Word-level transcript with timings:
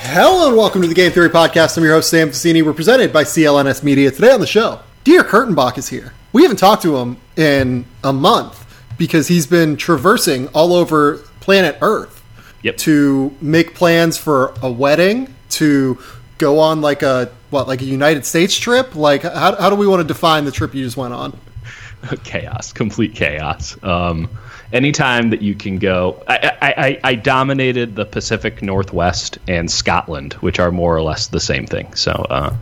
Hello 0.00 0.48
and 0.48 0.56
welcome 0.56 0.82
to 0.82 0.88
the 0.88 0.94
Game 0.94 1.10
Theory 1.12 1.28
Podcast. 1.30 1.76
I'm 1.78 1.84
your 1.84 1.94
host, 1.94 2.10
Sam 2.10 2.28
Vecenie. 2.30 2.62
We're 2.62 2.72
presented 2.74 3.12
by 3.12 3.24
CLNS 3.24 3.82
Media. 3.82 4.10
Today 4.10 4.30
on 4.30 4.40
the 4.40 4.46
show, 4.46 4.80
Dieter 5.04 5.22
Kurtenbach 5.22 5.78
is 5.78 5.88
here. 5.88 6.12
We 6.32 6.42
haven't 6.42 6.58
talked 6.58 6.82
to 6.82 6.96
him 6.98 7.16
in 7.36 7.86
a 8.04 8.12
month 8.12 8.64
because 8.98 9.28
he's 9.28 9.46
been 9.46 9.76
traversing 9.76 10.48
all 10.48 10.74
over 10.74 11.18
planet 11.40 11.78
Earth 11.80 12.22
Yep. 12.62 12.76
to 12.78 13.34
make 13.40 13.74
plans 13.74 14.18
for 14.18 14.52
a 14.62 14.70
wedding, 14.70 15.34
to 15.50 15.98
go 16.38 16.60
on 16.60 16.80
like 16.80 17.02
a 17.02 17.30
what, 17.50 17.68
like 17.68 17.82
a 17.82 17.84
United 17.84 18.24
States 18.24 18.56
trip. 18.56 18.94
Like, 18.94 19.22
how, 19.22 19.56
how 19.56 19.70
do 19.70 19.76
we 19.76 19.86
want 19.86 20.00
to 20.00 20.08
define 20.08 20.44
the 20.44 20.52
trip 20.52 20.74
you 20.74 20.84
just 20.84 20.96
went 20.96 21.12
on? 21.12 21.38
chaos, 22.24 22.72
complete 22.72 23.14
chaos. 23.14 23.76
Um, 23.82 24.30
anytime 24.72 25.30
that 25.30 25.42
you 25.42 25.54
can 25.54 25.78
go, 25.78 26.22
I, 26.28 26.52
I, 26.62 27.00
I, 27.04 27.14
dominated 27.16 27.96
the 27.96 28.04
Pacific 28.04 28.62
Northwest 28.62 29.38
and 29.48 29.70
Scotland, 29.70 30.34
which 30.34 30.58
are 30.58 30.70
more 30.70 30.96
or 30.96 31.02
less 31.02 31.28
the 31.28 31.40
same 31.40 31.66
thing. 31.66 31.92
So, 31.94 32.12
uh, 32.12 32.54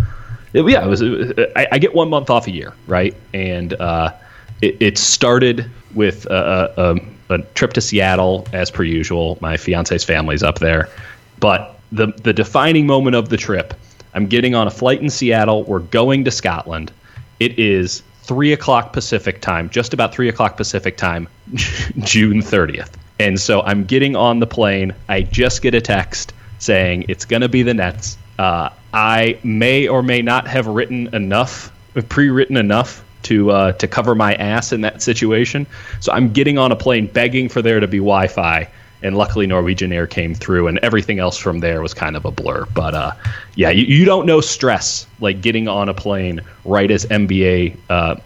it- 0.52 0.66
yeah, 0.68 0.84
it 0.84 0.88
was. 0.88 1.02
I, 1.54 1.68
I 1.72 1.78
get 1.78 1.94
one 1.94 2.08
month 2.08 2.30
off 2.30 2.46
a 2.46 2.50
year, 2.50 2.72
right? 2.86 3.14
And 3.34 3.74
uh, 3.74 4.12
it, 4.62 4.76
it 4.80 4.98
started 4.98 5.70
with 5.94 6.26
a, 6.26 6.98
a, 7.30 7.34
a 7.34 7.38
trip 7.54 7.72
to 7.74 7.80
Seattle, 7.80 8.46
as 8.52 8.70
per 8.70 8.82
usual. 8.82 9.38
My 9.40 9.56
fiance's 9.56 10.04
family's 10.04 10.42
up 10.42 10.58
there, 10.60 10.88
but 11.40 11.75
the 11.96 12.08
the 12.22 12.32
defining 12.32 12.86
moment 12.86 13.16
of 13.16 13.28
the 13.28 13.36
trip, 13.36 13.74
I'm 14.14 14.26
getting 14.26 14.54
on 14.54 14.66
a 14.66 14.70
flight 14.70 15.00
in 15.00 15.10
Seattle. 15.10 15.64
We're 15.64 15.80
going 15.80 16.24
to 16.24 16.30
Scotland. 16.30 16.92
It 17.40 17.58
is 17.58 18.02
three 18.22 18.52
o'clock 18.52 18.92
Pacific 18.92 19.40
time, 19.40 19.70
just 19.70 19.94
about 19.94 20.12
three 20.12 20.28
o'clock 20.28 20.56
Pacific 20.56 20.96
time, 20.96 21.28
June 21.98 22.40
30th. 22.40 22.90
And 23.18 23.40
so 23.40 23.62
I'm 23.62 23.84
getting 23.84 24.16
on 24.16 24.40
the 24.40 24.46
plane. 24.46 24.94
I 25.08 25.22
just 25.22 25.62
get 25.62 25.74
a 25.74 25.80
text 25.80 26.32
saying 26.58 27.06
it's 27.08 27.24
going 27.24 27.42
to 27.42 27.48
be 27.48 27.62
the 27.62 27.74
Nets. 27.74 28.18
Uh, 28.38 28.70
I 28.92 29.38
may 29.42 29.88
or 29.88 30.02
may 30.02 30.22
not 30.22 30.46
have 30.48 30.66
written 30.66 31.14
enough, 31.14 31.72
pre-written 32.08 32.56
enough 32.56 33.04
to 33.24 33.50
uh, 33.50 33.72
to 33.72 33.88
cover 33.88 34.14
my 34.14 34.34
ass 34.34 34.72
in 34.72 34.82
that 34.82 35.02
situation. 35.02 35.66
So 36.00 36.12
I'm 36.12 36.32
getting 36.32 36.58
on 36.58 36.72
a 36.72 36.76
plane 36.76 37.06
begging 37.06 37.48
for 37.48 37.62
there 37.62 37.80
to 37.80 37.88
be 37.88 37.98
Wi-Fi, 37.98 38.68
and 39.06 39.16
luckily 39.16 39.46
Norwegian 39.46 39.92
Air 39.92 40.06
came 40.06 40.34
through, 40.34 40.66
and 40.66 40.78
everything 40.80 41.18
else 41.18 41.38
from 41.38 41.60
there 41.60 41.80
was 41.80 41.94
kind 41.94 42.16
of 42.16 42.24
a 42.24 42.30
blur. 42.30 42.66
But 42.74 42.94
uh, 42.94 43.12
yeah, 43.54 43.70
you, 43.70 43.84
you 43.84 44.04
don't 44.04 44.26
know 44.26 44.40
stress 44.40 45.06
like 45.20 45.40
getting 45.40 45.68
on 45.68 45.88
a 45.88 45.94
plane 45.94 46.40
right 46.64 46.90
as 46.90 47.06
NBA 47.06 47.76
uh, 47.88 48.16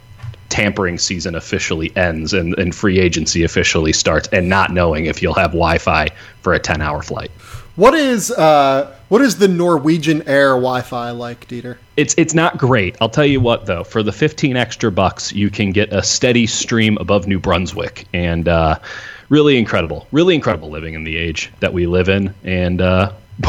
tampering 0.48 0.98
season 0.98 1.34
officially 1.34 1.94
ends 1.96 2.32
and, 2.32 2.58
and 2.58 2.74
free 2.74 2.98
agency 2.98 3.44
officially 3.44 3.92
starts, 3.92 4.28
and 4.32 4.48
not 4.48 4.72
knowing 4.72 5.06
if 5.06 5.22
you'll 5.22 5.34
have 5.34 5.50
Wi-Fi 5.50 6.08
for 6.40 6.54
a 6.54 6.60
10-hour 6.60 7.02
flight. 7.02 7.30
What 7.76 7.94
is 7.94 8.30
uh, 8.32 8.94
what 9.08 9.22
is 9.22 9.38
the 9.38 9.48
Norwegian 9.48 10.22
Air 10.28 10.50
Wi-Fi 10.50 11.12
like, 11.12 11.48
Dieter? 11.48 11.76
It's 11.96 12.14
it's 12.18 12.34
not 12.34 12.58
great. 12.58 12.96
I'll 13.00 13.08
tell 13.08 13.24
you 13.24 13.40
what 13.40 13.66
though, 13.66 13.84
for 13.84 14.02
the 14.02 14.12
15 14.12 14.56
extra 14.56 14.90
bucks, 14.90 15.32
you 15.32 15.50
can 15.50 15.70
get 15.70 15.92
a 15.92 16.02
steady 16.02 16.46
stream 16.46 16.98
above 17.00 17.26
New 17.26 17.38
Brunswick, 17.38 18.06
and 18.12 18.48
uh, 18.48 18.78
really 19.30 19.56
incredible, 19.56 20.06
really 20.12 20.34
incredible 20.34 20.68
living 20.68 20.92
in 20.92 21.04
the 21.04 21.16
age 21.16 21.50
that 21.60 21.72
we 21.72 21.86
live 21.86 22.10
in. 22.10 22.34
And 22.44 22.82
uh, 22.82 23.12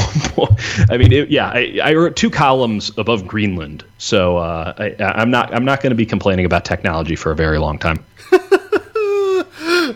I 0.90 0.98
mean, 0.98 1.12
it, 1.12 1.30
yeah, 1.30 1.50
I, 1.50 1.80
I 1.84 1.94
wrote 1.96 2.16
two 2.16 2.30
columns 2.30 2.98
above 2.98 3.28
Greenland, 3.28 3.84
so 3.98 4.38
uh, 4.38 4.74
I, 4.78 5.04
I'm 5.04 5.30
not 5.30 5.54
I'm 5.54 5.66
not 5.66 5.82
going 5.82 5.92
to 5.92 5.96
be 5.96 6.06
complaining 6.06 6.46
about 6.46 6.64
technology 6.64 7.18
for 7.18 7.32
a 7.32 7.36
very 7.36 7.58
long 7.58 7.78
time. 7.78 8.06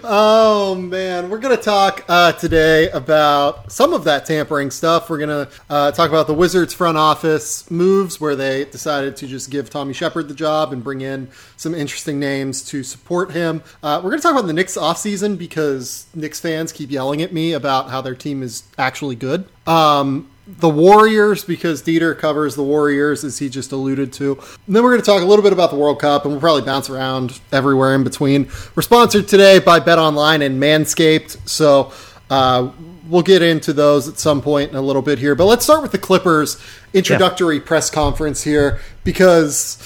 Oh 0.04 0.76
man, 0.76 1.30
we're 1.30 1.40
gonna 1.40 1.58
talk 1.58 2.04
uh, 2.08 2.32
today 2.34 2.90
about 2.90 3.72
some 3.72 3.94
of 3.94 4.04
that 4.06 4.26
tampering 4.26 4.72
stuff. 4.72 5.10
We're 5.10 5.20
gonna 5.20 5.50
uh, 5.70 5.92
talk 5.92 6.10
about 6.10 6.28
the 6.28 6.34
Wizards 6.34 6.74
front 6.74 6.98
office 6.98 7.70
moves, 7.70 8.20
where 8.20 8.36
they 8.36 8.66
decided 8.66 9.16
to 9.18 9.28
just 9.28 9.50
give 9.50 9.70
Tommy 9.70 9.94
Sheppard 9.94 10.28
the 10.28 10.34
job 10.34 10.74
and 10.74 10.84
bring 10.84 11.02
in 11.02 11.30
some 11.58 11.76
interesting 11.76 12.20
names 12.20 12.64
to 12.66 12.84
support 12.84 13.32
him. 13.32 13.64
Uh, 13.84 14.02
we're 14.04 14.10
gonna 14.10 14.22
talk 14.22 14.34
about 14.34 14.48
the 14.48 14.54
Knicks 14.54 14.78
offseason 14.78 15.38
because 15.38 16.08
Knicks 16.16 16.40
fans 16.40 16.72
keep 16.72 16.90
yelling 16.92 17.22
at 17.22 17.32
me 17.32 17.54
about 17.54 17.90
how 17.90 18.02
their 18.02 18.16
team 18.16 18.42
is 18.42 18.64
actually 18.78 19.16
good. 19.16 19.48
Um, 19.68 20.30
the 20.48 20.70
Warriors 20.70 21.44
because 21.44 21.82
Dieter 21.82 22.18
covers 22.18 22.56
the 22.56 22.64
Warriors, 22.64 23.24
as 23.24 23.40
he 23.40 23.50
just 23.50 23.72
alluded 23.72 24.14
to. 24.14 24.34
And 24.68 24.76
then 24.76 24.84
we're 24.84 24.92
going 24.92 25.02
to 25.02 25.06
talk 25.06 25.22
a 25.22 25.26
little 25.26 25.44
bit 25.44 25.54
about 25.54 25.72
the 25.72 25.76
World 25.76 26.00
Cup, 26.00 26.24
and 26.24 26.34
we'll 26.34 26.42
probably 26.42 26.62
bounce 26.62 26.90
around 26.90 27.40
everywhere 27.52 27.96
in 27.96 28.04
between. 28.04 28.50
We're 28.76 28.84
sponsored 28.84 29.28
today 29.28 29.60
by 29.60 29.80
Bet 29.80 29.98
Online 29.98 30.42
and 30.42 30.62
Manscaped, 30.62 31.48
so 31.48 31.92
uh, 32.30 32.72
we'll 33.08 33.24
get 33.24 33.42
into 33.42 33.74
those 33.74 34.08
at 34.08 34.20
some 34.20 34.42
point 34.42 34.70
in 34.70 34.76
a 34.76 34.82
little 34.82 35.02
bit 35.02 35.18
here. 35.18 35.34
But 35.36 35.46
let's 35.46 35.64
start 35.64 35.82
with 35.82 35.92
the 35.92 35.98
Clippers 35.98 36.62
introductory 36.94 37.60
press 37.60 37.90
conference 37.90 38.44
here 38.44 38.80
because, 39.04 39.80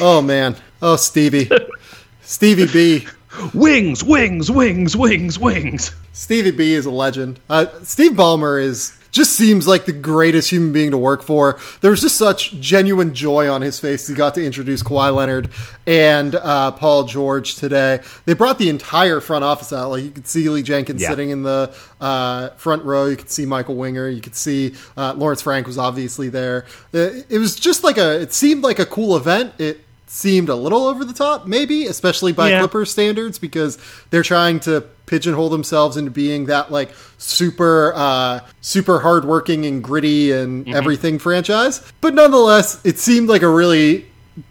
oh 0.00 0.22
man, 0.22 0.56
oh 0.80 0.96
Stevie, 0.96 1.50
Stevie 2.22 2.66
B. 2.66 3.06
Wings, 3.54 4.02
wings, 4.02 4.50
wings, 4.50 4.96
wings, 4.96 5.38
wings. 5.38 5.94
Stevie 6.12 6.50
B 6.50 6.74
is 6.74 6.86
a 6.86 6.90
legend. 6.90 7.38
Uh, 7.48 7.66
Steve 7.84 8.12
Ballmer 8.12 8.60
is 8.60 8.97
just 9.10 9.32
seems 9.32 9.66
like 9.66 9.86
the 9.86 9.92
greatest 9.92 10.50
human 10.50 10.72
being 10.72 10.90
to 10.90 10.98
work 10.98 11.22
for. 11.22 11.58
There 11.80 11.90
was 11.90 12.00
just 12.02 12.16
such 12.16 12.52
genuine 12.60 13.14
joy 13.14 13.48
on 13.50 13.62
his 13.62 13.80
face. 13.80 14.06
He 14.06 14.14
got 14.14 14.34
to 14.34 14.44
introduce 14.44 14.82
Kawhi 14.82 15.14
Leonard 15.14 15.48
and 15.86 16.34
uh, 16.34 16.72
Paul 16.72 17.04
George 17.04 17.56
today. 17.56 18.00
They 18.26 18.34
brought 18.34 18.58
the 18.58 18.68
entire 18.68 19.20
front 19.20 19.44
office 19.44 19.72
out. 19.72 19.90
Like 19.90 20.04
you 20.04 20.10
could 20.10 20.26
see 20.26 20.48
Lee 20.48 20.62
Jenkins 20.62 21.00
Yeah. 21.02 21.08
sitting 21.08 21.30
in 21.30 21.42
the 21.42 21.74
uh, 22.00 22.50
front 22.50 22.84
row. 22.84 23.06
You 23.06 23.16
could 23.16 23.30
see 23.30 23.46
Michael 23.46 23.76
Winger. 23.76 24.08
You 24.08 24.20
could 24.20 24.36
see 24.36 24.74
uh, 24.96 25.14
Lawrence 25.16 25.42
Frank 25.42 25.66
was 25.66 25.78
obviously 25.78 26.28
there. 26.28 26.66
It, 26.92 27.26
it 27.30 27.38
was 27.38 27.56
just 27.56 27.82
like 27.84 27.96
a. 27.98 28.20
It 28.20 28.32
seemed 28.32 28.62
like 28.62 28.78
a 28.78 28.86
cool 28.86 29.16
event. 29.16 29.54
It 29.58 29.80
seemed 30.06 30.48
a 30.48 30.54
little 30.54 30.86
over 30.86 31.04
the 31.04 31.12
top, 31.12 31.46
maybe, 31.46 31.86
especially 31.86 32.32
by 32.32 32.50
Yeah. 32.50 32.60
Clippers 32.60 32.90
standards, 32.90 33.38
because 33.38 33.78
they're 34.10 34.22
trying 34.22 34.60
to 34.60 34.84
pigeonhole 35.08 35.48
themselves 35.48 35.96
into 35.96 36.10
being 36.10 36.46
that 36.46 36.70
like 36.70 36.90
super 37.16 37.92
uh 37.96 38.40
super 38.60 39.00
hardworking 39.00 39.66
and 39.66 39.82
gritty 39.82 40.30
and 40.32 40.66
Mm-hmm. 40.66 40.74
everything 40.76 41.18
franchise 41.18 41.80
but 42.00 42.14
nonetheless 42.14 42.84
it 42.84 42.98
seemed 42.98 43.28
like 43.28 43.42
a 43.42 43.48
really 43.48 44.06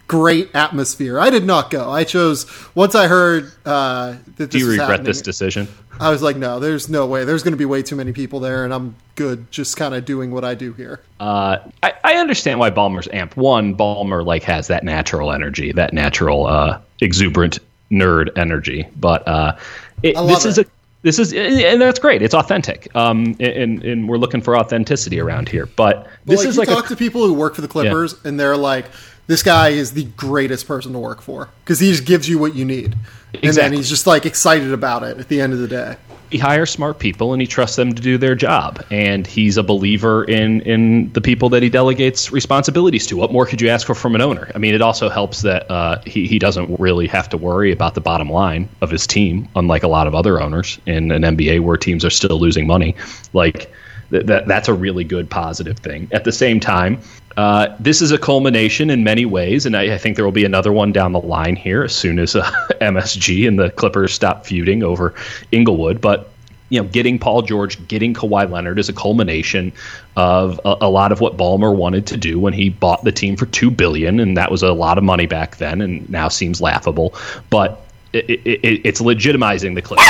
great 0.07 0.49
atmosphere 0.53 1.19
i 1.19 1.29
did 1.29 1.45
not 1.45 1.69
go 1.69 1.89
i 1.89 2.03
chose 2.03 2.45
once 2.75 2.93
i 2.95 3.07
heard 3.07 3.51
uh 3.65 4.15
that 4.37 4.49
this 4.49 4.49
Do 4.49 4.59
you 4.59 4.69
regret 4.71 5.03
this 5.03 5.21
decision? 5.21 5.67
i 5.99 6.09
was 6.09 6.21
like 6.21 6.35
no 6.37 6.59
there's 6.59 6.89
no 6.89 7.05
way 7.07 7.23
there's 7.25 7.41
going 7.43 7.53
to 7.53 7.57
be 7.57 7.65
way 7.65 7.81
too 7.83 7.95
many 7.95 8.11
people 8.13 8.39
there 8.39 8.63
and 8.65 8.73
i'm 8.73 8.95
good 9.15 9.49
just 9.51 9.77
kind 9.77 9.93
of 9.95 10.03
doing 10.05 10.31
what 10.31 10.43
i 10.43 10.53
do 10.55 10.73
here 10.73 11.01
Uh, 11.19 11.57
I, 11.83 11.93
I 12.03 12.13
understand 12.15 12.59
why 12.59 12.69
Ballmer's 12.69 13.07
amp. 13.11 13.35
One, 13.37 13.75
Ballmer 13.75 14.23
like 14.25 14.43
has 14.43 14.67
that 14.67 14.83
natural 14.83 15.31
energy, 15.31 15.71
that 15.71 15.91
natural 15.93 16.45
uh, 16.45 16.79
exuberant 17.01 17.57
nerd 17.91 18.29
energy. 18.37 18.85
But 18.99 19.27
uh, 19.27 19.57
it, 20.03 20.15
this 20.15 20.45
is 20.45 20.57
a 20.57 20.65
this 21.03 21.19
is 21.19 21.33
and 21.33 21.81
that's 21.81 21.99
great. 21.99 22.21
It's 22.21 22.33
authentic. 22.33 22.93
Um, 22.95 23.35
and 23.39 23.83
and 23.83 24.09
we're 24.09 24.17
looking 24.17 24.41
for 24.41 24.57
authenticity 24.57 25.19
around 25.19 25.47
here. 25.49 25.65
But 25.65 26.07
this 26.25 26.39
like, 26.39 26.47
is 26.47 26.57
like 26.57 26.67
talk 26.67 26.85
a, 26.85 26.89
to 26.89 26.95
people 26.95 27.25
who 27.25 27.33
work 27.33 27.55
for 27.55 27.61
the 27.61 27.67
Clippers, 27.67 28.15
and 28.25 28.39
they're 28.39 28.57
like, 28.57 28.85
"This 29.27 29.43
guy 29.43 29.69
is 29.69 29.93
the 29.93 30.05
greatest 30.05 30.67
person 30.67 30.93
to 30.93 30.99
work 30.99 31.21
for 31.21 31.49
because 31.63 31.79
he 31.79 31.91
just 31.91 32.05
gives 32.05 32.27
you 32.27 32.39
what 32.39 32.55
you 32.55 32.65
need." 32.65 32.95
And 33.43 33.55
then 33.55 33.73
he's 33.73 33.89
just 33.89 34.07
like 34.07 34.25
excited 34.25 34.73
about 34.73 35.03
it 35.03 35.19
at 35.19 35.27
the 35.27 35.39
end 35.39 35.53
of 35.53 35.59
the 35.59 35.67
day. 35.67 35.95
He 36.29 36.37
hires 36.37 36.69
smart 36.69 36.99
people 36.99 37.33
and 37.33 37.41
he 37.41 37.47
trusts 37.47 37.75
them 37.75 37.93
to 37.93 38.01
do 38.01 38.17
their 38.17 38.35
job. 38.35 38.83
And 38.91 39.25
he's 39.25 39.57
a 39.57 39.63
believer 39.63 40.23
in 40.23 40.61
in 40.61 41.11
the 41.13 41.21
people 41.21 41.49
that 41.49 41.63
he 41.63 41.69
delegates 41.69 42.31
responsibilities 42.31 43.07
to. 43.07 43.17
What 43.17 43.31
more 43.31 43.45
could 43.45 43.61
you 43.61 43.69
ask 43.69 43.87
for 43.87 43.95
from 43.95 44.15
an 44.15 44.21
owner? 44.21 44.51
I 44.53 44.57
mean, 44.57 44.73
it 44.73 44.81
also 44.81 45.09
helps 45.09 45.41
that 45.43 45.69
uh, 45.69 46.01
he 46.05 46.27
he 46.27 46.39
doesn't 46.39 46.79
really 46.79 47.07
have 47.07 47.29
to 47.29 47.37
worry 47.37 47.71
about 47.71 47.93
the 47.93 48.01
bottom 48.01 48.29
line 48.29 48.69
of 48.81 48.89
his 48.89 49.07
team, 49.07 49.47
unlike 49.55 49.83
a 49.83 49.87
lot 49.87 50.07
of 50.07 50.15
other 50.15 50.41
owners 50.41 50.79
in 50.85 51.11
an 51.11 51.21
NBA 51.21 51.61
where 51.61 51.77
teams 51.77 52.03
are 52.03 52.09
still 52.09 52.39
losing 52.39 52.67
money. 52.67 52.95
Like 53.33 53.71
th- 54.11 54.25
that 54.25 54.47
that's 54.47 54.67
a 54.67 54.73
really 54.73 55.03
good 55.03 55.29
positive 55.29 55.79
thing. 55.79 56.09
At 56.11 56.23
the 56.23 56.31
same 56.31 56.59
time. 56.59 56.99
Uh, 57.37 57.75
this 57.79 58.01
is 58.01 58.11
a 58.11 58.17
culmination 58.17 58.89
in 58.89 59.03
many 59.03 59.23
ways, 59.23 59.67
and 59.67 59.77
I, 59.77 59.93
I 59.93 59.97
think 59.99 60.15
there 60.15 60.25
will 60.25 60.31
be 60.31 60.43
another 60.43 60.73
one 60.73 60.91
down 60.91 61.11
the 61.11 61.21
line 61.21 61.55
here 61.55 61.83
as 61.83 61.95
soon 61.95 62.17
as 62.17 62.35
uh, 62.35 62.41
MSG 62.81 63.47
and 63.47 63.59
the 63.59 63.69
Clippers 63.69 64.11
stop 64.11 64.43
feuding 64.43 64.81
over 64.81 65.13
Inglewood. 65.51 66.01
But 66.01 66.31
you 66.69 66.81
know, 66.81 66.87
getting 66.89 67.19
Paul 67.19 67.43
George, 67.43 67.87
getting 67.87 68.13
Kawhi 68.13 68.49
Leonard 68.49 68.79
is 68.79 68.89
a 68.89 68.93
culmination 68.93 69.71
of 70.15 70.59
a, 70.65 70.77
a 70.81 70.89
lot 70.89 71.11
of 71.11 71.21
what 71.21 71.37
Ballmer 71.37 71.73
wanted 71.73 72.07
to 72.07 72.17
do 72.17 72.39
when 72.39 72.53
he 72.53 72.69
bought 72.69 73.03
the 73.03 73.11
team 73.11 73.37
for 73.37 73.45
two 73.45 73.69
billion, 73.69 74.19
and 74.19 74.35
that 74.35 74.49
was 74.49 74.63
a 74.63 74.73
lot 74.73 74.97
of 74.97 75.03
money 75.03 75.27
back 75.27 75.57
then, 75.57 75.79
and 75.79 76.09
now 76.09 76.27
seems 76.29 76.59
laughable. 76.59 77.13
But 77.51 77.85
it, 78.13 78.29
it, 78.29 78.39
it, 78.63 78.81
it's 78.83 78.99
legitimizing 78.99 79.75
the 79.75 79.81
Clippers. 79.83 80.07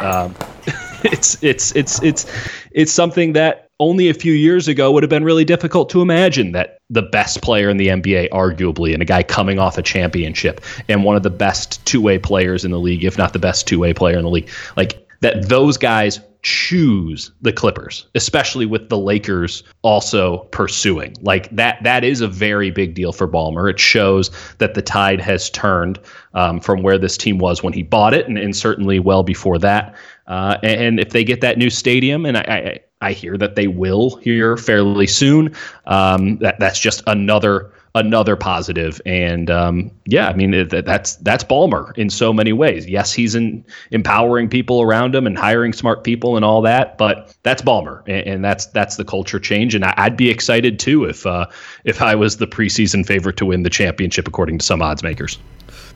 Um, 0.00 0.34
it's 1.04 1.42
it's 1.42 1.76
it's 1.76 2.02
it's 2.02 2.26
it's 2.72 2.92
something 2.92 3.34
that 3.34 3.63
only 3.84 4.08
a 4.08 4.14
few 4.14 4.32
years 4.32 4.66
ago 4.66 4.90
would 4.90 5.02
have 5.02 5.10
been 5.10 5.24
really 5.24 5.44
difficult 5.44 5.90
to 5.90 6.00
imagine 6.00 6.52
that 6.52 6.78
the 6.88 7.02
best 7.02 7.42
player 7.42 7.68
in 7.68 7.76
the 7.76 7.88
NBA, 7.88 8.30
arguably, 8.30 8.94
and 8.94 9.02
a 9.02 9.04
guy 9.04 9.22
coming 9.22 9.58
off 9.58 9.76
a 9.76 9.82
championship, 9.82 10.62
and 10.88 11.04
one 11.04 11.16
of 11.16 11.22
the 11.22 11.30
best 11.30 11.84
two 11.84 12.00
way 12.00 12.18
players 12.18 12.64
in 12.64 12.70
the 12.70 12.80
league, 12.80 13.04
if 13.04 13.18
not 13.18 13.34
the 13.34 13.38
best 13.38 13.66
two 13.66 13.78
way 13.78 13.92
player 13.92 14.16
in 14.16 14.24
the 14.24 14.30
league. 14.30 14.48
Like 14.76 15.06
that, 15.20 15.48
those 15.48 15.76
guys 15.76 16.20
choose 16.40 17.30
the 17.40 17.52
Clippers, 17.52 18.06
especially 18.14 18.66
with 18.66 18.88
the 18.88 18.98
Lakers 18.98 19.62
also 19.82 20.38
pursuing. 20.50 21.14
Like 21.20 21.54
that 21.54 21.82
that 21.82 22.04
is 22.04 22.20
a 22.20 22.28
very 22.28 22.70
big 22.70 22.94
deal 22.94 23.12
for 23.12 23.28
Ballmer. 23.28 23.70
It 23.70 23.78
shows 23.78 24.30
that 24.58 24.74
the 24.74 24.82
tide 24.82 25.20
has 25.20 25.50
turned 25.50 25.98
um, 26.32 26.58
from 26.60 26.82
where 26.82 26.98
this 26.98 27.18
team 27.18 27.38
was 27.38 27.62
when 27.62 27.72
he 27.74 27.82
bought 27.82 28.14
it, 28.14 28.28
and, 28.28 28.38
and 28.38 28.56
certainly 28.56 28.98
well 28.98 29.22
before 29.22 29.58
that. 29.58 29.94
Uh, 30.26 30.56
and, 30.62 31.00
if 31.00 31.10
they 31.10 31.22
get 31.24 31.42
that 31.42 31.58
new 31.58 31.68
stadium, 31.68 32.24
and 32.24 32.38
I, 32.38 32.40
I, 32.40 32.80
I 33.04 33.12
hear 33.12 33.36
that 33.36 33.54
they 33.54 33.66
will 33.66 34.16
here 34.16 34.56
fairly 34.56 35.06
soon, 35.06 35.54
um, 35.86 36.38
that 36.38 36.58
that's 36.58 36.78
just 36.78 37.02
another 37.06 37.70
another 37.94 38.34
positive. 38.34 39.00
And 39.06 39.50
um, 39.50 39.90
yeah, 40.06 40.28
I 40.28 40.32
mean 40.32 40.68
that's 40.68 41.16
that's 41.16 41.44
Ballmer 41.44 41.96
in 41.98 42.10
so 42.10 42.32
many 42.32 42.52
ways. 42.52 42.86
Yes, 42.86 43.12
he's 43.12 43.34
in 43.34 43.64
empowering 43.90 44.48
people 44.48 44.80
around 44.80 45.14
him 45.14 45.26
and 45.26 45.38
hiring 45.38 45.72
smart 45.72 46.02
people 46.02 46.36
and 46.36 46.44
all 46.44 46.62
that, 46.62 46.98
but 46.98 47.34
that's 47.42 47.62
Ballmer, 47.62 48.02
and, 48.06 48.26
and 48.26 48.44
that's 48.44 48.66
that's 48.66 48.96
the 48.96 49.04
culture 49.04 49.38
change. 49.38 49.74
And 49.74 49.84
I, 49.84 50.08
would 50.08 50.16
be 50.16 50.30
excited 50.30 50.78
too 50.78 51.04
if 51.04 51.26
uh, 51.26 51.46
if 51.84 52.00
I 52.02 52.14
was 52.14 52.38
the 52.38 52.46
preseason 52.46 53.06
favorite 53.06 53.36
to 53.36 53.46
win 53.46 53.62
the 53.62 53.70
championship 53.70 54.26
according 54.26 54.58
to 54.58 54.64
some 54.64 54.82
odds 54.82 55.02
makers. 55.02 55.38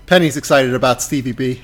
Penny's 0.06 0.36
excited 0.36 0.74
about 0.74 1.02
Stevie 1.02 1.32
B. 1.32 1.60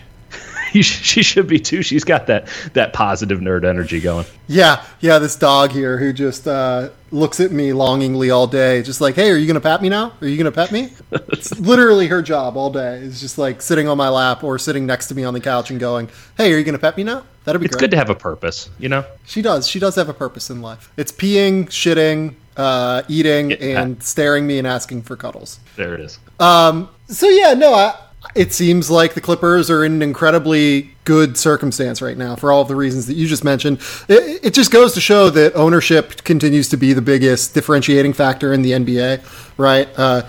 she 0.83 1.23
should 1.23 1.47
be 1.47 1.59
too. 1.59 1.83
She's 1.83 2.05
got 2.05 2.27
that 2.27 2.49
that 2.73 2.93
positive 2.93 3.41
nerd 3.41 3.65
energy 3.65 4.01
going. 4.01 4.27
Yeah, 4.49 4.85
yeah. 5.01 5.19
This 5.19 5.37
dog 5.37 5.71
here 5.71 5.99
who 5.99 6.13
just 6.13 6.49
uh, 6.49 6.91
looks 7.11 7.39
at 7.39 7.53
me 7.53 7.73
longingly 7.73 8.31
all 8.31 8.47
day, 8.47 8.83
just 8.83 9.01
like, 9.01 9.15
"Hey, 9.15 9.31
are 9.31 9.37
you 9.37 9.47
going 9.47 9.55
to 9.55 9.61
pat 9.61 9.83
me 9.83 9.89
now? 9.89 10.13
Are 10.21 10.27
you 10.27 10.37
going 10.37 10.47
to 10.47 10.53
pet 10.53 10.73
me?" 10.73 10.91
it's 11.13 11.59
literally 11.61 12.09
her 12.09 12.23
job 12.23 12.57
all 12.57 12.71
day. 12.71 12.99
Is 12.99 13.21
just 13.21 13.39
like 13.39 13.63
sitting 13.63 13.89
on 13.89 13.97
my 13.97 14.09
lap 14.09 14.43
or 14.43 14.59
sitting 14.59 14.85
next 14.85 15.07
to 15.09 15.15
me 15.15 15.23
on 15.23 15.33
the 15.33 15.41
couch 15.41 15.71
and 15.71 15.79
going, 15.79 16.09
"Hey, 16.37 16.53
are 16.53 16.59
you 16.59 16.65
going 16.65 16.75
to 16.75 16.79
pet 16.81 16.97
me 16.97 17.05
now?" 17.05 17.25
That'd 17.45 17.61
be. 17.61 17.67
It's 17.67 17.77
great. 17.77 17.83
good 17.83 17.91
to 17.93 17.97
have 17.97 18.11
a 18.11 18.15
purpose, 18.15 18.71
you 18.79 18.89
know. 18.89 19.05
She 19.27 19.43
does. 19.43 19.69
She 19.69 19.79
does 19.79 19.95
have 19.95 20.09
a 20.09 20.15
purpose 20.15 20.51
in 20.51 20.61
life. 20.61 20.91
It's 20.97 21.13
peeing, 21.13 21.67
shitting, 21.67 22.35
uh, 22.57 23.03
eating, 23.09 23.53
and 23.53 24.03
staring 24.03 24.47
me 24.47 24.59
and 24.59 24.67
asking 24.67 25.03
for 25.03 25.17
cuddles. 25.17 25.61
There 25.77 25.95
it 25.95 26.01
is. 26.01 26.19
Um. 26.41 26.89
So 27.07 27.29
yeah, 27.29 27.53
no, 27.53 27.75
I, 27.75 27.95
it 28.35 28.53
seems 28.53 28.91
like 28.91 29.15
the 29.15 29.21
Clippers 29.21 29.71
are 29.71 29.85
in 29.85 29.93
an 29.93 30.03
incredibly 30.03 30.91
good 31.05 31.37
circumstance 31.37 32.01
right 32.03 32.17
now 32.17 32.35
for 32.35 32.51
all 32.51 32.63
of 32.63 32.69
the 32.69 32.77
reasons 32.77 33.07
that 33.07 33.15
you 33.15 33.27
just 33.27 33.45
mentioned. 33.45 33.81
It, 34.09 34.45
it, 34.45 34.55
just 34.55 34.71
goes 34.71 34.95
to 34.95 35.01
show 35.01 35.31
that 35.31 35.55
ownership 35.55 36.25
continues 36.25 36.69
to 36.71 36.77
be 36.77 36.93
the 36.93 37.03
biggest 37.03 37.55
differentiating 37.55 38.13
factor 38.15 38.53
in 38.53 38.63
the 38.63 38.73
NBA, 38.73 39.23
right? 39.59 39.89
Uh, 39.97 40.27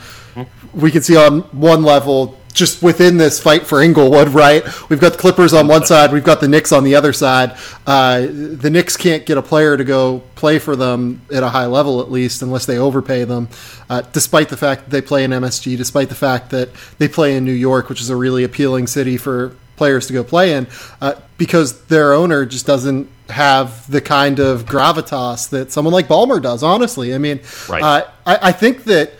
we 0.73 0.91
can 0.91 1.01
see 1.01 1.15
on 1.15 1.41
one 1.51 1.83
level 1.83 2.37
just 2.55 2.81
within 2.81 3.17
this 3.17 3.39
fight 3.39 3.67
for 3.67 3.81
Inglewood, 3.81 4.29
right? 4.29 4.63
We've 4.89 4.99
got 4.99 5.11
the 5.11 5.17
Clippers 5.17 5.53
on 5.53 5.67
one 5.67 5.85
side, 5.85 6.11
we've 6.11 6.23
got 6.23 6.39
the 6.39 6.47
Knicks 6.47 6.71
on 6.71 6.85
the 6.85 6.95
other 6.95 7.13
side. 7.13 7.57
Uh, 7.85 8.21
the 8.21 8.69
Knicks 8.71 8.95
can't 8.95 9.25
get 9.25 9.37
a 9.37 9.41
player 9.41 9.75
to 9.75 9.83
go 9.83 10.23
play 10.35 10.57
for 10.57 10.75
them 10.75 11.21
at 11.31 11.43
a 11.43 11.49
high 11.49 11.65
level, 11.65 12.01
at 12.01 12.09
least, 12.09 12.41
unless 12.41 12.65
they 12.65 12.77
overpay 12.77 13.25
them. 13.25 13.49
Uh, 13.89 14.01
despite 14.13 14.49
the 14.49 14.57
fact 14.57 14.85
that 14.85 14.89
they 14.89 15.01
play 15.01 15.25
in 15.25 15.31
MSG, 15.31 15.77
despite 15.77 16.07
the 16.07 16.15
fact 16.15 16.49
that 16.51 16.69
they 16.97 17.09
play 17.09 17.35
in 17.35 17.43
New 17.43 17.51
York, 17.51 17.89
which 17.89 17.99
is 17.99 18.09
a 18.09 18.15
really 18.15 18.45
appealing 18.45 18.87
city 18.87 19.17
for 19.17 19.55
players 19.75 20.07
to 20.07 20.13
go 20.13 20.23
play 20.23 20.53
in, 20.53 20.65
uh, 21.01 21.15
because 21.37 21.83
their 21.87 22.13
owner 22.13 22.45
just 22.45 22.65
doesn't 22.65 23.09
have 23.29 23.89
the 23.91 23.99
kind 23.99 24.39
of 24.39 24.65
gravitas 24.65 25.49
that 25.49 25.73
someone 25.73 25.93
like 25.93 26.07
Ballmer 26.07 26.41
does. 26.41 26.63
Honestly, 26.63 27.13
I 27.13 27.17
mean, 27.17 27.41
right. 27.67 27.83
Uh, 27.83 28.07
I, 28.25 28.49
I 28.49 28.51
think 28.53 28.85
that 28.85 29.11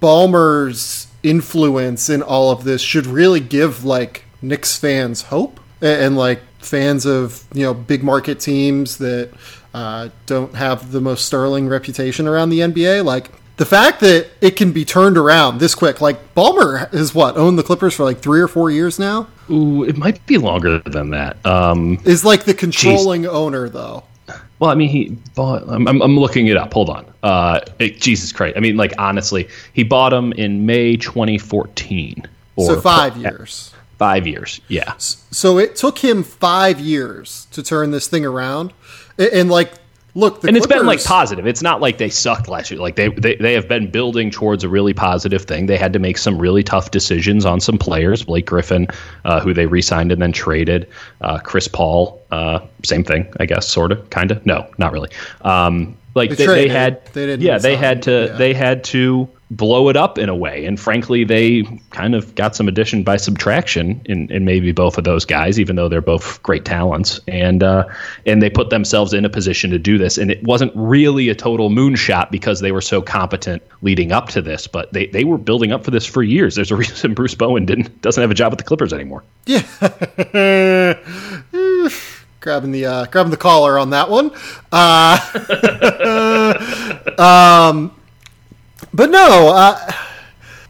Ballmer's 0.00 1.08
influence 1.22 2.08
in 2.08 2.22
all 2.22 2.50
of 2.50 2.64
this 2.64 2.80
should 2.80 3.06
really 3.06 3.40
give 3.40 3.84
like 3.84 4.24
Knicks 4.42 4.76
fans 4.76 5.22
hope 5.22 5.60
and, 5.80 6.02
and 6.02 6.16
like 6.16 6.40
fans 6.58 7.06
of 7.06 7.44
you 7.52 7.64
know 7.64 7.74
big 7.74 8.02
market 8.02 8.40
teams 8.40 8.98
that 8.98 9.30
uh, 9.74 10.08
don't 10.26 10.54
have 10.54 10.92
the 10.92 11.00
most 11.00 11.24
sterling 11.24 11.68
reputation 11.68 12.26
around 12.26 12.50
the 12.50 12.60
NBA. 12.60 13.04
Like 13.04 13.30
the 13.56 13.66
fact 13.66 14.00
that 14.00 14.28
it 14.40 14.56
can 14.56 14.72
be 14.72 14.84
turned 14.84 15.18
around 15.18 15.58
this 15.58 15.74
quick, 15.74 16.00
like 16.00 16.34
Ballmer 16.34 16.90
has 16.92 17.14
what 17.14 17.36
owned 17.36 17.58
the 17.58 17.62
Clippers 17.62 17.94
for 17.94 18.04
like 18.04 18.20
three 18.20 18.40
or 18.40 18.48
four 18.48 18.70
years 18.70 18.98
now. 18.98 19.28
Ooh, 19.50 19.84
it 19.84 19.96
might 19.96 20.24
be 20.26 20.38
longer 20.38 20.78
than 20.80 21.10
that. 21.10 21.44
Um, 21.44 22.00
is 22.04 22.24
like 22.24 22.44
the 22.44 22.54
controlling 22.54 23.22
geez. 23.22 23.30
owner 23.30 23.68
though. 23.68 24.04
Well, 24.60 24.70
I 24.70 24.74
mean, 24.74 24.90
he 24.90 25.16
bought. 25.34 25.64
I'm, 25.68 25.88
I'm 25.88 26.18
looking 26.18 26.46
it 26.46 26.56
up. 26.56 26.72
Hold 26.74 26.90
on. 26.90 27.06
Uh, 27.22 27.60
it, 27.78 27.98
Jesus 27.98 28.30
Christ. 28.30 28.56
I 28.56 28.60
mean, 28.60 28.76
like 28.76 28.92
honestly, 28.98 29.48
he 29.72 29.82
bought 29.82 30.12
him 30.12 30.32
in 30.34 30.66
May 30.66 30.96
2014. 30.96 32.28
so 32.58 32.80
five 32.80 33.16
years. 33.16 33.72
Five 33.98 34.26
years. 34.26 34.60
Yeah. 34.68 34.94
So 34.98 35.58
it 35.58 35.76
took 35.76 35.98
him 35.98 36.22
five 36.22 36.78
years 36.78 37.46
to 37.52 37.62
turn 37.62 37.90
this 37.90 38.06
thing 38.06 38.24
around, 38.24 38.72
and, 39.18 39.32
and 39.32 39.50
like 39.50 39.72
Look, 40.14 40.34
and 40.34 40.40
Clippers, 40.42 40.56
it's 40.56 40.66
been 40.66 40.86
like 40.86 41.04
positive. 41.04 41.46
It's 41.46 41.62
not 41.62 41.80
like 41.80 41.98
they 41.98 42.10
sucked 42.10 42.48
last 42.48 42.70
year. 42.70 42.80
Like 42.80 42.96
they, 42.96 43.08
they 43.08 43.36
they 43.36 43.52
have 43.52 43.68
been 43.68 43.90
building 43.90 44.30
towards 44.30 44.64
a 44.64 44.68
really 44.68 44.92
positive 44.92 45.42
thing. 45.42 45.66
They 45.66 45.76
had 45.76 45.92
to 45.92 45.98
make 45.98 46.18
some 46.18 46.38
really 46.38 46.64
tough 46.64 46.90
decisions 46.90 47.44
on 47.44 47.60
some 47.60 47.78
players. 47.78 48.24
Blake 48.24 48.46
Griffin, 48.46 48.88
uh, 49.24 49.40
who 49.40 49.54
they 49.54 49.66
re-signed 49.66 50.10
and 50.10 50.20
then 50.20 50.32
traded. 50.32 50.88
Uh, 51.20 51.38
Chris 51.38 51.68
Paul, 51.68 52.20
uh, 52.32 52.60
same 52.82 53.04
thing, 53.04 53.32
I 53.38 53.46
guess, 53.46 53.68
sort 53.68 53.92
of, 53.92 54.10
kind 54.10 54.30
of. 54.30 54.44
No, 54.44 54.68
not 54.78 54.92
really. 54.92 55.10
Um, 55.42 55.96
like 56.14 56.30
they, 56.30 56.46
they, 56.46 56.46
they, 56.46 56.68
had, 56.68 57.04
they 57.12 57.34
yeah, 57.36 57.58
they 57.58 57.76
had 57.76 58.02
to, 58.02 58.26
yeah. 58.26 58.36
they 58.36 58.52
had 58.52 58.82
to 58.84 59.28
blow 59.50 59.88
it 59.88 59.96
up 59.96 60.16
in 60.16 60.28
a 60.28 60.34
way. 60.34 60.64
And 60.64 60.78
frankly, 60.78 61.24
they 61.24 61.64
kind 61.90 62.14
of 62.14 62.34
got 62.34 62.54
some 62.54 62.68
addition 62.68 63.02
by 63.02 63.16
subtraction 63.16 64.00
in, 64.04 64.30
in 64.30 64.44
maybe 64.44 64.70
both 64.72 64.96
of 64.96 65.04
those 65.04 65.24
guys, 65.24 65.58
even 65.58 65.76
though 65.76 65.88
they're 65.88 66.00
both 66.00 66.42
great 66.42 66.64
talents. 66.64 67.20
And 67.26 67.62
uh, 67.62 67.84
and 68.26 68.42
they 68.42 68.50
put 68.50 68.70
themselves 68.70 69.12
in 69.12 69.24
a 69.24 69.30
position 69.30 69.70
to 69.70 69.78
do 69.78 69.98
this. 69.98 70.18
And 70.18 70.30
it 70.30 70.42
wasn't 70.44 70.72
really 70.74 71.28
a 71.28 71.34
total 71.34 71.68
moonshot 71.70 72.30
because 72.30 72.60
they 72.60 72.72
were 72.72 72.80
so 72.80 73.02
competent 73.02 73.62
leading 73.82 74.12
up 74.12 74.28
to 74.30 74.40
this, 74.42 74.66
but 74.66 74.92
they, 74.92 75.06
they 75.06 75.24
were 75.24 75.38
building 75.38 75.72
up 75.72 75.84
for 75.84 75.90
this 75.90 76.06
for 76.06 76.22
years. 76.22 76.54
There's 76.54 76.70
a 76.70 76.76
reason 76.80 77.14
Bruce 77.14 77.34
Bowen 77.34 77.66
didn't 77.66 78.00
doesn't 78.02 78.20
have 78.20 78.30
a 78.30 78.34
job 78.34 78.52
with 78.52 78.58
the 78.58 78.64
Clippers 78.64 78.92
anymore. 78.92 79.24
Yeah. 79.46 79.62
grabbing 82.40 82.72
the 82.72 82.86
uh, 82.86 83.06
grabbing 83.06 83.30
the 83.30 83.36
collar 83.36 83.78
on 83.78 83.90
that 83.90 84.08
one. 84.10 84.32
Uh, 84.72 85.18
um, 87.18 87.94
but 88.92 89.10
no, 89.10 89.48
uh, 89.54 89.92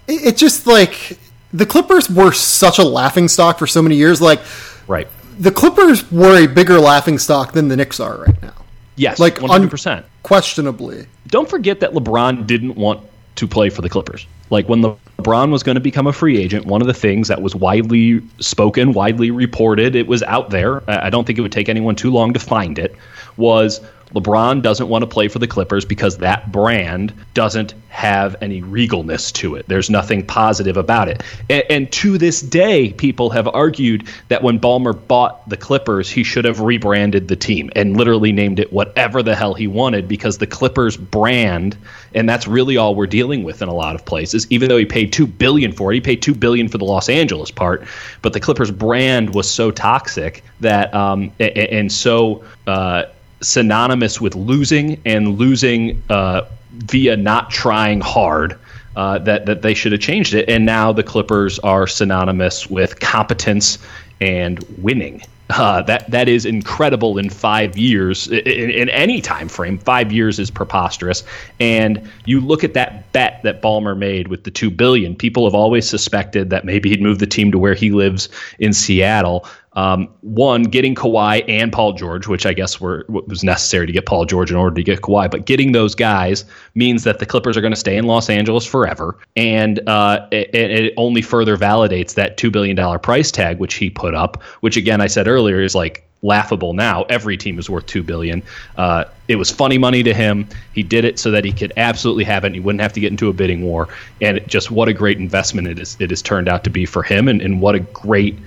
it, 0.06 0.28
it, 0.28 0.36
just 0.36 0.66
like 0.66 1.18
the 1.52 1.66
Clippers 1.66 2.10
were 2.10 2.32
such 2.32 2.78
a 2.78 2.84
laughing 2.84 3.28
stock 3.28 3.58
for 3.58 3.66
so 3.66 3.82
many 3.82 3.96
years. 3.96 4.20
Like, 4.20 4.40
right, 4.86 5.08
the 5.38 5.50
Clippers 5.50 6.10
were 6.10 6.44
a 6.44 6.46
bigger 6.46 6.78
laughing 6.78 7.18
stock 7.18 7.52
than 7.52 7.68
the 7.68 7.76
Knicks 7.76 8.00
are 8.00 8.22
right 8.22 8.42
now. 8.42 8.54
Yes, 8.96 9.18
like 9.18 9.40
one 9.40 9.50
hundred 9.50 9.70
percent, 9.70 10.06
questionably. 10.22 11.06
Don't 11.26 11.48
forget 11.48 11.80
that 11.80 11.92
LeBron 11.92 12.46
didn't 12.46 12.76
want 12.76 13.06
to 13.36 13.46
play 13.46 13.70
for 13.70 13.82
the 13.82 13.88
Clippers. 13.88 14.26
Like 14.50 14.68
when 14.68 14.82
LeBron 14.82 15.50
was 15.50 15.62
going 15.62 15.76
to 15.76 15.80
become 15.80 16.08
a 16.08 16.12
free 16.12 16.36
agent, 16.36 16.66
one 16.66 16.80
of 16.80 16.88
the 16.88 16.92
things 16.92 17.28
that 17.28 17.40
was 17.40 17.54
widely 17.54 18.20
spoken, 18.40 18.92
widely 18.92 19.30
reported, 19.30 19.94
it 19.94 20.08
was 20.08 20.24
out 20.24 20.50
there. 20.50 20.82
I 20.90 21.08
don't 21.08 21.24
think 21.24 21.38
it 21.38 21.42
would 21.42 21.52
take 21.52 21.68
anyone 21.68 21.94
too 21.94 22.10
long 22.10 22.32
to 22.32 22.40
find 22.40 22.78
it. 22.78 22.96
Was 23.36 23.80
LeBron 24.14 24.62
doesn't 24.62 24.88
want 24.88 25.02
to 25.02 25.06
play 25.06 25.28
for 25.28 25.38
the 25.38 25.46
Clippers 25.46 25.84
because 25.84 26.18
that 26.18 26.50
brand 26.50 27.12
doesn't 27.34 27.74
have 27.90 28.36
any 28.40 28.62
regalness 28.62 29.32
to 29.32 29.56
it. 29.56 29.66
There's 29.66 29.90
nothing 29.90 30.24
positive 30.24 30.76
about 30.76 31.08
it. 31.08 31.22
And, 31.48 31.64
and, 31.68 31.92
to 31.92 32.18
this 32.18 32.40
day, 32.40 32.92
people 32.92 33.30
have 33.30 33.48
argued 33.48 34.08
that 34.28 34.42
when 34.42 34.60
Ballmer 34.60 34.96
bought 35.06 35.46
the 35.48 35.56
Clippers, 35.56 36.08
he 36.08 36.22
should 36.22 36.44
have 36.44 36.60
rebranded 36.60 37.28
the 37.28 37.36
team 37.36 37.70
and 37.74 37.96
literally 37.96 38.32
named 38.32 38.60
it 38.60 38.72
whatever 38.72 39.22
the 39.22 39.34
hell 39.34 39.54
he 39.54 39.66
wanted 39.66 40.06
because 40.06 40.38
the 40.38 40.46
Clippers 40.46 40.96
brand, 40.96 41.76
and 42.14 42.28
that's 42.28 42.46
really 42.46 42.76
all 42.76 42.94
we're 42.94 43.06
dealing 43.06 43.42
with 43.42 43.60
in 43.60 43.68
a 43.68 43.74
lot 43.74 43.96
of 43.96 44.04
places. 44.04 44.46
Even 44.50 44.68
though 44.68 44.78
he 44.78 44.86
paid 44.86 45.12
2 45.12 45.26
billion 45.26 45.72
for 45.72 45.92
it, 45.92 45.96
he 45.96 46.00
paid 46.00 46.22
2 46.22 46.34
billion 46.34 46.68
for 46.68 46.78
the 46.78 46.84
Los 46.84 47.08
Angeles 47.08 47.50
part, 47.50 47.84
but 48.22 48.32
the 48.32 48.40
Clippers 48.40 48.70
brand 48.70 49.34
was 49.34 49.50
so 49.50 49.70
toxic 49.70 50.44
that 50.60 50.94
um, 50.94 51.32
and, 51.38 51.58
and 51.58 51.92
so. 51.92 52.44
Uh, 52.66 53.04
synonymous 53.40 54.20
with 54.20 54.34
losing 54.34 55.00
and 55.04 55.38
losing 55.38 56.02
uh, 56.10 56.42
via 56.72 57.16
not 57.16 57.50
trying 57.50 58.00
hard. 58.00 58.58
Uh, 58.96 59.18
that 59.18 59.46
that 59.46 59.62
they 59.62 59.72
should 59.72 59.92
have 59.92 60.00
changed 60.00 60.34
it, 60.34 60.48
and 60.48 60.66
now 60.66 60.92
the 60.92 61.02
Clippers 61.02 61.60
are 61.60 61.86
synonymous 61.86 62.68
with 62.68 62.98
competence 62.98 63.78
and 64.20 64.64
winning. 64.78 65.22
Uh, 65.50 65.82
that 65.82 66.08
that 66.08 66.28
is 66.28 66.46
incredible 66.46 67.18
in 67.18 67.28
five 67.28 67.76
years 67.76 68.28
in, 68.28 68.70
in, 68.70 68.88
any 68.90 69.20
time 69.20 69.48
frame. 69.48 69.78
Five 69.78 70.12
years 70.12 70.38
is 70.38 70.48
preposterous. 70.48 71.24
And 71.58 72.08
you 72.24 72.40
look 72.40 72.62
at 72.62 72.74
that 72.74 73.10
bet 73.12 73.40
that 73.42 73.60
Ballmer 73.60 73.98
made 73.98 74.28
with 74.28 74.44
the 74.44 74.50
two 74.52 74.70
billion. 74.70 75.16
People 75.16 75.44
have 75.44 75.54
always 75.54 75.88
suspected 75.88 76.50
that 76.50 76.64
maybe 76.64 76.88
he'd 76.90 77.02
move 77.02 77.18
the 77.18 77.26
team 77.26 77.50
to 77.50 77.58
where 77.58 77.74
he 77.74 77.90
lives 77.90 78.28
in 78.60 78.72
Seattle. 78.72 79.44
Um, 79.80 80.08
one, 80.20 80.64
getting 80.64 80.94
Kawhi 80.94 81.42
and 81.48 81.72
Paul 81.72 81.94
George, 81.94 82.26
which 82.26 82.44
I 82.44 82.52
guess 82.52 82.78
were 82.82 83.06
was 83.08 83.42
necessary 83.42 83.86
to 83.86 83.92
get 83.92 84.04
Paul 84.04 84.26
George 84.26 84.50
in 84.50 84.56
order 84.58 84.74
to 84.74 84.82
get 84.82 85.00
Kawhi, 85.00 85.30
but 85.30 85.46
getting 85.46 85.72
those 85.72 85.94
guys 85.94 86.44
means 86.74 87.04
that 87.04 87.18
the 87.18 87.24
Clippers 87.24 87.56
are 87.56 87.62
going 87.62 87.72
to 87.72 87.80
stay 87.80 87.96
in 87.96 88.04
Los 88.04 88.28
Angeles 88.28 88.66
forever, 88.66 89.16
and 89.36 89.80
uh, 89.88 90.28
it, 90.30 90.54
it 90.54 90.94
only 90.98 91.22
further 91.22 91.56
validates 91.56 92.12
that 92.14 92.36
two 92.36 92.50
billion 92.50 92.76
dollar 92.76 92.98
price 92.98 93.30
tag 93.30 93.58
which 93.58 93.74
he 93.74 93.88
put 93.88 94.14
up, 94.14 94.42
which 94.60 94.76
again 94.76 95.00
I 95.00 95.06
said 95.06 95.26
earlier 95.26 95.62
is 95.62 95.74
like 95.74 96.06
laughable 96.22 96.74
now. 96.74 97.04
Every 97.04 97.38
team 97.38 97.58
is 97.58 97.70
worth 97.70 97.86
two 97.86 98.02
billion. 98.02 98.42
Uh, 98.76 99.04
it 99.28 99.36
was 99.36 99.50
funny 99.50 99.78
money 99.78 100.02
to 100.02 100.12
him. 100.12 100.46
He 100.74 100.82
did 100.82 101.06
it 101.06 101.18
so 101.18 101.30
that 101.30 101.44
he 101.44 101.52
could 101.52 101.72
absolutely 101.78 102.24
have 102.24 102.44
it. 102.44 102.48
and 102.48 102.54
He 102.54 102.60
wouldn't 102.60 102.82
have 102.82 102.92
to 102.92 103.00
get 103.00 103.10
into 103.10 103.28
a 103.28 103.32
bidding 103.32 103.62
war. 103.62 103.88
And 104.20 104.36
it, 104.36 104.46
just 104.46 104.70
what 104.70 104.88
a 104.88 104.92
great 104.92 105.18
investment 105.18 105.68
it 105.68 105.78
is. 105.78 105.96
It 105.98 106.10
has 106.10 106.20
turned 106.20 106.48
out 106.48 106.64
to 106.64 106.70
be 106.70 106.84
for 106.84 107.02
him, 107.02 107.28
and, 107.28 107.40
and 107.40 107.60
what 107.62 107.74
a 107.74 107.80
great 107.80 108.38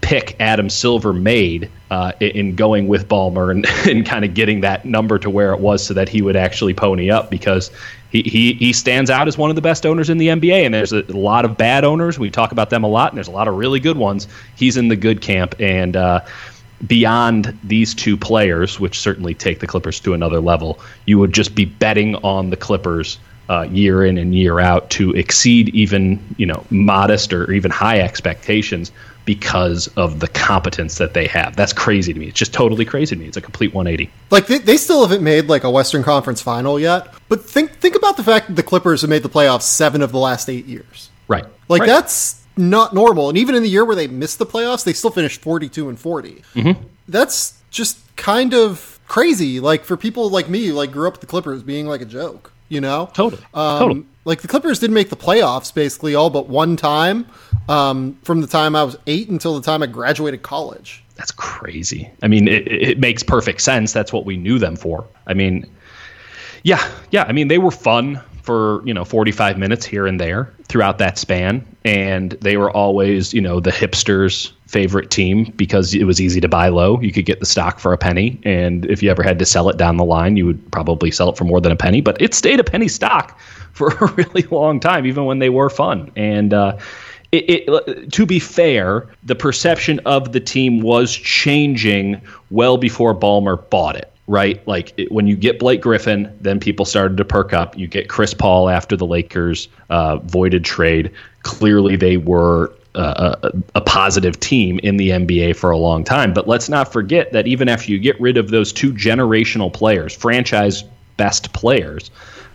pick 0.00 0.36
Adam 0.40 0.70
Silver 0.70 1.12
made 1.12 1.70
uh, 1.90 2.12
in 2.20 2.54
going 2.54 2.88
with 2.88 3.08
Ballmer 3.08 3.50
and, 3.50 3.66
and 3.88 4.06
kind 4.06 4.24
of 4.24 4.34
getting 4.34 4.60
that 4.60 4.84
number 4.84 5.18
to 5.18 5.30
where 5.30 5.52
it 5.52 5.60
was 5.60 5.84
so 5.84 5.94
that 5.94 6.08
he 6.08 6.22
would 6.22 6.36
actually 6.36 6.74
pony 6.74 7.10
up 7.10 7.30
because 7.30 7.70
he, 8.10 8.22
he, 8.22 8.52
he 8.54 8.72
stands 8.72 9.10
out 9.10 9.28
as 9.28 9.36
one 9.36 9.50
of 9.50 9.56
the 9.56 9.62
best 9.62 9.84
owners 9.84 10.08
in 10.10 10.18
the 10.18 10.28
NBA. 10.28 10.64
And 10.64 10.74
there's 10.74 10.92
a, 10.92 11.02
lot 11.12 11.44
of 11.44 11.56
bad 11.56 11.84
owners. 11.84 12.18
We 12.18 12.30
talk 12.30 12.52
about 12.52 12.70
them 12.70 12.84
a 12.84 12.88
lot, 12.88 13.12
and 13.12 13.16
there's 13.16 13.28
a 13.28 13.32
lot 13.32 13.48
of 13.48 13.56
really 13.56 13.80
good 13.80 13.96
ones. 13.96 14.28
He's 14.56 14.76
in 14.76 14.88
the 14.88 14.96
good 14.96 15.20
camp. 15.20 15.54
And, 15.60 15.96
uh, 15.96 16.24
beyond 16.86 17.58
these 17.64 17.94
two 17.94 18.16
players, 18.16 18.78
which 18.78 18.98
certainly 19.00 19.34
take 19.34 19.58
the 19.58 19.66
Clippers 19.66 19.98
to 20.00 20.14
another 20.14 20.40
level, 20.40 20.78
you 21.06 21.18
would 21.18 21.32
just 21.32 21.54
be 21.54 21.64
betting 21.64 22.14
on 22.16 22.50
the 22.50 22.56
Clippers 22.56 23.18
uh, 23.48 23.66
year 23.70 24.04
in 24.04 24.18
and 24.18 24.34
year 24.34 24.60
out 24.60 24.90
to 24.90 25.10
exceed 25.12 25.70
even 25.70 26.22
you 26.36 26.46
know 26.46 26.64
modest 26.70 27.32
or 27.32 27.50
even 27.52 27.70
high 27.70 28.00
expectations 28.00 28.92
because 29.24 29.88
of 29.88 30.20
the 30.20 30.28
competence 30.28 30.96
that 30.96 31.12
they 31.12 31.26
have. 31.26 31.54
That's 31.54 31.74
crazy 31.74 32.14
to 32.14 32.18
me. 32.18 32.28
It's 32.28 32.38
just 32.38 32.54
totally 32.54 32.86
crazy 32.86 33.14
to 33.14 33.20
me. 33.20 33.28
It's 33.28 33.36
a 33.36 33.42
complete 33.42 33.74
180. 33.74 34.10
Like 34.30 34.46
they, 34.46 34.56
they 34.56 34.78
still 34.78 35.02
haven't 35.02 35.22
made 35.22 35.48
like 35.48 35.64
a 35.64 35.70
Western 35.70 36.02
Conference 36.02 36.40
final 36.40 36.80
yet, 36.80 37.12
but 37.28 37.44
think 37.44 37.72
think 37.72 37.94
about 37.94 38.16
the 38.16 38.24
fact 38.24 38.48
that 38.48 38.54
the 38.54 38.62
Clippers 38.62 39.02
have 39.02 39.10
made 39.10 39.22
the 39.22 39.28
playoffs 39.28 39.62
seven 39.62 40.00
of 40.00 40.12
the 40.12 40.18
last 40.18 40.48
eight 40.48 40.66
years. 40.66 41.10
Right. 41.28 41.44
Like 41.68 41.80
right. 41.80 41.86
that's 41.86 42.42
not 42.56 42.94
normal. 42.94 43.28
And 43.28 43.38
even 43.38 43.54
in 43.54 43.62
the 43.62 43.68
year 43.68 43.84
where 43.84 43.96
they 43.96 44.06
missed 44.08 44.38
the 44.38 44.46
playoffs, 44.46 44.84
they 44.84 44.92
still 44.92 45.10
finished 45.10 45.40
42 45.42 45.88
and 45.88 45.98
40. 45.98 46.42
Mm-hmm. 46.54 46.82
That's 47.06 47.60
just 47.70 47.98
kind 48.16 48.54
of 48.54 48.98
crazy. 49.08 49.60
Like 49.60 49.84
for 49.84 49.96
people 49.96 50.30
like 50.30 50.48
me, 50.48 50.72
like 50.72 50.90
grew 50.90 51.06
up 51.06 51.14
with 51.14 51.20
the 51.20 51.26
Clippers 51.26 51.62
being 51.62 51.86
like 51.86 52.00
a 52.00 52.06
joke, 52.06 52.52
you 52.68 52.80
know? 52.80 53.10
Totally. 53.12 53.42
Um, 53.54 53.78
totally. 53.78 54.06
Like 54.24 54.42
the 54.42 54.48
Clippers 54.48 54.78
didn't 54.78 54.94
make 54.94 55.10
the 55.10 55.16
playoffs 55.16 55.72
basically 55.72 56.14
all 56.14 56.30
but 56.30 56.48
one 56.48 56.76
time 56.76 57.26
um, 57.68 58.18
from 58.22 58.40
the 58.40 58.46
time 58.46 58.76
I 58.76 58.84
was 58.84 58.96
eight 59.06 59.28
until 59.28 59.54
the 59.54 59.62
time 59.62 59.82
I 59.82 59.86
graduated 59.86 60.42
college. 60.42 61.04
That's 61.16 61.30
crazy. 61.32 62.10
I 62.22 62.28
mean, 62.28 62.46
it, 62.46 62.68
it 62.68 62.98
makes 62.98 63.22
perfect 63.22 63.60
sense. 63.60 63.92
That's 63.92 64.12
what 64.12 64.24
we 64.24 64.36
knew 64.36 64.58
them 64.58 64.76
for. 64.76 65.06
I 65.26 65.34
mean, 65.34 65.68
yeah, 66.62 66.86
yeah. 67.10 67.24
I 67.24 67.32
mean, 67.32 67.48
they 67.48 67.58
were 67.58 67.70
fun 67.70 68.20
for 68.48 68.80
you 68.86 68.94
know 68.94 69.04
45 69.04 69.58
minutes 69.58 69.84
here 69.84 70.06
and 70.06 70.18
there 70.18 70.50
throughout 70.68 70.96
that 70.96 71.18
span. 71.18 71.62
And 71.84 72.30
they 72.40 72.56
were 72.56 72.70
always 72.70 73.34
you 73.34 73.42
know 73.42 73.60
the 73.60 73.70
hipsters 73.70 74.52
favorite 74.66 75.10
team 75.10 75.52
because 75.56 75.94
it 75.94 76.04
was 76.04 76.18
easy 76.18 76.40
to 76.40 76.48
buy 76.48 76.70
low. 76.70 76.98
You 77.02 77.12
could 77.12 77.26
get 77.26 77.40
the 77.40 77.46
stock 77.46 77.78
for 77.78 77.92
a 77.92 77.98
penny. 77.98 78.40
And 78.44 78.86
if 78.86 79.02
you 79.02 79.10
ever 79.10 79.22
had 79.22 79.38
to 79.40 79.44
sell 79.44 79.68
it 79.68 79.76
down 79.76 79.98
the 79.98 80.04
line 80.04 80.38
you 80.38 80.46
would 80.46 80.72
probably 80.72 81.10
sell 81.10 81.28
it 81.28 81.36
for 81.36 81.44
more 81.44 81.60
than 81.60 81.72
a 81.72 81.76
penny. 81.76 82.00
But 82.00 82.22
it 82.22 82.32
stayed 82.32 82.58
a 82.58 82.64
penny 82.64 82.88
stock 82.88 83.38
for 83.72 83.90
a 83.90 84.06
really 84.12 84.44
long 84.44 84.80
time 84.80 85.04
even 85.04 85.26
when 85.26 85.40
they 85.40 85.50
were 85.50 85.68
fun. 85.68 86.10
And 86.16 86.54
uh, 86.54 86.78
it, 87.32 87.68
it, 87.68 88.12
to 88.12 88.24
be 88.24 88.38
fair, 88.38 89.08
the 89.24 89.34
perception 89.34 90.00
of 90.06 90.32
the 90.32 90.40
team 90.40 90.80
was 90.80 91.14
changing 91.14 92.22
well 92.50 92.78
before 92.78 93.14
Ballmer 93.14 93.68
bought 93.68 93.96
it 93.96 94.10
right? 94.28 94.64
Like 94.68 94.92
it, 94.96 95.10
when 95.10 95.26
you 95.26 95.34
get 95.34 95.58
Blake 95.58 95.80
Griffin, 95.80 96.32
then 96.40 96.60
people 96.60 96.84
started 96.84 97.16
to 97.16 97.24
perk 97.24 97.52
up. 97.52 97.76
You 97.76 97.88
get 97.88 98.08
Chris 98.08 98.34
Paul 98.34 98.68
after 98.68 98.96
the 98.96 99.06
Lakers 99.06 99.68
uh, 99.90 100.18
voided 100.18 100.64
trade. 100.64 101.10
Clearly, 101.42 101.96
they 101.96 102.18
were 102.18 102.72
uh, 102.94 103.34
a, 103.42 103.52
a, 103.76 103.80
positive 103.80 104.38
team 104.40 104.78
in 104.82 104.96
the 104.96 105.10
NBA 105.10 105.56
for 105.56 105.70
a 105.70 105.76
long 105.76 106.04
time. 106.04 106.32
But 106.32 106.48
let's 106.48 106.68
not 106.68 106.92
forget 106.92 107.32
that 107.32 107.46
even 107.46 107.68
after 107.68 107.90
you 107.90 107.98
get 107.98 108.20
rid 108.20 108.36
of 108.36 108.50
those 108.50 108.72
two 108.72 108.92
generational 108.92 109.72
players, 109.72 110.14
franchise 110.14 110.84
best 111.16 111.52
players, 111.52 112.10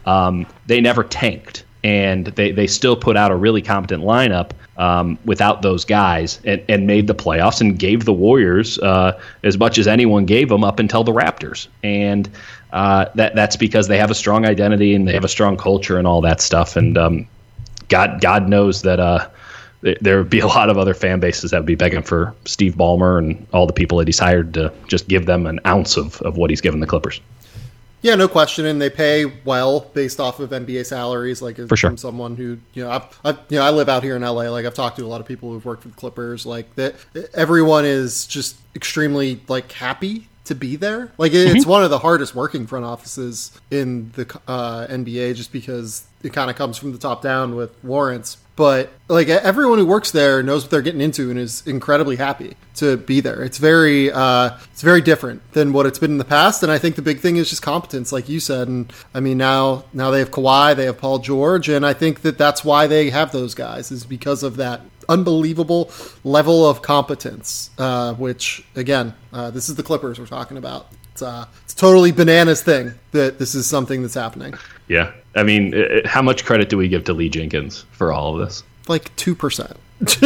um, 0.06 0.46
they 0.68 0.82
never 0.82 1.04
tanked. 1.04 1.66
And 1.84 2.28
they, 2.28 2.52
they 2.52 2.68
still 2.68 2.96
put 2.96 3.18
out 3.18 3.32
a 3.32 3.36
really 3.36 3.62
competent 3.62 4.04
lineup 4.04 4.52
um, 4.78 5.18
without 5.26 5.62
those 5.62 5.86
guys 5.86 6.40
and, 6.46 6.64
and 6.68 6.88
made 6.88 7.08
the 7.08 7.16
playoffs 7.16 7.62
and 7.62 7.78
gave 7.78 8.06
the 8.06 8.14
Warriors 8.14 8.80
uh, 8.80 9.20
as 9.44 9.58
much 9.58 9.78
as 9.78 9.88
anyone 9.88 10.26
gave 10.26 10.50
them 10.50 10.64
up 10.64 10.80
until 10.80 11.04
the 11.04 11.12
Raptors. 11.12 11.68
And 11.84 12.30
uh, 12.72 13.06
that 13.16 13.36
that's 13.36 13.56
because 13.56 13.88
they 13.88 13.98
have 13.98 14.10
a 14.10 14.16
strong 14.16 14.46
identity 14.46 14.96
and 14.96 15.08
they 15.08 15.14
have 15.14 15.24
a 15.24 15.30
strong 15.30 15.58
culture 15.58 15.98
and 15.98 16.08
all 16.08 16.22
that 16.22 16.42
stuff. 16.42 16.76
And 16.76 16.98
um, 16.98 17.28
God 17.90 18.20
God 18.22 18.50
knows 18.50 18.82
that 18.82 19.00
uh, 19.00 19.30
there 19.82 20.18
would 20.18 20.30
be 20.30 20.40
a 20.40 20.48
lot 20.48 20.70
of 20.70 20.78
other 20.78 20.94
fan 20.94 21.20
bases 21.20 21.52
that 21.52 21.58
would 21.58 21.66
be 21.66 21.76
begging 21.76 22.02
for 22.02 22.34
Steve 22.46 22.76
Ballmer 22.76 23.20
and 23.20 23.46
all 23.54 23.68
the 23.68 23.74
people 23.74 23.98
that 24.00 24.08
he's 24.08 24.20
hired 24.20 24.54
to 24.56 24.74
just 24.88 25.08
give 25.08 25.26
them 25.26 25.46
an 25.46 25.60
ounce 25.66 25.98
of, 25.98 26.22
of 26.22 26.38
what 26.38 26.50
he's 26.50 26.62
given 26.62 26.80
the 26.80 26.88
Clippers. 26.88 27.22
Yeah, 28.04 28.16
no 28.16 28.28
question, 28.28 28.66
and 28.66 28.82
they 28.82 28.90
pay 28.90 29.26
well 29.26 29.80
based 29.80 30.20
off 30.20 30.40
of 30.40 30.50
NBA 30.50 30.86
salaries. 30.86 31.42
Like 31.42 31.56
For 31.56 31.78
sure. 31.78 31.90
from 31.90 31.98
someone 31.98 32.36
who 32.36 32.60
you 32.74 32.84
know, 32.84 32.92
I've, 32.92 33.20
I've, 33.24 33.40
you 33.50 33.58
know, 33.58 33.64
I 33.64 33.72
live 33.72 33.90
out 33.90 34.04
here 34.04 34.18
in 34.18 34.22
LA. 34.22 34.50
Like 34.50 34.66
I've 34.66 34.74
talked 34.74 34.98
to 34.98 35.06
a 35.06 35.08
lot 35.08 35.22
of 35.22 35.28
people 35.28 35.52
who've 35.52 35.64
worked 35.64 35.86
with 35.86 35.96
Clippers. 35.96 36.46
Like 36.46 36.76
that, 36.76 36.96
everyone 37.34 37.86
is 37.86 38.28
just 38.28 38.58
extremely 38.76 39.40
like 39.48 39.72
happy 39.72 40.28
to 40.46 40.54
be 40.54 40.76
there. 40.76 41.14
Like 41.18 41.32
it's 41.34 41.62
mm-hmm. 41.62 41.70
one 41.70 41.84
of 41.84 41.90
the 41.90 42.00
hardest 42.00 42.36
working 42.36 42.68
front 42.68 42.86
offices 42.86 43.58
in 43.72 44.12
the 44.12 44.40
uh, 44.48 44.86
NBA, 44.88 45.36
just 45.36 45.54
because 45.54 46.06
it 46.22 46.34
kind 46.34 46.50
of 46.50 46.58
comes 46.58 46.78
from 46.78 46.92
the 46.92 46.98
top 46.98 47.22
down 47.22 47.56
with 47.56 47.74
Lawrence 47.84 48.38
but 48.56 48.92
like 49.08 49.30
everyone 49.30 49.80
who 49.80 49.86
works 49.86 50.12
there 50.12 50.44
knows 50.44 50.64
what 50.64 50.72
they're 50.72 50.82
getting 50.82 51.02
into 51.02 51.30
and 51.30 51.40
is 51.40 51.66
incredibly 51.66 52.16
happy 52.16 52.56
to 52.76 52.98
be 52.98 53.20
there. 53.20 53.44
It's 53.44 53.58
very 53.58 54.12
uh, 54.12 54.58
it's 54.72 54.82
very 54.82 55.02
different 55.02 55.42
than 55.54 55.74
what 55.74 55.86
it's 55.86 56.00
been 56.00 56.12
in 56.12 56.18
the 56.18 56.26
past, 56.26 56.64
and 56.64 56.72
I 56.72 56.78
think 56.78 56.96
the 56.96 57.02
big 57.02 57.20
thing 57.20 57.38
is 57.38 57.50
just 57.50 57.62
competence, 57.62 58.12
like 58.12 58.30
you 58.30 58.40
said. 58.40 58.68
And 58.68 58.94
I 59.14 59.20
mean 59.20 59.38
now 59.38 59.86
now 59.94 60.12
they 60.12 60.20
have 60.20 60.32
Kawhi, 60.32 60.76
they 60.76 60.86
have 60.86 60.98
Paul 60.98 61.20
George, 61.20 61.70
and 61.70 61.86
I 61.86 61.94
think 61.94 62.22
that 62.22 62.38
that's 62.38 62.64
why 62.64 62.88
they 62.88 63.10
have 63.10 63.32
those 63.32 63.56
guys 63.56 63.92
is 63.92 64.06
because 64.06 64.44
of 64.44 64.58
that 64.58 64.82
unbelievable 65.10 65.92
level 66.24 66.68
of 66.68 66.82
competence. 66.82 67.72
Uh, 67.78 68.14
which 68.14 68.64
again, 68.76 69.14
uh, 69.32 69.50
this 69.50 69.70
is 69.70 69.76
the 69.76 69.84
Clippers 69.84 70.20
we're 70.20 70.28
talking 70.28 70.58
about. 70.58 70.88
It's 71.12 71.22
uh, 71.22 71.46
it's 71.64 71.74
totally 71.74 72.12
bananas 72.12 72.62
thing 72.62 72.94
that 73.12 73.40
this 73.40 73.56
is 73.56 73.68
something 73.68 74.02
that's 74.02 74.16
happening. 74.16 74.54
Yeah, 74.88 75.12
I 75.36 75.44
mean, 75.44 75.74
it, 75.74 76.06
how 76.06 76.22
much 76.22 76.46
credit 76.46 76.70
do 76.70 76.78
we 76.78 76.88
give 76.88 77.06
to 77.06 77.14
Lee 77.14 77.30
Jenkins 77.30 77.86
for 77.92 78.12
all 78.12 78.40
of 78.40 78.46
this? 78.46 78.64
Like 78.88 79.16
two 79.16 79.36
percent. 79.36 79.78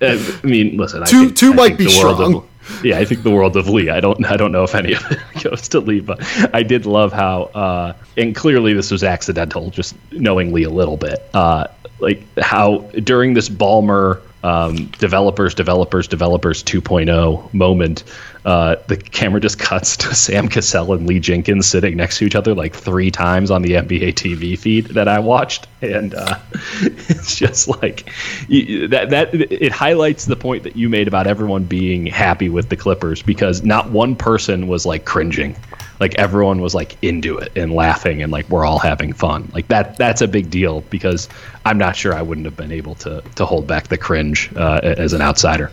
I 0.00 0.40
mean, 0.42 0.76
listen, 0.76 1.04
two 1.06 1.26
think, 1.26 1.36
two 1.36 1.54
might 1.54 1.78
be 1.78 1.88
strong. 1.88 2.36
Of, 2.36 2.44
yeah, 2.84 2.98
I 2.98 3.04
think 3.04 3.22
the 3.22 3.30
world 3.30 3.56
of 3.56 3.68
Lee. 3.68 3.90
I 3.90 4.00
don't 4.00 4.24
I 4.26 4.36
don't 4.36 4.52
know 4.52 4.64
if 4.64 4.74
any 4.74 4.94
of 4.94 5.04
it 5.10 5.18
goes 5.42 5.68
to 5.68 5.80
Lee, 5.80 6.00
but 6.00 6.20
I 6.54 6.62
did 6.62 6.86
love 6.86 7.12
how 7.12 7.44
uh, 7.54 7.92
and 8.16 8.34
clearly 8.34 8.72
this 8.74 8.90
was 8.90 9.04
accidental, 9.04 9.70
just 9.70 9.94
knowing 10.12 10.52
Lee 10.52 10.64
a 10.64 10.70
little 10.70 10.96
bit. 10.96 11.22
Uh, 11.34 11.66
like 11.98 12.22
how 12.38 12.78
during 13.04 13.34
this 13.34 13.48
Ballmer 13.48 14.20
um, 14.44 14.86
developers, 14.98 15.54
developers, 15.54 16.06
developers 16.06 16.62
2.0 16.62 17.52
moment, 17.52 18.04
uh, 18.46 18.76
the 18.86 18.96
camera 18.96 19.40
just 19.40 19.58
cuts 19.68 19.96
to 19.96 20.14
Sam 20.14 20.48
Cassell 20.48 20.92
and 20.94 21.06
Lee 21.06 21.18
Jenkins 21.18 21.66
sitting 21.66 21.96
next 21.96 22.18
to 22.18 22.24
each 22.24 22.36
other 22.36 22.54
like 22.54 22.74
three 22.74 23.10
times 23.10 23.50
on 23.50 23.62
the 23.62 23.72
NBA 23.72 24.14
TV 24.14 24.56
feed 24.56 24.86
that 24.86 25.08
I 25.08 25.18
watched, 25.18 25.66
and 25.82 26.14
uh, 26.14 26.38
it's 26.80 27.34
just 27.34 27.68
like 27.68 28.04
that. 28.48 29.08
That 29.10 29.34
it 29.34 29.72
highlights 29.72 30.26
the 30.26 30.36
point 30.36 30.62
that 30.62 30.76
you 30.76 30.88
made 30.88 31.08
about 31.08 31.26
everyone 31.26 31.64
being 31.64 32.06
happy 32.06 32.48
with 32.48 32.68
the 32.68 32.76
Clippers 32.76 33.20
because 33.20 33.64
not 33.64 33.90
one 33.90 34.14
person 34.14 34.68
was 34.68 34.86
like 34.86 35.04
cringing 35.04 35.56
like 35.98 36.14
everyone 36.16 36.60
was 36.60 36.74
like 36.74 36.96
into 37.02 37.38
it 37.38 37.52
and 37.56 37.72
laughing 37.72 38.22
and 38.22 38.30
like 38.30 38.48
we're 38.48 38.64
all 38.64 38.78
having 38.78 39.12
fun. 39.12 39.50
Like 39.52 39.68
that 39.68 39.96
that's 39.96 40.20
a 40.20 40.28
big 40.28 40.50
deal 40.50 40.82
because 40.82 41.28
I'm 41.64 41.78
not 41.78 41.96
sure 41.96 42.14
I 42.14 42.22
wouldn't 42.22 42.44
have 42.44 42.56
been 42.56 42.72
able 42.72 42.94
to 42.96 43.22
to 43.36 43.46
hold 43.46 43.66
back 43.66 43.88
the 43.88 43.98
cringe 43.98 44.50
uh, 44.54 44.80
as 44.82 45.14
an 45.14 45.22
outsider. 45.22 45.72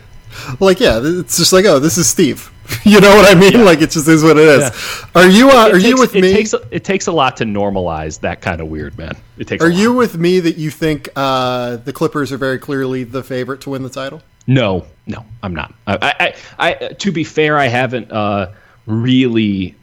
Like 0.59 0.79
yeah, 0.79 0.99
it's 1.01 1.37
just 1.37 1.53
like 1.53 1.65
oh, 1.65 1.79
this 1.79 1.97
is 1.97 2.07
Steve. 2.07 2.51
you 2.85 3.01
know 3.01 3.13
what 3.13 3.29
I 3.29 3.37
mean? 3.37 3.53
Yeah. 3.53 3.63
Like 3.63 3.81
it 3.81 3.91
just 3.91 4.07
is 4.07 4.23
what 4.23 4.37
it 4.37 4.47
is. 4.47 4.61
Yeah. 4.61 5.21
Are 5.21 5.27
you 5.27 5.49
uh, 5.49 5.69
are 5.69 5.71
takes, 5.73 5.83
you 5.83 5.97
with 5.97 6.15
it 6.15 6.21
me? 6.21 6.33
Takes 6.33 6.53
it 6.71 6.83
takes 6.83 7.07
a 7.07 7.11
lot 7.11 7.37
to 7.37 7.43
normalize 7.43 8.19
that 8.21 8.41
kind 8.41 8.61
of 8.61 8.67
weird, 8.67 8.97
man. 8.97 9.15
It 9.37 9.47
takes. 9.47 9.63
Are 9.63 9.69
you 9.69 9.93
with 9.93 10.17
me 10.17 10.39
that 10.39 10.57
you 10.57 10.71
think 10.71 11.09
uh, 11.15 11.77
the 11.77 11.91
Clippers 11.91 12.31
are 12.31 12.37
very 12.37 12.59
clearly 12.59 13.03
the 13.03 13.23
favorite 13.23 13.61
to 13.61 13.71
win 13.71 13.83
the 13.83 13.89
title? 13.89 14.21
No, 14.47 14.85
no, 15.07 15.25
I'm 15.41 15.55
not. 15.55 15.73
I, 15.87 16.33
I, 16.59 16.67
I, 16.67 16.87
to 16.93 17.11
be 17.11 17.23
fair, 17.23 17.57
I 17.57 17.67
haven't 17.67 18.11
uh, 18.11 18.51
really 18.85 19.75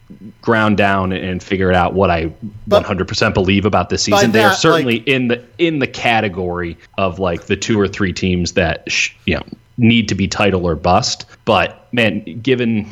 ground 0.42 0.76
down 0.76 1.12
and 1.12 1.42
figured 1.42 1.74
out 1.74 1.94
what 1.94 2.10
I 2.10 2.32
100% 2.68 3.34
believe 3.34 3.64
about 3.64 3.88
this 3.88 4.02
season. 4.02 4.32
They 4.32 4.42
are 4.42 4.52
certainly 4.52 4.98
like, 4.98 5.08
in 5.08 5.28
the 5.28 5.44
in 5.58 5.78
the 5.78 5.86
category 5.86 6.76
of 6.98 7.18
like 7.18 7.46
the 7.46 7.56
two 7.56 7.80
or 7.80 7.88
three 7.88 8.12
teams 8.12 8.52
that 8.52 8.90
sh- 8.90 9.14
you 9.24 9.36
know 9.36 9.46
need 9.80 10.08
to 10.10 10.14
be 10.14 10.28
title 10.28 10.66
or 10.66 10.76
bust. 10.76 11.24
But 11.44 11.88
man, 11.92 12.40
given 12.40 12.88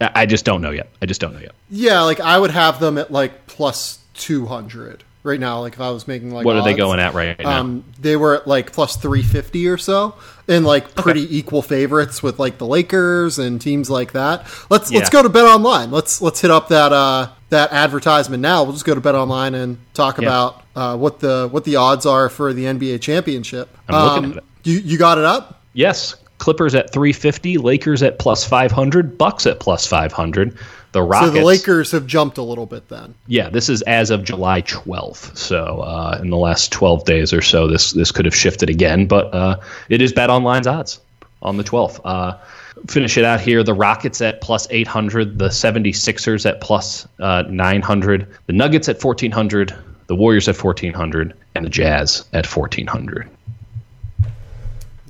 I 0.00 0.26
just 0.26 0.44
don't 0.44 0.60
know 0.62 0.70
yet. 0.70 0.88
I 1.02 1.06
just 1.06 1.20
don't 1.20 1.32
know 1.32 1.40
yet. 1.40 1.52
Yeah, 1.70 2.02
like 2.02 2.20
I 2.20 2.38
would 2.38 2.50
have 2.50 2.78
them 2.80 2.98
at 2.98 3.10
like 3.10 3.46
plus 3.46 3.98
two 4.14 4.46
hundred 4.46 5.02
right 5.24 5.40
now. 5.40 5.60
Like 5.60 5.74
if 5.74 5.80
I 5.80 5.90
was 5.90 6.06
making 6.06 6.30
like 6.32 6.44
what 6.46 6.56
are 6.56 6.62
they 6.64 6.74
going 6.74 7.00
at 7.00 7.14
right 7.14 7.38
now? 7.38 7.60
Um, 7.60 7.84
they 7.98 8.16
were 8.16 8.36
at 8.36 8.46
like 8.46 8.72
plus 8.72 8.96
350 8.96 9.68
or 9.68 9.76
so, 9.76 10.14
and 10.46 10.64
like 10.64 10.94
pretty 10.94 11.24
Okay. 11.24 11.34
equal 11.34 11.62
favorites 11.62 12.22
with 12.22 12.38
like 12.38 12.58
the 12.58 12.66
Lakers 12.66 13.38
and 13.38 13.60
teams 13.60 13.90
like 13.90 14.12
that. 14.12 14.46
Let's 14.70 14.90
let's 14.92 15.10
go 15.10 15.22
to 15.22 15.28
Bet 15.28 15.44
Online. 15.46 15.90
Let's 15.90 16.22
let's 16.22 16.40
hit 16.40 16.50
up 16.50 16.68
that 16.68 16.92
uh, 16.92 17.30
that 17.50 17.72
advertisement 17.72 18.40
now. 18.40 18.62
We'll 18.62 18.72
just 18.74 18.84
go 18.84 18.94
to 18.94 19.00
Bet 19.00 19.14
Online 19.16 19.54
and 19.54 19.78
talk 19.94 20.18
Yeah. 20.18 20.28
about 20.28 20.62
uh, 20.76 20.96
what 20.96 21.18
the 21.20 21.48
what 21.50 21.64
the 21.64 21.76
odds 21.76 22.06
are 22.06 22.28
for 22.28 22.52
the 22.52 22.64
NBA 22.64 23.00
championship. 23.00 23.68
Um, 23.88 23.94
I'm 23.96 24.04
looking 24.04 24.30
at 24.32 24.36
it. 24.38 24.44
You 24.64 24.78
you 24.78 24.98
got 24.98 25.18
it 25.18 25.24
up? 25.24 25.57
Yes, 25.78 26.16
Clippers 26.38 26.74
at 26.74 26.92
350, 26.92 27.58
Lakers 27.58 28.02
at 28.02 28.18
plus 28.18 28.44
500, 28.44 29.16
Bucks 29.16 29.46
at 29.46 29.60
plus 29.60 29.86
500. 29.86 30.56
The 30.92 31.02
Rockets. 31.02 31.34
So 31.34 31.38
the 31.38 31.44
Lakers 31.44 31.90
have 31.92 32.06
jumped 32.06 32.38
a 32.38 32.42
little 32.42 32.64
bit 32.64 32.88
then. 32.88 33.14
Yeah, 33.26 33.50
this 33.50 33.68
is 33.68 33.82
as 33.82 34.10
of 34.10 34.24
July 34.24 34.62
12th. 34.62 35.36
So 35.36 35.80
uh, 35.80 36.18
in 36.22 36.30
the 36.30 36.36
last 36.36 36.72
12 36.72 37.04
days 37.04 37.32
or 37.32 37.42
so, 37.42 37.66
this 37.68 37.92
this 37.92 38.10
could 38.10 38.24
have 38.24 38.34
shifted 38.34 38.70
again, 38.70 39.06
but 39.06 39.32
uh, 39.34 39.60
it 39.90 40.00
is 40.00 40.12
Bet 40.14 40.30
Online's 40.30 40.66
odds 40.66 41.00
on 41.42 41.58
the 41.58 41.62
12th. 41.64 42.00
Uh, 42.04 42.38
finish 42.86 43.18
it 43.18 43.24
out 43.24 43.40
here. 43.40 43.62
The 43.62 43.74
Rockets 43.74 44.22
at 44.22 44.40
plus 44.40 44.66
800, 44.70 45.38
the 45.38 45.48
76ers 45.48 46.46
at 46.46 46.62
plus, 46.62 47.06
uh, 47.20 47.42
900, 47.50 48.26
the 48.46 48.52
Nuggets 48.54 48.88
at 48.88 49.02
1400, 49.02 49.74
the 50.06 50.16
Warriors 50.16 50.48
at 50.48 50.56
1400, 50.56 51.34
and 51.54 51.66
the 51.66 51.70
Jazz 51.70 52.24
at 52.32 52.46
1400. 52.46 53.28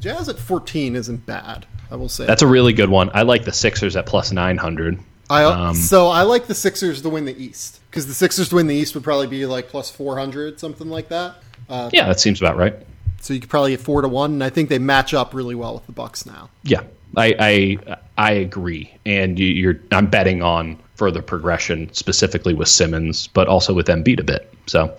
Jazz 0.01 0.29
at 0.29 0.39
14 0.39 0.97
isn't 0.97 1.27
bad. 1.27 1.67
I 1.91 1.97
will 1.97 2.09
say. 2.09 2.27
That's 2.27 2.43
a 2.43 2.47
really 2.47 2.73
good 2.73 2.91
one. 2.91 3.11
I 3.15 3.23
like 3.23 3.45
the 3.45 3.53
Sixers 3.53 3.97
at 3.97 4.07
plus 4.07 4.31
900. 4.33 4.99
I 5.31 5.45
um, 5.45 5.75
so 5.75 6.09
I 6.09 6.23
like 6.23 6.47
the 6.47 6.55
Sixers 6.55 7.03
to 7.03 7.09
win 7.09 7.25
the 7.25 7.37
East 7.37 7.81
because 7.91 8.07
the 8.07 8.15
Sixers 8.15 8.49
to 8.51 8.57
win 8.57 8.67
the 8.67 8.75
East 8.75 8.95
would 8.95 9.05
probably 9.05 9.27
be 9.27 9.45
like 9.47 9.69
plus 9.69 9.91
400 9.91 10.59
something 10.59 10.89
like 10.89 11.09
that. 11.09 11.37
Uh, 11.69 11.91
Yeah, 11.93 12.07
that 12.07 12.21
seems 12.21 12.41
about 12.41 12.57
right. 12.57 12.75
So 13.21 13.35
you 13.35 13.41
could 13.41 13.51
probably 13.51 13.73
get 13.73 13.81
four 13.81 14.01
to 14.01 14.09
one, 14.09 14.33
and 14.35 14.45
I 14.45 14.49
think 14.49 14.69
they 14.69 14.79
match 14.79 15.13
up 15.13 15.35
really 15.35 15.55
well 15.55 15.75
with 15.75 15.87
the 15.87 15.93
Bucks 15.93 16.25
now. 16.25 16.51
Yeah, 16.63 16.83
I 17.17 17.35
I, 17.87 17.97
I 18.17 18.33
agree, 18.33 18.95
and 19.05 19.39
you, 19.39 19.47
you're 19.47 19.81
I'm 19.93 20.07
betting 20.07 20.43
on 20.43 20.79
further 20.95 21.21
progression, 21.21 21.93
specifically 21.93 22.55
with 22.55 22.69
Simmons, 22.69 23.27
but 23.29 23.49
also 23.49 23.75
with 23.75 23.89
Embiid 23.89 24.21
a 24.21 24.25
bit. 24.25 24.53
So, 24.67 24.95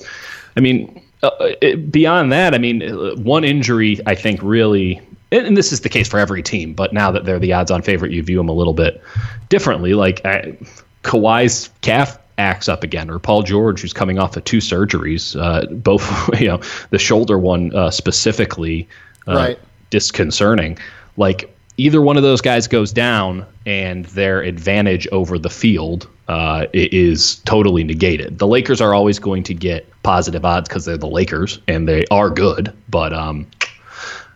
I 0.55 0.59
mean, 0.59 1.01
uh, 1.23 1.31
it, 1.61 1.91
beyond 1.91 2.31
that, 2.31 2.53
I 2.53 2.57
mean, 2.57 2.81
uh, 2.81 3.15
one 3.15 3.43
injury 3.43 3.99
I 4.05 4.15
think 4.15 4.41
really, 4.41 5.01
and, 5.31 5.47
and 5.47 5.57
this 5.57 5.71
is 5.71 5.81
the 5.81 5.89
case 5.89 6.07
for 6.07 6.19
every 6.19 6.41
team, 6.41 6.73
but 6.73 6.93
now 6.93 7.11
that 7.11 7.25
they're 7.25 7.39
the 7.39 7.53
odds-on 7.53 7.81
favorite, 7.81 8.11
you 8.11 8.23
view 8.23 8.37
them 8.37 8.49
a 8.49 8.53
little 8.53 8.73
bit 8.73 9.01
differently. 9.49 9.93
Like 9.93 10.25
I, 10.25 10.57
Kawhi's 11.03 11.69
calf 11.81 12.17
acts 12.37 12.69
up 12.69 12.83
again, 12.83 13.09
or 13.09 13.19
Paul 13.19 13.43
George, 13.43 13.81
who's 13.81 13.91
coming 13.93 14.17
off 14.17 14.37
of 14.37 14.43
two 14.45 14.59
surgeries, 14.59 15.37
uh, 15.39 15.65
both 15.73 16.03
you 16.39 16.47
know 16.47 16.61
the 16.89 16.99
shoulder 16.99 17.37
one 17.37 17.75
uh, 17.75 17.91
specifically, 17.91 18.87
uh, 19.27 19.35
Right. 19.35 19.59
disconcerting. 19.89 20.77
Like 21.17 21.53
either 21.77 22.01
one 22.01 22.15
of 22.17 22.23
those 22.23 22.41
guys 22.41 22.67
goes 22.67 22.91
down, 22.93 23.45
and 23.65 24.05
their 24.05 24.41
advantage 24.41 25.07
over 25.11 25.37
the 25.37 25.49
field 25.49 26.07
uh, 26.29 26.67
is 26.73 27.37
totally 27.37 27.83
negated. 27.83 28.37
The 28.37 28.47
Lakers 28.47 28.79
are 28.79 28.93
always 28.93 29.17
going 29.17 29.41
to 29.43 29.53
get 29.53 29.85
positive 30.03 30.45
odds 30.45 30.69
because 30.69 30.85
they're 30.85 30.95
the 30.95 31.07
Lakers 31.07 31.59
and 31.67 31.87
they 31.87 32.05
are 32.11 32.29
good, 32.29 32.71
but 32.87 33.13
um, 33.13 33.47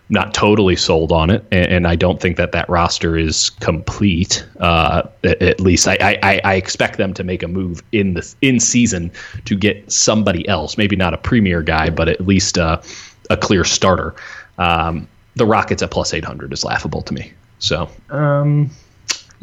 not 0.09 0.33
totally 0.33 0.75
sold 0.75 1.11
on 1.11 1.29
it, 1.29 1.45
and, 1.51 1.67
and 1.67 1.87
I 1.87 1.95
don't 1.95 2.19
think 2.19 2.37
that 2.37 2.51
that 2.51 2.67
roster 2.67 3.15
is 3.15 3.51
complete. 3.51 4.43
Uh, 4.59 5.03
at, 5.23 5.39
at 5.41 5.59
least 5.59 5.87
I, 5.87 5.97
I- 6.23 6.41
I, 6.43 6.55
expect 6.55 6.97
them 6.97 7.13
to 7.13 7.23
make 7.23 7.43
a 7.43 7.47
move 7.47 7.83
in 7.91 8.15
the 8.15 8.35
in 8.41 8.59
season 8.59 9.11
to 9.45 9.55
get 9.55 9.91
somebody 9.91 10.47
else, 10.47 10.77
maybe 10.77 10.95
not 10.95 11.13
a 11.13 11.17
premier 11.17 11.61
guy, 11.61 11.91
but 11.91 12.09
at 12.09 12.21
least 12.21 12.57
uh, 12.57 12.81
a 13.29 13.37
clear 13.37 13.63
starter. 13.63 14.15
Um, 14.57 15.07
the 15.35 15.45
Rockets 15.45 15.83
at 15.83 15.91
plus 15.91 16.13
eight 16.13 16.25
hundred 16.25 16.53
is 16.53 16.63
laughable 16.63 17.03
to 17.03 17.13
me. 17.13 17.33
So. 17.59 17.87
Um, 18.09 18.71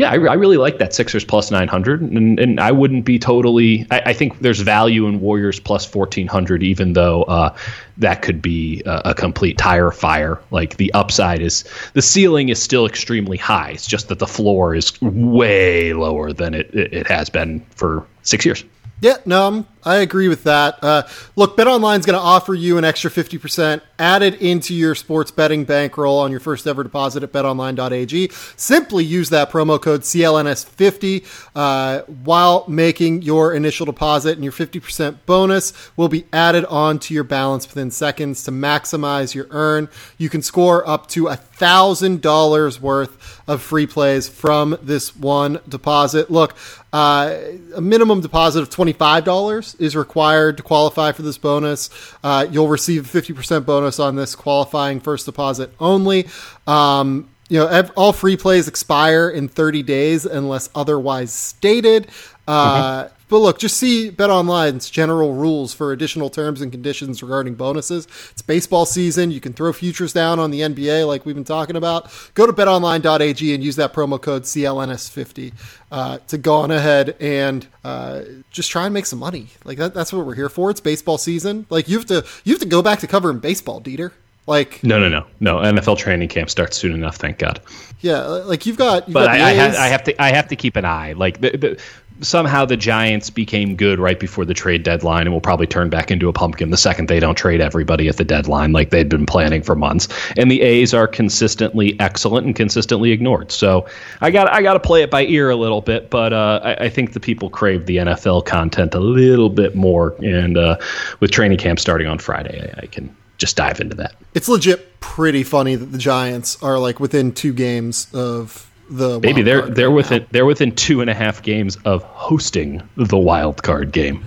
yeah, 0.00 0.12
I, 0.12 0.14
I 0.14 0.34
really 0.34 0.56
like 0.56 0.78
that 0.78 0.94
Sixers 0.94 1.26
plus 1.26 1.50
900, 1.50 2.00
and, 2.00 2.40
and 2.40 2.58
I 2.58 2.72
wouldn't 2.72 3.04
be 3.04 3.18
totally. 3.18 3.86
I, 3.90 4.00
I 4.06 4.12
think 4.14 4.38
there's 4.38 4.60
value 4.60 5.06
in 5.06 5.20
Warriors 5.20 5.60
plus 5.60 5.94
1400, 5.94 6.62
even 6.62 6.94
though 6.94 7.24
uh, 7.24 7.54
that 7.98 8.22
could 8.22 8.40
be 8.40 8.82
a, 8.86 9.10
a 9.10 9.14
complete 9.14 9.58
tire 9.58 9.90
fire. 9.90 10.40
Like 10.50 10.78
the 10.78 10.90
upside 10.94 11.42
is 11.42 11.64
the 11.92 12.00
ceiling 12.00 12.48
is 12.48 12.62
still 12.62 12.86
extremely 12.86 13.36
high. 13.36 13.72
It's 13.72 13.86
just 13.86 14.08
that 14.08 14.20
the 14.20 14.26
floor 14.26 14.74
is 14.74 14.98
way 15.02 15.92
lower 15.92 16.32
than 16.32 16.54
it, 16.54 16.74
it, 16.74 16.94
it 16.94 17.06
has 17.06 17.28
been 17.28 17.60
for 17.76 18.06
six 18.22 18.46
years. 18.46 18.64
Yeah, 19.02 19.16
no, 19.26 19.46
I'm, 19.48 19.66
I 19.84 19.96
agree 19.96 20.28
with 20.28 20.44
that. 20.44 20.82
Uh, 20.82 21.04
look, 21.36 21.56
BetOnline 21.56 22.00
is 22.00 22.06
going 22.06 22.18
to 22.18 22.22
offer 22.22 22.54
you 22.54 22.76
an 22.76 22.84
extra 22.84 23.10
50% 23.10 23.80
added 23.98 24.34
into 24.34 24.74
your 24.74 24.94
sports 24.94 25.30
betting 25.30 25.64
bankroll 25.64 26.18
on 26.18 26.30
your 26.30 26.40
first 26.40 26.66
ever 26.66 26.82
deposit 26.82 27.22
at 27.22 27.32
betonline.ag. 27.32 28.30
Simply 28.56 29.04
use 29.04 29.30
that 29.30 29.50
promo 29.50 29.80
code 29.80 30.02
CLNS50 30.02 31.26
uh, 31.54 32.02
while 32.24 32.64
making 32.68 33.22
your 33.22 33.54
initial 33.54 33.86
deposit, 33.86 34.34
and 34.34 34.44
your 34.44 34.52
50% 34.52 35.18
bonus 35.24 35.72
will 35.96 36.08
be 36.08 36.24
added 36.32 36.64
onto 36.66 37.14
your 37.14 37.24
balance 37.24 37.66
within 37.66 37.90
seconds 37.90 38.42
to 38.44 38.50
maximize 38.50 39.34
your 39.34 39.46
earn. 39.50 39.88
You 40.18 40.28
can 40.28 40.42
score 40.42 40.86
up 40.88 41.06
to 41.08 41.24
$1,000 41.24 42.80
worth 42.80 43.42
of 43.48 43.62
free 43.62 43.86
plays 43.86 44.28
from 44.28 44.78
this 44.82 45.16
one 45.16 45.60
deposit. 45.68 46.30
Look, 46.30 46.54
uh, 46.92 47.36
a 47.74 47.80
minimum 47.80 48.20
deposit 48.20 48.62
of 48.62 48.70
$25 48.70 49.69
is 49.76 49.96
required 49.96 50.56
to 50.56 50.62
qualify 50.62 51.12
for 51.12 51.22
this 51.22 51.38
bonus. 51.38 51.90
Uh, 52.22 52.46
you'll 52.50 52.68
receive 52.68 53.14
a 53.14 53.20
50% 53.20 53.64
bonus 53.64 53.98
on 53.98 54.16
this 54.16 54.34
qualifying 54.34 55.00
first 55.00 55.26
deposit 55.26 55.72
only. 55.80 56.28
Um, 56.66 57.28
you 57.48 57.58
know, 57.58 57.88
all 57.96 58.12
free 58.12 58.36
plays 58.36 58.68
expire 58.68 59.28
in 59.28 59.48
30 59.48 59.82
days 59.82 60.24
unless 60.24 60.70
otherwise 60.74 61.32
stated. 61.32 62.08
Uh, 62.46 63.08
But 63.30 63.38
look, 63.38 63.58
just 63.58 63.76
see 63.76 64.10
Bet 64.10 64.28
Online's 64.28 64.90
general 64.90 65.34
rules 65.34 65.72
for 65.72 65.92
additional 65.92 66.28
terms 66.28 66.60
and 66.60 66.72
conditions 66.72 67.22
regarding 67.22 67.54
bonuses. 67.54 68.06
It's 68.32 68.42
baseball 68.42 68.84
season. 68.84 69.30
You 69.30 69.40
can 69.40 69.52
throw 69.52 69.72
futures 69.72 70.12
down 70.12 70.40
on 70.40 70.50
the 70.50 70.60
NBA 70.60 71.06
like 71.06 71.24
we've 71.24 71.36
been 71.36 71.44
talking 71.44 71.76
about. 71.76 72.12
Go 72.34 72.44
to 72.44 72.52
betonline.ag 72.52 73.54
and 73.54 73.62
use 73.64 73.76
that 73.76 73.92
promo 73.92 74.20
code 74.20 74.42
CLNS50 74.42 75.52
uh, 75.92 76.18
to 76.26 76.38
go 76.38 76.56
on 76.56 76.72
ahead 76.72 77.16
and 77.20 77.66
uh, 77.84 78.22
just 78.50 78.70
try 78.70 78.84
and 78.84 78.92
make 78.92 79.06
some 79.06 79.20
money. 79.20 79.46
Like 79.64 79.78
that, 79.78 79.94
that's 79.94 80.12
what 80.12 80.26
we're 80.26 80.34
here 80.34 80.48
for. 80.48 80.70
It's 80.70 80.80
baseball 80.80 81.16
season. 81.16 81.66
Like 81.70 81.88
you 81.88 81.98
have 81.98 82.06
to 82.06 82.26
you 82.44 82.52
have 82.52 82.60
to 82.60 82.68
go 82.68 82.82
back 82.82 82.98
to 83.00 83.06
covering 83.06 83.38
baseball, 83.38 83.80
Dieter. 83.80 84.10
Like 84.46 84.82
No, 84.82 84.98
no, 84.98 85.08
no, 85.08 85.26
no. 85.38 85.58
NFL 85.58 85.98
training 85.98 86.28
camp 86.28 86.50
starts 86.50 86.76
soon 86.76 86.92
enough. 86.92 87.16
Thank 87.16 87.38
God. 87.38 87.60
yeah, 88.00 88.22
like 88.22 88.66
you've 88.66 88.78
got. 88.78 89.06
You've 89.06 89.14
but 89.14 89.26
got 89.26 89.40
I, 89.40 89.50
I, 89.50 89.52
have, 89.52 89.74
I 89.76 89.86
have 89.86 90.04
to 90.04 90.22
I 90.22 90.30
have 90.30 90.48
to 90.48 90.56
keep 90.56 90.76
an 90.76 90.84
eye. 90.84 91.12
Like 91.12 91.40
the, 91.40 91.50
the, 91.56 91.80
somehow 92.20 92.64
the 92.64 92.76
Giants 92.76 93.30
became 93.30 93.76
good 93.76 93.98
right 93.98 94.18
before 94.18 94.44
the 94.44 94.54
trade 94.54 94.82
deadline, 94.82 95.22
and 95.22 95.32
will 95.32 95.40
probably 95.40 95.66
turn 95.66 95.90
back 95.90 96.10
into 96.10 96.28
a 96.28 96.32
pumpkin 96.32 96.70
the 96.70 96.76
second 96.76 97.08
they 97.08 97.20
don't 97.20 97.36
trade 97.36 97.60
everybody 97.60 98.08
at 98.08 98.16
the 98.16 98.24
deadline, 98.24 98.72
like 98.72 98.90
they'd 98.90 99.08
been 99.08 99.26
planning 99.26 99.62
for 99.62 99.74
months. 99.74 100.08
And 100.36 100.50
the 100.50 100.60
A's 100.62 100.94
are 100.94 101.06
consistently 101.06 101.98
excellent 102.00 102.46
and 102.46 102.54
consistently 102.54 103.12
ignored. 103.12 103.52
So 103.52 103.86
I 104.20 104.30
got 104.30 104.48
I 104.48 104.62
got 104.62 104.74
to 104.74 104.80
play 104.80 105.02
it 105.02 105.10
by 105.10 105.24
ear 105.24 105.50
a 105.50 105.56
little 105.56 105.80
bit, 105.80 106.10
but 106.10 106.32
uh, 106.32 106.60
I, 106.62 106.84
I 106.84 106.88
think 106.88 107.12
the 107.12 107.20
people 107.20 107.50
crave 107.50 107.86
the 107.86 107.98
NFL 107.98 108.46
content 108.46 108.94
a 108.94 109.00
little 109.00 109.50
bit 109.50 109.74
more. 109.74 110.14
And 110.22 110.56
uh, 110.56 110.78
with 111.20 111.30
training 111.30 111.58
camp 111.58 111.80
starting 111.80 112.06
on 112.06 112.18
Friday, 112.18 112.72
I, 112.76 112.82
I 112.82 112.86
can 112.86 113.14
just 113.38 113.56
dive 113.56 113.80
into 113.80 113.96
that. 113.96 114.14
It's 114.34 114.48
legit 114.48 115.00
pretty 115.00 115.42
funny 115.42 115.74
that 115.74 115.86
the 115.86 115.98
Giants 115.98 116.62
are 116.62 116.78
like 116.78 117.00
within 117.00 117.32
two 117.32 117.52
games 117.52 118.06
of 118.12 118.69
the 118.90 119.20
Maybe 119.20 119.42
they're 119.42 119.62
they're 119.62 119.88
right 119.88 119.94
within 119.96 120.22
now. 120.22 120.28
they're 120.32 120.46
within 120.46 120.74
two 120.74 121.00
and 121.00 121.08
a 121.08 121.14
half 121.14 121.42
games 121.42 121.76
of 121.84 122.02
hosting 122.02 122.82
the 122.96 123.16
wild 123.18 123.62
card 123.62 123.92
game. 123.92 124.24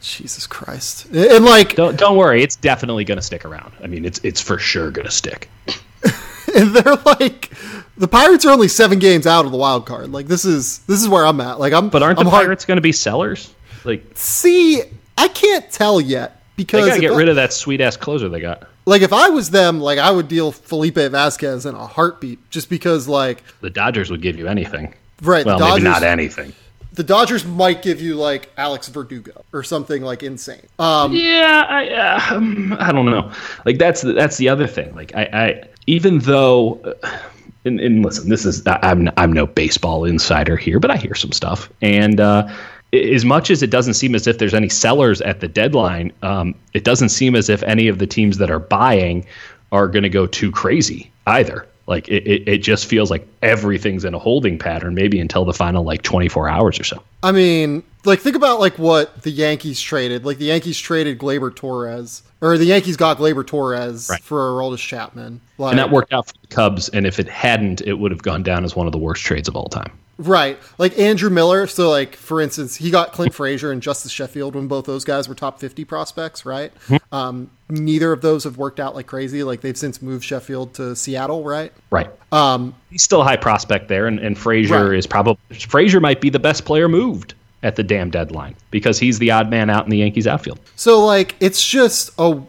Jesus 0.00 0.46
Christ, 0.48 1.06
and 1.14 1.44
like 1.44 1.76
Don't 1.76 1.96
don't 1.96 2.16
worry, 2.16 2.42
it's 2.42 2.56
definitely 2.56 3.04
going 3.04 3.18
to 3.18 3.22
stick 3.22 3.44
around. 3.44 3.72
I 3.82 3.86
mean, 3.86 4.04
it's 4.04 4.18
it's 4.24 4.40
for 4.40 4.58
sure 4.58 4.90
going 4.90 5.04
to 5.06 5.12
stick. 5.12 5.48
and 6.56 6.74
they're 6.74 6.96
like 7.06 7.50
the 7.96 8.08
Pirates 8.08 8.44
are 8.44 8.50
only 8.50 8.66
seven 8.68 8.98
games 8.98 9.26
out 9.28 9.44
of 9.44 9.52
the 9.52 9.58
wild 9.58 9.86
card. 9.86 10.10
Like 10.10 10.26
this 10.26 10.44
is 10.44 10.78
this 10.80 11.00
is 11.00 11.08
where 11.08 11.24
I'm 11.24 11.40
at. 11.40 11.60
Like 11.60 11.72
I'm 11.72 11.88
But 11.88 12.02
aren't 12.02 12.18
I'm 12.18 12.24
the 12.24 12.30
hard- 12.30 12.46
Pirates 12.46 12.64
going 12.64 12.78
to 12.78 12.82
be 12.82 12.90
sellers? 12.92 13.54
Like 13.84 14.04
See, 14.14 14.82
I 15.16 15.28
can't 15.28 15.70
tell 15.70 16.00
yet 16.00 16.42
because 16.56 16.82
they 16.84 16.88
got 16.88 16.94
to 16.96 17.00
get 17.00 17.12
I- 17.12 17.16
rid 17.16 17.28
of 17.28 17.36
that 17.36 17.52
sweet 17.52 17.80
ass 17.80 17.96
closer 17.96 18.28
they 18.28 18.40
got. 18.40 18.68
Like 18.84 19.02
if 19.02 19.12
I 19.12 19.28
was 19.28 19.50
them, 19.50 19.80
like 19.80 19.98
I 19.98 20.10
would 20.10 20.28
deal 20.28 20.52
Felipe 20.52 20.96
Vasquez 20.96 21.66
in 21.66 21.74
a 21.74 21.86
heartbeat, 21.86 22.38
just 22.50 22.68
because 22.68 23.08
like 23.08 23.42
The 23.60 23.70
Dodgers 23.70 24.10
would 24.10 24.22
give 24.22 24.38
you 24.38 24.48
anything. 24.48 24.94
right, 25.22 25.44
Well, 25.44 25.58
the 25.58 25.64
Dodgers, 25.64 25.84
maybe 25.84 25.92
not 25.92 26.02
anything. 26.02 26.52
the 26.92 27.04
Dodgers 27.04 27.44
might 27.44 27.82
give 27.82 28.00
you 28.00 28.16
like 28.16 28.50
Alex 28.56 28.88
Verdugo 28.88 29.44
or 29.52 29.62
something 29.62 30.02
like 30.02 30.22
insane. 30.22 30.66
Um, 30.78 31.12
yeah, 31.14 31.64
I, 31.68 31.88
uh, 31.88 32.36
um, 32.36 32.76
I 32.78 32.92
don't 32.92 33.06
know. 33.06 33.32
Like 33.64 33.78
that's 33.78 34.02
the, 34.02 34.12
that's 34.12 34.36
the 34.36 34.48
other 34.48 34.66
thing. 34.66 34.94
Like 34.94 35.14
I, 35.14 35.28
I 35.32 35.64
even 35.86 36.18
though. 36.20 36.80
Uh, 37.02 37.18
and, 37.64 37.78
and, 37.78 38.04
listen, 38.04 38.28
this 38.28 38.44
is 38.44 38.60
I'm 38.66 39.08
I'm 39.16 39.32
no 39.32 39.46
baseball 39.46 40.04
insider 40.04 40.56
here, 40.56 40.80
but 40.80 40.90
I 40.90 40.96
hear 40.96 41.14
some 41.14 41.30
stuff. 41.30 41.70
And 41.80 42.18
uh, 42.18 42.52
as 42.92 43.24
much 43.24 43.50
as 43.50 43.62
it 43.62 43.70
doesn't 43.70 43.94
seem 43.94 44.14
as 44.14 44.26
if 44.26 44.38
there's 44.38 44.54
any 44.54 44.68
sellers 44.68 45.20
at 45.22 45.40
the 45.40 45.48
deadline, 45.48 46.12
um, 46.22 46.54
it 46.74 46.84
doesn't 46.84 47.08
seem 47.08 47.34
as 47.34 47.48
if 47.48 47.62
any 47.62 47.88
of 47.88 47.98
the 47.98 48.06
teams 48.06 48.38
that 48.38 48.50
are 48.50 48.58
buying 48.58 49.24
are 49.70 49.88
going 49.88 50.02
to 50.02 50.10
go 50.10 50.26
too 50.26 50.52
crazy 50.52 51.10
either. 51.26 51.66
Like 51.86 52.08
it, 52.08 52.26
it, 52.26 52.48
it, 52.48 52.58
just 52.58 52.86
feels 52.86 53.10
like 53.10 53.26
everything's 53.42 54.04
in 54.04 54.14
a 54.14 54.18
holding 54.18 54.56
pattern, 54.56 54.94
maybe 54.94 55.18
until 55.18 55.44
the 55.44 55.52
final 55.52 55.82
like 55.82 56.02
24 56.02 56.48
hours 56.48 56.78
or 56.78 56.84
so. 56.84 57.02
I 57.24 57.32
mean, 57.32 57.82
like 58.04 58.20
think 58.20 58.36
about 58.36 58.60
like 58.60 58.78
what 58.78 59.22
the 59.22 59.30
Yankees 59.30 59.80
traded. 59.80 60.24
Like 60.24 60.38
the 60.38 60.44
Yankees 60.44 60.78
traded 60.78 61.18
Gleyber 61.18 61.54
Torres, 61.54 62.22
or 62.40 62.56
the 62.56 62.66
Yankees 62.66 62.96
got 62.96 63.18
Gleyber 63.18 63.44
Torres 63.44 64.08
right. 64.08 64.22
for 64.22 64.38
Aroldis 64.38 64.78
Chapman. 64.78 65.40
Like, 65.58 65.72
and 65.72 65.78
that 65.80 65.90
worked 65.90 66.12
out 66.12 66.28
for 66.28 66.34
the 66.40 66.46
Cubs. 66.46 66.88
And 66.90 67.04
if 67.04 67.18
it 67.18 67.28
hadn't, 67.28 67.80
it 67.80 67.94
would 67.94 68.12
have 68.12 68.22
gone 68.22 68.44
down 68.44 68.64
as 68.64 68.76
one 68.76 68.86
of 68.86 68.92
the 68.92 68.98
worst 68.98 69.24
trades 69.24 69.48
of 69.48 69.56
all 69.56 69.68
time. 69.68 69.92
Right. 70.22 70.58
Like 70.78 70.98
Andrew 70.98 71.30
Miller. 71.30 71.66
So, 71.66 71.90
like, 71.90 72.14
for 72.14 72.40
instance, 72.40 72.76
he 72.76 72.90
got 72.90 73.12
Clint 73.12 73.34
Frazier 73.34 73.72
and 73.72 73.82
Justus 73.82 74.12
Sheffield 74.12 74.54
when 74.54 74.68
both 74.68 74.84
those 74.84 75.04
guys 75.04 75.28
were 75.28 75.34
top 75.34 75.58
50 75.58 75.84
prospects, 75.84 76.46
right? 76.46 76.72
Mm-hmm. 76.86 77.14
Um, 77.14 77.50
neither 77.68 78.12
of 78.12 78.20
those 78.20 78.44
have 78.44 78.56
worked 78.56 78.78
out 78.78 78.94
like 78.94 79.06
crazy. 79.06 79.42
Like, 79.42 79.60
they've 79.60 79.76
since 79.76 80.00
moved 80.00 80.24
Sheffield 80.24 80.74
to 80.74 80.94
Seattle, 80.94 81.44
right? 81.44 81.72
Right. 81.90 82.10
Um, 82.30 82.74
He's 82.90 83.02
still 83.02 83.22
a 83.22 83.24
high 83.24 83.36
prospect 83.36 83.88
there, 83.88 84.06
and, 84.06 84.18
and 84.20 84.38
Frazier 84.38 84.90
right. 84.90 84.98
is 84.98 85.06
probably, 85.06 85.38
Frazier 85.56 86.00
might 86.00 86.20
be 86.20 86.30
the 86.30 86.38
best 86.38 86.64
player 86.64 86.88
moved 86.88 87.34
at 87.62 87.76
the 87.76 87.82
damn 87.82 88.10
deadline 88.10 88.54
because 88.70 88.98
he's 88.98 89.18
the 89.18 89.30
odd 89.30 89.50
man 89.50 89.70
out 89.70 89.84
in 89.84 89.90
the 89.90 89.98
Yankees 89.98 90.26
outfield. 90.26 90.60
So, 90.76 91.04
like, 91.04 91.34
it's 91.40 91.66
just 91.66 92.10
a, 92.18 92.40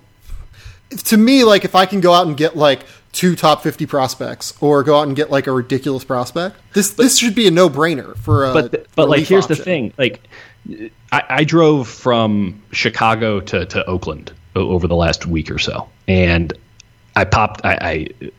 to 1.06 1.18
me, 1.18 1.44
like, 1.44 1.66
if 1.66 1.76
I 1.76 1.86
can 1.86 2.02
go 2.02 2.14
out 2.14 2.28
and 2.28 2.38
get, 2.38 2.56
like, 2.56 2.82
two 3.14 3.36
top 3.36 3.64
50 3.64 3.86
prospects 3.86 4.54
or 4.60 4.84
go 4.84 5.00
out 5.00 5.08
and 5.08 5.16
get 5.16 5.32
like 5.32 5.48
a 5.48 5.52
ridiculous 5.52 6.04
prospect. 6.04 6.58
This 6.74 6.92
but, 6.92 7.04
this 7.04 7.18
should 7.18 7.36
be 7.36 7.48
a 7.48 7.52
no-brainer 7.52 8.18
for 8.18 8.46
a 8.46 8.54
But 8.54 8.88
but 8.96 9.08
like 9.08 9.26
here's 9.26 9.46
option. 9.46 9.58
the 9.58 9.64
thing. 9.64 9.94
Like 9.98 10.28
I, 11.12 11.24
I 11.30 11.44
drove 11.44 11.88
from 11.88 12.62
Chicago 12.72 13.40
to, 13.40 13.66
to 13.68 13.86
Oakland 13.86 14.34
over 14.56 14.88
the 14.88 14.96
last 14.96 15.26
week 15.26 15.50
or 15.50 15.60
so 15.60 15.88
and 16.08 16.54
I 17.16 17.26
popped 17.26 17.64
I, 17.64 17.78
I 17.82 18.32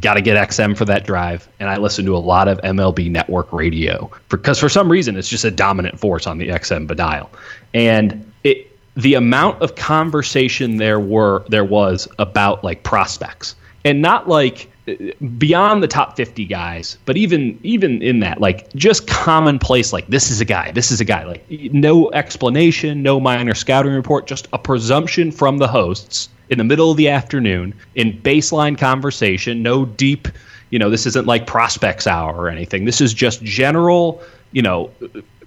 got 0.00 0.14
to 0.14 0.20
get 0.20 0.36
XM 0.48 0.76
for 0.76 0.84
that 0.84 1.04
drive, 1.06 1.48
and 1.60 1.70
I 1.70 1.76
listen 1.76 2.04
to 2.06 2.16
a 2.16 2.18
lot 2.18 2.48
of 2.48 2.58
MLB 2.58 3.10
Network 3.10 3.52
radio 3.52 4.10
because 4.28 4.58
for 4.58 4.68
some 4.68 4.90
reason 4.90 5.16
it's 5.16 5.28
just 5.28 5.44
a 5.44 5.50
dominant 5.50 5.98
force 5.98 6.26
on 6.26 6.38
the 6.38 6.48
XM 6.48 6.94
dial, 6.96 7.30
and 7.74 8.30
it 8.44 8.72
the 8.96 9.14
amount 9.14 9.60
of 9.62 9.74
conversation 9.74 10.78
there 10.78 11.00
were 11.00 11.44
there 11.48 11.64
was 11.64 12.08
about 12.18 12.64
like 12.64 12.82
prospects 12.82 13.54
and 13.86 14.02
not 14.02 14.28
like 14.28 14.70
beyond 15.38 15.82
the 15.82 15.88
top 15.88 16.16
50 16.16 16.44
guys 16.44 16.98
but 17.06 17.16
even 17.16 17.58
even 17.62 18.02
in 18.02 18.20
that 18.20 18.40
like 18.40 18.72
just 18.74 19.08
commonplace 19.08 19.92
like 19.92 20.06
this 20.06 20.30
is 20.30 20.40
a 20.40 20.44
guy 20.44 20.70
this 20.72 20.90
is 20.90 21.00
a 21.00 21.04
guy 21.04 21.24
like 21.24 21.44
no 21.50 22.10
explanation 22.12 23.02
no 23.02 23.18
minor 23.18 23.54
scouting 23.54 23.92
report 23.92 24.26
just 24.26 24.46
a 24.52 24.58
presumption 24.58 25.32
from 25.32 25.58
the 25.58 25.66
hosts 25.66 26.28
in 26.50 26.58
the 26.58 26.64
middle 26.64 26.90
of 26.90 26.96
the 26.96 27.08
afternoon 27.08 27.74
in 27.96 28.12
baseline 28.22 28.78
conversation 28.78 29.62
no 29.62 29.84
deep 29.84 30.28
you 30.70 30.78
know 30.78 30.90
this 30.90 31.06
isn't 31.06 31.26
like 31.26 31.46
prospects 31.46 32.06
hour 32.06 32.34
or 32.34 32.48
anything. 32.48 32.84
This 32.84 33.00
is 33.00 33.14
just 33.14 33.42
general 33.42 34.22
you 34.52 34.62
know 34.62 34.90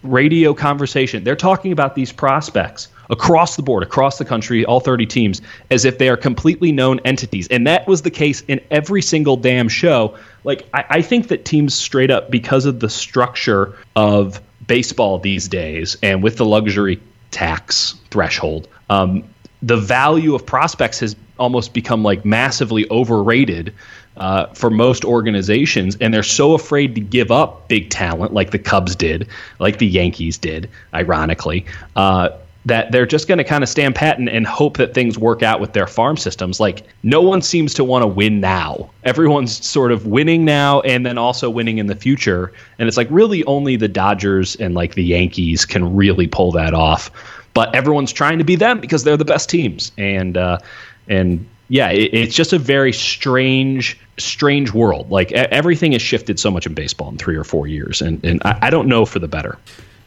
radio 0.03 0.53
conversation. 0.53 1.23
They're 1.23 1.35
talking 1.35 1.71
about 1.71 1.95
these 1.95 2.11
prospects 2.11 2.87
across 3.09 3.55
the 3.55 3.63
board, 3.63 3.83
across 3.83 4.17
the 4.17 4.25
country, 4.25 4.65
all 4.65 4.79
30 4.79 5.05
teams, 5.05 5.41
as 5.71 5.85
if 5.85 5.97
they 5.97 6.09
are 6.09 6.17
completely 6.17 6.71
known 6.71 6.99
entities. 7.05 7.47
And 7.49 7.65
that 7.67 7.87
was 7.87 8.03
the 8.03 8.11
case 8.11 8.41
in 8.47 8.61
every 8.71 9.01
single 9.01 9.37
damn 9.37 9.67
show. 9.67 10.15
Like, 10.43 10.67
I, 10.73 10.85
I 10.89 11.01
think 11.01 11.27
that 11.29 11.45
teams 11.45 11.73
straight 11.73 12.11
up, 12.11 12.29
because 12.29 12.65
of 12.65 12.79
the 12.79 12.89
structure 12.89 13.75
of 13.95 14.41
baseball 14.67 15.19
these 15.19 15.47
days 15.47 15.97
and 16.03 16.21
with 16.21 16.37
the 16.37 16.45
luxury 16.45 17.01
tax 17.31 17.95
threshold, 18.11 18.67
um, 18.89 19.23
the 19.61 19.77
value 19.77 20.35
of 20.35 20.45
prospects 20.45 20.99
has 20.99 21.15
almost 21.37 21.73
become 21.73 22.03
like 22.03 22.23
massively 22.25 22.89
overrated 22.91 23.73
uh, 24.17 24.47
for 24.47 24.69
most 24.69 25.05
organizations, 25.05 25.97
and 26.01 26.13
they're 26.13 26.23
so 26.23 26.53
afraid 26.53 26.93
to 26.95 27.01
give 27.01 27.31
up 27.31 27.67
big 27.69 27.89
talent 27.89 28.33
like 28.33 28.51
the 28.51 28.59
Cubs 28.59 28.95
did, 28.95 29.27
like 29.59 29.79
the 29.79 29.87
Yankees 29.87 30.37
did, 30.37 30.69
ironically, 30.93 31.65
uh, 31.95 32.29
that 32.65 32.91
they're 32.91 33.05
just 33.05 33.27
going 33.27 33.37
to 33.37 33.43
kind 33.43 33.63
of 33.63 33.69
stand 33.69 33.95
pat 33.95 34.19
and, 34.19 34.27
and, 34.27 34.45
hope 34.45 34.77
that 34.77 34.93
things 34.93 35.17
work 35.17 35.41
out 35.41 35.61
with 35.61 35.73
their 35.73 35.87
farm 35.87 36.17
systems. 36.17 36.59
Like, 36.59 36.83
no 37.03 37.21
one 37.21 37.41
seems 37.41 37.73
to 37.75 37.83
want 37.83 38.03
to 38.03 38.07
win 38.07 38.41
now. 38.41 38.89
Everyone's 39.05 39.65
sort 39.65 39.91
of 39.91 40.07
winning 40.07 40.43
now 40.43 40.81
and 40.81 41.05
then 41.05 41.17
also 41.17 41.49
winning 41.49 41.77
in 41.77 41.87
the 41.87 41.95
future. 41.95 42.51
And 42.77 42.87
it's 42.87 42.97
like 42.97 43.07
really 43.09 43.45
only 43.45 43.77
the 43.77 43.87
Dodgers 43.87 44.55
and 44.57 44.75
like 44.75 44.95
the 44.95 45.03
Yankees 45.03 45.65
can 45.65 45.95
really 45.95 46.27
pull 46.27 46.51
that 46.51 46.73
off. 46.73 47.09
But 47.53 47.73
everyone's 47.73 48.11
trying 48.11 48.37
to 48.39 48.43
be 48.43 48.55
them 48.55 48.81
because 48.81 49.03
they're 49.03 49.17
the 49.17 49.25
best 49.25 49.49
teams. 49.49 49.93
And, 49.97 50.35
uh, 50.35 50.59
and, 51.07 51.47
yeah, 51.69 51.89
it, 51.89 52.13
it's 52.13 52.35
just 52.35 52.51
a 52.51 52.59
very 52.59 52.91
strange, 52.91 53.97
strange 54.17 54.73
world. 54.73 55.09
Like 55.09 55.31
everything 55.31 55.93
has 55.93 56.01
shifted 56.01 56.39
so 56.39 56.51
much 56.51 56.65
in 56.65 56.73
baseball 56.73 57.09
in 57.09 57.17
three 57.17 57.35
or 57.35 57.43
four 57.43 57.67
years, 57.67 58.01
and, 58.01 58.23
and 58.25 58.41
I 58.43 58.69
don't 58.69 58.87
know 58.87 59.05
for 59.05 59.19
the 59.19 59.27
better. 59.27 59.57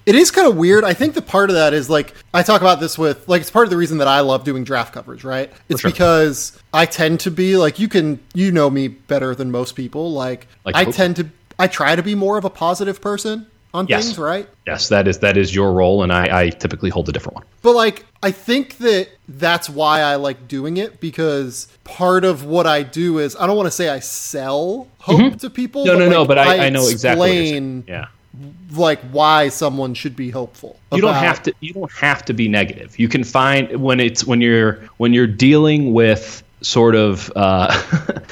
It 0.05 0.15
is 0.15 0.31
kind 0.31 0.49
of 0.49 0.57
weird. 0.57 0.85
I 0.85 0.95
think 0.95 1.15
the 1.15 1.23
part 1.23 1.51
of 1.51 1.55
that 1.55 1.75
is 1.75 1.89
like 1.89 2.15
I 2.35 2.43
talk 2.43 2.61
about 2.61 2.81
this 2.81 2.99
with 2.99 3.29
like 3.29 3.41
it's 3.41 3.51
part 3.51 3.65
of 3.65 3.71
the 3.71 3.77
reason 3.77 3.99
that 3.99 4.09
I 4.09 4.21
love 4.21 4.45
doing 4.45 4.65
draft 4.65 4.93
coverage, 4.93 5.25
right? 5.25 5.53
It's 5.69 5.81
sure. 5.81 5.91
because 5.91 6.61
I 6.73 6.87
tend 6.87 7.21
to 7.21 7.31
be 7.31 7.57
like 7.57 7.79
you 7.79 7.89
can 7.89 8.19
you 8.35 8.51
know 8.51 8.69
me 8.69 8.89
better 8.89 9.35
than 9.35 9.51
most 9.51 9.77
people. 9.77 10.13
Like, 10.13 10.49
like 10.65 10.75
I 10.75 10.85
tend 10.87 11.17
to 11.17 11.29
I 11.59 11.69
try 11.69 11.95
to 11.95 12.03
be 12.03 12.15
more 12.15 12.37
of 12.37 12.45
a 12.45 12.51
positive 12.51 13.01
person 13.01 13.47
on 13.75 13.87
yes. 13.87 14.05
things, 14.05 14.19
right? 14.19 14.49
Yes, 14.67 14.89
that 14.89 15.09
is 15.09 15.21
that 15.21 15.37
is 15.37 15.55
your 15.55 15.73
role, 15.73 16.03
and 16.03 16.13
I, 16.13 16.43
I 16.43 16.49
typically 16.51 16.91
hold 16.91 17.09
a 17.09 17.13
different 17.13 17.37
one. 17.37 17.45
But 17.63 17.75
like, 17.75 18.05
I 18.23 18.31
think 18.31 18.79
that 18.79 19.09
that's 19.29 19.71
why 19.71 20.01
I 20.01 20.17
like 20.17 20.49
doing 20.49 20.77
it 20.77 21.01
because 21.01 21.69
part 21.85 22.25
of 22.25 22.45
what 22.45 22.67
I 22.67 22.83
do 22.83 23.19
is 23.19 23.37
I 23.37 23.47
don't 23.47 23.57
want 23.57 23.69
to 23.69 23.73
say 23.73 23.89
I 23.89 24.01
sell 24.01 24.89
hope 24.99 25.21
mm-hmm. 25.21 25.37
to 25.37 25.51
people. 25.51 25.85
No, 25.87 25.95
no, 25.95 26.07
like, 26.07 26.11
no. 26.11 26.25
But 26.27 26.39
I, 26.39 26.57
I, 26.57 26.67
I 26.67 26.71
know 26.71 26.89
exactly. 26.89 27.85
Yeah 27.87 28.07
like 28.73 29.01
why 29.11 29.49
someone 29.49 29.95
should 29.95 30.17
be 30.17 30.31
hopeful. 30.31 30.79
You 30.93 31.03
don't 31.03 31.15
have 31.15 31.43
to 31.43 31.55
you 31.61 31.73
don't 31.73 31.93
have 31.93 32.25
to 32.27 32.33
be 32.33 32.49
negative. 32.49 32.99
You 32.99 33.09
can 33.09 33.25
find 33.25 33.83
when 33.83 34.01
it's 34.01 34.25
when 34.25 34.41
you're 34.41 34.75
when 34.97 35.13
you're 35.13 35.27
dealing 35.27 35.93
with 35.93 36.43
sort 36.63 36.95
of 36.95 37.31
uh, 37.37 37.73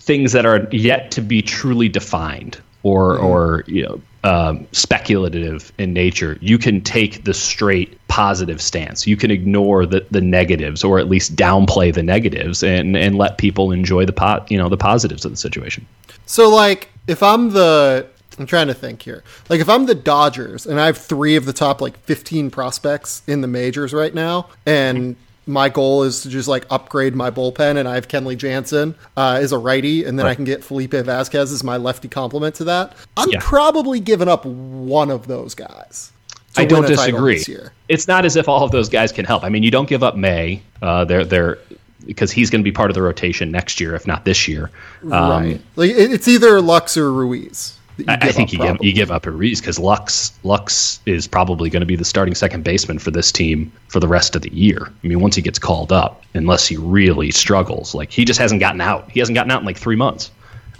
things 0.00 0.32
that 0.32 0.46
are 0.46 0.68
yet 0.70 1.10
to 1.12 1.20
be 1.20 1.42
truly 1.42 1.88
defined 1.88 2.60
or 2.82 3.18
mm. 3.18 3.24
or 3.24 3.64
you 3.66 3.82
know 3.82 4.00
um, 4.24 4.66
speculative 4.72 5.72
in 5.78 5.92
nature, 5.92 6.38
you 6.40 6.58
can 6.58 6.80
take 6.80 7.24
the 7.24 7.34
straight 7.34 7.98
positive 8.08 8.60
stance. 8.60 9.06
You 9.06 9.16
can 9.16 9.30
ignore 9.30 9.86
the, 9.86 10.04
the 10.10 10.20
negatives, 10.20 10.82
or 10.82 10.98
at 10.98 11.08
least 11.08 11.36
downplay 11.36 11.94
the 11.94 12.02
negatives, 12.02 12.62
and 12.62 12.96
and 12.96 13.16
let 13.16 13.38
people 13.38 13.72
enjoy 13.72 14.04
the 14.04 14.12
pot 14.12 14.50
you 14.50 14.58
know 14.58 14.68
the 14.68 14.76
positives 14.76 15.24
of 15.24 15.32
the 15.32 15.36
situation. 15.36 15.86
So, 16.26 16.48
like, 16.48 16.90
if 17.06 17.22
I'm 17.22 17.50
the 17.50 18.06
I'm 18.38 18.46
trying 18.46 18.68
to 18.68 18.74
think 18.74 19.02
here. 19.02 19.24
Like 19.48 19.60
if 19.60 19.68
I'm 19.68 19.86
the 19.86 19.94
Dodgers 19.94 20.66
and 20.66 20.80
I 20.80 20.86
have 20.86 20.98
three 20.98 21.36
of 21.36 21.44
the 21.44 21.52
top 21.52 21.80
like 21.80 21.98
15 22.00 22.50
prospects 22.50 23.22
in 23.26 23.40
the 23.40 23.48
majors 23.48 23.92
right 23.92 24.14
now, 24.14 24.48
and 24.66 25.16
my 25.48 25.70
goal 25.70 26.02
is 26.02 26.22
to 26.22 26.28
just 26.28 26.46
like 26.46 26.66
upgrade 26.70 27.14
my 27.14 27.30
bullpen, 27.30 27.76
and 27.78 27.88
I 27.88 27.94
have 27.94 28.06
Kenley 28.06 28.36
Jansen 28.36 28.94
uh, 29.16 29.38
as 29.40 29.52
a 29.52 29.58
righty, 29.58 30.04
and 30.04 30.18
then 30.18 30.26
right. 30.26 30.32
I 30.32 30.34
can 30.34 30.44
get 30.44 30.62
Felipe 30.62 30.92
Vasquez 30.92 31.50
as 31.50 31.64
my 31.64 31.78
lefty 31.78 32.08
complement 32.08 32.54
to 32.56 32.64
that. 32.64 32.94
I'm 33.16 33.30
yeah. 33.30 33.38
probably 33.40 33.98
giving 33.98 34.28
up 34.28 34.44
one 34.44 35.10
of 35.10 35.26
those 35.26 35.54
guys. 35.54 36.12
I 36.56 36.64
don't 36.64 36.86
disagree. 36.86 37.44
It's 37.88 38.08
not 38.08 38.24
as 38.24 38.36
if 38.36 38.48
all 38.48 38.64
of 38.64 38.72
those 38.72 38.88
guys 38.88 39.12
can 39.12 39.24
help. 39.24 39.44
I 39.44 39.48
mean, 39.48 39.62
you 39.62 39.70
don't 39.70 39.88
give 39.88 40.02
up 40.02 40.16
May. 40.16 40.62
Uh, 40.82 41.04
they're 41.04 41.24
they're 41.24 41.58
because 42.04 42.32
he's 42.32 42.50
going 42.50 42.60
to 42.60 42.64
be 42.64 42.72
part 42.72 42.90
of 42.90 42.94
the 42.94 43.02
rotation 43.02 43.50
next 43.50 43.80
year, 43.80 43.94
if 43.94 44.06
not 44.06 44.24
this 44.24 44.48
year. 44.48 44.70
Um, 45.04 45.10
right. 45.10 45.60
Like 45.76 45.90
it's 45.90 46.26
either 46.26 46.60
Lux 46.60 46.96
or 46.96 47.12
Ruiz. 47.12 47.77
I, 48.06 48.30
think 48.30 48.52
you 48.52 48.58
give, 48.58 48.76
you 48.80 48.92
give 48.92 49.10
up 49.10 49.26
a 49.26 49.30
Ruiz 49.30 49.60
because 49.60 49.78
Lux 49.78 50.38
Lux 50.44 51.00
is 51.06 51.26
probably 51.26 51.68
going 51.68 51.80
to 51.80 51.86
be 51.86 51.96
the 51.96 52.04
starting 52.04 52.34
second 52.34 52.62
baseman 52.62 52.98
for 52.98 53.10
this 53.10 53.32
team 53.32 53.72
for 53.88 53.98
the 53.98 54.06
rest 54.06 54.36
of 54.36 54.42
the 54.42 54.54
year. 54.54 54.92
I 55.02 55.06
mean, 55.06 55.20
once 55.20 55.34
he 55.34 55.42
gets 55.42 55.58
called 55.58 55.92
up, 55.92 56.22
unless 56.34 56.66
he 56.66 56.76
really 56.76 57.30
struggles, 57.30 57.94
like 57.94 58.12
he 58.12 58.24
just 58.24 58.38
hasn't 58.38 58.60
gotten 58.60 58.80
out. 58.80 59.10
He 59.10 59.18
hasn't 59.18 59.34
gotten 59.34 59.50
out 59.50 59.60
in 59.60 59.66
like 59.66 59.78
three 59.78 59.96
months. 59.96 60.30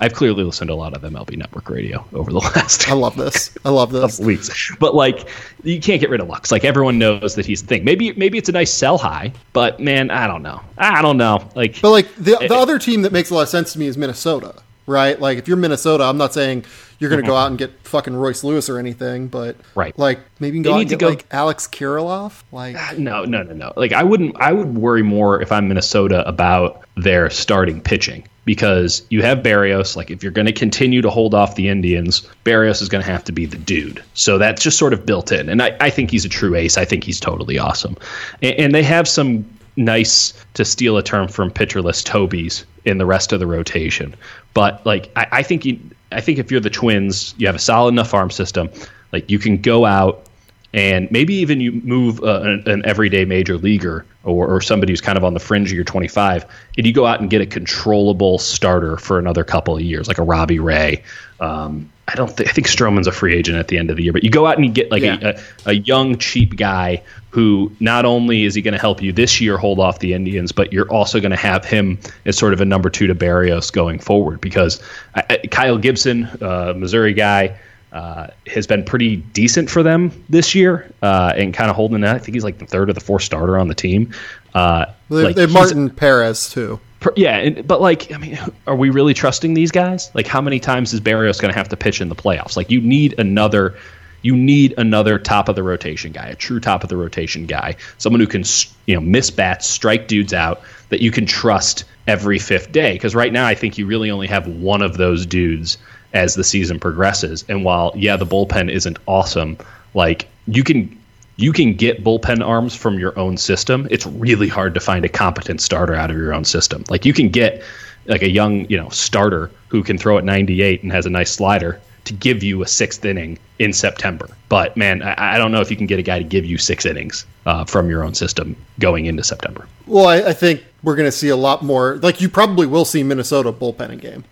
I've 0.00 0.14
clearly 0.14 0.44
listened 0.44 0.68
to 0.68 0.74
a 0.74 0.76
lot 0.76 0.94
of 0.94 1.02
MLB 1.02 1.36
Network 1.36 1.68
radio 1.68 2.04
over 2.12 2.30
the 2.30 2.38
last. 2.54 2.88
I 2.88 2.92
love 2.92 3.16
this. 3.16 3.50
I 3.64 3.70
love 3.70 3.90
this. 3.90 4.20
weeks, 4.20 4.72
but 4.78 4.94
like 4.94 5.28
you 5.64 5.80
can't 5.80 6.00
get 6.00 6.10
rid 6.10 6.20
of 6.20 6.28
Lux. 6.28 6.52
Like 6.52 6.64
everyone 6.64 6.98
knows 6.98 7.34
that 7.34 7.46
he's 7.46 7.62
the 7.62 7.68
thing. 7.68 7.84
Maybe 7.84 8.12
maybe 8.12 8.38
it's 8.38 8.48
a 8.48 8.52
nice 8.52 8.72
sell 8.72 8.96
high, 8.96 9.32
but 9.52 9.80
man, 9.80 10.10
I 10.10 10.28
don't 10.28 10.42
know. 10.42 10.60
I 10.76 11.02
don't 11.02 11.16
know. 11.16 11.48
Like, 11.56 11.80
but 11.80 11.90
like 11.90 12.14
the 12.14 12.36
the 12.36 12.44
it, 12.44 12.52
other 12.52 12.78
team 12.78 13.02
that 13.02 13.12
makes 13.12 13.30
a 13.30 13.34
lot 13.34 13.42
of 13.42 13.48
sense 13.48 13.72
to 13.72 13.78
me 13.80 13.86
is 13.86 13.98
Minnesota 13.98 14.62
right? 14.88 15.20
Like 15.20 15.38
if 15.38 15.46
you're 15.46 15.56
Minnesota, 15.56 16.04
I'm 16.04 16.16
not 16.16 16.34
saying 16.34 16.64
you're 16.98 17.10
going 17.10 17.22
to 17.22 17.26
go 17.26 17.34
mm-hmm. 17.34 17.42
out 17.42 17.46
and 17.48 17.58
get 17.58 17.86
fucking 17.86 18.16
Royce 18.16 18.42
Lewis 18.42 18.68
or 18.68 18.78
anything, 18.78 19.28
but 19.28 19.56
Right. 19.74 19.96
like 19.98 20.20
maybe 20.40 20.56
you 20.56 20.64
can 20.64 20.70
go 20.70 20.74
out 20.74 20.78
need 20.78 20.82
and 20.82 20.90
to 20.90 20.96
get 20.96 21.00
go- 21.00 21.08
like 21.10 21.26
Alex 21.30 21.68
Kirilloff, 21.68 22.42
like 22.50 22.76
ah, 22.76 22.94
No, 22.98 23.24
no, 23.24 23.42
no, 23.42 23.54
no. 23.54 23.72
Like 23.76 23.92
I 23.92 24.02
wouldn't. 24.02 24.36
I 24.40 24.52
would 24.52 24.76
worry 24.76 25.02
more 25.02 25.40
if 25.40 25.52
I'm 25.52 25.68
Minnesota 25.68 26.26
about 26.26 26.82
their 26.96 27.30
starting 27.30 27.80
pitching 27.80 28.24
because 28.44 29.02
you 29.10 29.22
have 29.22 29.38
Berrios. 29.38 29.94
Like 29.94 30.10
if 30.10 30.22
you're 30.22 30.32
going 30.32 30.46
to 30.46 30.52
continue 30.52 31.02
to 31.02 31.10
hold 31.10 31.34
off 31.34 31.54
the 31.54 31.68
Indians, 31.68 32.26
Berrios 32.44 32.80
is 32.80 32.88
going 32.88 33.04
to 33.04 33.10
have 33.10 33.22
to 33.24 33.32
be 33.32 33.46
the 33.46 33.58
dude. 33.58 34.02
So 34.14 34.38
that's 34.38 34.62
just 34.62 34.78
sort 34.78 34.92
of 34.92 35.04
built 35.04 35.30
in, 35.30 35.48
and 35.48 35.62
I, 35.62 35.76
I 35.80 35.90
think 35.90 36.10
he's 36.10 36.24
a 36.24 36.28
true 36.30 36.54
ace. 36.54 36.78
I 36.78 36.84
think 36.84 37.04
he's 37.04 37.20
totally 37.20 37.58
awesome, 37.58 37.96
and, 38.42 38.54
and 38.54 38.74
they 38.74 38.82
have 38.82 39.06
some 39.06 39.44
nice 39.76 40.34
to 40.54 40.64
steal 40.64 40.96
a 40.96 41.02
term 41.02 41.28
from 41.28 41.50
pitcherless 41.50 42.04
Tobies 42.04 42.66
in 42.84 42.98
the 42.98 43.06
rest 43.06 43.32
of 43.32 43.40
the 43.40 43.46
rotation. 43.46 44.14
But 44.58 44.84
like 44.84 45.12
I, 45.14 45.26
I 45.30 45.42
think 45.44 45.64
you, 45.64 45.78
I 46.10 46.20
think 46.20 46.40
if 46.40 46.50
you're 46.50 46.58
the 46.58 46.68
Twins, 46.68 47.32
you 47.38 47.46
have 47.46 47.54
a 47.54 47.60
solid 47.60 47.90
enough 47.90 48.10
farm 48.10 48.28
system. 48.28 48.68
Like 49.12 49.30
you 49.30 49.38
can 49.38 49.58
go 49.62 49.84
out 49.84 50.26
and 50.74 51.08
maybe 51.12 51.32
even 51.34 51.60
you 51.60 51.70
move 51.84 52.20
uh, 52.24 52.40
an, 52.40 52.64
an 52.66 52.84
everyday 52.84 53.24
major 53.24 53.56
leaguer 53.56 54.04
or, 54.24 54.52
or 54.52 54.60
somebody 54.60 54.90
who's 54.90 55.00
kind 55.00 55.16
of 55.16 55.22
on 55.22 55.32
the 55.32 55.38
fringe 55.38 55.68
of 55.68 55.76
your 55.76 55.84
25, 55.84 56.44
and 56.76 56.84
you 56.84 56.92
go 56.92 57.06
out 57.06 57.20
and 57.20 57.30
get 57.30 57.40
a 57.40 57.46
controllable 57.46 58.36
starter 58.40 58.96
for 58.96 59.20
another 59.20 59.44
couple 59.44 59.76
of 59.76 59.82
years, 59.82 60.08
like 60.08 60.18
a 60.18 60.24
Robbie 60.24 60.58
Ray. 60.58 61.04
Um, 61.38 61.88
I 62.08 62.14
don't 62.14 62.30
think 62.34 62.48
I 62.48 62.52
think 62.52 62.66
Stroman's 62.66 63.06
a 63.06 63.12
free 63.12 63.34
agent 63.36 63.58
at 63.58 63.68
the 63.68 63.76
end 63.78 63.90
of 63.90 63.96
the 63.96 64.02
year, 64.02 64.12
but 64.12 64.24
you 64.24 64.30
go 64.30 64.46
out 64.46 64.56
and 64.56 64.64
you 64.64 64.72
get 64.72 64.90
like 64.90 65.02
Yeah. 65.02 65.18
a, 65.22 65.28
a, 65.66 65.70
a 65.70 65.72
young 65.74 66.16
cheap 66.18 66.56
guy 66.56 67.02
who 67.30 67.70
not 67.80 68.06
only 68.06 68.44
is 68.44 68.54
he 68.54 68.62
going 68.62 68.72
to 68.72 68.80
help 68.80 69.02
you 69.02 69.12
this 69.12 69.40
year 69.40 69.58
hold 69.58 69.78
off 69.78 69.98
the 69.98 70.14
Indians, 70.14 70.50
but 70.50 70.72
you're 70.72 70.90
also 70.90 71.20
going 71.20 71.30
to 71.30 71.36
have 71.36 71.64
him 71.66 71.98
as 72.24 72.36
sort 72.38 72.54
of 72.54 72.60
a 72.62 72.64
number 72.64 72.88
two 72.88 73.06
to 73.06 73.14
Berrios 73.14 73.70
going 73.70 73.98
forward 73.98 74.40
because 74.40 74.82
I, 75.14 75.22
I, 75.28 75.36
Kyle 75.50 75.76
Gibson, 75.76 76.24
uh, 76.40 76.72
Missouri 76.74 77.12
guy 77.12 77.58
uh, 77.92 78.28
has 78.46 78.66
been 78.66 78.84
pretty 78.84 79.16
decent 79.16 79.68
for 79.68 79.82
them 79.82 80.10
this 80.30 80.54
year 80.54 80.90
uh, 81.02 81.32
and 81.36 81.52
kind 81.52 81.68
of 81.68 81.76
holding 81.76 82.00
that. 82.00 82.16
I 82.16 82.18
think 82.18 82.34
he's 82.34 82.44
like 82.44 82.58
the 82.58 82.66
third 82.66 82.88
or 82.88 82.92
the 82.94 83.00
fourth 83.00 83.22
starter 83.22 83.58
on 83.58 83.68
the 83.68 83.74
team. 83.74 84.12
Uh, 84.54 84.86
they, 85.10 85.16
like 85.24 85.36
they 85.36 85.42
have 85.42 85.52
Martin 85.52 85.90
Perez 85.90 86.48
too. 86.50 86.80
Per- 87.00 87.12
yeah, 87.16 87.50
but 87.62 87.80
like, 87.80 88.12
I 88.12 88.18
mean, 88.18 88.38
are 88.66 88.74
we 88.74 88.90
really 88.90 89.14
trusting 89.14 89.54
these 89.54 89.70
guys? 89.70 90.10
Like, 90.14 90.26
how 90.26 90.40
many 90.40 90.58
times 90.58 90.92
is 90.92 91.00
Berrios 91.00 91.40
going 91.40 91.52
to 91.52 91.58
have 91.58 91.68
to 91.68 91.76
pitch 91.76 92.00
in 92.00 92.08
the 92.08 92.16
playoffs? 92.16 92.56
Like, 92.56 92.70
you 92.70 92.80
need 92.80 93.18
another. 93.18 93.76
You 94.22 94.34
need 94.36 94.74
another 94.78 95.16
top 95.16 95.48
of 95.48 95.54
the 95.54 95.62
rotation 95.62 96.10
guy, 96.10 96.26
a 96.26 96.34
true 96.34 96.58
top 96.58 96.82
of 96.82 96.88
the 96.88 96.96
rotation 96.96 97.46
guy, 97.46 97.76
someone 97.98 98.18
who 98.18 98.26
can 98.26 98.42
you 98.86 98.96
know 98.96 99.00
miss 99.00 99.30
bats, 99.30 99.64
strike 99.64 100.08
dudes 100.08 100.34
out 100.34 100.60
that 100.88 101.00
you 101.00 101.12
can 101.12 101.24
trust 101.24 101.84
every 102.08 102.40
fifth 102.40 102.72
day. 102.72 102.94
Because 102.94 103.14
right 103.14 103.32
now, 103.32 103.46
I 103.46 103.54
think 103.54 103.78
you 103.78 103.86
really 103.86 104.10
only 104.10 104.26
have 104.26 104.48
one 104.48 104.82
of 104.82 104.96
those 104.96 105.24
dudes 105.24 105.78
as 106.14 106.34
the 106.34 106.42
season 106.42 106.80
progresses. 106.80 107.44
And 107.48 107.64
while 107.64 107.92
yeah, 107.94 108.16
the 108.16 108.26
bullpen 108.26 108.72
isn't 108.72 108.98
awesome, 109.06 109.56
like 109.94 110.26
you 110.48 110.64
can 110.64 110.97
you 111.38 111.52
can 111.52 111.72
get 111.72 112.02
bullpen 112.02 112.44
arms 112.44 112.74
from 112.74 112.98
your 112.98 113.16
own 113.18 113.36
system. 113.36 113.86
It's 113.90 114.04
really 114.06 114.48
hard 114.48 114.74
to 114.74 114.80
find 114.80 115.04
a 115.04 115.08
competent 115.08 115.60
starter 115.60 115.94
out 115.94 116.10
of 116.10 116.16
your 116.16 116.34
own 116.34 116.44
system. 116.44 116.84
Like 116.90 117.06
you 117.06 117.12
can 117.12 117.28
get 117.28 117.62
like 118.06 118.22
a 118.22 118.28
young, 118.28 118.68
you 118.68 118.76
know, 118.76 118.88
starter 118.88 119.50
who 119.68 119.84
can 119.84 119.98
throw 119.98 120.18
at 120.18 120.24
98 120.24 120.82
and 120.82 120.90
has 120.90 121.06
a 121.06 121.10
nice 121.10 121.30
slider 121.30 121.80
to 122.06 122.12
give 122.12 122.42
you 122.42 122.62
a 122.62 122.66
sixth 122.66 123.04
inning 123.04 123.38
in 123.60 123.72
September. 123.72 124.28
But 124.48 124.76
man, 124.76 125.02
I, 125.02 125.34
I 125.34 125.38
don't 125.38 125.52
know 125.52 125.60
if 125.60 125.70
you 125.70 125.76
can 125.76 125.86
get 125.86 126.00
a 126.00 126.02
guy 126.02 126.18
to 126.18 126.24
give 126.24 126.44
you 126.44 126.58
six 126.58 126.84
innings 126.84 127.24
uh, 127.46 127.64
from 127.64 127.88
your 127.88 128.02
own 128.02 128.14
system 128.14 128.56
going 128.80 129.06
into 129.06 129.22
September. 129.22 129.68
Well, 129.86 130.08
I, 130.08 130.16
I 130.16 130.32
think 130.32 130.64
we're 130.82 130.96
going 130.96 131.06
to 131.08 131.12
see 131.12 131.28
a 131.28 131.36
lot 131.36 131.62
more. 131.62 131.96
Like 131.96 132.20
you 132.20 132.28
probably 132.28 132.66
will 132.66 132.84
see 132.84 133.04
Minnesota 133.04 133.52
bullpenning 133.52 134.00
game 134.00 134.24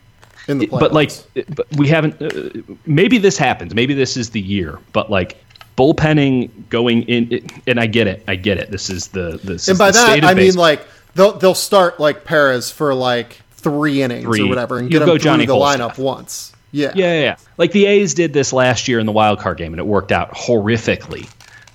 in 0.49 0.59
the 0.59 0.67
playoffs. 0.67 0.81
But 0.81 0.93
like, 0.93 1.13
but 1.55 1.67
we 1.77 1.87
haven't. 1.87 2.21
Uh, 2.21 2.75
maybe 2.87 3.19
this 3.19 3.39
happens. 3.39 3.75
Maybe 3.75 3.95
this 3.95 4.17
is 4.17 4.31
the 4.31 4.41
year. 4.41 4.81
But 4.93 5.11
like 5.11 5.37
bullpenning 5.77 6.51
going 6.69 7.03
in, 7.03 7.47
and 7.67 7.79
I 7.81 7.87
get 7.87 8.07
it. 8.07 8.23
I 8.29 8.37
get 8.37 8.59
it. 8.59 8.71
This 8.71 8.91
is 8.91 9.09
the 9.09 9.39
this. 9.43 9.69
and 9.69 9.79
by 9.79 9.89
the 9.91 9.99
that 9.99 10.11
state 10.11 10.25
I 10.25 10.35
mean 10.35 10.55
like 10.55 10.81
they'll 11.15 11.33
they'll 11.39 11.55
start 11.55 12.01
like 12.01 12.25
Perez 12.25 12.71
for 12.71 12.95
like 12.95 13.41
three 13.53 14.03
innings 14.03 14.25
Three. 14.25 14.43
or 14.43 14.49
whatever 14.49 14.79
and 14.79 14.91
You'll 14.91 15.01
get 15.01 15.07
go 15.07 15.13
him 15.13 15.19
through 15.19 15.25
Johnny 15.25 15.47
the 15.47 15.55
Wholestaff. 15.55 15.77
lineup 15.95 15.99
once. 15.99 16.53
Yeah. 16.73 16.93
Yeah, 16.95 17.13
yeah, 17.15 17.21
yeah. 17.21 17.37
Like 17.59 17.73
the 17.73 17.87
A's 17.87 18.13
did 18.15 18.33
this 18.33 18.53
last 18.53 18.87
year 18.89 18.99
in 18.99 19.07
the 19.07 19.13
wild 19.13 19.39
card 19.39 19.57
game, 19.59 19.73
and 19.73 19.81
it 19.81 19.87
worked 19.87 20.13
out 20.13 20.33
horrifically. 20.33 21.29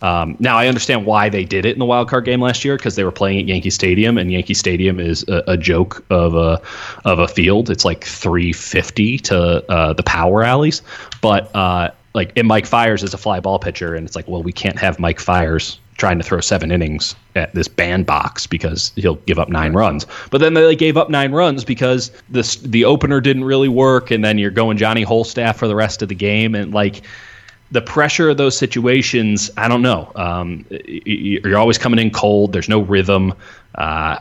Um, 0.04 0.36
now 0.40 0.58
I 0.58 0.68
understand 0.68 1.06
why 1.06 1.30
they 1.30 1.44
did 1.46 1.64
it 1.66 1.74
in 1.74 1.80
the 1.80 1.86
wild 1.86 2.10
card 2.10 2.26
game 2.26 2.42
last 2.42 2.66
year 2.66 2.76
because 2.76 2.96
they 2.96 3.04
were 3.04 3.12
playing 3.12 3.40
at 3.40 3.46
Yankee 3.48 3.70
Stadium, 3.70 4.18
and 4.18 4.32
Yankee 4.32 4.54
Stadium 4.56 5.00
is 5.00 5.24
a, 5.28 5.44
a 5.48 5.58
joke 5.58 6.04
of 6.10 6.34
a 6.36 6.60
of 7.06 7.20
a 7.20 7.28
field. 7.28 7.70
It's 7.70 7.86
like 7.86 8.04
350 8.04 9.18
to 9.20 9.72
uh, 9.72 9.94
the 9.94 10.04
power 10.04 10.44
alleys, 10.44 10.82
but 11.22 11.56
uh, 11.56 11.92
like 12.14 12.34
and 12.36 12.48
Mike 12.48 12.66
Fiers 12.66 13.04
is 13.04 13.14
a 13.14 13.18
fly 13.18 13.40
ball 13.40 13.60
pitcher, 13.60 13.96
and 13.96 14.06
it's 14.06 14.16
like, 14.16 14.28
well, 14.28 14.44
we 14.44 14.52
can't 14.52 14.78
have 14.78 15.00
Mike 15.00 15.20
Fiers 15.20 15.80
trying 15.98 16.18
to 16.18 16.24
throw 16.24 16.40
seven 16.42 16.72
innings 16.72 17.16
at 17.36 17.54
this 17.54 17.68
bandbox 17.68 18.48
because 18.48 18.92
he'll 18.96 19.16
give 19.28 19.38
up 19.38 19.50
nine 19.50 19.74
runs. 19.74 20.06
But 20.32 20.40
then 20.40 20.56
they 20.56 20.76
gave 20.76 20.98
up 20.98 21.10
nine 21.10 21.32
runs 21.32 21.64
because 21.64 22.12
this 22.30 22.56
the 22.56 22.86
opener 22.86 23.22
didn't 23.22 23.44
really 23.44 23.70
work, 23.70 24.12
and 24.12 24.24
then 24.24 24.38
you're 24.38 24.52
going 24.52 24.78
Johnny 24.78 25.06
Wholestaff 25.06 25.56
for 25.56 25.68
the 25.68 25.76
rest 25.76 26.02
of 26.02 26.10
the 26.10 26.16
game, 26.16 26.56
and 26.56 26.74
like 26.74 27.04
the 27.72 27.82
pressure 27.82 28.30
of 28.30 28.38
those 28.38 28.58
situations, 28.58 29.50
I 29.56 29.68
don't 29.68 29.82
know. 29.82 30.12
Um, 30.16 30.66
you're 30.70 31.58
always 31.58 31.78
coming 31.78 32.00
in 32.00 32.12
cold. 32.12 32.52
There's 32.52 32.68
no 32.68 32.82
rhythm. 32.82 33.34
Uh, 33.76 34.20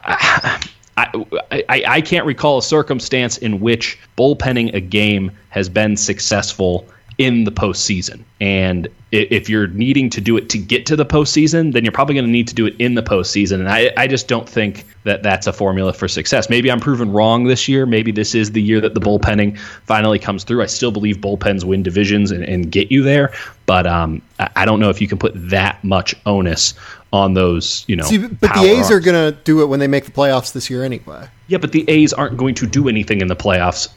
I, 0.96 1.24
I, 1.50 1.83
I 1.87 2.00
can't 2.00 2.26
recall 2.26 2.59
a 2.59 2.62
circumstance 2.62 3.38
in 3.38 3.59
which 3.61 3.98
bullpenning 4.16 4.74
a 4.74 4.81
game 4.81 5.33
has 5.48 5.68
been 5.68 5.96
successful 5.96 6.87
in 7.20 7.44
the 7.44 7.52
postseason. 7.52 8.24
And 8.40 8.88
if 9.12 9.46
you're 9.50 9.66
needing 9.66 10.09
to 10.09 10.22
do 10.22 10.38
it 10.38 10.48
to 10.48 10.56
get 10.56 10.87
to 10.87 10.96
the 10.96 11.04
postseason, 11.04 11.74
then 11.74 11.85
you're 11.85 11.92
probably 11.92 12.14
going 12.14 12.24
to 12.24 12.30
need 12.30 12.48
to 12.48 12.54
do 12.54 12.64
it 12.64 12.74
in 12.78 12.94
the 12.94 13.02
postseason. 13.02 13.56
And 13.56 13.68
I, 13.68 13.92
I 13.98 14.06
just 14.06 14.26
don't 14.26 14.48
think 14.48 14.87
that 15.04 15.22
that's 15.22 15.46
a 15.46 15.52
formula 15.52 15.92
for 15.92 16.09
success. 16.09 16.48
Maybe 16.48 16.72
I'm 16.72 16.80
proven 16.80 17.12
wrong 17.12 17.44
this 17.44 17.68
year. 17.68 17.85
Maybe 17.85 18.11
this 18.11 18.35
is 18.35 18.52
the 18.52 18.62
year 18.62 18.80
that 18.80 18.94
the 18.94 19.00
bullpenning 19.02 19.59
finally 19.59 20.18
comes 20.18 20.44
through. 20.44 20.62
I 20.62 20.66
still 20.66 20.90
believe 20.90 21.18
bullpens 21.18 21.62
win 21.62 21.83
divisions 21.83 22.30
and, 22.30 22.42
and 22.42 22.72
get 22.72 22.90
you 22.90 23.02
there. 23.02 23.35
But 23.66 23.87
um, 23.87 24.22
I, 24.38 24.64
don't 24.64 24.80
know 24.80 24.88
if 24.88 24.98
you 24.98 25.06
can 25.06 25.18
put 25.18 25.33
that 25.50 25.85
much 25.85 26.14
onus 26.24 26.72
on 27.12 27.35
those, 27.35 27.85
you 27.87 27.96
know. 27.96 28.04
See, 28.04 28.16
but 28.16 28.54
the 28.54 28.64
A's 28.64 28.90
are 28.90 28.98
going 28.98 29.35
to 29.35 29.38
do 29.42 29.61
it 29.61 29.66
when 29.66 29.78
they 29.78 29.88
make 29.88 30.06
the 30.06 30.11
playoffs 30.11 30.54
this 30.54 30.70
year 30.70 30.85
anyway. 30.85 31.28
Yeah, 31.48 31.59
but 31.59 31.72
the 31.72 31.85
A's 31.87 32.14
aren't 32.14 32.38
going 32.38 32.54
to 32.54 32.66
do 32.66 32.88
anything 32.88 33.20
in 33.20 33.26
the 33.26 33.37
playoffs 33.37 33.90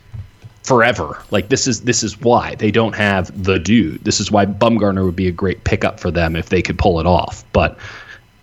forever. 0.63 1.21
Like 1.31 1.49
this 1.49 1.67
is 1.67 1.81
this 1.81 2.03
is 2.03 2.19
why 2.19 2.55
they 2.55 2.71
don't 2.71 2.95
have 2.95 3.43
the 3.43 3.59
dude. 3.59 4.03
This 4.03 4.19
is 4.19 4.31
why 4.31 4.45
Bumgarner 4.45 5.05
would 5.05 5.15
be 5.15 5.27
a 5.27 5.31
great 5.31 5.63
pickup 5.63 5.99
for 5.99 6.11
them 6.11 6.35
if 6.35 6.49
they 6.49 6.61
could 6.61 6.77
pull 6.77 6.99
it 6.99 7.05
off. 7.05 7.43
But 7.53 7.77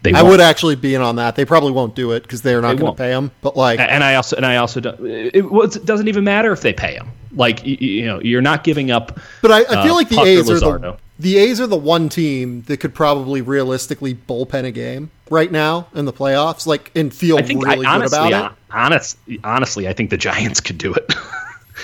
they 0.03 0.13
I 0.13 0.23
won't. 0.23 0.33
would 0.33 0.41
actually 0.41 0.77
be 0.77 0.95
in 0.95 1.03
on 1.03 1.17
that. 1.17 1.37
They 1.37 1.45
probably 1.45 1.73
won't 1.73 1.95
do 1.95 2.13
it 2.13 2.23
because 2.23 2.43
they're 2.43 2.63
not 2.63 2.77
They 2.77 2.83
going 2.83 2.93
to 2.93 2.99
pay 2.99 3.11
him. 3.11 3.31
But 3.43 3.57
like, 3.57 3.81
and 3.81 4.03
I 4.03 4.15
also 4.15 4.37
and 4.37 4.47
I 4.47 4.57
also 4.57 4.81
don't. 4.81 4.99
It, 5.05 5.51
well, 5.51 5.63
it 5.63 5.85
doesn't 5.85 6.09
even 6.09 6.25
matter 6.25 6.53
if 6.53 6.63
they 6.63 6.73
pay 6.73 6.95
him. 6.95 7.11
Like 7.33 7.65
you, 7.65 7.77
you 7.77 8.07
know, 8.07 8.21
you're 8.21 8.43
not 8.43 8.65
giving 8.65 8.91
up. 8.91 9.19
but 9.43 9.53
I, 9.53 9.61
I 9.61 9.85
feel 9.85 9.93
uh, 9.93 9.97
like 9.97 10.09
the 10.09 10.21
A's 10.21 10.51
are 10.51 10.59
the 10.59 10.97
the 11.19 11.37
A's 11.37 11.61
are 11.61 11.67
the 11.67 11.77
one 11.77 12.09
team 12.09 12.63
that 12.63 12.79
could 12.79 12.95
probably 12.95 13.43
realistically 13.43 14.15
bullpen 14.15 14.65
a 14.65 14.71
game 14.71 15.11
right 15.29 15.53
now 15.53 15.87
in 15.95 16.07
the 16.07 16.13
playoffs, 16.13 16.67
like 16.67 16.91
and 16.95 17.13
feel 17.15 17.37
I 17.37 17.43
think 17.43 17.63
really 17.63 17.87
I, 17.87 17.99
good 17.99 18.01
honestly, 18.01 18.29
about 18.29 18.53
it. 18.53 18.59
honest, 18.71 19.19
honestly, 19.45 19.87
I 19.87 19.93
think 19.93 20.11
the 20.11 20.17
Giants 20.17 20.61
could 20.61 20.79
do 20.79 20.95
it. 20.95 21.13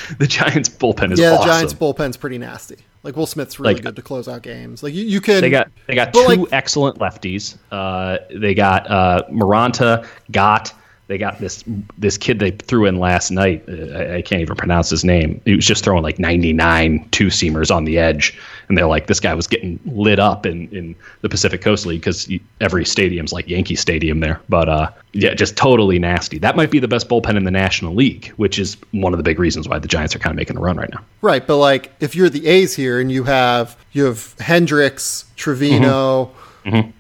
the 0.19 0.27
Giants 0.27 0.69
bullpen 0.69 1.13
is 1.13 1.19
Yeah, 1.21 1.31
the 1.31 1.37
awesome. 1.37 1.49
Giants 1.49 1.75
bullpen's 1.75 2.17
pretty 2.17 2.39
nasty. 2.39 2.77
Like 3.03 3.17
Will 3.17 3.27
Smith's 3.27 3.61
really 3.61 3.75
Like- 3.75 3.83
good 3.83 3.97
to 3.97 4.03
close 4.03 4.27
out 4.29 4.43
games. 4.43 4.83
Like 4.83 4.93
you, 4.95 5.05
you 5.05 5.21
can. 5.21 5.41
They 5.41 5.51
got 5.51 5.69
they 5.87 5.95
got 5.95 6.13
two 6.13 6.21
like- 6.27 6.41
excellent 6.53 6.99
lefties. 6.99 7.57
Uh, 7.71 8.19
they 8.35 8.55
got 8.55 8.91
uh, 8.91 9.23
Moronta, 9.31 10.07
Gott. 10.33 10.73
They 11.09 11.19
got 11.19 11.39
this 11.39 11.63
this 11.97 12.19
kid 12.19 12.41
they 12.41 12.51
threw 12.51 12.87
in 12.87 12.99
last 12.99 13.31
night. 13.31 13.65
Uh, 13.69 13.97
I, 13.97 14.17
I 14.17 14.23
can't 14.23 14.41
even 14.43 14.57
pronounce 14.57 14.91
his 14.91 15.05
name. 15.05 15.41
He 15.45 15.55
was 15.55 15.65
just 15.65 15.85
throwing 15.85 16.03
like 16.03 16.19
99 16.19 17.09
two 17.13 17.29
seamers 17.29 17.75
on 17.75 17.85
the 17.85 17.99
edge, 17.99 18.37
and 18.69 18.77
they're 18.77 18.89
like 18.89 19.07
this 19.07 19.21
guy 19.21 19.33
was 19.35 19.47
getting 19.47 19.79
lit 19.87 20.19
up 20.19 20.47
in, 20.47 20.69
in 20.71 20.97
the 21.21 21.29
Pacific 21.29 21.61
Coast 21.61 21.87
League 21.87 22.01
because 22.01 22.29
every 22.61 22.85
stadium's 22.85 23.33
like 23.33 23.49
Yankee 23.49 23.77
Stadium 23.77 24.19
there. 24.19 24.41
But 24.49 24.69
uh, 24.69 24.91
yeah, 25.13 25.35
just 25.35 25.57
totally 25.57 26.01
nasty. 26.01 26.39
That 26.39 26.57
might 26.57 26.73
be 26.73 26.81
the 26.81 26.89
best 26.89 27.09
bullpen 27.09 27.37
in 27.37 27.45
the 27.45 27.53
National 27.53 27.95
League, 27.95 28.29
which 28.37 28.59
is 28.59 28.77
one 28.91 29.13
of 29.13 29.19
the 29.19 29.25
big 29.25 29.39
reasons 29.39 29.69
why 29.69 29.79
the 29.79 29.89
Giants 29.89 30.17
are 30.17 30.19
kind 30.19 30.33
of 30.33 30.37
making 30.37 30.57
a 30.57 30.61
run 30.61 30.77
right 30.77 30.91
now. 30.93 31.05
Right, 31.23 31.47
but 31.47 31.59
like 31.59 31.93
if 32.01 32.17
you're 32.17 32.31
the 32.31 32.49
A's 32.49 32.75
here 32.75 32.99
and 33.01 33.13
you 33.13 33.25
have 33.25 33.77
you 33.93 34.07
have 34.07 34.35
Hendriks, 34.39 35.25
Trivino, 35.37 36.31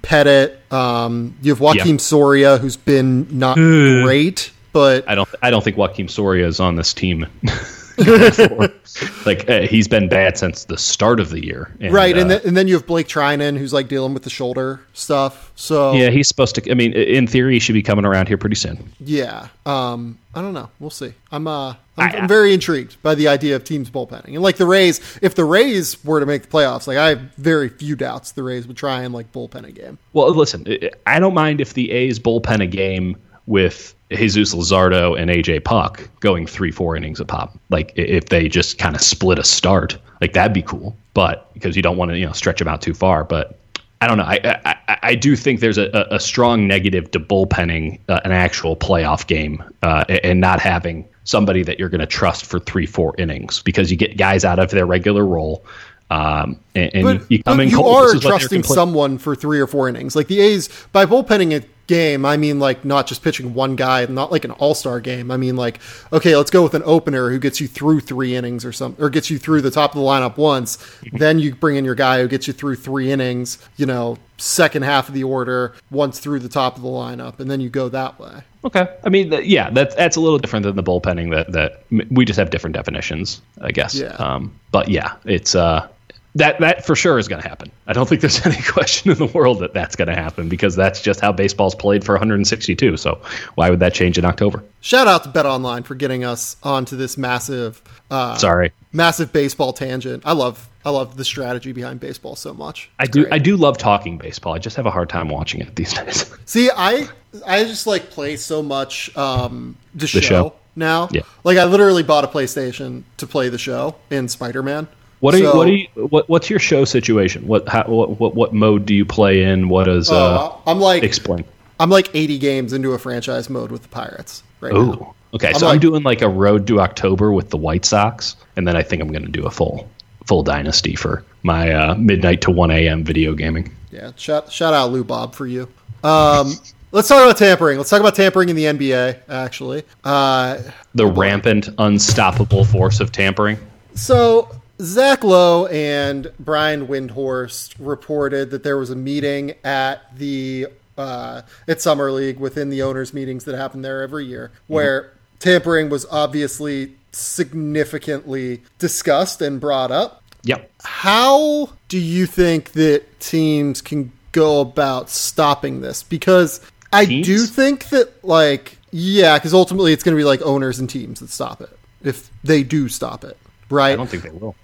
Petit, 0.03 0.53
um, 0.71 1.37
you 1.43 1.55
have 1.55 1.59
Joakim 1.61 1.77
Mm-hmm. 1.77 1.89
Yeah. 1.91 1.97
Soria, 1.99 2.59
who's 2.59 2.77
been 2.77 3.39
not 3.39 3.57
great, 3.57 4.53
but 4.73 5.09
I 5.09 5.15
don't 5.15 5.29
I 5.43 5.51
don't 5.51 5.65
think 5.65 5.77
Joakim 5.77 6.11
Soria 6.11 6.47
is 6.47 6.61
on 6.61 6.77
this 6.77 6.93
team 6.95 7.27
like 9.27 9.49
uh, 9.49 9.63
he's 9.63 9.89
been 9.89 10.09
bad 10.09 10.37
since 10.37 10.65
the 10.65 10.77
start 10.77 11.19
of 11.19 11.31
the 11.31 11.45
year. 11.45 11.75
And, 11.81 11.93
right, 11.95 12.17
and, 12.17 12.31
uh, 12.31 12.41
and 12.45 12.57
then 12.57 12.69
you 12.69 12.75
have 12.75 12.87
Blake 12.87 13.09
Treinen 13.09 13.57
who's 13.57 13.73
like 13.73 13.89
dealing 13.89 14.13
with 14.13 14.23
the 14.23 14.31
shoulder 14.31 14.81
stuff. 14.93 15.53
So 15.57 15.93
yeah, 15.93 16.11
he's 16.11 16.29
supposed 16.29 16.55
to. 16.57 16.71
I 16.71 16.75
mean, 16.75 16.93
in 16.93 17.27
theory, 17.27 17.55
he 17.55 17.59
should 17.59 17.73
be 17.73 17.83
coming 17.83 18.05
around 18.05 18.29
here 18.29 18.37
pretty 18.37 18.57
soon. 18.57 18.93
Yeah, 19.01 19.49
um, 19.65 20.19
I 20.35 20.43
don't 20.43 20.53
know. 20.53 20.69
We'll 20.79 20.91
see. 20.91 21.15
I'm 21.33 21.47
uh, 21.47 21.71
I'm, 21.71 21.77
I, 21.97 22.17
am 22.17 22.29
very 22.29 22.53
intrigued 22.53 23.01
by 23.03 23.15
the 23.15 23.29
idea 23.29 23.57
of 23.57 23.65
teams 23.65 23.89
bullpenning, 23.91 24.35
and 24.35 24.43
like 24.43 24.57
the 24.57 24.67
Rays, 24.67 25.01
if 25.23 25.35
the 25.35 25.45
Rays 25.45 26.05
were 26.05 26.21
to 26.21 26.27
make 26.27 26.43
the 26.43 26.49
playoffs, 26.49 26.87
like 26.87 26.99
I 26.99 27.09
have 27.09 27.21
very 27.37 27.71
few 27.71 27.97
doubts 27.97 28.33
the 28.33 28.43
Rays 28.43 28.67
would 28.67 28.77
try 28.77 29.03
and 29.03 29.15
like 29.15 29.33
bullpen 29.33 29.67
a 29.67 29.73
game. 29.73 29.99
Well, 30.13 30.31
listen, 30.35 30.67
I 31.07 31.19
don't 31.19 31.35
mind 31.35 31.63
if 31.63 31.73
the 31.73 31.91
A's 31.91 32.19
bullpen 32.19 32.63
a 32.63 32.67
game 32.67 33.17
with 33.47 33.95
Jesus 34.11 34.55
Luzardo 34.55 35.19
and 35.19 35.31
AJ 35.31 35.65
Puk 35.65 36.09
going 36.21 36.47
three, 36.47 36.71
four 36.71 36.97
innings 36.97 37.21
a 37.21 37.25
pop. 37.25 37.59
Like 37.71 37.93
if 37.97 38.27
they 38.27 38.49
just 38.49 38.79
kind 38.79 38.95
of 38.95 39.03
split 39.03 39.39
a 39.39 39.45
start, 39.45 39.99
like 40.21 40.33
that'd 40.33 40.53
be 40.53 40.63
cool. 40.63 40.97
But 41.15 41.53
because 41.55 41.77
you 41.77 41.83
don't 41.83 41.97
want 41.97 42.11
to, 42.11 42.19
you 42.19 42.27
know, 42.27 42.33
stretch 42.33 42.59
them 42.59 42.69
out 42.69 42.83
too 42.83 42.95
far. 42.95 43.25
But 43.25 43.59
I 44.01 44.07
don't 44.07 44.19
know. 44.19 44.25
I 44.25 44.61
I, 44.65 44.99
I 45.03 45.15
do 45.15 45.35
think 45.35 45.61
there's 45.61 45.79
a, 45.79 46.07
a 46.11 46.21
strong 46.21 46.69
negative 46.69 47.11
to 47.13 47.21
bullpenning 47.21 47.99
uh, 48.09 48.21
an 48.25 48.33
actual 48.33 48.77
playoff 48.77 49.27
game 49.27 49.63
uh, 49.83 50.05
and 50.09 50.41
not 50.41 50.61
having 50.61 51.09
somebody 51.25 51.63
that 51.65 51.79
you're 51.79 51.89
going 51.89 52.01
to 52.01 52.07
trust 52.07 52.47
for 52.47 52.61
three, 52.61 52.87
four 52.87 53.15
innings 53.19 53.63
because 53.63 53.91
you 53.91 53.97
get 53.97 54.17
guys 54.17 54.45
out 54.45 54.59
of 54.59 54.71
their 54.71 54.87
regular 54.87 55.27
role. 55.27 55.65
Um, 56.09 56.61
and, 56.77 56.95
and 56.95 57.03
but, 57.03 57.21
you, 57.23 57.39
you 57.39 57.43
come 57.43 57.59
in 57.59 57.69
you 57.69 57.83
are 57.83 58.15
trusting 58.15 58.63
someone 58.63 59.19
for 59.19 59.35
three 59.35 59.59
or 59.59 59.67
four 59.67 59.89
innings. 59.89 60.15
Like 60.15 60.29
the 60.29 60.41
A's, 60.41 60.69
by 60.93 61.05
bullpenning 61.05 61.53
it 61.53 61.69
game, 61.87 62.25
I 62.25 62.37
mean 62.37 62.59
like 62.59 62.85
not 62.85 63.07
just 63.07 63.23
pitching 63.23 63.55
one 63.55 63.77
guy, 63.77 64.05
not 64.07 64.33
like 64.33 64.45
an 64.45 64.51
all 64.53 64.75
star 64.75 65.01
game. 65.01 65.31
I 65.31 65.37
mean 65.37 65.57
like, 65.57 65.81
okay, 66.13 66.37
let's 66.37 66.51
go 66.51 66.63
with 66.63 66.75
an 66.75 66.83
opener 66.85 67.31
who 67.31 67.39
gets 67.39 67.61
you 67.61 67.69
through 67.69 68.01
three 68.01 68.35
innings 68.35 68.65
or 68.65 68.73
something, 68.73 69.03
or 69.05 69.11
gets 69.11 69.31
you 69.31 69.39
through 69.39 69.63
the 69.63 69.71
top 69.71 69.95
of 69.95 70.01
the 70.01 70.07
lineup 70.07 70.37
once. 70.37 70.79
then 71.13 71.39
you 71.39 71.55
bring 71.55 71.77
in 71.77 71.85
your 71.85 71.95
guy 71.95 72.21
who 72.21 72.29
gets 72.29 72.47
you 72.47 72.53
through 72.53 72.77
three 72.77 73.11
innings. 73.11 73.59
You 73.77 73.87
know, 73.87 74.19
second 74.39 74.83
half 74.83 75.09
of 75.09 75.15
the 75.15 75.25
order 75.25 75.75
once 75.91 76.19
through 76.19 76.41
the 76.41 76.49
top 76.49 76.77
of 76.77 76.83
the 76.83 76.89
lineup, 76.89 77.41
and 77.41 77.51
then 77.51 77.61
you 77.61 77.71
go 77.71 77.89
that 77.89 78.19
way. 78.19 78.43
Okay, 78.65 78.89
I 79.05 79.09
mean, 79.09 79.33
yeah, 79.45 79.71
that's 79.71 79.95
that's 79.95 80.17
a 80.17 80.21
little 80.21 80.39
different 80.39 80.65
than 80.65 80.77
the 80.77 80.83
bullpenning. 80.83 81.31
That 81.31 81.53
that 81.53 82.11
we 82.11 82.25
just 82.25 82.39
have 82.39 82.51
different 82.51 82.75
definitions, 82.75 83.41
I 83.61 83.71
guess. 83.71 83.95
Yeah. 83.95 84.09
Um, 84.15 84.59
but 84.73 84.89
yeah, 84.89 85.15
it's 85.25 85.55
uh, 85.55 85.89
that 86.37 86.61
that 86.61 86.85
for 86.85 86.95
sure 86.95 87.19
is 87.19 87.29
going 87.29 87.43
to 87.43 87.49
happen. 87.49 87.73
I 87.87 87.93
don't 87.93 88.09
think 88.09 88.21
there's 88.21 88.45
any 88.47 88.61
question 88.63 89.11
in 89.11 89.19
the 89.19 89.27
world 89.27 89.61
that 89.61 89.73
that's 89.73 89.97
going 89.97 90.09
to 90.09 90.15
happen 90.15 90.49
because 90.49 90.77
that's 90.77 91.01
just 91.01 91.21
how 91.21 91.33
baseball's 91.33 91.75
played 91.75 92.05
for 92.05 92.13
162. 92.15 92.97
So 92.97 93.21
why 93.55 93.71
would 93.71 93.81
that 93.81 93.95
change 93.95 94.19
in 94.19 94.25
October? 94.25 94.63
Shout 94.81 95.09
out 95.09 95.25
to 95.25 95.31
Bet 95.31 95.47
Online 95.47 95.83
for 95.83 95.95
getting 95.95 96.25
us 96.25 96.57
onto 96.63 96.97
this 96.97 97.17
massive, 97.17 97.83
uh, 98.11 98.37
sorry, 98.37 98.73
massive 98.93 99.33
baseball 99.33 99.73
tangent. 99.73 100.23
I 100.27 100.33
love 100.33 100.69
I 100.85 100.91
love 100.91 101.17
the 101.17 101.25
strategy 101.25 101.73
behind 101.73 102.01
baseball 102.01 102.37
so 102.37 102.55
much. 102.55 102.91
It's 103.01 103.09
I 103.09 103.11
do 103.11 103.23
great. 103.23 103.33
I 103.33 103.39
do 103.39 103.57
love 103.57 103.79
talking 103.79 104.19
baseball. 104.19 104.55
I 104.55 104.59
just 104.59 104.77
have 104.77 104.87
a 104.87 104.91
hard 104.91 105.09
time 105.09 105.29
watching 105.31 105.61
it 105.61 105.75
these 105.75 105.93
days. 105.95 106.31
See, 106.45 106.71
I 106.75 107.09
I 107.47 107.65
just 107.65 107.87
like 107.87 108.11
play 108.11 108.37
so 108.37 108.63
much 108.63 109.15
um, 109.17 109.77
the, 109.95 110.01
the 110.01 110.07
show, 110.07 110.21
show 110.21 110.53
now. 110.77 111.09
Yeah. 111.11 111.23
Like 111.45 111.57
I 111.57 111.65
literally 111.65 112.03
bought 112.03 112.25
a 112.25 112.29
PlayStation 112.29 113.05
to 113.17 113.27
play 113.27 113.49
the 113.49 113.59
show 113.59 113.97
in 114.11 114.29
Spider 114.29 114.63
Man. 114.63 114.87
What 115.21 115.35
are 115.35 115.39
so, 115.39 115.45
you? 115.45 115.59
What 115.59 115.69
are 115.69 115.73
you? 115.73 115.89
What, 116.09 116.29
what's 116.29 116.51
your 116.51 116.59
show 116.59 116.85
situation? 116.85 117.47
What, 117.47 117.69
how, 117.69 117.85
what 117.85 118.21
what 118.21 118.35
what 118.35 118.53
mode 118.53 118.87
do 118.87 118.95
you 118.95 119.05
play 119.05 119.43
in? 119.43 119.69
What 119.69 119.89
is? 119.89 120.11
Uh, 120.11 120.37
uh, 120.37 120.57
I'm 120.67 120.81
like 120.81 121.03
explain. 121.03 121.45
I'm 121.79 121.91
like 121.91 122.15
80 122.15 122.39
games 122.39 122.73
into 122.73 122.93
a 122.93 122.99
franchise 122.99 123.51
mode 123.51 123.71
with 123.71 123.83
the 123.83 123.89
Pirates 123.89 124.43
right 124.61 124.73
Ooh. 124.73 124.87
now. 124.87 125.15
Okay, 125.35 125.49
I'm 125.49 125.55
so 125.55 125.67
like, 125.67 125.75
I'm 125.75 125.81
doing 125.81 126.03
like 126.03 126.23
a 126.23 126.29
road 126.29 126.67
to 126.69 126.81
October 126.81 127.33
with 127.33 127.51
the 127.51 127.59
White 127.59 127.85
Sox, 127.85 128.37
and 128.57 128.67
then 128.67 128.77
I 128.77 128.83
think 128.83 129.03
I'm 129.03 129.09
going 129.09 129.25
to 129.25 129.31
do 129.31 129.45
a 129.47 129.51
full 129.51 129.89
full 130.27 130.43
dynasty 130.43 130.95
for 130.95 131.25
my 131.43 131.73
uh, 131.73 131.95
midnight 131.95 132.41
to 132.43 132.51
1 132.51 132.71
a.m. 132.71 133.05
video 133.05 133.35
gaming. 133.35 133.75
Yeah, 133.91 134.13
shout 134.17 134.51
shout 134.51 134.75
out 134.75 134.91
Lou 134.91 135.05
Bob 135.05 135.35
for 135.35 135.47
you. 135.47 135.69
Um, 136.03 136.55
let's 136.93 137.09
talk 137.09 137.23
about 137.23 137.37
tampering. 137.37 137.79
Let's 137.79 137.91
talk 137.91 138.01
about 138.01 138.15
tampering 138.15 138.49
in 138.49 138.57
the 138.57 138.65
NBA. 138.65 139.21
Actually, 139.29 139.85
uh, 140.05 140.63
the 140.95 141.07
rampant, 141.07 141.69
unstoppable 141.79 142.65
force 142.65 143.01
of 143.01 143.13
tampering. 143.13 143.59
So 143.95 144.51
Zach 144.81 145.25
Lowe 145.25 145.67
and 145.67 146.33
Brian 146.39 146.87
Windhorst 146.87 147.75
reported 147.79 148.51
that 148.51 148.63
there 148.63 148.77
was 148.77 148.91
a 148.91 148.97
meeting 148.97 149.55
at 149.65 150.17
the 150.17 150.69
uh, 150.99 151.43
at 151.69 151.81
Summer 151.81 152.11
League 152.11 152.39
within 152.39 152.71
the 152.71 152.83
owners' 152.83 153.13
meetings 153.13 153.45
that 153.45 153.55
happen 153.55 153.83
there 153.83 154.03
every 154.03 154.25
year, 154.25 154.51
mm-hmm. 154.55 154.75
where 154.75 155.03
mm-hmm. 155.03 155.39
tampering 155.39 155.89
was 155.89 156.07
obviously 156.11 156.95
significantly 157.13 158.63
discussed 158.79 159.41
and 159.41 159.61
brought 159.61 159.91
up. 159.91 160.23
Yep. 160.45 160.71
How 160.83 161.71
do 161.89 161.99
you 161.99 162.27
think 162.27 162.73
that 162.73 163.21
teams 163.21 163.83
can 163.83 164.13
go 164.33 164.61
about 164.61 165.11
stopping 165.11 165.81
this? 165.81 166.03
Because 166.03 166.61
I 166.93 167.05
teams? 167.07 167.27
do 167.27 167.47
think 167.47 167.89
that, 167.89 168.25
like, 168.25 168.79
yeah, 168.93 169.39
because 169.39 169.53
ultimately 169.53 169.93
it's 169.93 170.05
going 170.05 170.15
to 170.15 170.21
be 170.21 170.25
like 170.25 170.41
owners 170.43 170.79
and 170.79 170.89
teams 170.89 171.21
that 171.21 171.31
stop 171.31 171.61
it 171.61 171.77
if 172.03 172.31
they 172.45 172.63
do 172.63 172.89
stop 172.89 173.25
it, 173.25 173.37
right? 173.71 173.93
I 173.93 173.97
don't 173.97 174.09
think 174.09 174.23
they 174.23 174.31
will. 174.31 174.55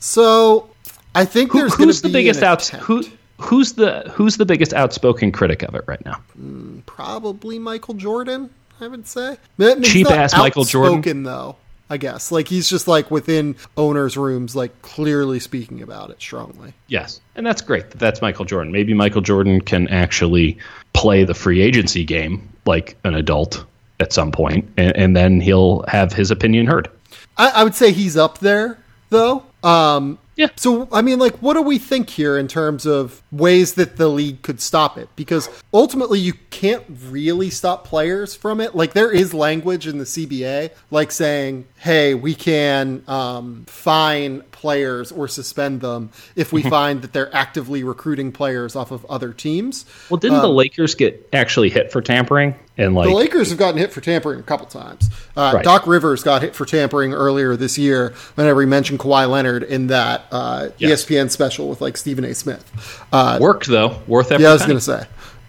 So 0.00 0.68
I 1.14 1.24
think 1.24 1.52
Who, 1.52 1.58
there's 1.58 1.74
who's 1.74 2.02
the 2.02 2.08
biggest 2.08 2.42
out 2.42 2.66
who 2.66 3.04
who's 3.40 3.74
the 3.74 4.10
who's 4.14 4.36
the 4.36 4.46
biggest 4.46 4.72
outspoken 4.72 5.32
critic 5.32 5.62
of 5.62 5.74
it 5.74 5.84
right 5.86 6.04
now? 6.04 6.22
Mm, 6.38 6.84
probably 6.86 7.58
Michael 7.58 7.94
Jordan. 7.94 8.50
I 8.80 8.88
would 8.88 9.06
say 9.06 9.38
cheap 9.82 10.10
ass 10.10 10.36
Michael 10.36 10.64
Jordan 10.64 11.22
though. 11.22 11.56
I 11.88 11.98
guess 11.98 12.32
like 12.32 12.48
he's 12.48 12.68
just 12.68 12.88
like 12.88 13.10
within 13.10 13.56
owners' 13.76 14.16
rooms, 14.16 14.56
like 14.56 14.82
clearly 14.82 15.38
speaking 15.38 15.82
about 15.82 16.10
it 16.10 16.20
strongly. 16.20 16.74
Yes, 16.88 17.20
and 17.36 17.46
that's 17.46 17.62
great. 17.62 17.90
That 17.90 17.98
that's 17.98 18.20
Michael 18.20 18.44
Jordan. 18.44 18.72
Maybe 18.72 18.92
Michael 18.92 19.20
Jordan 19.20 19.60
can 19.60 19.86
actually 19.88 20.58
play 20.94 21.24
the 21.24 21.34
free 21.34 21.60
agency 21.62 22.04
game 22.04 22.48
like 22.66 22.96
an 23.04 23.14
adult 23.14 23.64
at 24.00 24.12
some 24.12 24.32
point, 24.32 24.68
and, 24.76 24.96
and 24.96 25.16
then 25.16 25.40
he'll 25.40 25.84
have 25.86 26.12
his 26.12 26.30
opinion 26.30 26.66
heard. 26.66 26.90
I, 27.36 27.48
I 27.50 27.64
would 27.64 27.74
say 27.74 27.92
he's 27.92 28.16
up 28.16 28.38
there 28.38 28.78
though. 29.10 29.44
Um, 29.62 30.18
yeah. 30.36 30.48
So, 30.56 30.86
I 30.92 31.00
mean, 31.00 31.18
like, 31.18 31.36
what 31.36 31.54
do 31.54 31.62
we 31.62 31.78
think 31.78 32.10
here 32.10 32.36
in 32.36 32.46
terms 32.46 32.84
of 32.84 33.22
ways 33.32 33.74
that 33.74 33.96
the 33.96 34.08
league 34.08 34.42
could 34.42 34.60
stop 34.60 34.98
it? 34.98 35.08
Because 35.16 35.48
ultimately, 35.72 36.18
you 36.18 36.34
can't 36.50 36.84
really 37.08 37.48
stop 37.48 37.86
players 37.86 38.36
from 38.36 38.60
it. 38.60 38.76
Like, 38.76 38.92
there 38.92 39.10
is 39.10 39.32
language 39.32 39.86
in 39.86 39.96
the 39.96 40.04
CBA, 40.04 40.72
like 40.90 41.10
saying, 41.10 41.66
hey, 41.78 42.12
we 42.12 42.34
can 42.34 43.02
um, 43.08 43.64
fine 43.66 44.42
players 44.52 45.10
or 45.10 45.26
suspend 45.26 45.80
them 45.80 46.10
if 46.36 46.52
we 46.52 46.62
find 46.70 47.00
that 47.00 47.14
they're 47.14 47.34
actively 47.34 47.82
recruiting 47.82 48.30
players 48.30 48.76
off 48.76 48.90
of 48.90 49.06
other 49.06 49.32
teams. 49.32 49.86
Well, 50.10 50.18
didn't 50.18 50.36
um, 50.36 50.42
the 50.42 50.52
Lakers 50.52 50.94
get 50.94 51.30
actually 51.32 51.70
hit 51.70 51.90
for 51.90 52.02
tampering? 52.02 52.54
And 52.78 52.94
like 52.94 53.08
the 53.08 53.14
Lakers 53.14 53.48
have 53.48 53.58
gotten 53.58 53.78
hit 53.78 53.92
for 53.92 54.02
tampering 54.02 54.38
a 54.38 54.42
couple 54.42 54.66
times. 54.66 55.08
Uh, 55.34 55.52
right. 55.54 55.64
Doc 55.64 55.86
Rivers 55.86 56.22
got 56.22 56.42
hit 56.42 56.54
for 56.54 56.66
tampering 56.66 57.14
earlier 57.14 57.56
this 57.56 57.78
year. 57.78 58.14
Whenever 58.34 58.60
he 58.60 58.66
mentioned 58.66 58.98
Kawhi 58.98 59.28
Leonard 59.30 59.62
in 59.62 59.86
that 59.86 60.26
uh, 60.30 60.68
yes. 60.76 61.04
ESPN 61.04 61.30
special 61.30 61.68
with 61.68 61.80
like 61.80 61.96
Stephen 61.96 62.24
A. 62.24 62.34
Smith, 62.34 63.06
uh, 63.12 63.38
worked 63.40 63.66
though, 63.66 64.00
worth 64.06 64.30
every. 64.30 64.44
Yeah, 64.44 64.50
I 64.50 64.52
was 64.52 64.62
going 64.62 64.76
to 64.76 64.80
say 64.80 65.06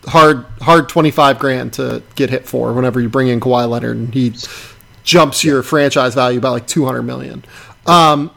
hard, 0.08 0.46
hard 0.62 0.90
twenty 0.90 1.12
five 1.12 1.38
grand 1.38 1.74
to 1.74 2.02
get 2.16 2.30
hit 2.30 2.48
for. 2.48 2.72
Whenever 2.74 3.02
you 3.02 3.10
bring 3.10 3.28
in 3.28 3.40
Kawhi 3.40 3.70
Leonard, 3.70 3.98
and 3.98 4.14
he 4.14 4.34
jumps 5.04 5.44
your 5.44 5.64
franchise 5.64 6.16
value 6.16 6.40
by 6.40 6.50
like 6.50 6.68
two 6.68 6.86
hundred 6.86 7.04
million. 7.04 7.44
Um, 7.86 8.32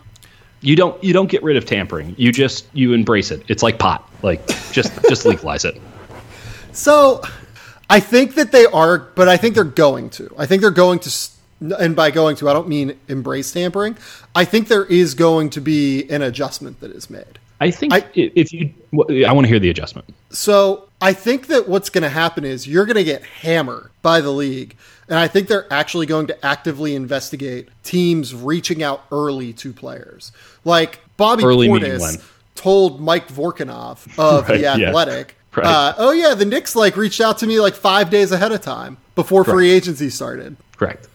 you 0.61 0.77
don't 0.77 1.03
you 1.03 1.13
don't 1.13 1.31
get 1.31 1.43
rid 1.43 1.57
of 1.57 1.65
tampering. 1.65 2.15
You 2.19 2.33
just 2.33 2.67
you 2.73 2.93
embrace 2.93 3.31
it. 3.31 3.45
It's 3.49 3.63
like 3.63 3.79
pot. 3.79 4.09
Like 4.23 4.47
just 4.73 4.93
just 5.09 5.25
legalize 5.25 5.65
it. 5.65 5.81
So 6.73 7.21
I 7.91 7.99
think 8.01 8.37
that 8.37 8.53
they 8.53 8.67
are, 8.67 8.99
but 8.99 9.29
I 9.29 9.37
think 9.37 9.57
they're 9.57 9.65
going 9.65 10.11
to. 10.11 10.33
I 10.39 10.47
think 10.47 10.63
they're 10.63 10.71
going 10.71 11.01
to, 11.01 11.11
and 11.79 11.97
by 11.97 12.13
going 12.13 12.37
to, 12.37 12.49
I 12.49 12.53
don't 12.53 12.69
mean 12.69 12.97
embrace 13.09 13.53
tampering. 13.53 13.99
I 14.35 14.45
think 14.45 14.69
there 14.69 14.85
is 14.85 15.15
going 15.15 15.51
to 15.51 15.61
be 15.61 16.09
an 16.09 16.23
adjustment 16.23 16.81
that 16.81 16.93
is 16.93 17.11
made. 17.11 17.41
I 17.61 17.73
think 17.73 17.93
I, 17.93 18.05
if 18.15 18.53
you, 18.53 18.73
I 19.27 19.33
want 19.33 19.45
to 19.45 19.49
hear 19.49 19.59
the 19.59 19.69
adjustment. 19.69 20.15
So 20.31 20.89
I 21.01 21.13
think 21.13 21.49
that 21.49 21.69
what's 21.69 21.91
going 21.91 22.03
to 22.03 22.09
happen 22.09 22.45
is 22.45 22.67
you're 22.67 22.87
going 22.87 22.97
to 22.97 23.05
get 23.05 23.23
hammered 23.25 23.91
by 24.03 24.21
the 24.21 24.31
league. 24.31 24.77
And 25.09 25.19
I 25.19 25.27
think 25.27 25.49
they're 25.49 25.71
actually 25.71 26.07
going 26.07 26.29
to 26.29 26.47
actively 26.47 26.95
investigate 26.95 27.69
teams 27.83 28.33
reaching 28.33 28.83
out 28.83 29.05
early 29.11 29.53
to 29.55 29.73
players. 29.73 30.31
Like 30.65 31.01
Bobby 31.17 31.45
early 31.45 31.69
Portis 31.69 32.25
told 32.55 33.01
Mike 33.01 33.29
Vorkunov 33.29 34.07
of 34.17 34.49
right, 34.49 34.61
The 34.61 34.67
Athletic 34.67 35.37
Right. 35.57 35.67
Uh, 35.67 35.95
oh 35.99 36.13
yeah, 36.13 36.35
the 36.35 36.45
Knicks 36.45 36.77
like 36.77 36.97
reached 36.97 37.21
out 37.21 37.39
to 37.39 37.47
me 37.47 37.61
like 37.61 37.75
five 37.75 38.09
days 38.11 38.31
ahead 38.31 38.53
of 38.53 38.61
time 38.61 38.99
before 39.15 39.45
free 39.45 39.71
agency 39.71 40.09
started. 40.11 40.57
Correct. 40.77 41.09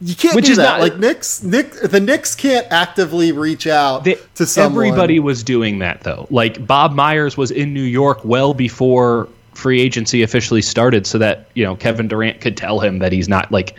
You 0.00 0.14
can't 0.14 0.34
Which 0.34 0.46
do 0.46 0.52
is 0.52 0.56
that. 0.58 0.78
Not, 0.78 0.80
like 0.80 0.98
Knicks, 0.98 1.42
Nick, 1.42 1.72
the 1.72 2.00
Knicks 2.00 2.34
can't 2.34 2.66
actively 2.70 3.32
reach 3.32 3.66
out 3.66 4.04
the, 4.04 4.18
to 4.34 4.44
someone. 4.44 4.86
Everybody 4.86 5.18
was 5.18 5.42
doing 5.42 5.78
that 5.78 6.02
though. 6.02 6.26
Like 6.30 6.66
Bob 6.66 6.92
Myers 6.92 7.36
was 7.36 7.50
in 7.50 7.72
New 7.72 7.82
York 7.82 8.24
well 8.24 8.54
before 8.54 9.28
free 9.54 9.80
agency 9.80 10.22
officially 10.22 10.62
started, 10.62 11.06
so 11.06 11.16
that 11.18 11.48
you 11.54 11.64
know 11.64 11.74
Kevin 11.76 12.06
Durant 12.06 12.40
could 12.40 12.56
tell 12.56 12.80
him 12.80 12.98
that 12.98 13.12
he's 13.12 13.28
not 13.28 13.50
like 13.50 13.76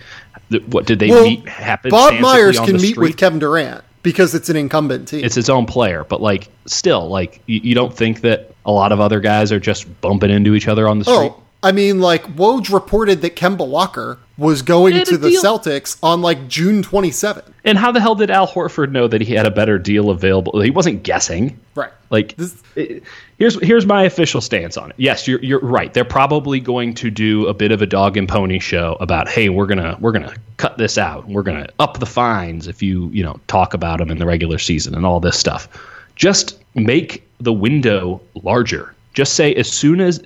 What 0.68 0.86
did 0.86 1.00
they 1.00 1.10
Well, 1.10 1.24
meet? 1.24 1.48
Happen? 1.48 1.92
Bob 1.92 2.20
Myers 2.20 2.60
can 2.60 2.78
meet 2.78 2.98
with 2.98 3.18
Kevin 3.18 3.40
Durant 3.40 3.84
because 4.02 4.34
it's 4.34 4.50
an 4.50 4.56
incumbent 4.56 5.08
team. 5.08 5.24
it's 5.24 5.36
his 5.36 5.50
own 5.50 5.66
player, 5.66 6.04
but 6.06 6.22
like 6.22 6.50
still, 6.66 7.08
like 7.08 7.42
you, 7.46 7.60
you 7.64 7.76
don't 7.76 7.94
think 7.96 8.22
that 8.22 8.55
a 8.66 8.72
lot 8.72 8.92
of 8.92 9.00
other 9.00 9.20
guys 9.20 9.52
are 9.52 9.60
just 9.60 10.02
bumping 10.02 10.30
into 10.32 10.56
each 10.56 10.68
other 10.68 10.88
on 10.88 11.00
the 11.00 11.06
oh, 11.10 11.16
street. 11.16 11.34
oh, 11.36 11.42
I 11.64 11.72
mean, 11.72 12.00
like 12.00 12.24
Woj 12.36 12.72
reported 12.72 13.22
that 13.22 13.36
Kemba 13.36 13.68
Walker 13.68 14.20
was 14.38 14.62
going 14.62 15.04
to 15.06 15.18
the 15.18 15.30
deal. 15.30 15.42
Celtics 15.42 15.98
on 16.04 16.22
like 16.22 16.48
June 16.48 16.84
27th. 16.84 17.52
And 17.64 17.78
how 17.78 17.92
the 17.92 18.00
hell 18.00 18.14
did 18.14 18.30
Al 18.30 18.48
Horford 18.48 18.92
know 18.92 19.08
that 19.08 19.22
he 19.22 19.34
had 19.34 19.48
a 19.48 19.52
better 19.52 19.80
deal 19.80 20.10
available? 20.12 20.60
He 20.62 20.70
wasn't 20.70 21.02
guessing. 21.04 21.60
Right. 21.74 21.92
Like 22.12 22.36
This- 22.36 22.62
it- 22.76 23.02
here's 23.40 23.60
here's 23.64 23.86
my 23.88 24.04
official 24.04 24.42
stance 24.42 24.78
on 24.78 24.92
it. 24.92 24.96
Yes, 24.98 25.28
you're 25.28 25.40
you're 25.44 25.60
right. 25.62 25.92
They're 25.92 26.06
probably 26.06 26.60
going 26.60 26.94
to 26.96 27.10
do 27.10 27.48
a 27.48 27.54
bit 27.54 27.72
of 27.72 27.82
a 27.82 27.88
dog 27.88 28.16
and 28.18 28.30
pony 28.30 28.60
show 28.60 28.98
about, 29.00 29.28
hey, 29.28 29.50
we're 29.50 29.66
gonna 29.66 29.98
we're 30.00 30.12
gonna 30.12 30.36
cut 30.58 30.78
this 30.78 31.00
out. 31.00 31.28
We're 31.28 31.42
gonna 31.44 31.68
up 31.80 32.00
the 32.00 32.06
fines 32.06 32.68
if 32.68 32.84
you 32.84 33.10
you 33.10 33.24
know 33.24 33.40
talk 33.48 33.74
about 33.74 33.98
them 34.00 34.12
in 34.12 34.20
the 34.20 34.26
regular 34.28 34.60
season 34.60 34.94
and 34.94 35.04
all 35.06 35.20
this 35.20 35.40
stuff. 35.40 35.68
Just 36.16 36.62
make 36.76 37.28
the 37.40 37.54
window 37.54 38.22
larger. 38.44 38.94
Just 39.14 39.34
say 39.34 39.54
as 39.56 39.72
soon 39.72 40.02
as 40.02 40.22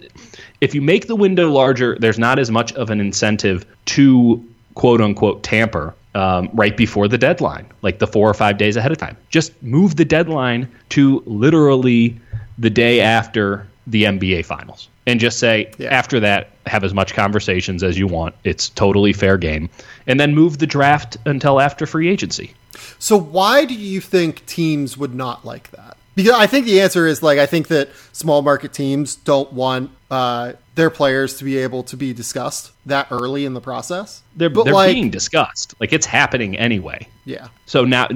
if 0.62 0.74
you 0.76 0.82
make 0.82 1.08
the 1.08 1.16
window 1.16 1.50
larger, 1.52 1.98
there's 2.00 2.20
not 2.20 2.40
as 2.40 2.52
much 2.52 2.74
of 2.74 2.90
an 2.90 3.00
incentive 3.00 3.66
to 3.86 4.44
quote 4.76 5.02
unquote 5.02 5.44
tamper 5.44 5.94
um, 6.16 6.50
right 6.54 6.76
before 6.76 7.08
the 7.08 7.18
deadline, 7.18 7.66
like 7.82 8.00
the 8.00 8.08
four 8.08 8.30
or 8.30 8.34
five 8.34 8.58
days 8.58 8.76
ahead 8.76 8.92
of 8.92 8.98
time. 8.98 9.16
Just 9.30 9.62
move 9.62 9.96
the 9.96 10.06
deadline 10.06 10.68
to 10.90 11.22
literally 11.26 12.18
the 12.58 12.70
day 12.70 13.00
after 13.00 13.66
the 13.88 14.04
NBA 14.04 14.46
finals. 14.46 14.90
And 15.08 15.20
just 15.20 15.40
say, 15.40 15.72
Yeah. 15.78 15.90
after 15.90 16.20
that, 16.20 16.50
have 16.68 16.84
as 16.84 16.94
much 16.94 17.14
conversations 17.14 17.82
as 17.84 17.98
you 17.98 18.06
want. 18.06 18.36
It's 18.44 18.70
totally 18.70 19.14
fair 19.14 19.38
game. 19.38 19.70
And 20.08 20.20
then 20.20 20.36
move 20.36 20.60
the 20.60 20.68
draft 20.68 21.18
until 21.26 21.60
after 21.60 21.86
free 21.88 22.10
agency. 22.10 22.54
So 23.00 23.18
why 23.18 23.66
do 23.66 23.74
you 23.74 24.02
think 24.02 24.46
teams 24.46 24.98
would 24.98 25.16
not 25.16 25.46
like 25.46 25.72
that? 25.72 25.89
Because 26.16 26.34
I 26.34 26.48
think 26.48 26.66
the 26.66 26.82
answer 26.82 27.08
is 27.08 27.24
like 27.24 27.40
I 27.40 27.46
think 27.46 27.70
that 27.70 27.90
small 28.12 28.42
market 28.42 28.74
teams 28.74 29.16
don't 29.16 29.52
want 29.54 29.92
uh, 30.12 30.54
their 30.76 30.90
players 30.90 31.38
to 31.38 31.44
be 31.44 31.58
able 31.58 31.84
to 31.84 31.98
be 31.98 32.14
discussed 32.14 32.72
that 32.86 33.08
early 33.12 33.46
in 33.46 33.54
the 33.54 33.62
process. 33.62 34.24
They're, 34.36 34.50
but 34.50 34.64
they're 34.64 34.74
like, 34.74 34.94
being 34.94 35.10
discussed. 35.10 35.76
Like 35.80 35.94
it's 35.94 36.06
happening 36.06 36.58
anyway. 36.58 37.08
yeah, 37.26 37.50
So 37.66 37.86
now, 37.86 38.08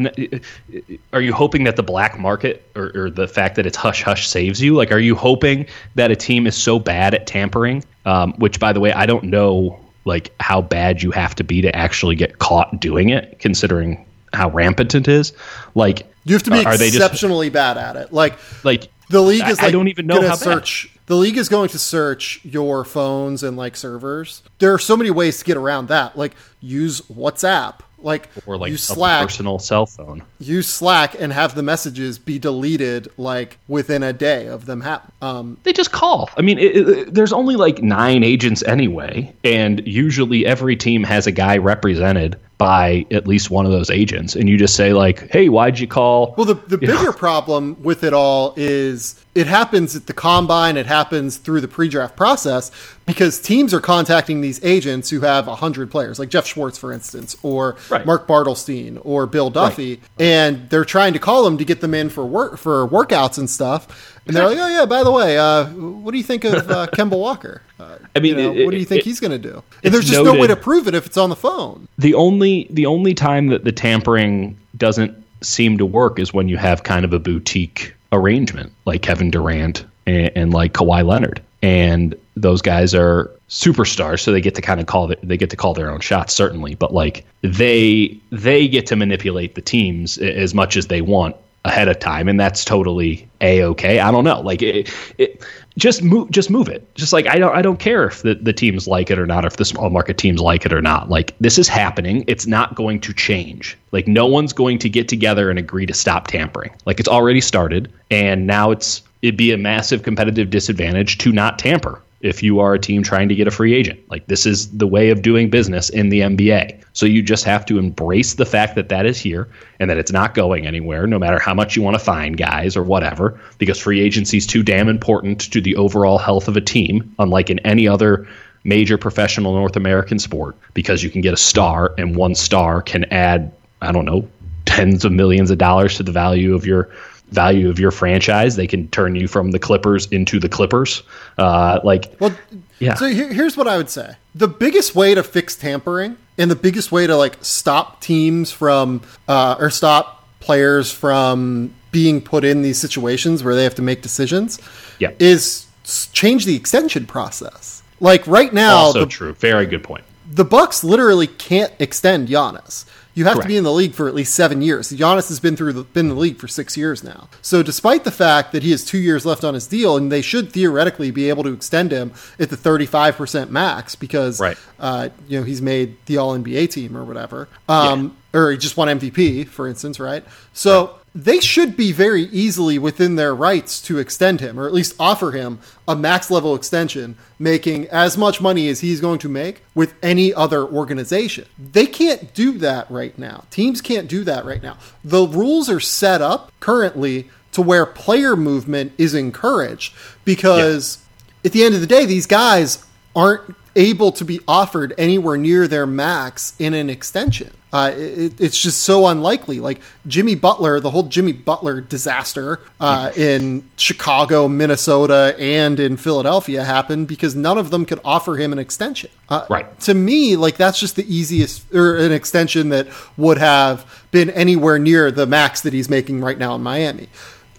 are 1.14 1.22
you 1.22 1.34
hoping 1.34 1.66
that 1.66 1.76
the 1.76 1.84
black 1.84 2.20
market 2.20 2.70
or, 2.76 2.92
or 2.96 3.10
the 3.10 3.28
fact 3.28 3.56
that 3.56 3.66
it's 3.66 3.78
hush 3.78 4.02
hush 4.02 4.28
saves 4.28 4.62
you? 4.62 4.76
Like, 4.76 4.92
are 4.92 5.00
you 5.00 5.16
hoping 5.16 5.66
that 5.96 6.12
a 6.12 6.16
team 6.16 6.48
is 6.48 6.56
so 6.56 6.80
bad 6.80 7.14
at 7.14 7.28
tampering? 7.28 7.84
Um, 8.06 8.34
which, 8.34 8.60
by 8.60 8.74
the 8.74 8.80
way, 8.80 8.92
I 8.92 9.06
don't 9.06 9.26
know 9.26 9.80
like 10.06 10.34
how 10.40 10.62
bad 10.62 11.02
you 11.02 11.12
have 11.12 11.36
to 11.36 11.44
be 11.44 11.62
to 11.62 11.74
actually 11.76 12.16
get 12.16 12.40
caught 12.40 12.80
doing 12.80 13.10
it, 13.10 13.40
considering 13.40 14.06
how 14.34 14.50
rampant 14.50 14.96
it 14.96 15.08
is. 15.08 15.34
Like, 15.76 16.08
you 16.26 16.34
have 16.36 16.44
to 16.44 16.52
be 16.52 16.66
are 16.66 16.78
they 16.78 16.90
just 16.90 16.96
exceptionally 16.98 17.50
bad 17.50 17.78
at 17.78 17.96
it. 17.96 18.14
Like 18.14 18.38
like 18.64 18.88
the 19.10 19.22
league 19.22 19.48
is 19.48 19.60
I- 19.60 19.64
like 19.64 19.70
I 19.70 19.72
don't 19.72 19.88
even 19.90 20.08
know 20.08 20.22
how 20.22 20.30
bad. 20.30 20.40
search. 20.40 20.90
The 21.06 21.16
league 21.18 21.38
is 21.38 21.50
going 21.50 21.68
to 21.70 21.80
search 21.80 22.40
your 22.46 22.86
phones 22.86 23.44
and 23.44 23.58
like 23.58 23.76
servers. 23.76 24.42
There 24.60 24.74
are 24.74 24.80
so 24.80 24.96
many 24.96 25.12
ways 25.12 25.40
to 25.40 25.46
get 25.46 25.58
around 25.58 25.90
that. 25.90 26.18
Like 26.18 26.34
use 26.62 27.02
WhatsApp. 27.02 27.80
Like 27.98 28.28
or 28.46 28.58
like 28.58 28.70
use 28.72 28.90
a 28.90 28.96
Slack. 28.96 29.24
personal 29.24 29.60
cell 29.60 29.86
phone? 29.86 30.24
use 30.38 30.68
Slack 30.68 31.16
and 31.20 31.32
have 31.32 31.56
the 31.56 31.64
messages 31.64 32.20
be 32.20 32.38
deleted 32.38 33.10
like 33.18 33.58
within 33.70 34.04
a 34.04 34.12
day 34.12 34.48
of 34.48 34.66
them 34.66 34.82
happen. 34.82 35.10
Um, 35.22 35.58
They 35.64 35.72
just 35.72 35.94
call. 35.94 36.30
I 36.38 36.42
mean, 36.42 36.58
it, 36.60 36.76
it, 36.76 37.14
there's 37.14 37.32
only 37.32 37.56
like 37.56 37.82
nine 37.82 38.22
agents 38.24 38.62
anyway, 38.64 39.34
and 39.46 39.86
usually 39.88 40.46
every 40.46 40.76
team 40.76 41.04
has 41.06 41.28
a 41.28 41.32
guy 41.32 41.56
represented 41.58 42.38
by 42.58 43.06
at 43.12 43.28
least 43.28 43.50
one 43.50 43.66
of 43.66 43.72
those 43.72 43.90
agents, 43.90 44.36
and 44.36 44.48
you 44.48 44.58
just 44.58 44.76
say 44.76 44.94
like, 44.94 45.30
"Hey, 45.32 45.50
why'd 45.50 45.80
you 45.80 45.88
call?" 45.88 46.34
well, 46.38 46.46
the 46.46 46.54
the 46.54 46.78
You 46.82 46.88
know? 46.88 46.98
bigger 47.00 47.12
problem 47.14 47.76
with 47.82 48.04
it 48.04 48.14
all 48.14 48.54
is 48.56 49.16
it 49.36 49.48
happens 49.48 49.96
at 49.96 50.06
the 50.06 50.14
combine. 50.14 50.78
It 50.78 50.86
happens 50.86 51.38
through 51.38 51.62
the 51.62 51.68
pre-draft 51.68 52.16
process 52.16 52.70
because 53.08 53.40
teams 53.40 53.74
are 53.74 53.80
contacting 53.82 54.42
these 54.42 54.64
agents 54.64 55.10
who 55.10 55.22
have 55.22 55.46
hundred 55.48 55.90
players, 55.92 56.20
like 56.20 56.30
Jeff 56.30 56.46
Schwartz, 56.46 56.78
for 56.78 56.94
instance, 56.94 57.36
or 57.44 57.76
Right. 57.90 58.06
Mark 58.06 58.28
Bartelstein 58.28 59.00
or 59.04 59.26
Bill 59.26 59.50
Duffy, 59.50 60.00
and 60.20 60.70
they're 60.70 60.86
trying 60.86 61.14
to 61.14 61.20
call 61.20 61.44
them 61.44 61.58
to 61.58 61.66
get 61.66 61.82
them 61.82 61.94
in 61.94 62.10
for 62.10 62.24
work 62.26 62.58
for 62.58 62.88
workouts 62.88 63.38
and 63.38 63.50
stuff. 63.50 64.13
And 64.26 64.36
they're 64.36 64.48
like, 64.48 64.58
"Oh 64.58 64.68
yeah, 64.68 64.86
by 64.86 65.04
the 65.04 65.12
way, 65.12 65.38
uh, 65.38 65.66
what 65.68 66.12
do 66.12 66.18
you 66.18 66.24
think 66.24 66.44
of 66.46 66.70
uh, 66.72 66.88
Kemba 66.94 67.18
Walker? 67.18 67.62
Uh, 67.80 67.98
I 68.16 68.20
mean, 68.20 68.38
you 68.38 68.44
know, 68.44 68.54
it- 68.54 68.66
what 68.66 68.72
do 68.72 68.78
you 68.78 68.86
think 68.86 69.02
it- 69.02 69.06
he's 69.06 69.20
going 69.20 69.32
to 69.32 69.38
do?" 69.38 69.62
And 69.84 69.94
there's 69.94 70.06
just 70.06 70.24
no 70.24 70.34
way 70.34 70.48
to 70.48 70.56
prove 70.56 70.88
it 70.88 70.96
if 70.96 71.06
it's 71.06 71.18
on 71.18 71.30
the 71.30 71.36
phone. 71.36 71.88
the 71.98 72.14
only 72.14 72.68
the 72.70 72.86
only 72.86 73.14
time 73.14 73.48
that 73.48 73.64
the 73.66 73.72
tampering 73.72 74.58
doesn't 74.78 75.14
seem 75.42 75.78
to 75.78 75.86
work 75.86 76.20
is 76.20 76.34
when 76.34 76.48
you 76.48 76.56
have 76.58 76.84
kind 76.84 77.04
of 77.04 77.12
a 77.14 77.20
boutique 77.20 77.94
arrangement 78.14 78.72
like 78.86 79.02
Kevin 79.02 79.30
Durant 79.30 79.86
and, 80.06 80.32
and 80.36 80.54
like 80.54 80.72
Kawhi 80.74 81.06
Leonard 81.06 81.42
and 81.62 82.16
those 82.38 82.62
guys 82.62 82.96
are 82.96 83.30
superstars 83.50 84.22
so 84.22 84.32
they 84.32 84.40
get 84.42 84.56
to 84.56 84.62
kind 84.62 84.80
of 84.80 84.86
call 84.86 85.08
the, 85.08 85.18
they 85.22 85.36
get 85.38 85.50
to 85.50 85.56
call 85.58 85.74
their 85.74 85.92
own 85.92 86.00
shots 86.00 86.34
certainly 86.34 86.76
but 86.76 86.94
like 86.94 87.26
they 87.42 88.18
they 88.32 88.68
get 88.68 88.86
to 88.88 88.96
manipulate 88.96 89.56
the 89.56 89.62
teams 89.62 90.18
as 90.18 90.54
much 90.54 90.78
as 90.78 90.88
they 90.88 91.02
want 91.02 91.36
ahead 91.66 91.88
of 91.88 91.98
time 92.00 92.28
and 92.28 92.40
that's 92.40 92.66
totally 92.66 93.28
a-okay. 93.42 94.00
I 94.00 94.12
don't 94.12 94.24
know. 94.24 94.42
Like 94.42 94.62
it, 94.62 94.92
it 95.18 95.44
just 95.78 96.04
move 96.04 96.30
just 96.30 96.50
move 96.50 96.68
it. 96.68 96.94
Just 96.96 97.14
like 97.14 97.26
i 97.28 97.38
don't 97.38 97.56
i 97.56 97.62
don't 97.62 97.80
care 97.80 98.06
if 98.06 98.22
the, 98.22 98.36
the 98.36 98.54
teams 98.54 98.88
like 98.88 99.10
it 99.10 99.18
or 99.18 99.26
not 99.26 99.44
or 99.44 99.48
if 99.48 99.58
the 99.58 99.66
small 99.66 99.90
market 99.90 100.18
teams 100.18 100.42
like 100.42 100.66
it 100.66 100.74
or 100.74 100.82
not. 100.82 101.10
Like 101.10 101.36
this 101.40 101.58
is 101.58 101.68
happening. 101.68 102.26
It's 102.28 102.46
not 102.46 102.76
going 102.76 103.00
to 103.02 103.14
change. 103.14 103.78
Like 103.92 104.08
no 104.08 104.28
one's 104.28 104.54
going 104.54 104.78
to 104.80 104.90
get 104.90 105.08
together 105.08 105.50
and 105.50 105.58
agree 105.58 105.86
to 105.86 105.94
stop 105.94 106.28
tampering. 106.28 106.72
Like 106.86 107.00
it's 107.00 107.10
already 107.10 107.42
started 107.42 107.92
and 108.12 108.46
now 108.46 108.72
it's 108.72 109.02
it'd 109.22 109.38
be 109.38 109.52
a 109.52 109.58
massive 109.58 110.04
competitive 110.04 110.50
disadvantage 110.50 111.18
to 111.20 111.32
not 111.32 111.60
tamper 111.60 112.02
if 112.24 112.42
you 112.42 112.60
are 112.60 112.74
a 112.74 112.80
team 112.80 113.04
trying 113.04 113.30
to 113.30 113.36
get 113.36 113.48
a 113.48 113.52
free 113.52 113.76
agent. 113.76 114.00
Like 114.10 114.26
this 114.28 114.46
is 114.46 114.76
the 114.76 114.88
way 114.88 115.10
of 115.10 115.22
doing 115.22 115.50
business 115.50 115.90
in 115.90 116.10
the 116.10 116.22
NBA. 116.22 116.82
So 116.94 117.06
you 117.06 117.22
just 117.22 117.44
have 117.44 117.66
to 117.66 117.78
embrace 117.78 118.36
the 118.36 118.46
fact 118.46 118.76
that 118.76 118.90
that 118.90 119.06
is 119.06 119.20
here 119.20 119.50
and 119.80 119.90
that 119.90 119.98
it's 119.98 120.12
not 120.12 120.34
going 120.34 120.66
anywhere, 120.66 121.06
no 121.06 121.20
matter 121.20 121.38
how 121.38 121.54
much 121.54 121.76
you 121.76 121.82
want 121.82 121.96
to 121.96 122.04
find 122.04 122.38
guys 122.38 122.78
or 122.78 122.84
whatever, 122.84 123.40
because 123.58 123.78
free 123.78 124.00
agency 124.00 124.38
is 124.38 124.48
too 124.48 124.64
damn 124.64 124.88
important 124.88 125.52
to 125.52 125.60
the 125.60 125.76
overall 125.76 126.18
health 126.18 126.48
of 126.48 126.56
a 126.56 126.62
team, 126.62 127.14
unlike 127.20 127.50
in 127.50 127.60
any 127.60 127.88
other 127.88 128.28
major 128.64 128.98
professional 128.98 129.54
North 129.54 129.76
American 129.76 130.18
sport, 130.18 130.56
because 130.74 131.04
you 131.04 131.10
can 131.10 131.22
get 131.22 131.34
a 131.34 131.38
star 131.38 131.94
and 131.98 132.16
one 132.16 132.36
star 132.36 132.82
can 132.82 133.04
add, 133.06 133.52
I 133.82 133.92
don't 133.92 134.06
know, 134.06 134.28
tens 134.66 135.04
of 135.04 135.12
millions 135.12 135.52
of 135.52 135.58
dollars 135.58 135.98
to 135.98 136.04
the 136.04 136.12
value 136.14 136.56
of 136.56 136.66
your 136.66 136.90
value 137.34 137.70
of 137.70 137.80
your 137.80 137.92
franchise. 137.92 138.56
They 138.56 138.68
can 138.68 138.88
turn 138.90 139.16
you 139.16 139.28
from 139.28 139.52
the 139.52 139.60
Clippers 139.60 140.06
into 140.08 140.40
the 140.40 140.50
Clippers. 140.50 141.04
Uh, 141.38 141.80
like, 141.84 142.16
Well, 142.20 142.34
Yeah. 142.80 142.94
So 142.96 143.08
here, 143.08 143.32
here's 143.34 143.56
what 143.58 143.68
I 143.68 143.78
would 143.78 143.90
say: 143.90 144.16
the 144.36 144.48
biggest 144.48 144.96
way 144.96 145.16
to 145.16 145.24
fix 145.24 145.56
tampering, 145.56 146.18
and 146.38 146.50
the 146.52 146.56
biggest 146.56 146.92
way 146.92 147.08
to 147.08 147.16
like 147.16 147.38
stop 147.42 148.02
teams 148.02 148.52
from 148.52 149.02
uh, 149.28 149.56
or 149.60 149.70
stop 149.70 150.28
players 150.40 150.92
from 150.92 151.74
being 151.92 152.20
put 152.22 152.44
in 152.44 152.62
these 152.64 152.78
situations 152.80 153.44
where 153.44 153.56
they 153.56 153.64
have 153.64 153.76
to 153.76 153.82
make 153.82 154.02
decisions, 154.02 154.60
Yeah. 155.00 155.12
is 155.20 155.66
change 156.12 156.46
the 156.46 156.56
extension 156.56 157.06
process. 157.06 157.82
Like 158.00 158.26
right 158.28 158.52
now, 158.54 158.76
also 158.76 159.02
the, 159.02 159.06
true. 159.06 159.34
Very 159.34 159.66
good 159.66 159.84
point. 159.84 160.04
the 160.30 160.44
Bucks 160.44 160.84
literally 160.84 161.28
can't 161.28 161.72
extend 161.80 162.28
Giannis. 162.28 162.86
You 163.16 163.26
have 163.26 163.40
to 163.42 163.48
be 163.48 163.58
in 163.58 163.64
the 163.64 163.72
league 163.72 163.94
for 163.94 164.08
at 164.08 164.16
least 164.16 164.34
seven 164.34 164.62
years. 164.62 164.90
Giannis 164.92 165.28
has 165.30 165.40
been 165.40 165.56
through 165.56 165.74
the, 165.74 165.84
been 165.84 166.08
in 166.08 166.16
the 166.16 166.20
league 166.20 166.38
for 166.40 166.48
six 166.48 166.76
years 166.76 167.04
now. 167.04 167.30
So, 167.42 167.62
despite 167.62 168.06
the 168.06 168.12
fact 168.12 168.52
that 168.54 168.64
he 168.64 168.72
has 168.72 168.84
two 168.84 168.98
years 168.98 169.24
left 169.26 169.44
on 169.44 169.54
his 169.54 169.68
deal, 169.68 169.96
and 169.98 170.12
they 170.12 170.22
should 170.24 170.52
theoretically 170.52 171.12
be 171.12 171.30
able 171.30 171.44
to 171.44 171.54
extend 171.54 171.92
him 171.92 172.12
at 172.40 172.50
the 172.50 172.58
thirty 172.58 172.86
five 172.88 173.16
percent 173.16 173.52
max 173.52 173.96
because 173.96 174.40
Right. 174.40 174.58
uh, 174.80 175.10
you 175.28 175.40
know 175.40 175.46
he's 175.46 175.62
made 175.62 175.96
the 176.08 176.18
All 176.18 176.36
NBA 176.38 176.72
team 176.72 176.98
or 176.98 177.04
whatever, 177.04 177.48
um, 177.70 178.18
or 178.34 178.52
he 178.52 178.58
just 178.58 178.78
won 178.78 178.88
MVP, 178.88 179.48
for 179.48 179.68
instance, 179.68 180.00
right? 180.00 180.24
So. 180.54 180.98
They 181.16 181.40
should 181.40 181.78
be 181.78 181.92
very 181.92 182.24
easily 182.24 182.80
within 182.80 183.16
their 183.16 183.36
rights 183.36 183.80
to 183.84 184.00
extend 184.00 184.42
him, 184.42 184.60
or 184.60 184.66
at 184.66 184.74
least 184.74 184.96
offer 185.00 185.32
him 185.32 185.60
a 185.88 185.96
max 185.96 186.32
level 186.32 186.56
extension, 186.56 187.16
making 187.38 187.88
as 187.90 188.18
much 188.18 188.42
money 188.42 188.68
as 188.68 188.80
he's 188.80 189.00
going 189.00 189.20
to 189.20 189.30
make 189.30 189.64
with 189.76 189.94
any 190.02 190.34
other 190.34 190.66
organization. 190.66 191.46
They 191.58 191.86
can't 191.86 192.34
do 192.34 192.58
that 192.60 192.90
right 192.90 193.18
now. 193.18 193.44
Teams 193.52 193.80
can't 193.80 194.08
do 194.08 194.24
that 194.24 194.44
right 194.44 194.64
now. 194.64 194.78
The 195.04 195.28
rules 195.28 195.70
are 195.70 195.80
set 195.80 196.22
up 196.22 196.52
currently 196.60 197.30
to 197.52 197.62
where 197.62 197.86
player 197.86 198.36
movement 198.36 198.94
is 198.98 199.14
encouraged 199.14 199.94
because 200.26 200.98
at 201.46 201.52
the 201.52 201.64
end 201.64 201.76
of 201.76 201.82
the 201.82 201.88
day, 201.88 202.06
these 202.06 202.26
guys 202.26 202.84
aren't 203.16 203.56
able 203.76 204.12
to 204.14 204.26
be 204.26 204.40
offered 204.48 204.94
anywhere 204.98 205.38
near 205.38 205.68
their 205.68 205.86
max 205.86 206.56
in 206.60 206.74
an 206.74 206.90
extension. 206.90 207.52
Uh, 207.74 207.92
it, 207.96 208.40
it's 208.40 208.62
just 208.62 208.84
so 208.84 209.08
unlikely. 209.08 209.60
Like 209.60 209.82
Jimmy 210.06 210.36
Butler, 210.36 210.80
the 210.80 210.92
whole 210.92 211.04
Jimmy 211.04 211.32
Butler 211.32 211.82
disaster 211.82 212.60
uh, 212.80 213.12
in 213.18 213.68
Chicago, 213.78 214.48
Minnesota, 214.48 215.36
and 215.40 215.80
in 215.80 215.98
Philadelphia 215.98 216.64
happened 216.64 217.08
because 217.08 217.36
none 217.36 217.58
of 217.58 217.72
them 217.72 217.86
could 217.86 218.00
offer 218.06 218.36
him 218.36 218.54
an 218.54 218.60
extension. 218.60 219.10
Uh, 219.28 219.46
Right. 219.50 219.80
To 219.82 219.96
me, 219.96 220.36
like 220.36 220.58
that's 220.58 220.80
just 220.80 220.96
the 220.96 221.14
easiest, 221.14 221.74
or 221.74 221.98
an 221.98 222.12
extension 222.12 222.70
that 222.70 222.88
would 223.18 223.40
have 223.40 224.06
been 224.12 224.30
anywhere 224.30 224.78
near 224.78 225.10
the 225.10 225.26
max 225.26 225.62
that 225.62 225.74
he's 225.74 225.90
making 225.90 226.22
right 226.22 226.38
now 226.38 226.54
in 226.54 226.62
Miami. 226.62 227.10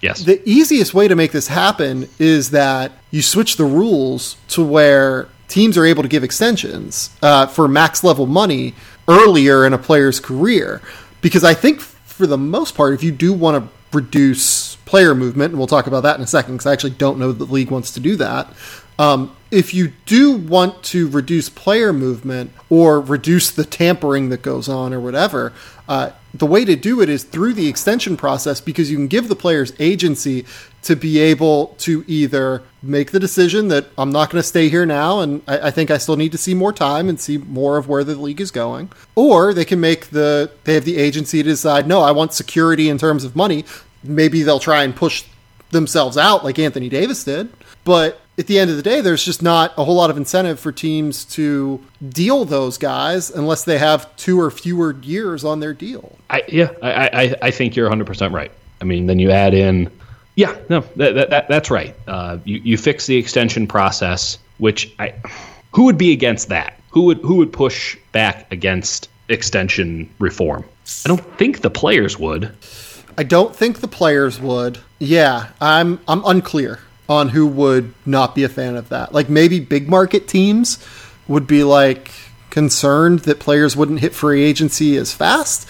Yes. 0.01 0.23
The 0.23 0.41
easiest 0.47 0.93
way 0.93 1.07
to 1.07 1.15
make 1.15 1.31
this 1.31 1.47
happen 1.47 2.07
is 2.19 2.51
that 2.51 2.91
you 3.11 3.21
switch 3.21 3.57
the 3.57 3.65
rules 3.65 4.37
to 4.49 4.63
where 4.63 5.27
teams 5.47 5.77
are 5.77 5.85
able 5.85 6.03
to 6.03 6.09
give 6.09 6.23
extensions 6.23 7.09
uh, 7.21 7.47
for 7.47 7.67
max 7.67 8.03
level 8.03 8.25
money 8.25 8.73
earlier 9.07 9.65
in 9.65 9.73
a 9.73 9.77
player's 9.77 10.19
career. 10.19 10.81
Because 11.21 11.43
I 11.43 11.53
think 11.53 11.81
for 11.81 12.27
the 12.27 12.37
most 12.37 12.75
part, 12.75 12.93
if 12.93 13.03
you 13.03 13.11
do 13.11 13.33
want 13.33 13.63
to 13.63 13.69
reduce 13.95 14.75
player 14.77 15.15
movement, 15.15 15.51
and 15.51 15.57
we'll 15.57 15.67
talk 15.67 15.87
about 15.87 16.03
that 16.03 16.17
in 16.17 16.23
a 16.23 16.27
second, 16.27 16.55
because 16.55 16.65
I 16.65 16.73
actually 16.73 16.91
don't 16.91 17.17
know 17.19 17.31
that 17.31 17.45
the 17.45 17.51
league 17.51 17.71
wants 17.71 17.91
to 17.91 17.99
do 17.99 18.15
that. 18.17 18.53
Um, 18.97 19.35
if 19.51 19.73
you 19.73 19.91
do 20.05 20.37
want 20.37 20.83
to 20.83 21.09
reduce 21.09 21.49
player 21.49 21.91
movement 21.93 22.51
or 22.69 23.01
reduce 23.01 23.51
the 23.51 23.65
tampering 23.65 24.29
that 24.29 24.41
goes 24.41 24.69
on 24.69 24.93
or 24.93 24.99
whatever, 24.99 25.53
uh, 25.87 26.11
the 26.33 26.45
way 26.45 26.65
to 26.65 26.75
do 26.75 27.01
it 27.01 27.09
is 27.09 27.23
through 27.23 27.53
the 27.53 27.67
extension 27.67 28.17
process 28.17 28.59
because 28.59 28.89
you 28.89 28.97
can 28.97 29.07
give 29.07 29.27
the 29.27 29.35
players 29.35 29.73
agency 29.79 30.45
to 30.85 30.95
be 30.95 31.19
able 31.19 31.67
to 31.79 32.03
either 32.07 32.61
make 32.81 33.11
the 33.11 33.19
decision 33.19 33.67
that 33.69 33.87
I'm 33.97 34.11
not 34.11 34.29
going 34.29 34.41
to 34.41 34.47
stay 34.47 34.69
here 34.69 34.85
now 34.85 35.19
and 35.19 35.41
I, 35.47 35.67
I 35.67 35.71
think 35.71 35.89
I 35.89 35.97
still 35.97 36.15
need 36.15 36.31
to 36.31 36.37
see 36.37 36.53
more 36.53 36.71
time 36.71 37.09
and 37.09 37.19
see 37.19 37.37
more 37.37 37.77
of 37.77 37.87
where 37.87 38.03
the 38.03 38.15
league 38.15 38.39
is 38.39 38.51
going, 38.51 38.91
or 39.15 39.53
they 39.53 39.65
can 39.65 39.79
make 39.79 40.07
the 40.07 40.51
they 40.63 40.75
have 40.75 40.85
the 40.85 40.97
agency 40.97 41.41
to 41.41 41.49
decide 41.49 41.87
no, 41.87 42.01
I 42.01 42.11
want 42.11 42.33
security 42.33 42.89
in 42.89 42.97
terms 42.97 43.23
of 43.23 43.35
money. 43.35 43.65
Maybe 44.03 44.43
they'll 44.43 44.59
try 44.59 44.83
and 44.83 44.95
push 44.95 45.25
themselves 45.71 46.17
out 46.17 46.43
like 46.43 46.59
Anthony 46.59 46.89
Davis 46.89 47.23
did. 47.23 47.49
But 47.83 48.21
at 48.37 48.47
the 48.47 48.59
end 48.59 48.69
of 48.69 48.77
the 48.77 48.83
day, 48.83 49.01
there's 49.01 49.23
just 49.23 49.41
not 49.41 49.73
a 49.77 49.83
whole 49.83 49.95
lot 49.95 50.09
of 50.09 50.17
incentive 50.17 50.59
for 50.59 50.71
teams 50.71 51.25
to 51.25 51.83
deal 52.07 52.45
those 52.45 52.77
guys 52.77 53.29
unless 53.31 53.63
they 53.63 53.77
have 53.77 54.13
two 54.17 54.39
or 54.39 54.51
fewer 54.51 54.95
years 55.01 55.43
on 55.43 55.59
their 55.59 55.73
deal. 55.73 56.17
I, 56.29 56.43
yeah, 56.47 56.71
I, 56.81 57.07
I, 57.07 57.35
I 57.43 57.51
think 57.51 57.75
you're 57.75 57.89
100% 57.89 58.33
right. 58.33 58.51
I 58.81 58.85
mean, 58.85 59.07
then 59.07 59.19
you 59.19 59.31
add 59.31 59.53
in, 59.53 59.89
yeah, 60.35 60.55
no, 60.69 60.81
that, 60.97 61.15
that, 61.15 61.29
that 61.29 61.47
that's 61.47 61.71
right. 61.71 61.95
Uh, 62.07 62.37
you, 62.43 62.59
you 62.63 62.77
fix 62.77 63.05
the 63.05 63.17
extension 63.17 63.67
process, 63.67 64.37
which 64.57 64.93
I, 64.99 65.13
who 65.73 65.83
would 65.85 65.97
be 65.97 66.11
against 66.11 66.49
that? 66.49 66.79
Who 66.91 67.03
would 67.03 67.17
who 67.19 67.35
would 67.35 67.51
push 67.51 67.97
back 68.11 68.51
against 68.51 69.09
extension 69.29 70.09
reform? 70.19 70.63
I 71.05 71.07
don't 71.07 71.37
think 71.37 71.61
the 71.61 71.69
players 71.69 72.19
would. 72.19 72.55
I 73.17 73.23
don't 73.23 73.55
think 73.55 73.79
the 73.79 73.87
players 73.87 74.39
would. 74.39 74.79
Yeah, 74.99 75.49
I'm 75.61 75.99
I'm 76.07 76.23
unclear 76.25 76.79
on 77.07 77.29
who 77.29 77.47
would 77.47 77.93
not 78.05 78.35
be 78.35 78.43
a 78.43 78.49
fan 78.49 78.75
of 78.75 78.89
that. 78.89 79.13
Like 79.13 79.29
maybe 79.29 79.59
big 79.59 79.87
market 79.87 80.27
teams 80.27 80.85
would 81.27 81.47
be 81.47 81.63
like 81.63 82.11
concerned 82.49 83.19
that 83.19 83.39
players 83.39 83.75
wouldn't 83.75 83.99
hit 83.99 84.13
free 84.13 84.43
agency 84.43 84.97
as 84.97 85.13
fast. 85.13 85.67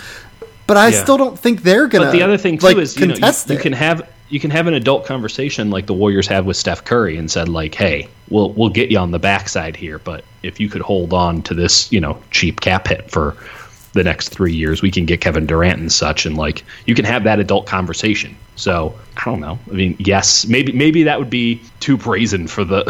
But 0.68 0.78
I 0.78 0.89
Yeah. 0.89 1.03
still 1.03 1.18
don't 1.18 1.38
think 1.38 1.63
they're 1.63 1.88
gonna. 1.88 2.05
But 2.05 2.11
the 2.11 2.24
other 2.24 2.38
thing 2.38 2.57
too 2.57 2.68
like, 2.68 2.78
is 2.78 2.95
you 2.97 3.07
know 3.07 3.16
you, 3.16 3.53
you 3.53 3.59
can 3.59 3.74
have 3.74 4.07
you 4.30 4.39
can 4.39 4.51
have 4.51 4.67
an 4.67 4.73
adult 4.73 5.05
conversation 5.05 5.69
like 5.69 5.86
the 5.86 5.93
Warriors 5.93 6.28
have 6.28 6.45
with 6.45 6.57
Steph 6.57 6.84
Curry 6.84 7.17
and 7.17 7.30
said 7.30 7.47
like, 7.47 7.76
hey, 7.76 8.07
we'll 8.30 8.51
we'll 8.53 8.69
get 8.69 8.91
you 8.91 8.97
on 8.97 9.11
the 9.11 9.19
backside 9.19 9.76
here, 9.76 9.99
but 9.99 10.23
if 10.43 10.59
you 10.59 10.69
could 10.69 10.82
hold 10.82 11.13
on 11.13 11.41
to 11.43 11.53
this 11.53 11.91
you 11.91 11.99
know 11.99 12.21
cheap 12.32 12.61
cap 12.61 12.88
hit 12.88 13.09
for 13.11 13.36
the 13.93 14.03
next 14.03 14.30
three 14.30 14.53
years, 14.53 14.82
we 14.82 14.91
can 14.91 15.05
get 15.05 15.21
Kevin 15.21 15.45
Durant 15.45 15.80
and 15.80 15.91
such, 15.91 16.26
and 16.26 16.38
like 16.38 16.63
you 16.86 16.95
can 16.95 17.05
have 17.05 17.23
that 17.23 17.39
adult 17.39 17.65
conversation. 17.67 18.36
So 18.55 18.97
I 19.17 19.26
don't 19.26 19.41
know. 19.41 19.59
I 19.69 19.73
mean, 19.73 19.95
yes, 19.99 20.47
maybe 20.47 20.71
maybe 20.71 21.03
that 21.03 21.19
would 21.19 21.30
be 21.30 21.61
too 21.80 21.97
brazen 21.97 22.47
for 22.47 22.63
the, 22.63 22.84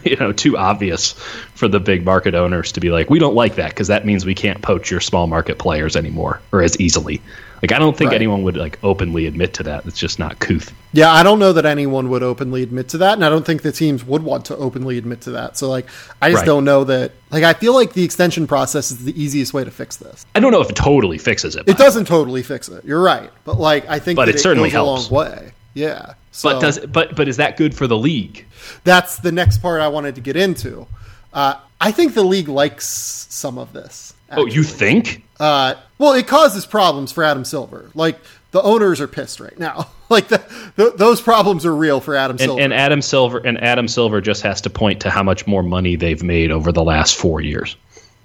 you 0.04 0.16
know, 0.16 0.32
too 0.32 0.56
obvious 0.56 1.12
for 1.54 1.68
the 1.68 1.80
big 1.80 2.04
market 2.04 2.34
owners 2.34 2.72
to 2.72 2.80
be 2.80 2.90
like, 2.90 3.10
we 3.10 3.18
don't 3.18 3.34
like 3.34 3.56
that 3.56 3.70
because 3.70 3.88
that 3.88 4.06
means 4.06 4.24
we 4.24 4.34
can't 4.34 4.62
poach 4.62 4.90
your 4.90 5.00
small 5.00 5.26
market 5.26 5.58
players 5.58 5.96
anymore 5.96 6.40
or 6.52 6.62
as 6.62 6.78
easily. 6.80 7.20
Like 7.62 7.72
I 7.72 7.78
don't 7.78 7.96
think 7.96 8.10
Right. 8.10 8.16
anyone 8.16 8.42
would 8.44 8.56
like 8.56 8.78
openly 8.82 9.26
admit 9.26 9.54
to 9.54 9.62
that. 9.64 9.84
It's 9.86 9.98
just 9.98 10.18
not 10.18 10.38
couth. 10.38 10.72
Yeah, 10.92 11.12
I 11.12 11.22
don't 11.22 11.38
know 11.38 11.52
that 11.52 11.66
anyone 11.66 12.08
would 12.10 12.22
openly 12.22 12.62
admit 12.62 12.88
to 12.90 12.98
that, 12.98 13.14
and 13.14 13.24
I 13.24 13.28
don't 13.28 13.44
think 13.44 13.62
the 13.62 13.72
teams 13.72 14.04
would 14.04 14.22
want 14.22 14.44
to 14.46 14.56
openly 14.56 14.96
admit 14.98 15.20
to 15.22 15.32
that. 15.32 15.58
So, 15.58 15.68
like, 15.68 15.86
I 16.22 16.30
just 16.30 16.40
Right. 16.42 16.46
don't 16.46 16.64
know 16.64 16.84
that. 16.84 17.12
Like, 17.30 17.44
I 17.44 17.52
feel 17.52 17.74
like 17.74 17.92
the 17.92 18.04
extension 18.04 18.46
process 18.46 18.90
is 18.90 19.04
the 19.04 19.20
easiest 19.22 19.52
way 19.52 19.64
to 19.64 19.70
fix 19.70 19.96
this. 19.96 20.24
I 20.34 20.40
don't 20.40 20.52
know 20.52 20.60
if 20.62 20.70
it 20.70 20.76
totally 20.76 21.18
fixes 21.18 21.56
it. 21.56 21.64
It 21.66 21.76
doesn't 21.76 22.06
totally 22.06 22.42
fix 22.42 22.68
it. 22.68 22.84
You're 22.84 23.02
right, 23.02 23.30
but 23.44 23.58
like, 23.60 23.88
I 23.88 23.98
think 23.98 24.16
But 24.16 24.26
that 24.26 24.36
it 24.36 24.40
certainly 24.40 24.70
goes 24.70 24.74
helps. 24.74 25.08
a 25.10 25.14
long 25.14 25.24
way. 25.24 25.52
Yeah, 25.74 26.14
so 26.32 26.50
But 26.52 26.60
does 26.60 26.78
but 26.90 27.14
but 27.14 27.28
is 27.28 27.36
that 27.36 27.56
good 27.56 27.74
for 27.74 27.86
the 27.86 27.96
league? 27.98 28.44
that's 28.84 29.16
the 29.18 29.30
next 29.32 29.58
part 29.58 29.80
I 29.80 29.88
wanted 29.88 30.14
to 30.16 30.20
get 30.20 30.36
into. 30.36 30.86
Uh, 31.32 31.54
I 31.80 31.92
think 31.92 32.14
the 32.14 32.24
league 32.24 32.48
likes 32.48 32.86
some 32.86 33.58
of 33.58 33.72
this. 33.72 34.14
Oh, 34.32 34.46
you 34.46 34.62
think? 34.62 35.24
Uh, 35.40 35.74
well, 35.98 36.12
it 36.14 36.26
causes 36.26 36.66
problems 36.66 37.12
for 37.12 37.24
Adam 37.24 37.44
Silver. 37.44 37.90
Like 37.94 38.18
the 38.50 38.60
owners 38.62 39.00
are 39.00 39.06
pissed 39.08 39.40
right 39.40 39.58
now. 39.58 39.88
like 40.08 40.28
the, 40.28 40.38
th 40.76 40.94
those 40.96 41.20
problems 41.20 41.64
are 41.64 41.74
real 41.74 42.00
for 42.00 42.14
Adam 42.16 42.34
And, 42.34 42.40
Silver. 42.40 42.60
and 42.62 42.72
Adam 42.74 43.02
Silver 43.02 43.38
and 43.38 43.62
Adam 43.62 43.88
Silver 43.88 44.20
just 44.20 44.42
has 44.42 44.60
to 44.62 44.70
point 44.70 45.00
to 45.02 45.10
how 45.10 45.22
much 45.22 45.46
more 45.46 45.62
money 45.62 45.96
they've 45.96 46.22
made 46.22 46.50
over 46.50 46.72
the 46.72 46.82
last 46.84 47.16
four 47.16 47.40
years. 47.40 47.76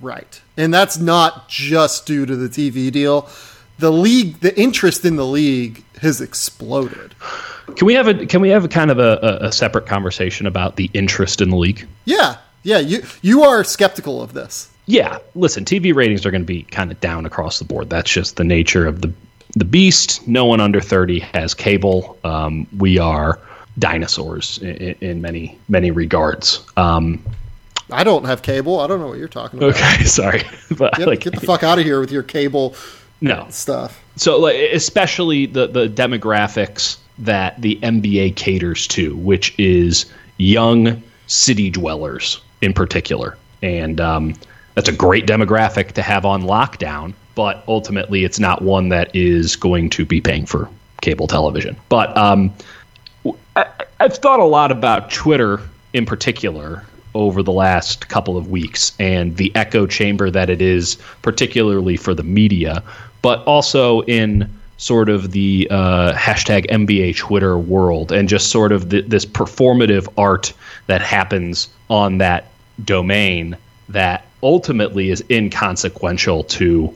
Right. 0.01 0.41
And 0.57 0.73
that's 0.73 0.97
not 0.97 1.47
just 1.47 2.05
due 2.05 2.25
to 2.25 2.35
the 2.35 2.49
TV 2.49 2.91
deal. 2.91 3.29
The 3.79 3.91
league, 3.91 4.39
the 4.41 4.57
interest 4.59 5.05
in 5.05 5.15
the 5.15 5.25
league 5.25 5.83
has 6.01 6.19
exploded. 6.21 7.15
Can 7.75 7.85
we 7.87 7.93
have 7.93 8.07
a 8.07 8.25
can 8.25 8.41
we 8.41 8.49
have 8.49 8.65
a 8.65 8.67
kind 8.67 8.91
of 8.91 8.99
a, 8.99 9.19
a, 9.41 9.47
a 9.47 9.51
separate 9.51 9.85
conversation 9.85 10.47
about 10.47 10.75
the 10.75 10.89
interest 10.93 11.39
in 11.41 11.49
the 11.49 11.55
league? 11.55 11.87
Yeah. 12.05 12.37
Yeah. 12.63 12.79
You, 12.79 13.03
you 13.21 13.43
are 13.43 13.63
skeptical 13.63 14.21
of 14.21 14.33
this. 14.33 14.69
Yeah, 14.85 15.19
listen, 15.35 15.63
TV 15.63 15.95
ratings 15.95 16.25
are 16.25 16.31
going 16.31 16.41
to 16.41 16.47
be 16.47 16.63
kind 16.63 16.91
of 16.91 16.99
down 16.99 17.25
across 17.25 17.59
the 17.59 17.65
board. 17.65 17.89
That's 17.89 18.11
just 18.11 18.35
the 18.35 18.43
nature 18.43 18.85
of 18.85 19.01
the 19.01 19.13
the 19.55 19.65
beast. 19.65 20.27
No 20.27 20.45
one 20.45 20.59
under 20.59 20.81
thirty 20.81 21.19
has 21.19 21.53
cable. 21.53 22.17
Um, 22.23 22.67
we 22.77 22.97
are 22.97 23.39
dinosaurs 23.79 24.57
in, 24.57 24.95
in 24.99 25.21
many 25.21 25.57
many 25.69 25.91
regards. 25.91 26.65
Um, 26.75 27.23
I 27.91 28.03
don't 28.03 28.25
have 28.25 28.41
cable. 28.41 28.79
I 28.81 28.87
don't 28.87 28.99
know 28.99 29.07
what 29.07 29.19
you're 29.19 29.27
talking 29.29 29.59
about. 29.59 29.75
okay, 29.75 30.03
sorry, 30.05 30.43
but 30.77 30.93
Get, 30.95 31.07
like 31.07 31.19
get 31.21 31.33
the 31.33 31.45
fuck 31.45 31.63
out 31.63 31.79
of 31.79 31.85
here 31.85 31.99
with 32.01 32.11
your 32.11 32.23
cable 32.23 32.75
no, 33.21 33.47
stuff. 33.51 34.03
so 34.17 34.37
like, 34.37 34.55
especially 34.73 35.45
the 35.45 35.67
the 35.67 35.87
demographics 35.87 36.97
that 37.19 37.61
the 37.61 37.77
NBA 37.77 38.35
caters 38.35 38.85
to, 38.87 39.15
which 39.15 39.57
is 39.57 40.07
young 40.37 41.01
city 41.27 41.69
dwellers 41.69 42.41
in 42.63 42.73
particular, 42.73 43.37
and 43.61 43.99
um, 43.99 44.33
that's 44.73 44.89
a 44.89 44.93
great 44.93 45.27
demographic 45.27 45.91
to 45.91 46.01
have 46.01 46.25
on 46.25 46.43
lockdown. 46.43 47.13
But 47.35 47.63
ultimately, 47.67 48.23
it's 48.23 48.39
not 48.39 48.61
one 48.61 48.89
that 48.89 49.13
is 49.15 49.55
going 49.55 49.89
to 49.91 50.05
be 50.05 50.21
paying 50.21 50.45
for 50.45 50.69
cable 51.01 51.27
television. 51.27 51.75
But 51.89 52.15
um, 52.15 52.53
I, 53.55 53.65
I've 53.99 54.15
thought 54.15 54.39
a 54.39 54.45
lot 54.45 54.71
about 54.71 55.11
Twitter 55.11 55.59
in 55.93 56.05
particular 56.05 56.83
over 57.15 57.43
the 57.43 57.51
last 57.51 58.07
couple 58.07 58.37
of 58.37 58.49
weeks 58.49 58.93
and 58.99 59.35
the 59.37 59.51
echo 59.55 59.85
chamber 59.85 60.31
that 60.31 60.49
it 60.49 60.61
is, 60.61 60.97
particularly 61.21 61.97
for 61.97 62.13
the 62.13 62.23
media, 62.23 62.83
but 63.21 63.43
also 63.43 64.01
in 64.03 64.49
sort 64.77 65.09
of 65.09 65.31
the 65.31 65.67
uh, 65.69 66.13
hashtag 66.13 66.69
NBA 66.69 67.15
Twitter 67.15 67.57
world 67.57 68.11
and 68.11 68.27
just 68.27 68.49
sort 68.49 68.71
of 68.71 68.89
the, 68.89 69.01
this 69.01 69.25
performative 69.25 70.07
art 70.17 70.53
that 70.87 71.01
happens 71.01 71.69
on 71.89 72.17
that 72.17 72.47
domain 72.85 73.57
that 73.89 74.25
ultimately 74.41 75.09
is 75.09 75.23
inconsequential 75.29 76.43
to 76.45 76.95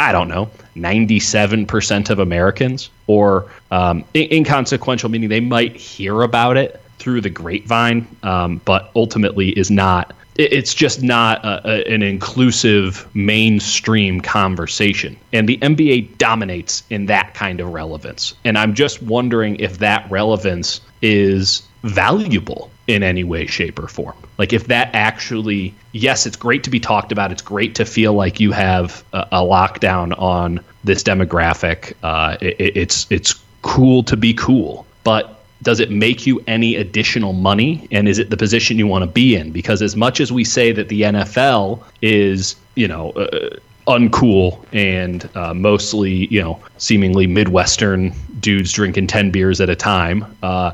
I 0.00 0.12
don't 0.12 0.28
know, 0.28 0.48
97% 0.76 2.10
of 2.10 2.20
Americans, 2.20 2.88
or 3.08 3.50
um, 3.72 4.04
in- 4.14 4.32
inconsequential, 4.32 5.08
meaning 5.10 5.28
they 5.28 5.40
might 5.40 5.74
hear 5.76 6.22
about 6.22 6.56
it 6.56 6.80
through 7.00 7.20
the 7.20 7.30
grapevine, 7.30 8.06
um, 8.22 8.60
but 8.64 8.90
ultimately 8.94 9.50
is 9.58 9.72
not. 9.72 10.14
it- 10.36 10.52
It's 10.52 10.72
just 10.72 11.02
not 11.02 11.44
a, 11.44 11.68
a, 11.68 11.92
an 11.94 12.02
inclusive 12.02 13.08
mainstream 13.14 14.20
conversation. 14.20 15.16
And 15.32 15.48
the 15.48 15.58
NBA 15.58 16.16
dominates 16.18 16.84
in 16.90 17.06
that 17.06 17.34
kind 17.34 17.60
of 17.60 17.72
relevance. 17.72 18.34
And 18.44 18.56
I'm 18.56 18.74
just 18.74 19.02
wondering 19.02 19.56
if 19.56 19.78
that 19.78 20.08
relevance 20.10 20.80
is 21.02 21.62
valuable 21.82 22.70
in 22.88 23.02
any 23.02 23.22
way, 23.22 23.46
shape, 23.46 23.78
or 23.78 23.86
form. 23.86 24.16
Like 24.38 24.52
if 24.52 24.66
that 24.66 24.90
actually, 24.94 25.74
yes, 25.92 26.26
it's 26.26 26.36
great 26.36 26.64
to 26.64 26.70
be 26.70 26.80
talked 26.80 27.12
about. 27.12 27.30
It's 27.30 27.42
great 27.42 27.76
to 27.76 27.84
feel 27.84 28.14
like 28.14 28.40
you 28.40 28.50
have 28.50 29.04
a, 29.12 29.28
a 29.32 29.40
lockdown 29.42 30.18
on 30.18 30.60
this 30.82 31.02
demographic. 31.02 31.94
Uh, 32.02 32.36
it, 32.40 32.76
it's 32.76 33.06
it's 33.10 33.34
cool 33.62 34.02
to 34.04 34.16
be 34.16 34.34
cool, 34.34 34.86
but 35.04 35.44
does 35.62 35.80
it 35.80 35.90
make 35.90 36.26
you 36.26 36.42
any 36.46 36.76
additional 36.76 37.32
money? 37.32 37.86
And 37.90 38.08
is 38.08 38.18
it 38.18 38.30
the 38.30 38.36
position 38.36 38.78
you 38.78 38.86
want 38.86 39.02
to 39.02 39.10
be 39.10 39.36
in? 39.36 39.50
Because 39.50 39.82
as 39.82 39.96
much 39.96 40.20
as 40.20 40.32
we 40.32 40.44
say 40.44 40.72
that 40.72 40.88
the 40.88 41.02
NFL 41.02 41.82
is, 42.02 42.56
you 42.74 42.88
know. 42.88 43.10
Uh, 43.12 43.56
uncool 43.88 44.62
and 44.74 45.30
uh, 45.34 45.54
mostly 45.54 46.26
you 46.26 46.42
know 46.42 46.60
seemingly 46.76 47.26
midwestern 47.26 48.12
dudes 48.38 48.70
drinking 48.70 49.06
10 49.06 49.30
beers 49.30 49.62
at 49.62 49.70
a 49.70 49.74
time 49.74 50.26
uh, 50.42 50.72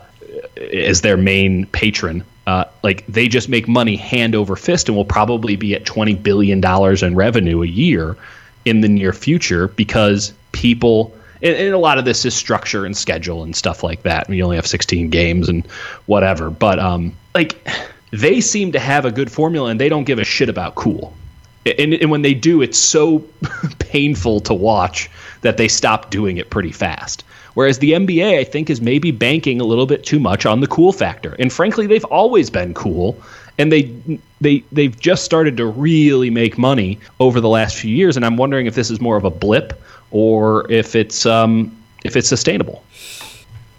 as 0.56 1.00
their 1.00 1.16
main 1.16 1.66
patron 1.66 2.24
uh, 2.46 2.64
like 2.82 3.06
they 3.06 3.26
just 3.26 3.48
make 3.48 3.66
money 3.66 3.96
hand 3.96 4.34
over 4.34 4.54
fist 4.56 4.88
and 4.88 4.96
will 4.96 5.04
probably 5.04 5.56
be 5.56 5.74
at 5.74 5.86
20 5.86 6.14
billion 6.16 6.60
dollars 6.60 7.02
in 7.02 7.14
revenue 7.14 7.62
a 7.62 7.66
year 7.66 8.16
in 8.64 8.80
the 8.80 8.88
near 8.88 9.12
future 9.12 9.68
because 9.68 10.32
people 10.52 11.14
and, 11.42 11.56
and, 11.56 11.74
a 11.74 11.78
lot 11.78 11.98
of 11.98 12.04
this 12.04 12.24
is 12.24 12.34
structure 12.34 12.86
and 12.86 12.96
schedule 12.96 13.42
and 13.42 13.54
stuff 13.54 13.82
like 13.82 14.02
that. 14.04 14.28
We 14.28 14.42
only 14.42 14.56
have 14.56 14.66
16 14.66 15.10
games 15.10 15.48
and 15.48 15.66
whatever, 16.06 16.48
but 16.50 16.78
um, 16.78 17.14
like 17.34 17.66
they 18.12 18.40
seem 18.40 18.72
to 18.72 18.78
have 18.78 19.04
a 19.04 19.10
good 19.10 19.30
formula 19.30 19.70
and 19.70 19.80
they 19.80 19.88
don't 19.88 20.04
give 20.04 20.18
a 20.18 20.24
shit 20.24 20.48
about 20.48 20.74
cool. 20.74 21.14
And, 21.66 21.94
and 21.94 22.10
when 22.10 22.22
they 22.22 22.34
do, 22.34 22.62
it's 22.62 22.78
so 22.78 23.18
painful 23.78 24.40
to 24.40 24.54
watch 24.54 25.10
that 25.40 25.56
they 25.56 25.68
stop 25.68 26.10
doing 26.10 26.36
it 26.36 26.50
pretty 26.50 26.72
fast. 26.72 27.24
Whereas 27.54 27.78
the 27.78 27.92
NBA, 27.92 28.38
I 28.38 28.44
think, 28.44 28.68
is 28.68 28.80
maybe 28.80 29.10
banking 29.10 29.60
a 29.60 29.64
little 29.64 29.86
bit 29.86 30.04
too 30.04 30.18
much 30.18 30.44
on 30.44 30.60
the 30.60 30.66
cool 30.66 30.92
factor. 30.92 31.34
And 31.38 31.52
frankly, 31.52 31.86
they've 31.86 32.04
always 32.06 32.50
been 32.50 32.74
cool, 32.74 33.16
and 33.58 33.72
they 33.72 33.92
they 34.40 34.64
they've 34.72 34.98
just 34.98 35.24
started 35.24 35.56
to 35.56 35.66
really 35.66 36.30
make 36.30 36.58
money 36.58 36.98
over 37.20 37.40
the 37.40 37.48
last 37.48 37.76
few 37.76 37.94
years. 37.94 38.16
And 38.16 38.24
I'm 38.24 38.36
wondering 38.36 38.66
if 38.66 38.74
this 38.74 38.90
is 38.90 39.00
more 39.00 39.16
of 39.16 39.24
a 39.24 39.30
blip 39.30 39.80
or 40.10 40.70
if 40.70 40.94
it's 40.94 41.26
um, 41.26 41.76
if 42.04 42.16
it's 42.16 42.28
sustainable. 42.28 42.84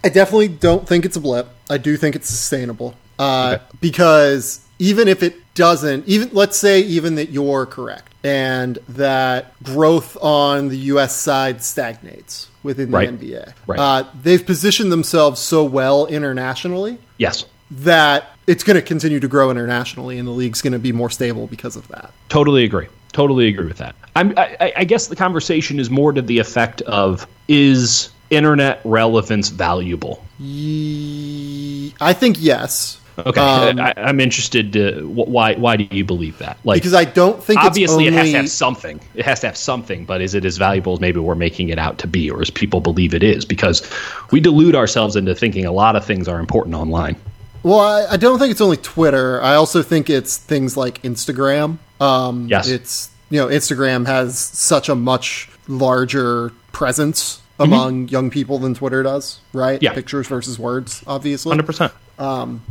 I 0.02 0.08
definitely 0.08 0.48
don't 0.48 0.86
think 0.86 1.04
it's 1.04 1.16
a 1.16 1.20
blip. 1.20 1.48
I 1.68 1.78
do 1.78 1.96
think 1.96 2.14
it's 2.16 2.28
sustainable 2.28 2.94
uh, 3.18 3.56
okay. 3.56 3.64
because 3.80 4.60
even 4.78 5.08
if 5.08 5.22
it 5.22 5.36
doesn't, 5.54 6.06
even 6.06 6.30
let's 6.32 6.56
say 6.56 6.80
even 6.80 7.16
that 7.16 7.30
you're 7.30 7.66
correct 7.66 8.12
and 8.26 8.80
that 8.88 9.62
growth 9.62 10.16
on 10.20 10.68
the 10.68 10.76
U.S. 10.78 11.14
side 11.14 11.62
stagnates 11.62 12.48
within 12.64 12.90
the 12.90 12.96
right. 12.96 13.08
NBA, 13.08 13.52
right. 13.68 13.78
Uh, 13.78 14.04
they've 14.20 14.44
positioned 14.44 14.90
themselves 14.90 15.40
so 15.40 15.62
well 15.62 16.06
internationally. 16.06 16.98
Yes, 17.18 17.44
that 17.70 18.30
it's 18.48 18.64
going 18.64 18.74
to 18.74 18.82
continue 18.82 19.20
to 19.20 19.28
grow 19.28 19.52
internationally, 19.52 20.18
and 20.18 20.26
the 20.26 20.32
league's 20.32 20.60
going 20.60 20.72
to 20.72 20.80
be 20.80 20.90
more 20.90 21.08
stable 21.08 21.46
because 21.46 21.76
of 21.76 21.86
that. 21.88 22.12
Totally 22.28 22.64
agree. 22.64 22.88
Totally 23.12 23.46
agree 23.46 23.66
with 23.66 23.78
that. 23.78 23.94
I, 24.16 24.72
I 24.76 24.84
guess 24.84 25.06
the 25.06 25.16
conversation 25.16 25.78
is 25.78 25.88
more 25.88 26.12
to 26.12 26.20
the 26.20 26.40
effect 26.40 26.82
of 26.82 27.28
is 27.46 28.10
internet 28.30 28.80
relevance 28.84 29.50
valuable? 29.50 30.24
I 30.40 32.12
think 32.12 32.36
yes. 32.40 33.00
Okay, 33.18 33.40
um, 33.40 33.80
I, 33.80 33.94
am 33.96 34.20
interested. 34.20 34.72
To, 34.74 35.08
why? 35.08 35.54
Why 35.54 35.76
do 35.76 35.86
you 35.94 36.04
believe 36.04 36.36
that? 36.38 36.58
Like, 36.64 36.82
because 36.82 36.94
I 36.94 37.04
don't 37.04 37.42
think 37.42 37.60
obviously 37.60 38.06
only... 38.06 38.08
it 38.08 38.12
has 38.12 38.30
to 38.30 38.36
have 38.36 38.50
something. 38.50 39.00
It 39.14 39.24
has 39.24 39.40
to 39.40 39.46
have 39.46 39.56
something, 39.56 40.04
but 40.04 40.20
is 40.20 40.34
it 40.34 40.44
as 40.44 40.58
valuable 40.58 40.92
as 40.92 41.00
maybe 41.00 41.20
we're 41.20 41.34
making 41.34 41.70
it 41.70 41.78
out 41.78 41.98
to 41.98 42.06
be, 42.06 42.30
or 42.30 42.42
as 42.42 42.50
people 42.50 42.80
believe 42.80 43.14
it 43.14 43.22
is? 43.22 43.44
Because 43.44 43.90
we 44.32 44.40
delude 44.40 44.74
ourselves 44.74 45.16
into 45.16 45.34
thinking 45.34 45.64
a 45.64 45.72
lot 45.72 45.96
of 45.96 46.04
things 46.04 46.28
are 46.28 46.38
important 46.38 46.74
online. 46.74 47.16
Well, 47.62 47.80
I, 47.80 48.12
I 48.12 48.16
don't 48.16 48.38
think 48.38 48.50
it's 48.50 48.60
only 48.60 48.76
Twitter. 48.76 49.42
I 49.42 49.54
also 49.54 49.82
think 49.82 50.10
it's 50.10 50.36
things 50.36 50.76
like 50.76 51.00
Instagram. 51.02 51.78
Um, 52.00 52.48
yes, 52.48 52.68
it's 52.68 53.10
you 53.30 53.40
know 53.40 53.48
Instagram 53.48 54.06
has 54.06 54.38
such 54.38 54.88
a 54.88 54.94
much 54.94 55.48
larger 55.68 56.52
presence 56.72 57.40
mm-hmm. 57.58 57.62
among 57.62 57.94
mm-hmm. 57.94 58.12
young 58.12 58.30
people 58.30 58.58
than 58.58 58.74
Twitter 58.74 59.02
does, 59.02 59.40
right? 59.52 59.82
Yeah, 59.82 59.94
pictures 59.94 60.28
versus 60.28 60.58
words, 60.58 61.02
obviously. 61.06 61.50
Hundred 61.50 61.66
percent. 61.66 61.92
Um, 62.18 62.62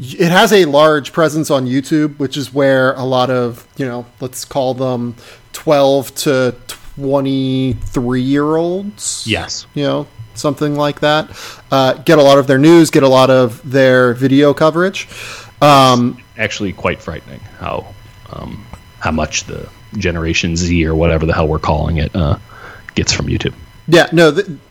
it 0.00 0.30
has 0.30 0.52
a 0.52 0.64
large 0.64 1.12
presence 1.12 1.50
on 1.50 1.66
YouTube, 1.66 2.18
which 2.18 2.36
is 2.36 2.52
where 2.52 2.94
a 2.94 3.04
lot 3.04 3.30
of 3.30 3.66
you 3.76 3.86
know, 3.86 4.06
let's 4.20 4.44
call 4.44 4.74
them 4.74 5.14
twelve 5.52 6.14
to 6.16 6.54
twenty-three 6.96 8.22
year 8.22 8.56
olds. 8.56 9.24
Yes, 9.26 9.66
you 9.74 9.84
know, 9.84 10.06
something 10.34 10.74
like 10.74 11.00
that. 11.00 11.30
Uh, 11.70 11.94
get 11.94 12.18
a 12.18 12.22
lot 12.22 12.38
of 12.38 12.46
their 12.46 12.58
news, 12.58 12.90
get 12.90 13.02
a 13.02 13.08
lot 13.08 13.30
of 13.30 13.68
their 13.70 14.14
video 14.14 14.54
coverage. 14.54 15.08
Um, 15.60 16.22
actually, 16.38 16.72
quite 16.72 17.02
frightening 17.02 17.40
how 17.58 17.94
um, 18.32 18.64
how 18.98 19.10
much 19.10 19.44
the 19.44 19.68
Generation 19.98 20.56
Z 20.56 20.86
or 20.86 20.94
whatever 20.94 21.26
the 21.26 21.34
hell 21.34 21.48
we're 21.48 21.58
calling 21.58 21.98
it 21.98 22.14
uh, 22.16 22.38
gets 22.94 23.12
from 23.12 23.26
YouTube. 23.26 23.54
Yeah, 23.86 24.08
no, 24.12 24.30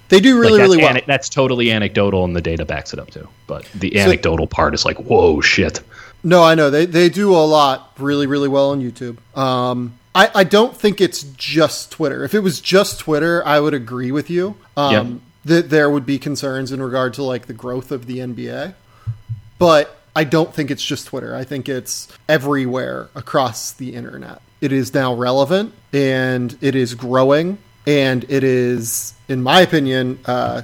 they 0.10 0.20
do 0.20 0.39
really, 0.39 0.60
like 0.60 0.62
really 0.62 0.84
well. 0.84 0.99
that's 1.07 1.30
totally 1.30 1.72
anecdotal, 1.72 2.26
and 2.26 2.36
the 2.36 2.41
data 2.41 2.66
backs 2.66 2.93
it 2.93 2.99
up 2.99 3.12
too. 3.12 3.28
But 3.47 3.66
the 3.76 3.93
so, 3.95 4.01
anecdotal 4.01 4.47
part 4.47 4.74
is 4.74 4.84
like, 4.84 4.97
whoa, 4.97 5.39
shit. 5.39 5.82
No, 6.24 6.43
I 6.43 6.55
know 6.55 6.70
they 6.70 6.86
they 6.86 7.10
do 7.10 7.34
a 7.34 7.45
lot 7.45 7.93
really, 7.97 8.28
really 8.28 8.49
well 8.49 8.72
on 8.72 8.82
YouTube. 8.82 9.18
Um, 9.38 9.93
I 10.14 10.32
I 10.34 10.43
don't 10.43 10.76
think 10.76 10.99
it's 10.99 11.24
just 11.24 11.91
Twitter. 11.91 12.24
If 12.24 12.34
it 12.34 12.39
was 12.39 12.60
just 12.60 12.99
Twitter, 12.99 13.45
I 13.45 13.60
would 13.60 13.74
agree 13.74 14.12
with 14.12 14.30
you. 14.30 14.55
Um, 14.76 14.93
yeah. 14.93 15.16
That 15.45 15.70
there 15.70 15.89
would 15.89 16.05
be 16.05 16.20
concerns 16.20 16.72
in 16.72 16.82
regard 16.82 17.14
to 17.14 17.24
like 17.24 17.45
the 17.45 17.53
growth 17.53 17.91
of 17.91 18.07
the 18.07 18.18
NBA, 18.18 18.74
but 19.57 19.99
I 20.16 20.26
don't 20.26 20.53
think 20.53 20.70
it's 20.70 20.84
just 20.84 21.07
Twitter. 21.07 21.36
I 21.36 21.43
think 21.43 21.70
it's 21.70 22.07
everywhere 22.28 23.10
across 23.16 23.72
the 23.72 23.93
internet. 23.93 24.41
It 24.60 24.74
is 24.74 24.93
now 24.93 25.14
relevant 25.14 25.74
and 25.93 26.57
it 26.60 26.76
is 26.76 26.93
growing 26.95 27.57
and 27.90 28.24
it 28.30 28.44
is, 28.44 29.16
in 29.28 29.42
my 29.42 29.62
opinion, 29.62 30.20
uh, 30.26 30.62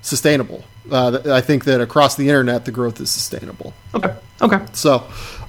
sustainable. 0.00 0.62
Uh, 0.88 1.18
I 1.26 1.40
think 1.40 1.64
that 1.64 1.80
across 1.80 2.14
the 2.14 2.28
internet, 2.28 2.64
the 2.64 2.70
growth 2.70 3.00
is 3.00 3.10
sustainable. 3.10 3.74
Okay. 3.94 4.14
Okay. 4.40 4.64
So 4.72 5.04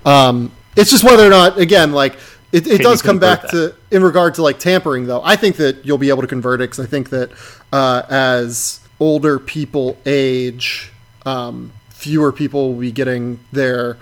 um, 0.05 0.51
it's 0.75 0.89
just 0.89 1.03
whether 1.03 1.25
or 1.25 1.29
not, 1.29 1.59
again, 1.59 1.91
like 1.91 2.15
it, 2.51 2.65
it 2.65 2.81
does 2.81 3.03
come 3.03 3.19
back 3.19 3.43
that? 3.43 3.51
to 3.51 3.75
in 3.91 4.03
regard 4.03 4.33
to 4.35 4.41
like 4.41 4.57
tampering, 4.57 5.05
though. 5.05 5.21
I 5.23 5.35
think 5.35 5.57
that 5.57 5.85
you'll 5.85 5.99
be 5.99 6.09
able 6.09 6.21
to 6.21 6.27
convert 6.27 6.61
it 6.61 6.71
because 6.71 6.79
I 6.79 6.87
think 6.87 7.11
that 7.11 7.29
uh, 7.71 8.01
as 8.09 8.79
older 8.99 9.37
people 9.37 9.99
age, 10.07 10.91
um, 11.27 11.71
fewer 11.89 12.31
people 12.31 12.73
will 12.73 12.81
be 12.81 12.91
getting 12.91 13.39
their 13.51 13.97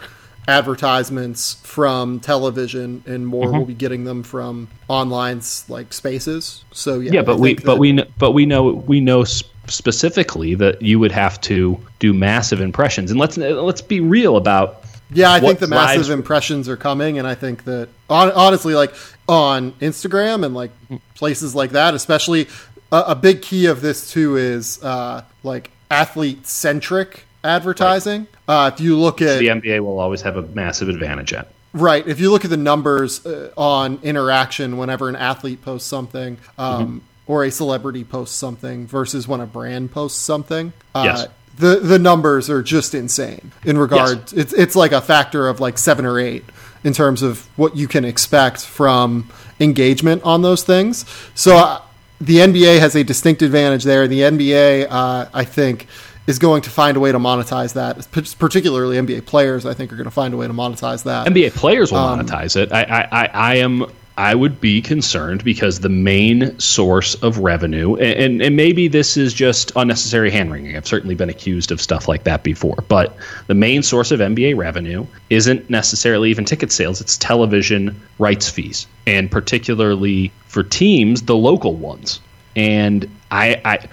advertisements 0.48 1.56
from 1.56 2.20
television 2.22 3.04
and 3.06 3.28
more 3.28 3.48
mm-hmm. 3.48 3.58
will 3.58 3.66
be 3.66 3.74
getting 3.74 4.06
them 4.06 4.24
from 4.24 4.68
online 4.88 5.42
like 5.68 5.92
spaces 5.92 6.64
so 6.72 7.00
yeah 7.00 7.12
yeah 7.16 7.22
but 7.22 7.38
we 7.38 7.54
but 7.56 7.78
we 7.78 8.02
but 8.18 8.32
we 8.32 8.46
know 8.46 8.72
we 8.72 9.02
know 9.02 9.26
specifically 9.26 10.56
that 10.56 10.82
you 10.82 11.00
would 11.00 11.12
have 11.12 11.40
to 11.42 11.78
do 12.00 12.14
massive 12.14 12.62
impressions 12.62 13.12
and 13.12 13.20
let's 13.20 13.38
let's 13.38 13.82
be 13.82 14.00
real 14.00 14.38
about 14.38 14.84
yeah 15.12 15.34
i 15.34 15.40
think 15.40 15.60
the 15.60 15.68
massive 15.68 15.96
drives... 15.96 16.10
impressions 16.10 16.70
are 16.70 16.78
coming 16.78 17.20
and 17.20 17.28
i 17.28 17.36
think 17.36 17.66
that 17.66 17.90
honestly 18.10 18.74
like 18.74 18.94
on 19.28 19.74
instagram 19.74 20.46
and 20.46 20.56
like 20.56 20.72
mm-hmm. 20.86 20.96
places 21.16 21.54
like 21.56 21.72
that 21.72 21.94
especially 21.94 22.48
a, 22.94 23.04
a 23.08 23.16
big 23.16 23.42
key 23.42 23.66
of 23.66 23.82
this 23.82 24.10
too 24.10 24.38
is 24.38 24.82
uh 24.82 25.22
like 25.44 25.72
athlete 25.92 26.48
centric 26.48 27.27
advertising. 27.44 28.28
Right. 28.48 28.66
Uh, 28.66 28.72
if 28.74 28.80
you 28.80 28.98
look 28.98 29.22
at 29.22 29.40
the 29.40 29.48
NBA, 29.48 29.80
will 29.82 30.00
always 30.00 30.22
have 30.22 30.38
a 30.38 30.42
massive 30.42 30.90
advantage 30.90 31.34
at. 31.34 31.50
Right. 31.74 32.08
If 32.08 32.20
you 32.20 32.32
look 32.32 32.44
at 32.44 32.50
the 32.50 32.58
numbers 32.58 33.26
uh, 33.26 33.52
on 33.58 34.00
interaction 34.04 34.78
whenever 34.78 35.10
an 35.10 35.16
athlete 35.16 35.62
posts 35.62 35.88
something, 35.88 36.38
um, 36.58 36.86
mm-hmm. 36.86 36.98
or 37.28 37.44
a 37.44 37.52
celebrity 37.52 38.04
posts 38.04 38.36
something, 38.36 38.88
versus 38.88 39.28
when 39.28 39.42
a 39.42 39.46
brand 39.46 39.92
posts 39.92 40.20
something, 40.20 40.74
uh, 40.96 41.04
yes. 41.06 41.28
the 41.58 41.80
the 41.80 42.00
numbers 42.00 42.50
are 42.50 42.64
just 42.64 42.96
insane. 42.96 43.52
In 43.66 43.78
regard, 43.78 44.20
yes. 44.20 44.34
it's 44.34 44.54
it's 44.54 44.76
like 44.76 44.92
a 44.92 45.02
factor 45.02 45.48
of 45.48 45.60
like 45.60 45.78
seven 45.78 46.06
or 46.06 46.20
eight 46.20 46.46
in 46.84 46.94
terms 46.94 47.22
of 47.22 47.46
what 47.58 47.76
you 47.76 47.88
can 47.88 48.06
expect 48.06 48.66
from 48.66 49.30
engagement 49.60 50.24
on 50.24 50.42
those 50.42 50.64
things. 50.64 51.06
So. 51.36 51.58
Uh, 51.58 51.82
the 52.20 52.38
NBA 52.38 52.80
has 52.80 52.96
a 52.96 53.04
distinct 53.04 53.44
advantage 53.44 53.84
there. 53.84 54.08
The 54.08 54.22
NBA, 54.22 54.88
uh, 54.90 55.30
I 55.32 55.44
think, 55.44 55.86
is 56.28 56.40
going 56.40 56.62
to 56.62 56.70
find 56.70 56.98
a 56.98 57.00
way 57.00 57.12
to 57.12 57.18
monetize 57.18 57.74
that. 57.74 58.12
Particularly 58.38 58.98
NBA 58.98 59.26
players, 59.26 59.66
I 59.66 59.74
think, 59.74 59.92
are 59.92 59.96
going 59.96 60.06
to 60.06 60.12
find 60.12 60.34
a 60.34 60.38
way 60.38 60.46
to 60.46 60.54
monetize 60.54 61.04
that. 61.06 61.28
NBA 61.28 61.56
players 61.56 61.92
will 61.92 62.00
um, 62.00 62.20
monetize 62.20 62.56
it. 62.56 62.72
I, 62.72 63.08
I, 63.12 63.26
I 63.26 63.56
am. 63.56 63.86
I 64.20 64.34
would 64.34 64.60
be 64.60 64.82
concerned 64.82 65.44
because 65.44 65.82
the 65.82 65.90
main 65.90 66.58
source 66.58 67.14
of 67.22 67.38
revenue, 67.38 67.96
and, 67.98 68.42
and 68.42 68.56
maybe 68.56 68.88
this 68.88 69.16
is 69.16 69.32
just 69.32 69.72
unnecessary 69.76 70.32
hand 70.32 70.52
wringing. 70.52 70.76
I've 70.76 70.88
certainly 70.88 71.14
been 71.14 71.30
accused 71.30 71.72
of 71.72 71.80
stuff 71.80 72.08
like 72.08 72.24
that 72.24 72.42
before, 72.42 72.84
but 72.88 73.16
the 73.46 73.54
main 73.54 73.84
source 73.84 74.10
of 74.10 74.20
NBA 74.20 74.58
revenue 74.58 75.06
isn't 75.30 75.70
necessarily 75.70 76.32
even 76.32 76.46
ticket 76.46 76.72
sales, 76.72 77.00
it's 77.00 77.16
television 77.16 78.02
rights 78.18 78.50
fees, 78.50 78.88
and 79.06 79.30
particularly 79.30 80.32
for 80.48 80.64
teams, 80.64 81.22
the 81.22 81.36
local 81.36 81.76
ones. 81.76 82.20
And 82.56 83.08
I, 83.30 83.62
I 83.66 83.88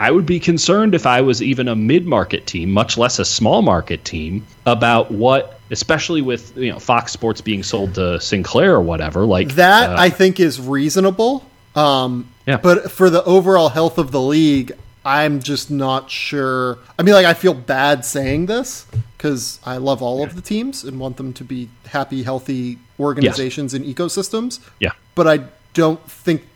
I 0.00 0.10
would 0.10 0.26
be 0.26 0.40
concerned 0.40 0.94
if 0.94 1.06
I 1.06 1.20
was 1.20 1.42
even 1.42 1.68
a 1.68 1.76
mid-market 1.76 2.46
team, 2.46 2.70
much 2.70 2.98
less 2.98 3.18
a 3.18 3.24
small 3.24 3.62
market 3.62 4.04
team, 4.04 4.46
about 4.66 5.10
what, 5.10 5.60
especially 5.70 6.20
with 6.20 6.56
you 6.56 6.72
know 6.72 6.78
Fox 6.78 7.12
Sports 7.12 7.40
being 7.40 7.62
sold 7.62 7.94
to 7.94 8.20
Sinclair 8.20 8.74
or 8.74 8.80
whatever. 8.80 9.24
Like 9.24 9.54
that, 9.54 9.90
uh, 9.90 9.96
I 9.98 10.10
think 10.10 10.40
is 10.40 10.60
reasonable. 10.60 11.44
Um, 11.74 12.28
yeah. 12.46 12.56
But 12.56 12.90
for 12.90 13.10
the 13.10 13.24
overall 13.24 13.68
health 13.68 13.98
of 13.98 14.10
the 14.10 14.20
league, 14.20 14.72
I'm 15.04 15.40
just 15.40 15.70
not 15.70 16.10
sure. 16.10 16.78
I 16.98 17.02
mean, 17.02 17.14
like 17.14 17.26
I 17.26 17.34
feel 17.34 17.54
bad 17.54 18.04
saying 18.04 18.46
this 18.46 18.86
because 19.16 19.60
I 19.64 19.76
love 19.76 20.02
all 20.02 20.20
yeah. 20.20 20.26
of 20.26 20.36
the 20.36 20.42
teams 20.42 20.84
and 20.84 20.98
want 20.98 21.16
them 21.16 21.32
to 21.34 21.44
be 21.44 21.68
happy, 21.86 22.22
healthy 22.22 22.78
organizations 22.98 23.74
yes. 23.74 23.82
and 23.82 23.94
ecosystems. 23.94 24.60
Yeah. 24.80 24.92
But 25.14 25.28
I 25.28 25.44
don't 25.74 26.02
think 26.10 26.46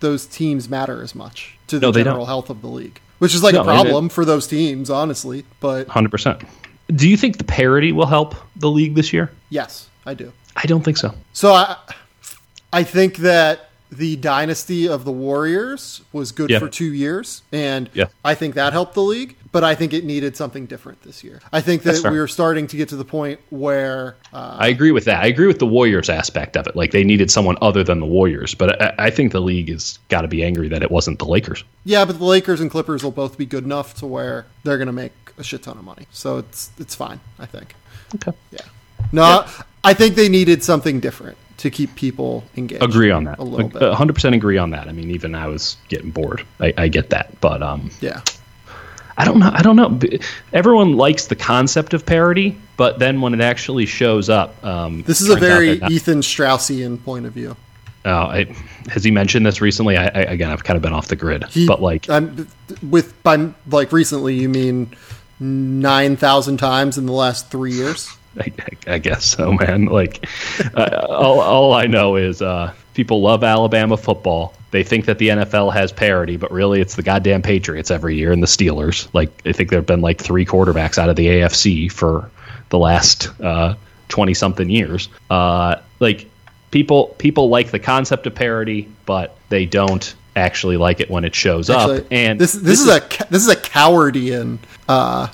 those 0.00 0.26
teams 0.26 0.68
matter 0.68 1.02
as 1.02 1.14
much 1.14 1.56
to 1.68 1.78
the 1.78 1.86
No, 1.86 1.92
general 1.92 2.16
don't. 2.18 2.26
health 2.26 2.50
of 2.50 2.60
the 2.62 2.68
league, 2.68 3.00
which 3.18 3.34
is 3.34 3.42
like 3.42 3.54
No, 3.54 3.60
a 3.62 3.64
problem 3.64 4.08
for 4.08 4.24
those 4.24 4.46
teams, 4.46 4.90
honestly. 4.90 5.44
But 5.60 5.88
Hundred 5.88 6.10
percent. 6.10 6.42
Do 6.94 7.08
you 7.08 7.16
think 7.16 7.38
the 7.38 7.44
parity 7.44 7.92
will 7.92 8.06
help 8.06 8.34
the 8.56 8.68
league 8.70 8.94
this 8.94 9.12
year? 9.12 9.30
yes, 9.50 9.88
I 10.04 10.14
do. 10.14 10.32
I 10.56 10.66
don't 10.66 10.82
think 10.82 10.96
so. 10.98 11.14
So 11.32 11.52
I, 11.52 11.76
I 12.72 12.82
think 12.84 13.16
that 13.18 13.70
the 13.90 14.16
dynasty 14.16 14.88
of 14.88 15.04
the 15.04 15.12
Warriors 15.12 16.02
was 16.12 16.32
good 16.32 16.50
Yeah. 16.50 16.58
for 16.58 16.68
two 16.68 16.92
years, 16.92 17.42
and 17.52 17.88
Yeah. 17.94 18.06
I 18.24 18.34
think 18.34 18.54
that 18.54 18.72
helped 18.72 18.94
the 18.94 19.02
league. 19.02 19.36
But 19.52 19.64
I 19.64 19.74
think 19.74 19.92
it 19.92 20.04
needed 20.04 20.34
something 20.34 20.64
different 20.64 21.02
this 21.02 21.22
year. 21.22 21.40
I 21.52 21.60
think 21.60 21.82
that 21.82 22.02
we 22.10 22.18
were 22.18 22.26
starting 22.26 22.66
to 22.68 22.76
get 22.78 22.88
to 22.88 22.96
the 22.96 23.04
point 23.04 23.38
where, 23.50 24.16
uh, 24.32 24.56
I 24.58 24.68
agree 24.68 24.92
with 24.92 25.04
that. 25.04 25.22
I 25.22 25.26
agree 25.26 25.46
with 25.46 25.58
the 25.58 25.66
Warriors 25.66 26.08
aspect 26.08 26.56
of 26.56 26.66
it. 26.66 26.74
Like 26.74 26.90
they 26.90 27.04
needed 27.04 27.30
someone 27.30 27.56
other 27.60 27.84
than 27.84 28.00
the 28.00 28.06
Warriors, 28.06 28.54
but 28.54 28.80
I, 28.80 28.94
I 29.06 29.10
think 29.10 29.32
the 29.32 29.40
league 29.42 29.68
has 29.68 29.98
got 30.08 30.22
to 30.22 30.28
be 30.28 30.42
angry 30.42 30.68
that 30.68 30.82
it 30.82 30.90
wasn't 30.90 31.18
the 31.18 31.26
Lakers. 31.26 31.64
yeah, 31.84 32.04
but 32.06 32.18
the 32.18 32.24
Lakers 32.24 32.60
and 32.62 32.70
Clippers 32.70 33.04
will 33.04 33.10
both 33.10 33.36
be 33.36 33.44
good 33.44 33.64
enough 33.64 33.92
to 33.96 34.06
where 34.06 34.46
they're 34.64 34.78
going 34.78 34.86
to 34.86 34.92
make 34.92 35.12
a 35.36 35.44
shit 35.44 35.62
ton 35.62 35.76
of 35.76 35.84
money. 35.84 36.06
So 36.12 36.38
it's 36.38 36.70
it's 36.78 36.94
fine. 36.94 37.20
I 37.38 37.44
think. 37.46 37.74
Okay. 38.14 38.32
Yeah. 38.50 38.60
No, 39.12 39.46
I 39.84 39.92
think 39.92 40.14
they 40.14 40.28
needed 40.30 40.62
something 40.64 40.98
different 41.00 41.36
to 41.58 41.70
keep 41.70 41.94
people 41.94 42.44
engaged. 42.56 42.82
Agree 42.82 43.10
on 43.10 43.24
that. 43.24 43.38
a 43.38 43.42
little 43.44 43.68
bit. 43.68 43.82
Hundred 43.92 44.14
percent 44.14 44.34
agree 44.34 44.56
on 44.56 44.70
that. 44.70 44.88
I 44.88 44.92
mean, 44.92 45.10
even 45.10 45.34
I 45.34 45.46
was 45.48 45.76
getting 45.88 46.10
bored. 46.10 46.42
I, 46.58 46.72
I 46.78 46.88
get 46.88 47.10
that, 47.10 47.38
but 47.42 47.62
um, 47.62 47.90
Yeah. 48.00 48.22
I 49.16 49.24
don't 49.24 49.38
know. 49.38 49.50
I 49.52 49.62
don't 49.62 49.76
know. 49.76 49.98
Everyone 50.52 50.96
likes 50.96 51.26
the 51.26 51.36
concept 51.36 51.94
of 51.94 52.04
parody, 52.06 52.58
but 52.76 52.98
then 52.98 53.20
when 53.20 53.34
it 53.34 53.40
actually 53.40 53.86
shows 53.86 54.28
up, 54.30 54.62
um, 54.64 55.02
This 55.02 55.20
is 55.20 55.28
a 55.28 55.36
very 55.36 55.78
not- 55.78 55.90
Ethan 55.90 56.20
Straussian 56.20 57.02
point 57.04 57.26
of 57.26 57.32
view. 57.32 57.56
Oh, 58.04 58.10
I, 58.10 58.44
has 58.88 59.04
he 59.04 59.10
mentioned 59.12 59.46
this 59.46 59.60
recently? 59.60 59.96
I, 59.96 60.06
I, 60.06 60.20
again, 60.22 60.50
I've 60.50 60.64
kind 60.64 60.76
of 60.76 60.82
been 60.82 60.92
off 60.92 61.06
the 61.06 61.14
grid, 61.14 61.44
He, 61.44 61.66
but 61.68 61.80
like, 61.80 62.10
I'm, 62.10 62.48
with 62.90 63.20
by 63.22 63.50
like 63.70 63.92
recently, 63.92 64.34
you 64.34 64.48
mean 64.48 64.92
nine 65.38 66.16
thousand 66.16 66.56
times 66.56 66.98
in 66.98 67.06
the 67.06 67.12
last 67.12 67.50
three 67.50 67.72
years? 67.74 68.10
I, 68.40 68.52
I 68.88 68.98
guess 68.98 69.24
so, 69.24 69.52
man. 69.52 69.84
Like, 69.84 70.26
uh, 70.74 71.06
all, 71.10 71.40
all 71.40 71.74
I 71.74 71.86
know 71.86 72.16
is 72.16 72.42
uh, 72.42 72.72
people 72.94 73.20
love 73.20 73.44
Alabama 73.44 73.96
football. 73.96 74.54
They 74.70 74.82
think 74.82 75.04
that 75.06 75.18
the 75.18 75.28
NFL 75.28 75.72
has 75.72 75.92
parity, 75.92 76.36
but 76.36 76.50
really 76.50 76.80
it's 76.80 76.96
the 76.96 77.02
goddamn 77.02 77.42
Patriots 77.42 77.90
every 77.90 78.16
year 78.16 78.32
and 78.32 78.42
the 78.42 78.46
Steelers. 78.46 79.12
Like, 79.12 79.30
I 79.44 79.52
think 79.52 79.70
there 79.70 79.78
have 79.78 79.86
been 79.86 80.00
like 80.00 80.20
three 80.20 80.46
quarterbacks 80.46 80.98
out 80.98 81.08
of 81.08 81.16
the 81.16 81.26
AFC 81.26 81.92
for 81.92 82.30
the 82.70 82.78
last 82.78 83.28
twenty 84.08 84.34
something 84.34 84.70
years. 84.70 85.08
Uh, 85.28 85.76
like, 86.00 86.26
people 86.70 87.14
people 87.18 87.48
like 87.48 87.70
the 87.70 87.78
concept 87.78 88.26
of 88.26 88.34
parity, 88.34 88.88
but 89.04 89.36
they 89.50 89.66
don't 89.66 90.14
actually 90.34 90.76
like 90.76 91.00
it 91.00 91.10
when 91.10 91.24
it 91.24 91.34
shows 91.34 91.70
Actually, 91.70 91.98
up. 91.98 92.06
And 92.10 92.40
this 92.40 92.52
this, 92.52 92.80
is, 92.80 92.88
a 92.88 93.00
this 93.30 93.42
is 93.42 93.48
a 93.48 93.56
Cowherdian 93.56 94.58
uh, 94.88 95.28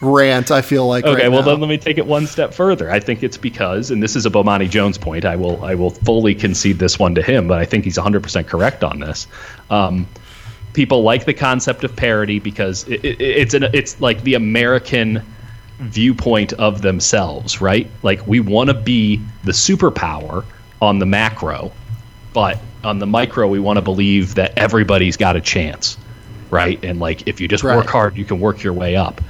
rant. 0.00 0.50
I 0.50 0.62
feel 0.62 0.86
like 0.86 1.04
Okay, 1.04 1.24
right 1.24 1.28
well 1.28 1.42
now. 1.42 1.48
then 1.52 1.60
let 1.60 1.68
me 1.68 1.78
take 1.78 1.98
it 1.98 2.06
one 2.06 2.26
step 2.26 2.54
further. 2.54 2.90
I 2.90 3.00
think 3.00 3.22
it's 3.22 3.36
because, 3.36 3.90
and 3.90 4.02
this 4.02 4.16
is 4.16 4.26
a 4.26 4.30
Bomani 4.30 4.68
Jones 4.68 4.98
point. 4.98 5.24
I 5.24 5.36
will 5.36 5.62
I 5.64 5.74
will 5.74 5.90
fully 5.90 6.34
concede 6.34 6.78
this 6.78 6.98
one 6.98 7.14
to 7.16 7.22
him, 7.22 7.48
but 7.48 7.58
I 7.58 7.64
think 7.64 7.84
he's 7.84 7.96
100 7.96 8.22
percent 8.22 8.46
correct 8.48 8.84
on 8.84 9.00
this. 9.00 9.26
Um, 9.70 10.08
people 10.72 11.02
like 11.02 11.24
the 11.24 11.34
concept 11.34 11.84
of 11.84 11.96
parody 11.96 12.38
because 12.40 12.86
it, 12.88 13.04
it, 13.04 13.20
it's 13.20 13.54
an 13.54 13.64
it's 13.72 14.00
like 14.00 14.22
the 14.22 14.34
American 14.34 15.22
viewpoint 15.80 16.52
of 16.54 16.82
themselves, 16.82 17.60
right? 17.60 17.90
Like 18.02 18.26
we 18.26 18.40
want 18.40 18.68
to 18.70 18.74
be 18.74 19.28
the 19.44 19.52
superpower 19.52 20.44
on 20.80 20.98
the 20.98 21.06
macro, 21.06 21.72
but 22.32 22.66
on 22.84 22.98
the 22.98 23.06
micro, 23.06 23.48
we 23.48 23.58
want 23.60 23.76
to 23.78 23.82
believe 23.82 24.34
that 24.36 24.52
everybody's 24.56 25.16
got 25.16 25.36
a 25.36 25.40
chance, 25.40 25.98
right? 26.50 26.78
And 26.84 26.98
like 27.00 27.26
if 27.28 27.40
you 27.40 27.48
just 27.48 27.64
Right. 27.64 27.76
work 27.76 27.88
hard, 27.88 28.16
you 28.16 28.24
can 28.24 28.40
work 28.40 28.62
your 28.62 28.72
way 28.74 28.96
up. 28.96 29.20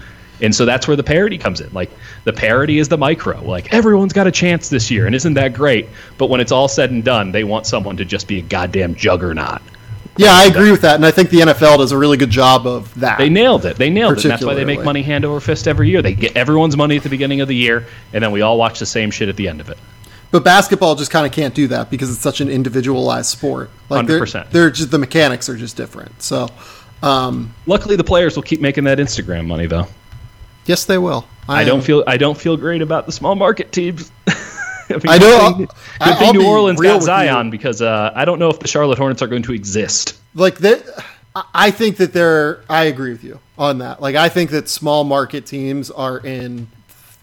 And 0.41 0.55
so 0.55 0.65
that's 0.65 0.87
where 0.87 0.97
the 0.97 1.03
parody 1.03 1.39
comes 1.39 1.61
in. 1.61 1.73
Like 1.73 1.91
the 2.25 2.33
parody 2.33 2.79
is 2.79 2.89
the 2.89 2.99
micro. 2.99 3.43
Like 3.43 3.73
everyone's 3.73 4.13
got 4.13 4.27
a 4.27 4.33
chance 4.33 4.69
this 4.69 4.91
year, 4.91 5.07
and 5.07 5.15
isn't 5.15 5.35
that 5.35 5.53
great? 5.55 5.89
But 6.17 6.27
when 6.31 6.41
it's 6.41 6.53
all 6.53 6.69
said 6.69 6.91
and 6.91 7.03
done, 7.03 7.33
they 7.33 7.45
want 7.45 7.67
someone 7.67 7.97
to 7.97 8.05
just 8.05 8.29
be 8.29 8.39
a 8.39 8.43
goddamn 8.43 8.95
juggernaut. 8.95 9.61
yeah, 10.17 10.33
I 10.35 10.45
agree 10.47 10.71
with 10.71 10.83
that, 10.83 10.97
and 10.97 11.07
I 11.07 11.11
think 11.11 11.31
the 11.31 11.41
NFL 11.41 11.79
does 11.79 11.93
a 11.93 11.99
really 11.99 12.17
good 12.17 12.31
job 12.31 12.67
of 12.67 12.93
that. 13.01 13.19
They 13.19 13.29
nailed 13.29 13.65
it. 13.65 13.77
They 13.77 13.91
nailed 13.91 14.19
it. 14.19 14.25
And 14.25 14.33
that's 14.33 14.45
why 14.45 14.55
they 14.55 14.65
make 14.65 14.83
money 14.85 15.03
hand 15.03 15.25
over 15.25 15.41
fist 15.41 15.69
every 15.69 15.89
year. 15.91 16.03
They 16.03 16.15
get 16.15 16.37
everyone's 16.37 16.77
money 16.77 16.97
at 16.97 17.03
the 17.03 17.09
beginning 17.09 17.41
of 17.41 17.49
the 17.49 17.55
year, 17.57 17.87
and 18.13 18.23
then 18.23 18.33
we 18.33 18.41
all 18.43 18.59
watch 18.59 18.79
the 18.79 18.87
same 18.87 19.11
shit 19.11 19.29
at 19.29 19.37
the 19.37 19.49
end 19.49 19.61
of 19.61 19.71
it. 19.71 19.79
But 20.31 20.45
basketball 20.45 20.95
just 20.95 21.11
kind 21.11 21.25
of 21.25 21.33
can't 21.33 21.55
do 21.55 21.69
that 21.69 21.89
because 21.91 22.11
it's 22.11 22.21
such 22.21 22.41
an 22.41 22.51
individualized 22.51 23.31
sport. 23.31 23.71
Like 23.89 24.07
they're, 24.07 24.19
they're 24.51 24.71
just 24.71 24.91
the 24.91 24.99
mechanics 24.99 25.49
are 25.49 25.57
just 25.57 25.77
different. 25.77 26.21
So, 26.21 26.49
um, 27.03 27.55
Luckily, 27.67 27.97
the 27.97 28.05
players 28.05 28.37
will 28.37 28.43
keep 28.43 28.61
making 28.61 28.85
that 28.85 28.99
Instagram 28.99 29.47
money, 29.47 29.67
though. 29.67 29.87
Yes, 30.69 30.85
they 30.85 30.99
will. 30.99 31.27
I 31.49 31.65
don't 31.65 31.79
am- 31.79 31.85
feel 31.85 32.05
I 32.07 32.17
don't 32.19 32.39
feel 32.39 32.57
great 32.57 32.83
about 32.83 33.07
the 33.07 33.13
small 33.13 33.35
market 33.35 33.73
teams. 33.73 34.11
I, 34.29 34.93
mean, 34.95 35.01
I 35.09 35.19
know- 35.19 35.39
Good 35.59 35.69
thing, 35.69 35.69
I- 36.01 36.11
good 36.11 36.19
thing 36.19 36.33
New 36.35 36.47
Orleans 36.47 36.81
got 36.81 37.03
Zion 37.03 37.47
you. 37.47 37.51
because 37.53 37.83
uh, 37.83 38.13
I 38.15 38.25
don't 38.25 38.39
know 38.39 38.49
if 38.51 38.61
the 38.61 38.69
Charlotte 38.69 38.99
Hornets 38.99 39.21
are 39.23 39.27
going 39.27 39.43
to 39.45 39.53
exist. 39.53 40.19
like 40.35 40.59
they 40.59 40.81
I- 41.35 41.45
I 41.55 41.71
think 41.71 41.97
that 41.99 42.13
they're 42.13 42.63
I 42.69 42.85
agree 42.85 43.11
with 43.13 43.25
you 43.25 43.39
on 43.59 43.79
that. 43.79 44.01
Like 44.01 44.15
I 44.17 44.29
think 44.29 44.51
that 44.51 44.69
small 44.69 45.05
market 45.05 45.47
teams 45.47 45.91
are 45.91 46.19
in 46.19 46.69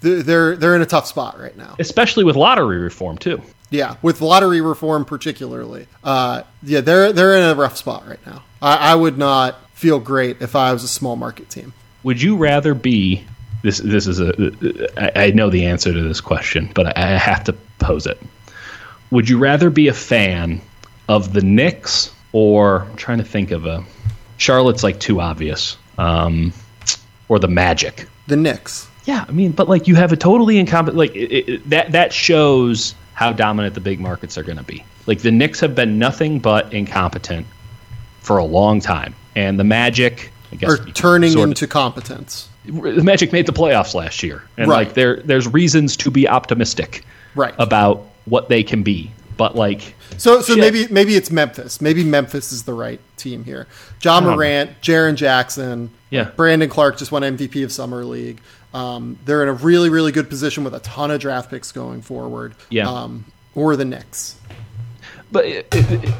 they're 0.01 0.21
they're, 0.23 0.55
they're 0.55 0.75
in 0.75 0.81
a 0.81 0.85
tough 0.85 1.07
spot 1.07 1.39
right 1.39 1.55
now. 1.57 1.75
especially 1.79 2.23
with 2.23 2.35
lottery 2.35 2.77
reform 2.79 3.17
too. 3.17 3.41
Yeah, 3.71 3.95
with 4.03 4.21
lottery 4.21 4.61
reform 4.61 5.05
particularly. 5.05 5.87
Uh, 6.03 6.43
yeah, 6.61 6.81
they're 6.81 7.11
they're 7.11 7.35
in 7.35 7.43
a 7.45 7.55
rough 7.55 7.77
spot 7.77 8.07
right 8.07 8.23
now. 8.27 8.43
I, 8.61 8.91
I 8.91 8.95
would 8.95 9.17
not 9.17 9.57
feel 9.71 9.99
great 9.99 10.41
if 10.41 10.55
I 10.55 10.71
was 10.71 10.83
a 10.83 10.87
small 10.87 11.15
market 11.15 11.49
team. 11.49 11.73
Would 12.03 12.21
you 12.21 12.37
rather 12.37 12.75
be 12.75 13.25
this? 13.65 13.79
This 13.79 14.07
is 14.07 14.19
a. 14.19 14.31
I, 14.97 15.25
I 15.25 15.31
know 15.31 15.49
the 15.49 15.65
answer 15.65 15.91
to 15.91 16.01
this 16.01 16.21
question, 16.21 16.69
but 16.73 16.97
I, 16.97 17.15
I 17.15 17.17
have 17.17 17.43
to 17.45 17.53
pose 17.79 18.05
it. 18.05 18.21
Would 19.11 19.27
you 19.27 19.37
rather 19.37 19.69
be 19.69 19.87
a 19.87 19.93
fan 19.93 20.61
of 21.09 21.33
the 21.33 21.41
Knicks 21.41 22.13
or 22.31 22.83
I'm 22.83 22.95
trying 22.95 23.17
to 23.17 23.23
think 23.23 23.51
of 23.51 23.65
a 23.65 23.83
Charlotte's 24.37 24.83
like 24.83 24.99
too 24.99 25.19
obvious, 25.19 25.77
um, 25.97 26.53
or 27.27 27.39
the 27.39 27.47
Magic? 27.47 28.07
The 28.27 28.35
Knicks. 28.35 28.87
Yeah, 29.05 29.25
I 29.27 29.31
mean, 29.31 29.51
but 29.51 29.67
like 29.67 29.87
you 29.87 29.95
have 29.95 30.11
a 30.11 30.17
totally 30.17 30.57
incompetent 30.57 30.97
like 30.97 31.15
it, 31.15 31.49
it, 31.49 31.69
that. 31.69 31.91
That 31.91 32.13
shows 32.13 32.95
how 33.13 33.31
dominant 33.31 33.73
the 33.73 33.81
big 33.81 33.99
markets 33.99 34.37
are 34.37 34.43
going 34.43 34.57
to 34.57 34.63
be. 34.63 34.83
Like 35.05 35.19
the 35.19 35.31
Knicks 35.31 35.59
have 35.59 35.75
been 35.75 35.97
nothing 35.99 36.39
but 36.39 36.73
incompetent 36.73 37.47
for 38.19 38.37
a 38.37 38.45
long 38.45 38.79
time, 38.79 39.15
and 39.35 39.59
the 39.59 39.63
Magic, 39.63 40.31
I 40.51 40.55
guess, 40.55 40.71
Are 40.71 40.85
turning 40.91 41.31
sort 41.31 41.43
of- 41.45 41.49
into 41.51 41.67
competence. 41.67 42.49
The 42.67 43.03
Magic 43.03 43.31
made 43.31 43.45
the 43.45 43.53
playoffs 43.53 43.93
last 43.93 44.23
year, 44.23 44.43
and 44.57 44.69
Right. 44.69 44.87
like 44.87 44.93
there, 44.95 45.17
there's 45.23 45.47
reasons 45.47 45.95
to 45.97 46.11
be 46.11 46.27
optimistic 46.27 47.03
Right. 47.35 47.53
about 47.59 48.03
what 48.25 48.49
they 48.49 48.63
can 48.63 48.83
be. 48.83 49.11
But 49.37 49.55
like, 49.55 49.95
So 50.17 50.41
so 50.41 50.53
Shit. 50.55 50.59
maybe 50.61 50.87
maybe 50.93 51.15
it's 51.15 51.29
Memphis. 51.29 51.81
Maybe 51.81 52.03
Memphis 52.03 52.51
is 52.53 52.63
the 52.63 52.73
right 52.73 52.99
team 53.17 53.43
here. 53.43 53.67
John 53.99 54.23
don't 54.23 54.33
Morant, 54.35 54.81
Jaren 54.81 55.15
Jackson, 55.15 55.89
Yeah. 56.09 56.29
Brandon 56.35 56.69
Clarke 56.69 56.97
just 56.97 57.11
won 57.11 57.23
MVP 57.23 57.63
of 57.63 57.71
summer 57.71 58.05
league. 58.05 58.39
Um, 58.73 59.17
they're 59.25 59.43
in 59.43 59.49
a 59.49 59.53
really 59.53 59.89
really 59.89 60.11
good 60.13 60.29
position 60.29 60.63
with 60.63 60.73
a 60.73 60.79
ton 60.79 61.11
of 61.11 61.19
draft 61.19 61.49
picks 61.51 61.71
going 61.73 62.01
forward. 62.01 62.53
Yeah. 62.69 62.89
Um, 62.89 63.25
or 63.55 63.75
the 63.75 63.85
Knicks. 63.85 64.35
But 65.35 65.45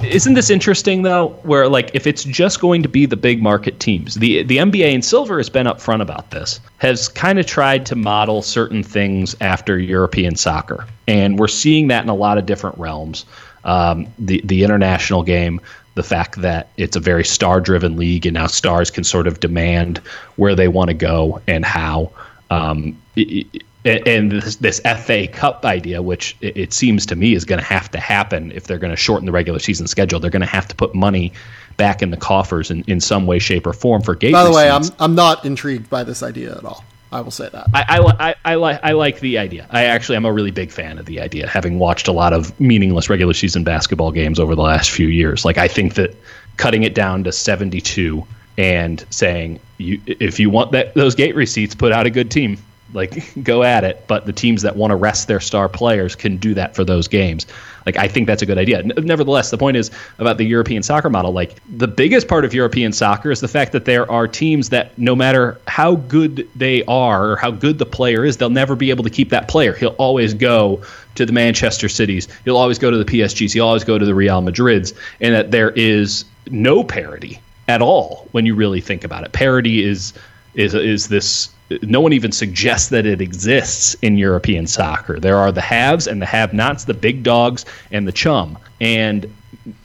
isn't 0.04 0.34
this 0.34 0.50
interesting 0.50 1.04
though? 1.04 1.30
Where 1.44 1.70
like, 1.70 1.90
if 1.94 2.06
it's 2.06 2.26
just 2.26 2.60
going 2.60 2.84
to 2.84 2.90
be 2.90 3.06
the 3.06 3.16
big 3.16 3.42
market 3.42 3.80
teams, 3.80 4.16
the 4.16 4.44
the 4.44 4.58
NBA 4.58 4.94
and 4.94 5.06
Silver 5.06 5.38
has 5.38 5.50
been 5.50 5.68
upfront 5.68 6.02
about 6.02 6.32
this, 6.32 6.60
has 6.80 7.08
kind 7.08 7.40
of 7.40 7.46
tried 7.46 7.86
to 7.86 7.96
model 7.96 8.42
certain 8.42 8.84
things 8.84 9.34
after 9.40 9.80
European 9.80 10.36
soccer, 10.36 10.86
and 11.08 11.40
we're 11.40 11.48
seeing 11.48 11.88
that 11.88 12.04
in 12.04 12.10
a 12.10 12.16
lot 12.16 12.38
of 12.38 12.46
different 12.46 12.78
realms. 12.78 13.26
Um, 13.64 14.06
the 14.20 14.42
the 14.44 14.64
international 14.64 15.24
game, 15.24 15.62
the 15.94 16.04
fact 16.04 16.42
that 16.42 16.68
it's 16.76 16.98
a 16.98 17.00
very 17.00 17.24
star 17.24 17.62
driven 17.62 17.96
league, 17.96 18.26
and 18.26 18.34
now 18.34 18.48
stars 18.48 18.92
can 18.92 19.06
sort 19.06 19.28
of 19.28 19.40
demand 19.40 20.00
where 20.36 20.56
they 20.56 20.68
want 20.68 20.90
to 20.90 20.94
go 20.94 21.42
and 21.48 21.64
how. 21.64 22.12
Um, 22.50 22.98
i- 23.18 23.46
and 23.86 24.32
this, 24.32 24.56
this 24.58 24.80
FA 24.80 25.28
Cup 25.28 25.64
idea, 25.66 26.02
which 26.02 26.36
it, 26.42 26.58
it 26.58 26.74
seems 26.74 27.06
to 27.08 27.16
me 27.16 27.34
is 27.34 27.46
going 27.46 27.60
to 27.60 27.66
have 27.66 27.90
to 27.92 28.00
happen 28.00 28.52
if 28.52 28.66
they're 28.66 28.80
going 28.80 28.92
to 28.92 28.98
shorten 28.98 29.26
the 29.26 29.32
regular 29.32 29.60
season 29.60 29.88
schedule, 29.88 30.20
they're 30.20 30.32
going 30.32 30.42
to 30.42 30.48
have 30.48 30.68
to 30.68 30.76
put 30.76 30.96
money 30.96 31.32
back 31.78 32.02
in 32.02 32.10
the 32.10 32.18
coffers 32.18 32.72
in, 32.72 32.84
in 32.88 33.00
some 33.00 33.26
way, 33.28 33.40
shape, 33.40 33.68
or 33.68 33.74
form 33.74 34.02
for 34.02 34.16
gate 34.16 34.32
By 34.32 34.44
the 34.44 34.52
way, 34.52 34.70
I'm. 34.70 34.84
I'm 35.00 35.16
not 35.16 35.46
intrigued 35.46 35.90
by 35.90 36.04
this 36.04 36.24
idea 36.24 36.58
at 36.58 36.66
all. 36.66 36.84
I 37.12 37.22
will 37.22 37.32
say 37.32 37.48
that. 37.50 37.68
I, 37.74 37.86
I, 37.88 38.30
I, 38.30 38.36
I, 38.44 38.56
like, 38.56 38.80
I 38.84 38.92
like 38.92 39.20
the 39.20 39.38
idea. 39.38 39.68
I 39.70 39.86
actually 39.86 40.18
I'm 40.18 40.26
a 40.26 40.34
really 40.34 40.52
big 40.52 40.72
fan 40.72 40.98
of 40.98 41.06
the 41.06 41.22
idea, 41.22 41.48
having 41.48 41.80
watched 41.80 42.08
a 42.08 42.12
lot 42.12 42.34
of 42.34 42.60
meaningless 42.60 43.10
regular 43.10 43.34
season 43.34 43.64
basketball 43.64 44.12
games 44.12 44.40
over 44.40 44.56
the 44.56 44.62
last 44.62 44.90
few 44.90 45.08
years. 45.08 45.46
Like, 45.46 45.58
I 45.58 45.68
think 45.68 45.94
that 45.94 46.16
cutting 46.58 46.84
it 46.84 46.96
down 46.96 47.24
to 47.26 47.32
72 47.32 48.26
and 48.58 49.06
saying, 49.10 49.60
you, 49.78 50.02
if 50.08 50.40
you 50.40 50.50
want 50.50 50.72
that 50.72 50.94
those 50.96 51.16
gate 51.16 51.36
receipts, 51.36 51.76
put 51.76 51.92
out 51.92 52.06
a 52.06 52.10
good 52.10 52.32
team. 52.32 52.58
Like 52.96 53.44
go 53.44 53.64
at 53.64 53.84
it. 53.84 54.06
But 54.08 54.26
the 54.26 54.34
teams 54.34 54.62
that 54.64 54.76
want 54.76 54.92
to 54.92 54.96
rest 54.96 55.28
their 55.28 55.40
star 55.40 55.70
players 55.70 56.16
can 56.16 56.38
do 56.38 56.54
that 56.54 56.76
for 56.76 56.84
those 56.84 57.08
games. 57.08 57.46
Like 57.86 57.98
I 57.98 58.08
think 58.08 58.26
that's 58.26 58.42
a 58.42 58.46
good 58.46 58.58
idea. 58.58 58.82
Nevertheless, 58.84 59.52
the 59.52 59.58
point 59.58 59.78
is 59.78 59.92
about 60.18 60.38
the 60.38 60.46
European 60.46 60.82
soccer 60.82 61.10
model. 61.10 61.32
Like 61.32 61.60
the 61.78 61.88
biggest 61.88 62.28
part 62.28 62.44
of 62.44 62.54
European 62.54 62.92
soccer 62.92 63.30
is 63.30 63.42
the 63.42 63.48
fact 63.48 63.72
that 63.74 63.86
there 63.86 64.10
are 64.12 64.28
teams 64.28 64.70
that 64.70 64.98
no 64.98 65.16
matter 65.16 65.60
how 65.68 65.96
good 65.96 66.48
they 66.56 66.84
are 66.86 67.32
or 67.32 67.36
how 67.36 67.52
good 67.52 67.78
the 67.78 67.86
player 67.86 68.26
is, 68.26 68.38
they'll 68.38 68.50
never 68.50 68.76
be 68.76 68.90
able 68.90 69.04
to 69.04 69.10
keep 69.10 69.30
that 69.30 69.48
player. 69.48 69.74
He'll 69.74 69.90
always 69.98 70.34
go 70.34 70.82
to 71.16 71.26
the 71.26 71.34
Manchester 71.34 71.88
Cities. 71.88 72.28
He'll 72.44 72.58
always 72.58 72.80
go 72.80 72.90
to 72.90 72.98
the 72.98 73.06
PSGs. 73.06 73.54
He'll 73.54 73.68
always 73.68 73.84
go 73.84 73.98
to 73.98 74.06
the 74.06 74.16
Real 74.16 74.42
Madrids, 74.42 74.94
and 75.22 75.34
that 75.34 75.52
there 75.52 75.72
is 75.72 76.26
no 76.50 76.84
parity 76.84 77.40
at 77.68 77.82
all 77.82 78.28
when 78.32 78.46
you 78.46 78.56
really 78.56 78.82
think 78.82 79.04
about 79.04 79.24
it. 79.24 79.32
Parity 79.32 79.84
is 79.84 80.14
is 80.56 80.74
is 80.74 81.08
this 81.10 81.50
no 81.82 82.00
one 82.00 82.14
even 82.14 82.32
suggests 82.32 82.90
that 82.90 83.06
it 83.06 83.22
exists 83.22 83.96
in 84.02 84.18
European 84.18 84.68
soccer. 84.68 85.20
There 85.20 85.38
are 85.38 85.52
the 85.52 85.62
haves 85.62 86.08
and 86.08 86.22
the 86.22 86.26
have-nots, 86.26 86.86
the 86.86 86.94
big 86.94 87.24
dogs 87.24 87.66
and 87.92 88.08
the 88.08 88.12
chum. 88.12 88.58
And 88.80 89.34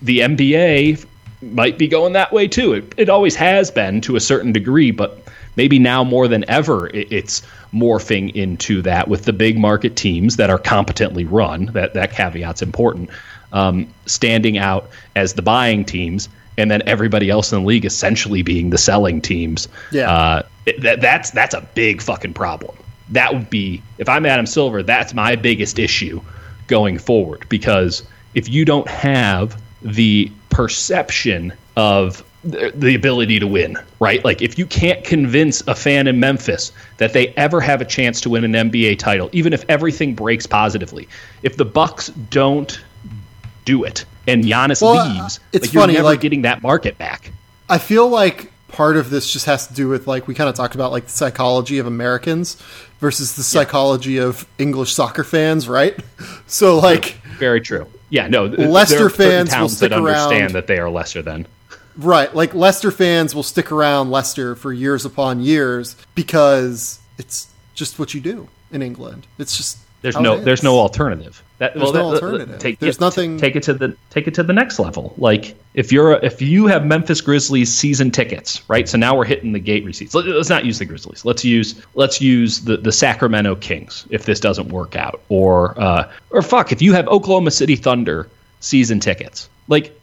the 0.02 0.20
NBA 0.20 1.06
might 1.40 1.78
be 1.78 1.88
going 1.88 2.12
that 2.12 2.32
way 2.32 2.46
too. 2.46 2.74
It, 2.74 2.92
it 2.98 3.08
always 3.08 3.34
has 3.36 3.70
been 3.70 4.02
to 4.02 4.16
a 4.16 4.20
certain 4.20 4.52
degree, 4.52 4.90
but 4.90 5.26
maybe 5.56 5.78
now 5.78 6.04
more 6.04 6.28
than 6.28 6.44
ever, 6.50 6.88
it, 6.88 7.10
it's 7.10 7.42
morphing 7.72 8.34
into 8.34 8.82
that 8.82 9.08
with 9.08 9.24
the 9.24 9.32
big 9.32 9.58
market 9.58 9.96
teams 9.96 10.36
that 10.36 10.50
are 10.50 10.58
competently 10.58 11.24
run. 11.24 11.66
That 11.66 11.94
that 11.94 12.12
caveat's 12.12 12.62
important. 12.62 13.10
Um, 13.52 13.88
standing 14.06 14.58
out 14.58 14.90
as 15.16 15.32
the 15.32 15.42
buying 15.42 15.84
teams 15.84 16.28
and 16.56 16.70
then 16.70 16.82
everybody 16.86 17.30
else 17.30 17.52
in 17.52 17.60
the 17.60 17.66
league 17.66 17.84
essentially 17.84 18.42
being 18.42 18.70
the 18.70 18.78
selling 18.78 19.20
teams. 19.20 19.66
Yeah, 19.90 20.10
uh, 20.10 20.42
that, 20.78 21.00
that's 21.00 21.30
that's 21.30 21.54
a 21.54 21.60
big 21.74 22.02
fucking 22.02 22.34
problem. 22.34 22.76
That 23.08 23.32
would 23.32 23.50
be 23.50 23.82
if 23.98 24.08
I'm 24.08 24.26
Adam 24.26 24.46
Silver, 24.46 24.82
that's 24.82 25.14
my 25.14 25.36
biggest 25.36 25.78
issue 25.78 26.20
going 26.66 26.98
forward 26.98 27.46
because 27.48 28.02
if 28.34 28.48
you 28.48 28.64
don't 28.64 28.88
have 28.88 29.60
the 29.82 30.30
perception 30.50 31.52
of 31.76 32.24
the 32.42 32.94
ability 32.94 33.38
to 33.38 33.46
win, 33.46 33.76
right? 33.98 34.24
Like 34.24 34.40
if 34.40 34.58
you 34.58 34.64
can't 34.64 35.04
convince 35.04 35.60
a 35.66 35.74
fan 35.74 36.06
in 36.06 36.20
Memphis 36.20 36.72
that 36.96 37.12
they 37.12 37.28
ever 37.36 37.60
have 37.60 37.82
a 37.82 37.84
chance 37.84 38.20
to 38.22 38.30
win 38.30 38.44
an 38.44 38.70
NBA 38.70 38.98
title, 38.98 39.28
even 39.32 39.52
if 39.52 39.64
everything 39.68 40.14
breaks 40.14 40.46
positively, 40.46 41.06
if 41.42 41.56
the 41.58 41.66
Bucks 41.66 42.08
don't 42.08 42.80
do 43.66 43.84
it 43.84 44.06
and 44.26 44.44
Giannis 44.44 44.80
well, 44.80 45.06
leaves, 45.06 45.38
it's 45.52 45.66
like 45.66 45.74
funny, 45.74 45.92
you're 45.92 46.02
never 46.02 46.12
like, 46.12 46.20
getting 46.20 46.42
that 46.42 46.62
market 46.62 46.96
back. 46.96 47.30
I 47.68 47.76
feel 47.76 48.08
like 48.08 48.50
part 48.72 48.96
of 48.96 49.10
this 49.10 49.32
just 49.32 49.46
has 49.46 49.66
to 49.66 49.74
do 49.74 49.88
with 49.88 50.06
like 50.06 50.26
we 50.26 50.34
kind 50.34 50.48
of 50.48 50.54
talked 50.54 50.74
about 50.74 50.92
like 50.92 51.04
the 51.04 51.10
psychology 51.10 51.78
of 51.78 51.86
Americans 51.86 52.56
versus 52.98 53.36
the 53.36 53.42
psychology 53.42 54.12
yeah. 54.12 54.24
of 54.24 54.46
English 54.58 54.92
soccer 54.92 55.24
fans, 55.24 55.68
right? 55.68 55.98
So 56.46 56.78
like 56.78 57.16
very 57.38 57.60
true. 57.60 57.86
Yeah, 58.10 58.26
no. 58.26 58.46
Leicester 58.46 59.08
fans 59.08 59.56
will 59.56 59.68
stick 59.68 59.90
that 59.90 60.00
around. 60.00 60.32
Understand 60.32 60.54
that 60.54 60.66
they 60.66 60.78
are 60.78 60.90
lesser 60.90 61.22
than. 61.22 61.46
Right, 61.96 62.34
like 62.34 62.54
Leicester 62.54 62.90
fans 62.90 63.34
will 63.34 63.44
stick 63.44 63.70
around 63.70 64.10
Leicester 64.10 64.56
for 64.56 64.72
years 64.72 65.04
upon 65.04 65.42
years 65.42 65.96
because 66.14 66.98
it's 67.18 67.48
just 67.74 67.98
what 67.98 68.14
you 68.14 68.20
do 68.20 68.48
in 68.72 68.82
England. 68.82 69.26
It's 69.38 69.56
just 69.56 69.78
there's 70.02 70.16
no 70.16 70.38
there's 70.40 70.62
no 70.62 70.78
alternative. 70.78 71.42
That, 71.58 71.74
there's 71.74 71.92
well, 71.92 71.92
no 71.92 72.10
that, 72.12 72.22
alternative. 72.22 72.58
Take, 72.58 72.78
there's 72.78 72.96
yeah, 72.96 73.04
nothing. 73.04 73.36
Take 73.36 73.54
it 73.54 73.62
to 73.64 73.74
the 73.74 73.96
take 74.08 74.26
it 74.26 74.34
to 74.34 74.42
the 74.42 74.52
next 74.52 74.78
level. 74.78 75.12
Like 75.18 75.54
if 75.74 75.92
you're 75.92 76.12
if 76.24 76.40
you 76.40 76.66
have 76.66 76.86
Memphis 76.86 77.20
Grizzlies 77.20 77.72
season 77.72 78.10
tickets, 78.10 78.68
right? 78.68 78.88
So 78.88 78.96
now 78.96 79.14
we're 79.16 79.26
hitting 79.26 79.52
the 79.52 79.58
gate 79.58 79.84
receipts. 79.84 80.14
Let, 80.14 80.26
us 80.26 80.48
not 80.48 80.64
use 80.64 80.78
the 80.78 80.86
Grizzlies. 80.86 81.24
Let's 81.24 81.44
use 81.44 81.84
let's 81.94 82.20
use 82.20 82.60
the 82.60 82.78
the 82.78 82.92
Sacramento 82.92 83.56
Kings 83.56 84.06
if 84.10 84.24
this 84.24 84.40
doesn't 84.40 84.68
work 84.68 84.96
out, 84.96 85.20
or 85.28 85.78
uh, 85.80 86.10
or 86.30 86.40
fuck 86.40 86.72
if 86.72 86.80
you 86.80 86.94
have 86.94 87.06
Oklahoma 87.08 87.50
City 87.50 87.76
Thunder 87.76 88.28
season 88.60 89.00
tickets. 89.00 89.50
Like 89.68 89.94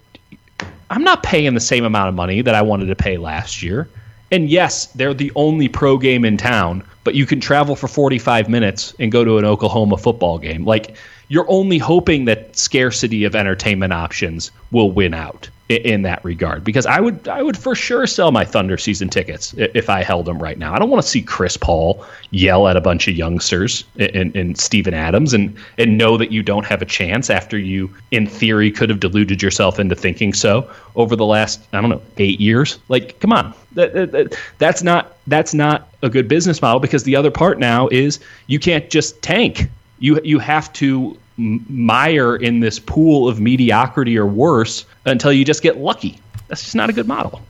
I'm 0.89 1.03
not 1.03 1.23
paying 1.23 1.53
the 1.53 1.59
same 1.59 1.83
amount 1.83 2.09
of 2.09 2.15
money 2.15 2.41
that 2.41 2.55
I 2.55 2.61
wanted 2.61 2.85
to 2.87 2.95
pay 2.95 3.17
last 3.17 3.63
year. 3.63 3.89
And 4.31 4.49
yes, 4.49 4.87
they're 4.87 5.13
the 5.13 5.31
only 5.35 5.69
pro 5.69 5.97
game 5.97 6.25
in 6.25 6.37
town, 6.37 6.83
but 7.07 7.15
you 7.15 7.25
can 7.25 7.39
travel 7.39 7.77
for 7.77 7.87
45 7.87 8.49
minutes 8.49 8.93
and 8.99 9.13
go 9.13 9.23
to 9.23 9.37
an 9.37 9.45
Oklahoma 9.45 9.95
football 9.95 10.37
game. 10.37 10.65
Like 10.65 10.97
you're 11.29 11.49
only 11.49 11.77
hoping 11.77 12.25
that 12.25 12.57
scarcity 12.57 13.23
of 13.23 13.33
entertainment 13.33 13.93
options 13.93 14.51
will 14.71 14.91
win 14.91 15.13
out 15.13 15.49
in 15.69 16.01
that 16.03 16.23
regard 16.23 16.63
because 16.63 16.85
I 16.85 17.01
would 17.01 17.27
I 17.27 17.43
would 17.43 17.57
for 17.57 17.75
sure 17.75 18.07
sell 18.07 18.31
my 18.31 18.45
Thunder 18.45 18.77
season 18.77 19.09
tickets 19.09 19.53
if 19.57 19.89
I 19.89 20.01
held 20.01 20.25
them 20.25 20.41
right 20.41 20.57
now. 20.57 20.73
I 20.73 20.79
don't 20.79 20.89
want 20.89 21.03
to 21.03 21.07
see 21.07 21.21
Chris 21.21 21.57
Paul 21.57 22.05
yell 22.31 22.69
at 22.69 22.77
a 22.77 22.81
bunch 22.81 23.09
of 23.09 23.15
youngsters 23.15 23.83
and, 23.99 24.33
and 24.33 24.57
Steven 24.57 24.93
Adams 24.93 25.33
and 25.33 25.57
and 25.77 25.97
know 25.97 26.15
that 26.17 26.31
you 26.31 26.41
don't 26.41 26.65
have 26.65 26.81
a 26.81 26.85
chance 26.85 27.29
after 27.29 27.57
you 27.57 27.93
in 28.11 28.27
theory 28.27 28.71
could 28.71 28.89
have 28.89 29.01
deluded 29.01 29.41
yourself 29.41 29.77
into 29.77 29.93
thinking 29.93 30.33
so 30.33 30.69
over 30.95 31.17
the 31.17 31.25
last 31.25 31.59
I 31.73 31.81
don't 31.81 31.89
know 31.89 32.01
8 32.17 32.39
years. 32.39 32.79
Like 32.87 33.19
come 33.19 33.33
on. 33.33 33.53
That, 33.73 33.93
that, 34.13 34.39
that's 34.59 34.83
not 34.83 35.17
that's 35.27 35.53
not 35.53 35.89
a 36.01 36.09
good 36.09 36.29
business 36.29 36.61
model 36.61 36.79
because 36.79 37.03
the 37.03 37.15
other 37.17 37.31
part 37.31 37.59
now 37.59 37.89
is 37.89 38.19
you 38.47 38.59
can't 38.59 38.89
just 38.89 39.21
tank. 39.21 39.63
You 39.99 40.21
you 40.23 40.39
have 40.39 40.71
to 40.73 41.17
mire 41.37 42.35
in 42.35 42.59
this 42.59 42.79
pool 42.79 43.27
of 43.27 43.39
mediocrity 43.39 44.17
or 44.17 44.25
worse 44.25 44.85
until 45.05 45.31
you 45.31 45.45
just 45.45 45.61
get 45.61 45.77
lucky. 45.77 46.19
That's 46.47 46.63
just 46.63 46.75
not 46.75 46.89
a 46.89 46.93
good 46.93 47.07
model. 47.07 47.41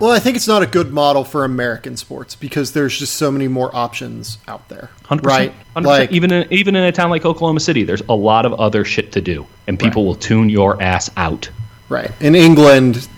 Well, 0.00 0.10
I 0.10 0.18
think 0.18 0.36
it's 0.36 0.48
not 0.48 0.62
a 0.62 0.66
good 0.66 0.92
model 0.92 1.22
for 1.22 1.44
American 1.44 1.96
sports 1.96 2.34
because 2.34 2.72
there's 2.72 2.98
just 2.98 3.14
so 3.14 3.30
many 3.30 3.46
more 3.46 3.74
options 3.74 4.38
out 4.48 4.68
there. 4.68 4.90
100%, 5.04 5.24
right? 5.24 5.54
100%. 5.76 5.84
Like 5.84 6.12
even 6.12 6.32
in, 6.32 6.52
even 6.52 6.74
in 6.74 6.84
a 6.84 6.92
town 6.92 7.10
like 7.10 7.24
Oklahoma 7.24 7.60
City, 7.60 7.84
there's 7.84 8.02
a 8.08 8.14
lot 8.14 8.44
of 8.44 8.54
other 8.54 8.84
shit 8.84 9.12
to 9.12 9.20
do, 9.20 9.46
and 9.66 9.78
people 9.78 10.02
right. 10.02 10.08
will 10.08 10.14
tune 10.16 10.48
your 10.48 10.82
ass 10.82 11.10
out. 11.16 11.48
Right. 11.88 12.10
In 12.20 12.34
England, 12.34 13.08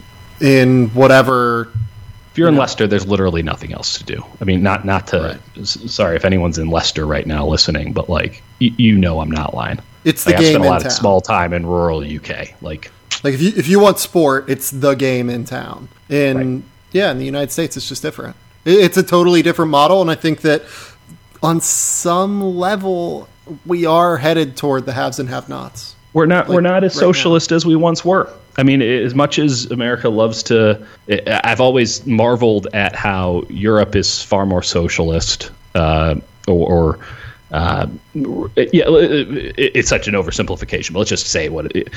in 0.40 0.88
whatever 0.90 1.72
if 2.36 2.40
you're 2.40 2.48
in 2.50 2.56
Leicester, 2.56 2.86
there's 2.86 3.06
literally 3.06 3.42
nothing 3.42 3.72
else 3.72 3.96
to 3.96 4.04
do. 4.04 4.22
I 4.42 4.44
mean, 4.44 4.62
not 4.62 4.84
not 4.84 5.06
to. 5.06 5.40
Right. 5.56 5.66
Sorry 5.66 6.16
if 6.16 6.24
anyone's 6.26 6.58
in 6.58 6.68
Leicester 6.68 7.06
right 7.06 7.26
now 7.26 7.46
listening, 7.46 7.94
but 7.94 8.10
like 8.10 8.42
y- 8.60 8.74
you 8.76 8.98
know, 8.98 9.20
I'm 9.20 9.30
not 9.30 9.54
lying. 9.54 9.78
It's 10.04 10.24
the 10.24 10.32
like, 10.32 10.40
game. 10.40 10.48
I've 10.48 10.52
spent 10.52 10.64
a 10.66 10.68
lot 10.68 10.80
town. 10.82 10.86
of 10.88 10.92
small 10.92 11.20
time 11.22 11.54
in 11.54 11.64
rural 11.64 12.04
UK. 12.04 12.60
Like, 12.60 12.92
like 13.24 13.32
if 13.32 13.40
you 13.40 13.54
if 13.56 13.68
you 13.68 13.80
want 13.80 13.98
sport, 14.00 14.50
it's 14.50 14.70
the 14.70 14.92
game 14.92 15.30
in 15.30 15.46
town. 15.46 15.88
In 16.10 16.56
right. 16.56 16.64
yeah, 16.92 17.10
in 17.10 17.16
the 17.16 17.24
United 17.24 17.52
States, 17.52 17.74
it's 17.78 17.88
just 17.88 18.02
different. 18.02 18.36
It, 18.66 18.80
it's 18.80 18.98
a 18.98 19.02
totally 19.02 19.40
different 19.40 19.70
model, 19.70 20.02
and 20.02 20.10
I 20.10 20.14
think 20.14 20.42
that 20.42 20.62
on 21.42 21.62
some 21.62 22.42
level, 22.58 23.30
we 23.64 23.86
are 23.86 24.18
headed 24.18 24.58
toward 24.58 24.84
the 24.84 24.92
haves 24.92 25.18
and 25.18 25.30
have-nots. 25.30 25.95
We're 26.16 26.24
not. 26.24 26.48
Like, 26.48 26.54
we're 26.54 26.62
not 26.62 26.82
as 26.82 26.94
right 26.94 27.00
socialist 27.00 27.50
now. 27.50 27.56
as 27.56 27.66
we 27.66 27.76
once 27.76 28.02
were. 28.02 28.32
I 28.56 28.62
mean, 28.62 28.80
as 28.80 29.14
much 29.14 29.38
as 29.38 29.66
America 29.66 30.08
loves 30.08 30.42
to, 30.44 30.82
I've 31.44 31.60
always 31.60 32.06
marveled 32.06 32.68
at 32.72 32.96
how 32.96 33.44
Europe 33.50 33.94
is 33.94 34.22
far 34.22 34.46
more 34.46 34.62
socialist, 34.62 35.50
uh, 35.74 36.14
or, 36.48 36.72
or 36.72 36.98
uh, 37.50 37.86
yeah, 38.14 38.84
it's 38.88 39.90
such 39.90 40.08
an 40.08 40.14
oversimplification. 40.14 40.94
But 40.94 41.00
let's 41.00 41.10
just 41.10 41.26
say 41.26 41.50
what 41.50 41.70
it, 41.76 41.92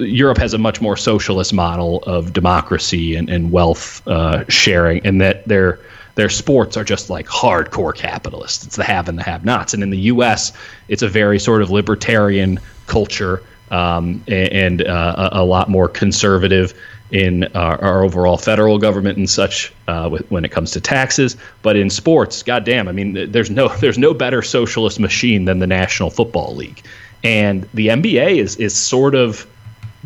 Europe 0.00 0.36
has 0.36 0.52
a 0.52 0.58
much 0.58 0.82
more 0.82 0.98
socialist 0.98 1.54
model 1.54 2.02
of 2.02 2.34
democracy 2.34 3.16
and, 3.16 3.30
and 3.30 3.52
wealth 3.52 4.06
uh, 4.06 4.44
sharing, 4.50 5.00
and 5.06 5.18
that 5.22 5.48
their 5.48 5.80
their 6.16 6.30
sports 6.30 6.76
are 6.76 6.84
just 6.84 7.08
like 7.08 7.26
hardcore 7.26 7.94
capitalists. 7.94 8.66
It's 8.66 8.76
the 8.76 8.84
have 8.84 9.08
and 9.08 9.18
the 9.18 9.22
have-nots. 9.22 9.72
And 9.74 9.82
in 9.82 9.90
the 9.90 9.98
U.S., 9.98 10.52
it's 10.88 11.02
a 11.02 11.08
very 11.08 11.38
sort 11.38 11.62
of 11.62 11.70
libertarian 11.70 12.58
culture 12.86 13.42
um, 13.70 14.22
and, 14.26 14.82
uh, 14.82 15.28
a, 15.32 15.44
lot 15.44 15.68
more 15.68 15.88
conservative 15.88 16.72
in 17.10 17.44
our, 17.54 17.82
our, 17.82 18.02
overall 18.02 18.36
federal 18.36 18.78
government 18.78 19.18
and 19.18 19.28
such 19.28 19.72
uh, 19.88 20.08
with, 20.10 20.28
when 20.30 20.44
it 20.44 20.50
comes 20.50 20.70
to 20.70 20.80
taxes. 20.80 21.36
But 21.62 21.76
in 21.76 21.90
sports, 21.90 22.42
goddamn, 22.42 22.88
I 22.88 22.92
mean, 22.92 23.30
there's 23.30 23.50
no 23.50 23.68
there's 23.80 23.98
no 23.98 24.14
better 24.14 24.40
socialist 24.40 25.00
machine 25.00 25.44
than 25.44 25.58
the 25.58 25.66
National 25.66 26.10
Football 26.10 26.54
League, 26.54 26.82
and 27.24 27.68
the 27.74 27.88
NBA 27.88 28.36
is 28.38 28.56
is 28.56 28.74
sort 28.74 29.14
of 29.14 29.46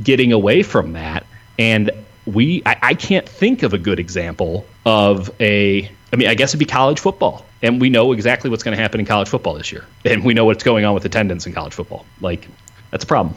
getting 0.02 0.32
away 0.32 0.62
from 0.62 0.94
that. 0.94 1.26
And 1.58 1.90
we, 2.26 2.62
I, 2.66 2.76
I 2.82 2.94
can't 2.94 3.28
think 3.28 3.62
of 3.62 3.74
a 3.74 3.78
good 3.78 3.98
example 3.98 4.66
of 4.84 5.30
a. 5.40 5.90
I 6.12 6.16
mean, 6.16 6.28
I 6.28 6.34
guess 6.34 6.50
it'd 6.50 6.58
be 6.58 6.64
college 6.64 6.98
football 6.98 7.46
and 7.62 7.80
we 7.80 7.90
know 7.90 8.12
exactly 8.12 8.50
what's 8.50 8.62
going 8.62 8.76
to 8.76 8.82
happen 8.82 9.00
in 9.00 9.06
college 9.06 9.28
football 9.28 9.54
this 9.54 9.70
year, 9.70 9.84
and 10.04 10.24
we 10.24 10.34
know 10.34 10.44
what's 10.44 10.64
going 10.64 10.84
on 10.84 10.94
with 10.94 11.04
attendance 11.04 11.46
in 11.46 11.52
college 11.52 11.74
football. 11.74 12.06
Like, 12.20 12.48
that's 12.90 13.04
a 13.04 13.06
problem. 13.06 13.36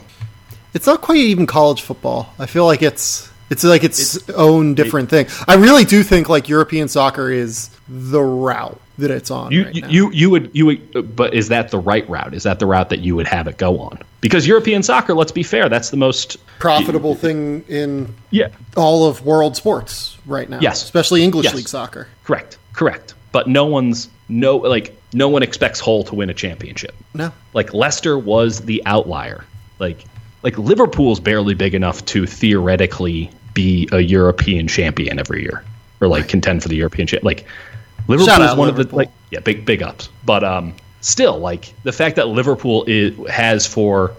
It's 0.72 0.86
not 0.86 1.02
quite 1.02 1.18
even 1.18 1.46
college 1.46 1.82
football. 1.82 2.32
I 2.38 2.46
feel 2.46 2.64
like 2.64 2.82
it's 2.82 3.30
it's 3.50 3.64
like 3.64 3.84
its, 3.84 4.16
its 4.16 4.30
own 4.30 4.74
different 4.74 5.12
it, 5.12 5.26
thing. 5.26 5.44
I 5.46 5.54
really 5.54 5.84
do 5.84 6.02
think 6.02 6.28
like 6.28 6.48
European 6.48 6.88
soccer 6.88 7.30
is 7.30 7.70
the 7.88 8.22
route 8.22 8.80
that 8.98 9.10
it's 9.10 9.30
on. 9.30 9.52
You 9.52 9.64
right 9.64 9.74
you 9.74 10.10
you 10.12 10.30
would 10.30 10.50
you 10.54 10.66
would, 10.66 11.16
but 11.16 11.34
is 11.34 11.48
that 11.48 11.70
the 11.70 11.78
right 11.78 12.08
route? 12.08 12.34
Is 12.34 12.44
that 12.44 12.58
the 12.58 12.66
route 12.66 12.90
that 12.90 13.00
you 13.00 13.16
would 13.16 13.26
have 13.26 13.48
it 13.48 13.58
go 13.58 13.80
on? 13.80 13.98
Because 14.20 14.46
European 14.46 14.82
soccer, 14.82 15.14
let's 15.14 15.32
be 15.32 15.42
fair, 15.42 15.68
that's 15.68 15.90
the 15.90 15.96
most 15.96 16.36
profitable 16.58 17.14
thing 17.14 17.64
in 17.68 18.14
yeah 18.30 18.48
all 18.76 19.06
of 19.06 19.24
world 19.24 19.56
sports 19.56 20.16
right 20.26 20.48
now. 20.48 20.60
Yes, 20.60 20.82
especially 20.82 21.22
English 21.22 21.44
yes. 21.44 21.54
league 21.54 21.68
soccer. 21.68 22.08
Correct, 22.24 22.58
correct. 22.72 23.14
But 23.32 23.48
no 23.48 23.66
one's 23.66 24.08
no 24.28 24.56
like 24.56 24.96
no 25.12 25.28
one 25.28 25.42
expects 25.42 25.80
Hull 25.80 26.04
to 26.04 26.14
win 26.14 26.30
a 26.30 26.34
championship. 26.34 26.94
No. 27.14 27.32
Like 27.52 27.74
Leicester 27.74 28.18
was 28.18 28.60
the 28.60 28.82
outlier. 28.86 29.44
Like 29.78 30.04
like 30.44 30.58
Liverpool's 30.58 31.18
barely 31.18 31.54
big 31.54 31.74
enough 31.74 32.04
to 32.04 32.26
theoretically 32.26 33.30
be 33.54 33.88
a 33.92 34.00
European 34.00 34.68
champion 34.68 35.18
every 35.18 35.42
year 35.42 35.64
or 36.00 36.06
like 36.06 36.28
contend 36.28 36.62
for 36.62 36.68
the 36.68 36.76
European 36.76 37.08
champ. 37.08 37.24
Like 37.24 37.46
Liverpool 38.06 38.30
out 38.30 38.58
one 38.58 38.68
of 38.68 38.76
the 38.76 38.94
like 38.94 39.10
yeah 39.30 39.40
big 39.40 39.64
big 39.64 39.82
ups. 39.82 40.10
But 40.24 40.44
um 40.44 40.74
still 41.00 41.38
like 41.38 41.72
the 41.82 41.92
fact 41.92 42.16
that 42.16 42.28
Liverpool 42.28 42.84
is, 42.86 43.16
has 43.28 43.66
for 43.66 44.12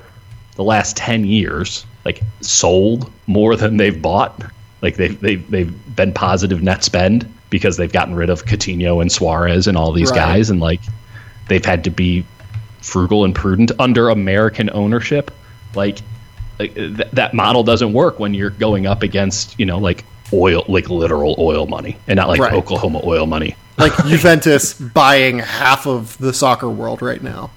the 0.55 0.63
last 0.63 0.97
10 0.97 1.25
years 1.25 1.85
like 2.05 2.21
sold 2.41 3.11
more 3.27 3.55
than 3.55 3.77
they've 3.77 4.01
bought 4.01 4.43
like 4.81 4.95
they've, 4.97 5.19
they've, 5.19 5.49
they've 5.49 5.95
been 5.95 6.11
positive 6.13 6.61
net 6.61 6.83
spend 6.83 7.31
because 7.49 7.77
they've 7.77 7.91
gotten 7.91 8.15
rid 8.15 8.29
of 8.29 8.45
Coutinho 8.45 9.01
and 9.01 9.11
Suarez 9.11 9.67
and 9.67 9.77
all 9.77 9.91
these 9.91 10.11
Right. 10.11 10.17
guys 10.17 10.49
and 10.49 10.59
like 10.59 10.81
they've 11.49 11.65
had 11.65 11.83
to 11.83 11.89
be 11.91 12.25
frugal 12.81 13.25
and 13.25 13.33
prudent 13.35 13.71
under 13.79 14.09
American 14.09 14.69
ownership 14.71 15.31
like 15.75 15.99
th- 16.57 16.97
that 17.13 17.33
model 17.33 17.63
doesn't 17.63 17.93
work 17.93 18.19
when 18.19 18.33
you're 18.33 18.49
going 18.49 18.85
up 18.87 19.03
against 19.03 19.59
you 19.59 19.65
know 19.65 19.77
like 19.77 20.03
oil 20.33 20.63
like 20.67 20.89
literal 20.89 21.35
oil 21.37 21.67
money 21.67 21.97
and 22.07 22.17
not 22.17 22.27
like 22.29 22.39
Right. 22.39 22.53
Oklahoma 22.53 23.01
oil 23.03 23.25
money 23.27 23.55
Like 23.77 23.95
Juventus 24.07 24.73
buying 24.73 25.39
half 25.39 25.85
of 25.87 26.17
the 26.17 26.33
soccer 26.33 26.69
world 26.69 27.01
right 27.01 27.21
now. 27.21 27.51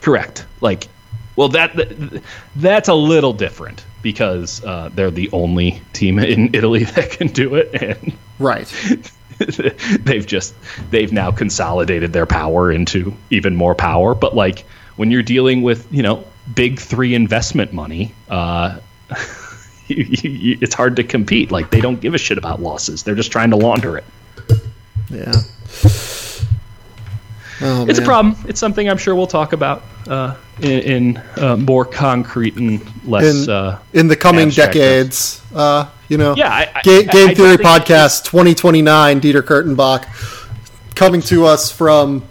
Correct. 0.00 0.44
Like, 0.60 0.88
well, 1.36 1.48
that, 1.50 1.74
that 1.76 2.22
that's 2.56 2.88
a 2.88 2.94
little 2.94 3.32
different 3.32 3.84
because 4.02 4.62
uh, 4.64 4.90
they're 4.92 5.12
the 5.12 5.30
only 5.32 5.80
team 5.92 6.18
in 6.18 6.50
Italy 6.54 6.84
that 6.84 7.10
can 7.12 7.28
do 7.28 7.54
it, 7.54 7.70
and 7.80 8.12
Right. 8.40 8.66
they've 10.00 10.26
just 10.26 10.54
they've 10.90 11.12
now 11.12 11.30
consolidated 11.30 12.12
their 12.12 12.26
power 12.26 12.70
into 12.72 13.14
even 13.30 13.54
more 13.54 13.74
power. 13.74 14.14
But 14.14 14.34
like 14.34 14.64
when 14.96 15.10
you're 15.10 15.22
dealing 15.22 15.62
with 15.62 15.86
you 15.92 16.02
know 16.02 16.24
big 16.54 16.78
three 16.78 17.14
investment 17.14 17.72
money, 17.72 18.14
uh, 18.28 18.78
you, 19.88 19.96
you, 20.08 20.30
you, 20.30 20.58
it's 20.60 20.74
hard 20.74 20.96
to 20.96 21.04
compete. 21.04 21.50
Like 21.50 21.70
they 21.70 21.80
don't 21.80 22.00
give 22.00 22.14
a 22.14 22.18
shit 22.18 22.38
about 22.38 22.60
losses; 22.60 23.02
they're 23.02 23.14
just 23.14 23.32
trying 23.32 23.50
to 23.50 23.56
launder 23.56 23.96
it. 23.98 24.04
Yeah. 25.10 25.32
Oh, 27.64 27.86
It's 27.88 27.98
a 28.00 28.02
problem. 28.02 28.36
It's 28.48 28.58
something 28.58 28.88
I'm 28.88 28.98
sure 28.98 29.14
we'll 29.14 29.26
talk 29.28 29.52
about 29.52 29.84
uh, 30.08 30.34
in, 30.60 30.70
in 30.80 31.16
uh, 31.36 31.56
more 31.56 31.84
concrete 31.84 32.56
and 32.56 32.80
less. 33.06 33.44
In- 33.46 33.50
uh, 33.50 33.78
in 33.92 34.08
the 34.08 34.16
coming 34.16 34.48
decades. 34.48 35.40
Uh, 35.54 35.88
you 36.08 36.18
know, 36.18 36.34
Yeah, 36.36 36.48
I- 36.48 36.70
I- 36.74 36.82
Ga- 36.82 37.04
Game 37.04 37.28
I 37.28 37.34
Theory 37.34 37.56
Podcast 37.58 38.24
2029, 38.24 39.20
Dieter 39.20 39.42
Kurtenbach, 39.42 40.06
coming 40.96 41.20
to 41.22 41.44
us 41.46 41.70
from 41.70 42.24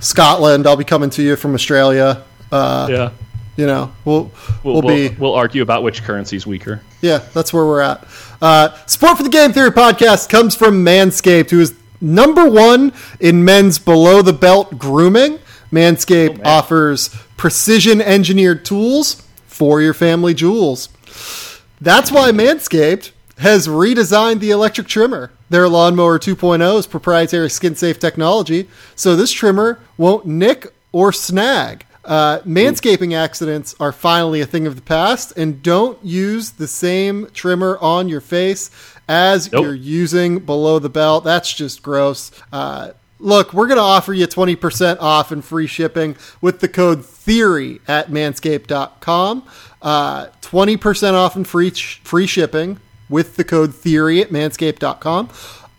Scotland. 0.00 0.66
I'll 0.66 0.76
be 0.76 0.82
coming 0.84 1.10
to 1.10 1.22
you 1.22 1.36
from 1.36 1.54
Australia. 1.54 2.24
Uh, 2.50 2.88
yeah, 2.90 3.10
You 3.56 3.66
know, 3.66 3.92
we'll 4.04 4.32
we'll, 4.62 4.82
we'll, 4.82 4.82
be 4.82 5.08
we'll 5.10 5.34
argue 5.34 5.62
about 5.62 5.82
which 5.82 6.02
currency's 6.02 6.46
weaker. 6.46 6.80
yeah, 7.00 7.18
that's 7.32 7.52
where 7.52 7.64
we're 7.64 7.80
at. 7.82 8.04
Uh, 8.42 8.74
support 8.86 9.16
for 9.16 9.22
the 9.22 9.28
Game 9.28 9.52
Theory 9.52 9.70
Podcast 9.70 10.28
comes 10.28 10.56
from 10.56 10.84
Manscaped, 10.84 11.50
who 11.50 11.60
is 11.60 11.74
number 12.00 12.48
one 12.48 12.92
in 13.20 13.44
men's 13.44 13.78
below 13.78 14.22
the 14.22 14.32
belt 14.32 14.78
grooming. 14.78 15.38
Manscaped 15.72 16.38
man. 16.38 16.46
offers 16.46 17.14
precision 17.36 18.00
engineered 18.00 18.64
tools 18.64 19.22
for 19.46 19.80
your 19.80 19.94
family 19.94 20.34
jewels. 20.34 20.88
That's 21.80 22.10
why 22.10 22.30
Manscaped 22.30 23.10
has 23.38 23.66
redesigned 23.66 24.40
the 24.40 24.50
electric 24.50 24.86
trimmer. 24.86 25.30
Their 25.50 25.68
Lawnmower 25.68 26.18
2.0's 26.18 26.86
proprietary 26.86 27.50
skin 27.50 27.74
safe 27.74 27.98
technology, 27.98 28.68
so 28.94 29.16
this 29.16 29.32
trimmer 29.32 29.80
won't 29.96 30.26
nick 30.26 30.72
or 30.92 31.12
snag. 31.12 31.84
Uh, 32.04 32.40
manscaping 32.40 33.14
accidents 33.14 33.74
are 33.80 33.92
finally 33.92 34.40
a 34.40 34.46
thing 34.46 34.66
of 34.66 34.76
the 34.76 34.82
past, 34.82 35.32
and 35.36 35.62
don't 35.62 36.02
use 36.04 36.50
the 36.52 36.68
same 36.68 37.26
trimmer 37.32 37.78
on 37.80 38.08
your 38.08 38.20
face 38.20 38.70
as 39.08 39.50
Nope. 39.50 39.62
you're 39.64 39.74
using 39.74 40.38
below 40.40 40.78
the 40.78 40.88
belt. 40.90 41.24
That's 41.24 41.52
just 41.52 41.82
gross. 41.82 42.30
Uh, 42.52 42.90
look, 43.18 43.52
we're 43.54 43.66
going 43.66 43.78
to 43.78 43.82
offer 43.82 44.12
you 44.12 44.26
20% 44.26 44.98
off 45.00 45.32
and 45.32 45.44
free 45.44 45.66
shipping 45.66 46.16
with 46.40 46.60
the 46.60 46.68
code 46.68 47.02
THEORY 47.02 47.80
at 47.88 48.08
manscaped.com. 48.10 49.44
Uh, 49.80 50.26
20% 50.42 51.12
off 51.14 51.36
and 51.36 51.46
free, 51.46 51.70
free 51.70 52.26
shipping 52.26 52.80
with 53.08 53.36
the 53.36 53.44
code 53.44 53.72
THEORY 53.72 54.20
at 54.22 54.28
manscaped.com. 54.30 55.30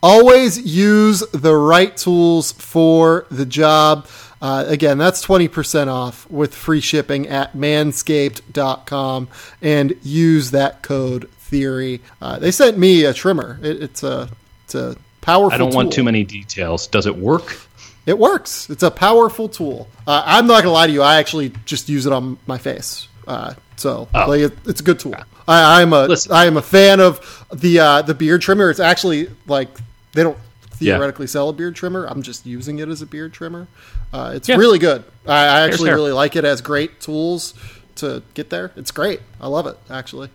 Always 0.03 0.59
use 0.59 1.21
the 1.33 1.55
right 1.55 1.95
tools 1.97 2.51
for 2.51 3.25
the 3.31 3.45
job. 3.45 4.07
Uh, 4.41 4.65
again, 4.67 4.97
that's 4.97 5.25
20% 5.25 5.87
off 5.87 6.29
with 6.29 6.53
free 6.53 6.81
shipping 6.81 7.27
at 7.27 7.53
manscaped.com 7.53 9.27
and 9.61 9.95
use 10.03 10.51
that 10.51 10.81
code 10.81 11.29
theory. 11.39 12.01
Uh, 12.21 12.39
they 12.39 12.51
sent 12.51 12.77
me 12.77 13.05
a 13.05 13.13
trimmer. 13.13 13.59
It, 13.61 13.81
it's 13.83 14.03
a 14.03 14.29
it's 14.65 14.75
a 14.75 14.97
powerful. 15.21 15.49
Tool. 15.49 15.53
I 15.53 15.57
don't 15.57 15.75
want 15.75 15.93
too 15.93 16.03
many 16.03 16.23
details. 16.23 16.87
Does 16.87 17.05
it 17.05 17.15
work? 17.15 17.57
It 18.05 18.17
works. 18.19 18.69
It's 18.69 18.83
a 18.83 18.91
powerful 18.91 19.49
tool. 19.49 19.87
Uh, 20.05 20.21
I'm 20.25 20.47
not 20.47 20.63
gonna 20.63 20.73
lie 20.73 20.87
to 20.87 20.93
you. 20.93 21.01
I 21.01 21.15
actually 21.15 21.51
just 21.65 21.89
use 21.89 22.05
it 22.05 22.13
on 22.13 22.37
my 22.45 22.57
face. 22.57 23.07
Uh, 23.27 23.53
so 23.77 24.07
Oh. 24.13 24.29
like, 24.29 24.41
it, 24.41 24.53
it's 24.65 24.81
a 24.81 24.83
good 24.83 24.99
tool. 24.99 25.15
I, 25.47 25.81
I'm 25.81 25.93
a. 25.93 26.15
I 26.31 26.45
am 26.45 26.57
a 26.57 26.61
fan 26.61 26.99
of 26.99 27.45
the 27.53 27.79
uh, 27.79 28.01
the 28.01 28.13
beard 28.13 28.41
trimmer. 28.41 28.69
It's 28.69 28.79
actually 28.79 29.29
like 29.47 29.69
they 30.13 30.23
don't 30.23 30.37
theoretically 30.75 31.27
sell 31.27 31.49
a 31.49 31.53
beard 31.53 31.75
trimmer. 31.75 32.05
I'm 32.05 32.21
just 32.21 32.45
using 32.45 32.79
it 32.79 32.89
as 32.89 33.01
a 33.01 33.05
beard 33.05 33.33
trimmer. 33.33 33.67
Uh, 34.13 34.33
it's 34.35 34.47
Yeah. 34.49 34.57
really 34.57 34.79
good. 34.79 35.03
I, 35.25 35.33
I 35.45 35.61
actually 35.61 35.89
really 35.91 36.11
like 36.11 36.35
it. 36.35 36.45
as 36.45 36.61
great 36.61 36.99
tools 37.01 37.53
to 37.95 38.21
get 38.33 38.49
there. 38.49 38.71
It's 38.75 38.91
great. 38.91 39.21
I 39.41 39.47
love 39.47 39.67
it 39.67 39.77
actually. 39.89 40.29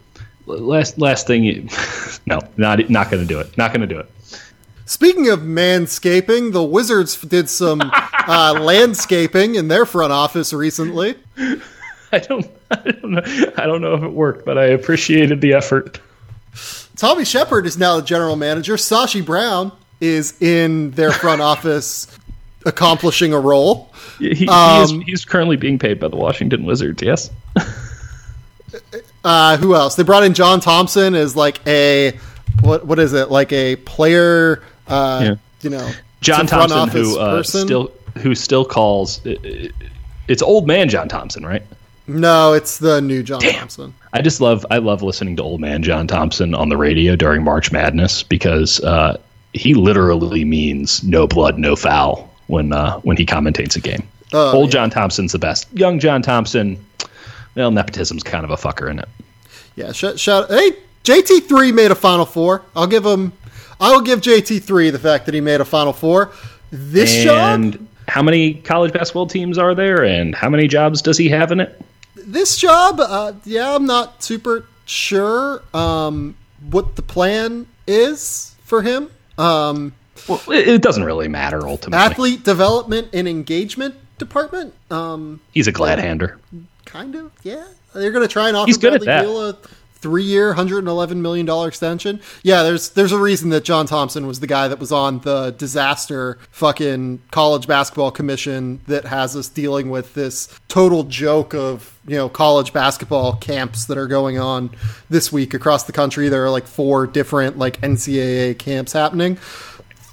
Last 0.47 0.99
last 0.99 1.26
thing, 1.26 1.45
you, 1.45 1.68
no, 2.26 2.41
not 2.57 2.88
not 2.91 3.11
going 3.11 3.22
to 3.22 3.28
do 3.28 3.38
it. 3.38 3.57
Not 3.57 3.72
going 3.72 3.82
to 3.82 3.86
do 3.86 3.99
it. 4.01 4.11
Speaking 4.86 5.28
of 5.28 5.41
manscaping, 5.41 6.53
the 6.53 6.64
Wizards 6.64 7.20
did 7.20 7.49
some 7.49 7.80
uh, 7.93 8.59
landscaping 8.61 9.55
in 9.55 9.68
their 9.68 9.86
front 9.86 10.12
office 10.12 10.53
recently. 10.53 11.14
I 12.12 12.18
don't. 12.18 12.47
I 12.72 12.76
don't 12.91 13.11
know. 13.12 13.22
I 13.57 13.66
don't 13.66 13.80
know 13.82 13.95
if 13.95 14.03
it 14.03 14.12
worked, 14.12 14.45
but 14.45 14.59
I 14.59 14.66
appreciated 14.66 15.41
the 15.41 15.53
effort. 15.53 16.01
Tommy 16.97 17.24
Sheppard 17.24 17.66
is 17.66 17.78
now 17.78 17.97
the 17.97 18.03
general 18.03 18.34
manager. 18.34 18.74
Sashi 18.74 19.24
Brown 19.24 19.70
is 20.01 20.41
in 20.41 20.91
their 20.93 21.13
front 21.13 21.41
office 21.53 22.07
accomplishing 22.67 23.33
a 23.33 23.39
role. 23.41 23.91
He, 24.19 24.35
he 24.35 24.49
Um, 24.49 24.83
is, 24.83 24.91
he's 25.07 25.25
currently 25.25 25.57
being 25.57 25.79
paid 25.79 25.99
by 26.01 26.09
the 26.09 26.17
Washington 26.17 26.65
Wizards. 26.65 27.03
Yes. 27.03 27.31
Uh, 29.25 29.57
who 29.57 29.75
else? 29.75 29.97
They 29.97 30.03
brought 30.03 30.23
in 30.23 30.33
John 30.35 30.61
Thompson 30.61 31.15
as 31.15 31.37
like 31.37 31.61
a 31.67 32.19
what 32.63 32.87
what 32.87 32.99
is 32.99 33.13
it? 33.13 33.31
Like 33.31 33.53
a 33.53 33.77
player 33.77 34.63
uh, 34.89 35.21
Yeah. 35.25 35.35
you 35.63 35.71
know, 35.71 35.91
John 36.21 36.47
some 36.47 36.59
front 36.59 36.71
Thompson, 36.73 37.01
office 37.01 37.15
who 37.15 37.19
uh, 37.19 37.37
person? 37.37 37.67
still 37.67 37.93
who 38.19 38.35
still 38.35 38.65
calls. 38.65 39.25
it- 39.27 39.45
it- 39.45 39.73
It's 40.29 40.43
old 40.43 40.67
man 40.69 40.89
John 40.89 41.09
Thompson, 41.09 41.45
right? 41.45 41.63
No, 42.07 42.53
it's 42.53 42.79
the 42.79 43.01
new 43.01 43.23
John 43.23 43.41
Thompson. 43.41 43.95
I 44.13 44.23
just 44.23 44.41
love 44.41 44.65
I 44.71 44.79
love 44.79 45.03
listening 45.03 45.37
to 45.37 45.43
old 45.43 45.61
man 45.61 45.83
John 45.83 46.07
Thompson 46.07 46.55
on 46.55 46.69
the 46.69 46.77
radio 46.77 47.17
during 47.17 47.43
March 47.43 47.73
Madness 47.73 48.23
because 48.23 48.81
uh, 48.81 49.19
he 49.53 49.75
literally 49.75 50.45
means 50.45 51.03
no 51.03 51.27
blood, 51.27 51.59
no 51.59 51.77
foul 51.77 52.33
when 52.47 52.73
uh, 52.73 52.99
when 53.01 53.17
he 53.17 53.27
commentates 53.27 53.77
a 53.77 53.81
game. 53.81 54.07
Oh, 54.33 54.53
old 54.53 54.69
yeah. 54.69 54.81
John 54.81 54.91
Thompson's 54.91 55.33
the 55.33 55.39
best. 55.39 55.67
Young 55.73 55.99
John 55.99 56.23
Thompson, 56.23 56.85
well, 57.55 57.71
nepotism's 57.71 58.23
kind 58.23 58.45
of 58.45 58.51
a 58.51 58.57
fucker 58.57 58.91
in 58.91 58.99
it. 58.99 59.09
Yeah, 59.77 59.93
shout, 59.93 60.19
shout 60.19 60.49
hey, 60.51 60.73
JT3 61.05 61.75
made 61.75 61.91
a 61.91 61.95
final 61.95 62.27
four. 62.27 62.63
I'll 62.77 62.87
give 62.87 63.05
him 63.05 63.33
I 63.81 63.93
will 63.93 64.03
give 64.03 64.21
JT3 64.21 64.93
the 64.93 64.99
fact 64.99 65.27
that 65.27 65.35
he 65.35 65.41
made 65.41 65.61
a 65.61 65.65
final 65.65 65.93
four. 65.93 66.33
This 66.71 67.25
job 67.25 67.77
how 68.09 68.23
many 68.23 68.55
college 68.55 68.93
basketball 68.93 69.27
teams 69.27 69.57
are 69.57 69.75
there, 69.75 70.05
and 70.05 70.35
how 70.35 70.49
many 70.49 70.67
jobs 70.67 71.01
does 71.01 71.17
he 71.17 71.29
have 71.29 71.53
in 71.53 71.61
it? 71.61 71.81
this 72.31 72.57
job, 72.57 73.01
uh, 73.01 73.33
yeah, 73.45 73.75
I'm 73.75 73.87
not 73.87 74.23
super 74.23 74.67
sure 74.85 75.63
um, 75.75 76.37
what 76.71 76.97
the 76.97 77.03
plan 77.03 77.67
is 77.87 78.55
for 78.65 78.83
him. 78.83 79.11
Um, 79.41 79.93
Well, 80.28 80.41
it, 80.49 80.82
doesn't 80.82 81.05
really 81.05 81.28
matter 81.28 81.66
ultimately. 81.66 82.05
athlete 82.05 82.45
development 82.45 83.09
and 83.12 83.26
engagement 83.26 83.95
department. 84.18 84.74
Um, 84.91 85.41
He's 85.53 85.66
a 85.66 85.72
glad 85.72 85.99
hander. 85.99 86.38
kind 86.84 87.14
of, 87.14 87.32
yeah. 87.43 87.66
They're 87.95 88.12
going 88.12 88.26
to 88.26 88.32
try 88.32 88.49
and 88.49 88.57
offer 88.57 88.66
He's 88.66 88.76
good 88.78 88.95
at 88.95 89.05
that. 89.05 89.22
Beal 89.22 89.49
a 89.49 89.57
three-year, 89.95 90.55
hundred 90.55 90.78
and 90.78 90.88
eleven 90.88 91.20
million 91.22 91.45
dollar 91.45 91.68
extension. 91.68 92.20
Yeah, 92.43 92.62
there's 92.62 92.91
there's 92.91 93.12
a 93.12 93.18
reason 93.18 93.51
that 93.51 93.64
John 93.64 93.86
Thompson 93.86 94.26
was 94.26 94.41
the 94.41 94.47
guy 94.47 94.68
that 94.68 94.78
was 94.78 94.93
on 94.93 95.20
the 95.20 95.51
disaster 95.51 96.38
fucking 96.51 97.20
college 97.30 97.66
basketball 97.66 98.11
commission 98.11 98.80
that 98.86 99.05
has 99.07 99.36
us 99.36 99.49
dealing 99.49 99.91
with 99.91 100.14
this 100.14 100.49
total 100.68 101.03
joke 101.05 101.53
of 101.55 101.99
you 102.11 102.17
know 102.17 102.29
college 102.29 102.73
basketball 102.73 103.37
camps 103.37 103.85
that 103.85 103.97
are 103.97 104.09
going 104.09 104.37
on 104.37 104.71
this 105.09 105.31
week 105.31 105.55
across 105.55 105.85
the 105.85 105.93
country. 105.93 106.29
There 106.29 106.45
are 106.45 106.51
like 106.51 106.67
four 106.67 107.07
different 107.07 107.57
like 107.57 107.81
NCAA 107.83 108.59
camps 108.59 108.93
happening. 108.93 109.39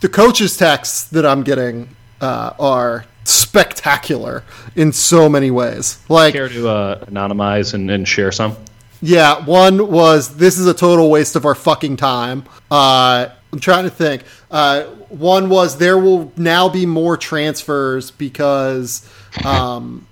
The 0.01 0.09
coaches' 0.09 0.55
texts 0.55 1.05
that 1.05 1.25
I'm 1.25 1.41
getting 1.41 1.89
uh, 2.21 2.53
are 2.59 3.05
spectacular 3.23 4.43
in 4.75 4.93
so 4.93 5.27
many 5.27 5.49
ways. 5.49 5.97
Like, 6.07 6.35
Care 6.35 6.49
to 6.49 6.69
uh, 6.69 7.05
anonymize 7.05 7.73
and, 7.73 7.89
and 7.89 8.07
share 8.07 8.31
some? 8.31 8.55
yeah, 9.01 9.43
one 9.43 9.91
was 9.91 10.37
this 10.37 10.59
is 10.59 10.67
a 10.67 10.75
total 10.75 11.09
waste 11.09 11.35
of 11.35 11.45
our 11.45 11.55
fucking 11.55 11.97
time. 11.97 12.45
Uh, 12.69 13.29
I'm 13.51 13.59
trying 13.59 13.85
to 13.85 13.89
think. 13.89 14.21
Uh, 14.51 14.83
one 15.09 15.49
was 15.49 15.79
there 15.79 15.97
will 15.97 16.31
now 16.37 16.69
be 16.69 16.85
more 16.85 17.17
transfers 17.17 18.11
because, 18.11 19.09
um, 19.43 20.05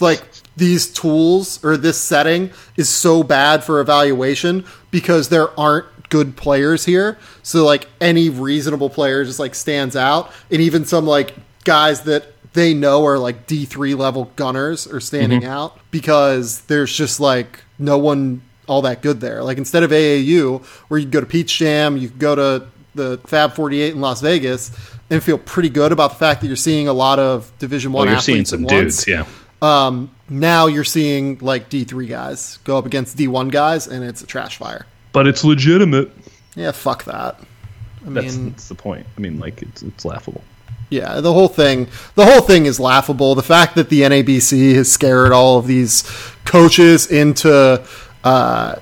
like 0.00 0.22
these 0.56 0.86
tools 0.86 1.62
or 1.64 1.76
this 1.76 2.00
setting 2.00 2.50
is 2.76 2.88
so 2.88 3.22
bad 3.22 3.64
for 3.64 3.80
evaluation 3.80 4.64
because 4.90 5.28
there 5.28 5.58
aren't 5.58 5.86
good 6.08 6.36
players 6.36 6.84
here. 6.84 7.18
So 7.42 7.64
like 7.64 7.88
any 8.00 8.30
reasonable 8.30 8.90
player 8.90 9.24
just 9.24 9.40
like 9.40 9.54
stands 9.54 9.96
out, 9.96 10.30
and 10.50 10.60
even 10.60 10.84
some 10.84 11.06
like 11.06 11.34
guys 11.64 12.02
that 12.02 12.26
they 12.52 12.72
know 12.72 13.04
are 13.04 13.18
like 13.18 13.46
D 13.46 13.64
three 13.64 13.94
level 13.94 14.30
gunners 14.36 14.86
are 14.86 15.00
standing 15.00 15.40
mm-hmm. 15.40 15.50
out 15.50 15.78
because 15.90 16.60
there's 16.62 16.94
just 16.94 17.20
like 17.20 17.60
no 17.78 17.98
one 17.98 18.42
all 18.66 18.82
that 18.82 19.02
good 19.02 19.20
there. 19.20 19.42
Like 19.42 19.58
instead 19.58 19.82
of 19.82 19.90
AAU, 19.90 20.64
where 20.88 20.98
you 20.98 21.06
go 21.06 21.20
to 21.20 21.26
Peach 21.26 21.58
Jam, 21.58 21.96
you 21.96 22.08
can 22.08 22.18
go 22.18 22.34
to 22.34 22.66
the 22.94 23.18
Fab 23.26 23.54
48 23.54 23.94
in 23.94 24.00
Las 24.00 24.20
Vegas 24.20 24.70
and 25.10 25.22
feel 25.22 25.38
pretty 25.38 25.68
good 25.68 25.92
about 25.92 26.10
the 26.10 26.16
fact 26.16 26.40
that 26.40 26.46
you're 26.46 26.56
seeing 26.56 26.88
a 26.88 26.92
lot 26.92 27.18
of 27.18 27.52
Division 27.58 27.92
One 27.92 28.06
Well, 28.06 28.14
you're 28.14 28.22
seeing 28.22 28.44
some 28.44 28.64
dudes, 28.64 29.06
yeah. 29.06 29.26
Um, 29.64 30.10
now 30.28 30.66
you're 30.66 30.84
seeing 30.84 31.38
like 31.40 31.70
D3 31.70 32.08
guys 32.08 32.58
go 32.64 32.76
up 32.78 32.86
against 32.86 33.16
D1 33.16 33.50
guys, 33.50 33.86
and 33.86 34.04
it's 34.04 34.22
a 34.22 34.26
trash 34.26 34.56
fire. 34.58 34.86
But 35.12 35.26
it's 35.26 35.44
legitimate. 35.44 36.10
Yeah, 36.54 36.72
fuck 36.72 37.04
that. 37.04 37.40
I 38.06 38.10
That's, 38.10 38.36
mean, 38.36 38.50
that's 38.50 38.68
the 38.68 38.74
point. 38.74 39.06
I 39.16 39.20
mean, 39.20 39.38
like 39.40 39.62
it's 39.62 39.82
it's 39.82 40.04
laughable. 40.04 40.42
yeah, 40.90 41.20
the 41.20 41.32
whole 41.32 41.48
thing, 41.48 41.88
the 42.16 42.26
whole 42.26 42.42
thing 42.42 42.66
is 42.66 42.78
laughable. 42.78 43.34
The 43.34 43.42
fact 43.42 43.74
that 43.76 43.88
the 43.88 44.02
NABC 44.02 44.74
has 44.74 44.92
scared 44.92 45.32
all 45.32 45.58
of 45.58 45.66
these 45.66 46.02
coaches 46.44 47.10
into 47.10 47.82
uh, 48.24 48.76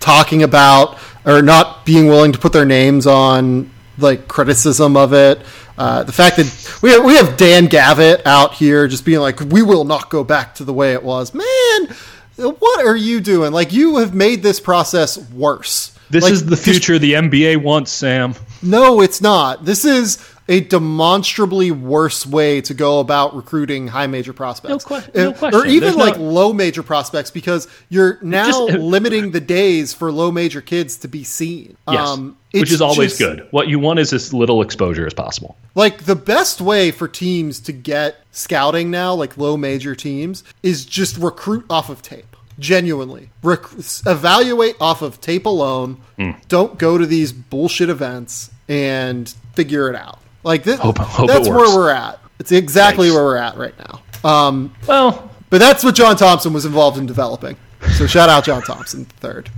talking 0.00 0.42
about 0.42 0.98
or 1.26 1.42
not 1.42 1.84
being 1.84 2.06
willing 2.06 2.32
to 2.32 2.38
put 2.38 2.52
their 2.54 2.64
names 2.64 3.06
on 3.06 3.70
like 4.02 4.28
criticism 4.28 4.96
of 4.96 5.12
it. 5.12 5.40
Uh, 5.78 6.02
the 6.02 6.12
fact 6.12 6.36
that 6.36 6.78
we 6.82 6.90
have, 6.92 7.04
we 7.04 7.16
have 7.16 7.36
Dan 7.36 7.66
Gavitt 7.66 8.26
out 8.26 8.54
here 8.54 8.86
just 8.86 9.04
being 9.04 9.20
like, 9.20 9.40
we 9.40 9.62
will 9.62 9.84
not 9.84 10.10
go 10.10 10.22
back 10.24 10.54
to 10.56 10.64
the 10.64 10.72
way 10.74 10.92
it 10.92 11.02
was. 11.02 11.32
Man, 11.32 11.96
what 12.36 12.84
are 12.84 12.96
you 12.96 13.20
doing? 13.20 13.52
Like, 13.52 13.72
you 13.72 13.96
have 13.98 14.14
made 14.14 14.42
this 14.42 14.60
process 14.60 15.16
worse. 15.30 15.96
This 16.10 16.24
Like, 16.24 16.32
is 16.32 16.44
the 16.44 16.56
future 16.56 16.98
the 16.98 17.14
NBA 17.14 17.62
wants, 17.62 17.92
Sam. 17.92 18.34
no, 18.62 19.00
it's 19.00 19.20
not. 19.20 19.64
This 19.64 19.84
is 19.84 20.18
a 20.50 20.60
demonstrably 20.60 21.70
worse 21.70 22.26
way 22.26 22.60
to 22.60 22.74
go 22.74 23.00
about 23.00 23.34
recruiting 23.34 23.86
high 23.88 24.06
major 24.06 24.32
prospects. 24.32 24.84
No 24.90 25.00
que- 25.00 25.10
no 25.14 25.30
Uh, 25.30 25.32
question. 25.32 25.60
Or 25.60 25.64
even 25.64 25.80
There's 25.80 25.96
no- 25.96 26.04
like 26.04 26.18
low 26.18 26.52
major 26.52 26.82
prospects 26.82 27.30
because 27.30 27.68
you're 27.88 28.18
now 28.20 28.66
Just- 28.66 28.78
limiting 28.82 29.30
the 29.30 29.40
days 29.40 29.94
for 29.94 30.10
low 30.12 30.30
major 30.30 30.60
kids 30.60 30.96
to 30.98 31.08
be 31.08 31.24
seen. 31.24 31.76
Yes, 31.90 32.08
Um, 32.08 32.36
which 32.52 32.72
is 32.72 32.82
always 32.82 33.12
just- 33.16 33.18
good. 33.20 33.46
What 33.52 33.68
you 33.68 33.78
want 33.78 33.98
is 34.00 34.12
as 34.12 34.34
little 34.34 34.60
exposure 34.60 35.06
as 35.06 35.14
possible. 35.14 35.56
Like 35.74 36.04
the 36.04 36.16
best 36.16 36.60
way 36.60 36.90
for 36.90 37.06
teams 37.08 37.60
to 37.60 37.72
get 37.72 38.16
scouting 38.32 38.90
now, 38.90 39.14
like 39.14 39.38
low 39.38 39.56
major 39.56 39.94
teams, 39.94 40.42
is 40.62 40.84
just 40.84 41.16
recruit 41.16 41.64
off 41.70 41.88
of 41.88 42.02
tape. 42.02 42.24
Genuinely, 42.58 43.30
Rec- 43.42 43.62
evaluate 44.04 44.74
off 44.80 45.00
of 45.00 45.18
tape 45.20 45.46
alone. 45.46 45.96
Hmm. 46.18 46.32
Don't 46.48 46.76
go 46.78 46.98
to 46.98 47.06
these 47.06 47.32
bullshit 47.32 47.88
events 47.88 48.50
and 48.68 49.32
figure 49.54 49.88
it 49.88 49.96
out. 49.96 50.18
Like 50.42 50.62
this, 50.62 50.80
Hope- 50.80 50.98
hope 50.98 51.28
that's 51.28 51.48
where 51.48 51.74
we're 51.74 51.90
at. 51.90 52.18
It's 52.38 52.52
exactly 52.52 53.08
Yikes. 53.08 53.14
where 53.14 53.24
we're 53.24 53.36
at 53.36 53.56
right 53.56 53.74
now. 53.78 54.28
Um, 54.28 54.74
Well, 54.86 55.30
but 55.50 55.58
that's 55.58 55.84
what 55.84 55.94
John 55.94 56.16
Thompson 56.16 56.52
was 56.52 56.64
involved 56.64 56.96
in 56.98 57.06
developing. 57.06 57.56
So 57.96 58.06
shout 58.06 58.28
out 58.28 58.44
John 58.44 58.62
Thompson 58.62 59.04
third. 59.04 59.50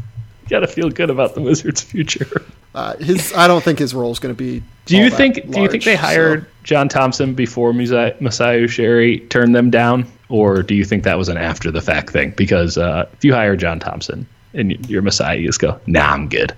you 0.43 0.49
gotta 0.49 0.67
feel 0.67 0.89
good 0.91 1.11
about 1.11 1.35
the 1.35 1.41
Wizards' 1.41 1.83
future. 1.83 2.43
Uh, 2.75 2.97
his, 2.97 3.35
I 3.35 3.49
don't 3.49 3.63
think 3.63 3.79
his 3.79 3.95
role 3.95 4.11
is 4.13 4.19
going 4.19 4.35
to 4.35 4.39
be. 4.39 4.63
Do 4.87 4.97
you 4.97 5.11
think? 5.11 5.35
Do 5.35 5.61
you 5.61 5.69
think 5.69 5.85
large, 5.85 5.85
they 5.85 5.95
so- 5.97 6.01
hired 6.01 6.47
John 6.65 6.89
Thompson 6.89 7.35
before 7.35 7.75
Masai, 7.75 8.15
Masai 8.19 8.63
Ujiri 8.63 9.29
turned 9.29 9.55
them 9.55 9.69
down, 9.69 10.07
or 10.31 10.63
do 10.63 10.75
you 10.75 10.87
think 10.87 11.05
that 11.05 11.19
was 11.19 11.29
an 11.29 11.37
after 11.37 11.71
the 11.71 11.83
fact 11.83 12.09
thing? 12.09 12.31
Because 12.35 12.79
uh, 12.79 13.07
if 13.13 13.27
you 13.27 13.35
hire 13.35 13.57
John 13.57 13.79
Thompson 13.79 14.27
and 14.55 14.89
your 14.89 15.03
you 15.03 15.47
just 15.47 15.61
go, 15.61 15.79
"Nah, 15.87 16.13
I'm 16.15 16.31
good." 16.31 16.55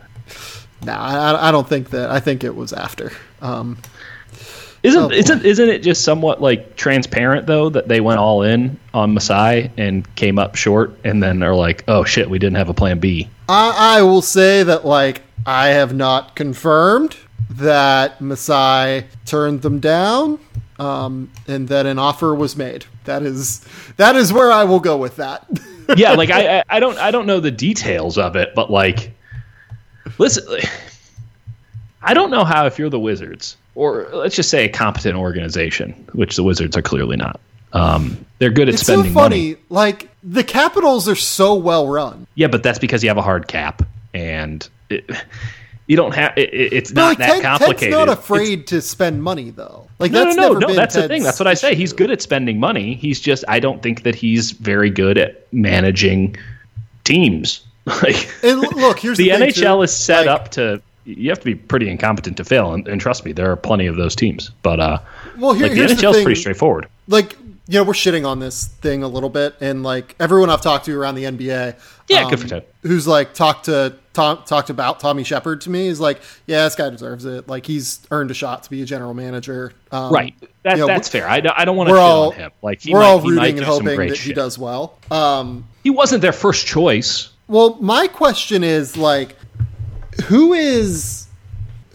No, 0.85 0.93
I, 0.93 1.49
I 1.49 1.51
don't 1.51 1.69
think 1.69 1.91
that. 1.91 2.13
I 2.13 2.21
think 2.21 2.45
it 2.45 2.55
was 2.55 2.73
after. 2.73 3.11
Um, 3.43 3.77
Isn't 4.85 5.03
Oh, 5.03 5.11
isn't 5.11 5.47
isn't 5.47 5.69
it 5.71 5.83
just 5.83 6.05
somewhat 6.05 6.43
like 6.43 6.77
transparent 6.77 7.47
though 7.47 7.71
that 7.71 7.89
they 7.89 8.03
went 8.03 8.21
all 8.21 8.43
in 8.43 8.79
on 8.93 9.15
Masai 9.15 9.71
and 9.79 10.15
came 10.15 10.39
up 10.39 10.57
short, 10.57 10.95
and 11.05 11.23
then 11.23 11.43
are 11.43 11.55
like, 11.55 11.85
"Oh 11.89 12.05
shit, 12.05 12.29
we 12.29 12.39
didn't 12.39 12.57
have 12.57 12.69
a 12.69 12.75
plan 12.75 12.99
B." 12.99 13.27
I, 13.49 13.97
I 13.99 14.03
will 14.03 14.21
say 14.21 14.63
that 14.63 14.85
like 14.85 15.23
I 15.47 15.69
have 15.69 15.95
not 15.95 16.37
confirmed 16.37 17.17
that 17.53 18.21
Masai 18.21 19.07
turned 19.25 19.63
them 19.63 19.81
down, 19.81 20.39
um, 20.79 21.31
and 21.49 21.67
that 21.69 21.87
an 21.87 21.99
offer 21.99 22.35
was 22.35 22.55
made. 22.55 22.85
That 23.05 23.23
is 23.23 23.65
that 23.97 24.17
is 24.17 24.35
where 24.35 24.53
I 24.53 24.65
will 24.65 24.81
go 24.81 24.99
with 24.99 25.17
that. 25.17 25.47
yeah, 25.97 26.13
like 26.13 26.29
I, 26.29 26.59
I 26.59 26.63
I 26.69 26.81
don't 26.81 26.99
I 26.99 27.11
don't 27.11 27.25
know 27.25 27.41
the 27.41 27.51
details 27.51 28.19
of 28.19 28.37
it, 28.37 28.55
but 28.55 28.71
like, 28.71 29.13
listen, 30.19 30.45
I 32.03 32.13
don't 32.13 32.31
know 32.31 32.45
how 32.45 32.67
if 32.67 32.79
you're 32.79 32.91
the 32.91 33.01
Wizards 33.01 33.57
or 33.75 34.09
let's 34.13 34.37
just 34.37 34.51
say 34.51 34.65
a 34.65 34.69
competent 34.69 35.17
organization, 35.17 35.93
which 36.13 36.37
the 36.37 36.43
Wizards 36.43 36.77
are 36.77 36.83
clearly 36.83 37.17
not. 37.17 37.41
Um, 37.73 38.25
they're 38.39 38.51
good 38.51 38.69
at 38.69 38.79
spending. 38.79 39.07
it's 39.07 39.15
so 39.15 39.21
funny. 39.21 39.49
money. 39.51 39.57
Like 39.69 40.09
the 40.23 40.45
Capitals 40.45 41.09
are 41.09 41.17
so 41.17 41.55
well 41.55 41.89
run. 41.89 42.27
Yeah, 42.37 42.47
but 42.49 42.63
that's 42.63 42.79
because 42.79 43.03
you 43.03 43.11
have 43.11 43.17
a 43.19 43.23
hard 43.23 43.49
cap 43.49 43.83
and 44.13 44.69
it, 44.91 45.11
you 45.89 45.97
don't 45.97 46.15
have. 46.15 46.33
It, 46.39 46.55
it- 46.55 46.73
it's 46.73 46.93
No, 46.93 47.03
not 47.03 47.09
like 47.09 47.19
that 47.19 47.33
Ted, 47.35 47.43
complicated. 47.43 47.79
Ted's 47.81 47.91
not 47.93 48.03
It's- 48.09 48.19
afraid 48.19 48.67
to 48.69 48.81
spend 48.81 49.23
money 49.25 49.51
though. 49.51 49.89
Like 49.99 50.13
no, 50.13 50.25
that's 50.25 50.37
no, 50.37 50.53
no, 50.53 50.69
no. 50.69 50.75
That's 50.75 50.95
the 50.95 51.09
thing. 51.09 51.23
That's 51.25 51.39
what 51.41 51.47
I 51.47 51.55
say. 51.55 51.75
He's 51.75 51.93
good 51.93 52.11
at 52.11 52.21
spending 52.23 52.59
money. 52.61 52.95
He's 52.95 53.21
just. 53.21 53.45
I 53.49 53.59
don't 53.61 53.83
think 53.83 54.03
that 54.05 54.15
he's 54.15 54.51
very 54.53 54.91
good 54.91 55.19
at 55.19 55.53
managing 55.53 56.37
teams. 57.05 57.61
Like 57.87 58.29
And 58.43 58.61
look, 58.61 58.99
here's 58.99 59.19
the 59.19 59.29
the, 59.31 59.37
NHL 59.37 59.77
too. 59.79 59.83
is 59.83 59.95
set 59.95 60.27
Like, 60.27 60.41
up 60.41 60.51
to. 60.53 60.81
You 61.05 61.29
have 61.31 61.39
to 61.41 61.45
be 61.45 61.55
pretty 61.55 61.89
incompetent 61.91 62.37
to 62.39 62.45
fail, 62.45 62.73
and, 62.73 62.87
and 62.89 63.01
trust 63.01 63.25
me, 63.25 63.33
there 63.33 63.51
are 63.51 63.57
plenty 63.57 63.87
of 63.87 63.97
those 63.97 64.15
teams. 64.17 64.51
But 64.63 64.81
uh, 64.81 64.99
Well, 65.39 65.53
here, 65.53 65.67
like 65.69 65.77
the 65.77 65.83
NHL 65.83 65.87
the 66.01 66.09
is 66.09 66.15
thing. 66.17 66.25
pretty 66.25 66.41
straightforward. 66.41 66.89
like 67.09 67.37
you 67.67 67.79
know 67.79 67.83
we're 67.85 67.95
shitting 67.95 68.27
on 68.27 68.41
this 68.41 68.67
thing 68.67 69.03
a 69.03 69.09
little 69.09 69.31
bit 69.31 69.55
and 69.63 69.83
like 69.83 70.15
everyone 70.21 70.51
i've 70.51 70.61
talked 70.61 70.85
to 70.85 70.95
around 71.01 71.15
the 71.15 71.25
nba 71.25 71.75
Yeah, 72.11 72.25
um, 72.25 72.29
good 72.31 72.41
for 72.41 72.47
Ted. 72.47 72.67
who's 72.83 73.07
like 73.07 73.33
talked 73.33 73.65
to 73.65 73.97
Tom, 74.13 74.43
talked 74.45 74.69
about 74.69 75.01
tommy 75.01 75.25
sheppard 75.25 75.63
to 75.63 75.71
me 75.71 75.87
is 75.87 75.99
like 75.99 76.21
yeah 76.47 76.65
this 76.65 76.75
guy 76.75 76.91
deserves 76.91 77.25
it 77.25 77.49
like 77.49 77.65
he's 77.65 78.01
earned 78.11 78.31
a 78.31 78.35
shot 78.35 78.65
to 78.65 78.71
be 78.71 78.83
a 78.83 78.85
general 78.85 79.15
manager 79.15 79.73
um, 79.93 80.13
Right. 80.13 80.35
That, 80.63 80.73
you 80.77 80.81
know, 80.83 80.87
that's 80.89 81.09
fair. 81.09 81.27
I, 81.27 81.41
don't- 81.41 81.59
I 81.59 81.65
don't 81.65 81.77
want 81.79 81.89
to 81.89 81.95
shit 81.95 82.01
all 82.03 82.33
on 82.33 82.37
him. 82.37 82.51
Like 82.61 82.83
he 82.83 82.93
we're 82.93 82.99
might, 83.01 83.07
all 83.07 83.21
he 83.21 83.31
might 83.31 83.43
rooting 83.45 83.57
and 83.57 83.67
hoping 83.67 83.97
that 84.09 84.19
he 84.19 84.35
does 84.35 84.59
well 84.59 84.99
um 85.11 85.67
He 85.83 85.89
wasn't 85.89 86.21
their 86.21 86.33
first 86.33 86.67
choice. 86.67 87.31
well 87.49 87.79
my 87.81 88.09
question 88.09 88.63
is 88.63 88.95
like 88.99 89.37
who 90.27 90.53
is 90.53 91.27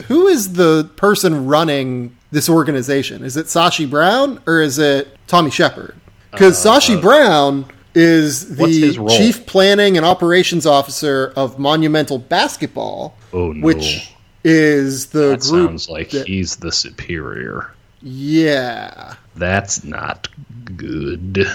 who 0.08 0.28
is 0.28 0.54
the 0.54 0.90
person 0.96 1.46
running 1.46 2.16
this 2.32 2.50
organization 2.50 3.24
is 3.24 3.36
it 3.38 3.48
sashi 3.48 3.90
brown 3.90 4.40
or 4.46 4.62
is 4.62 4.78
it 4.80 5.08
tommy 5.28 5.50
sheppard 5.52 5.96
because 6.32 6.58
sashi 6.64 7.00
brown 7.02 7.66
is 7.96 8.52
Uh, 8.52 8.56
the 8.66 9.06
chief 9.18 9.46
planning 9.46 9.98
and 9.98 10.06
operations 10.06 10.66
officer 10.66 11.34
of 11.36 11.58
monumental 11.60 12.20
basketball 12.20 13.16
Oh, 13.34 13.52
no. 13.52 13.66
which 13.66 14.14
is 14.44 15.08
the 15.08 15.30
That 15.30 15.42
group 15.42 15.70
sounds 15.70 15.90
like 15.90 16.12
that- 16.12 16.28
he's 16.28 16.56
the 16.58 16.72
superior. 16.72 17.72
yeah 18.02 19.16
That's 19.36 19.84
not 19.84 20.28
good. 20.78 21.46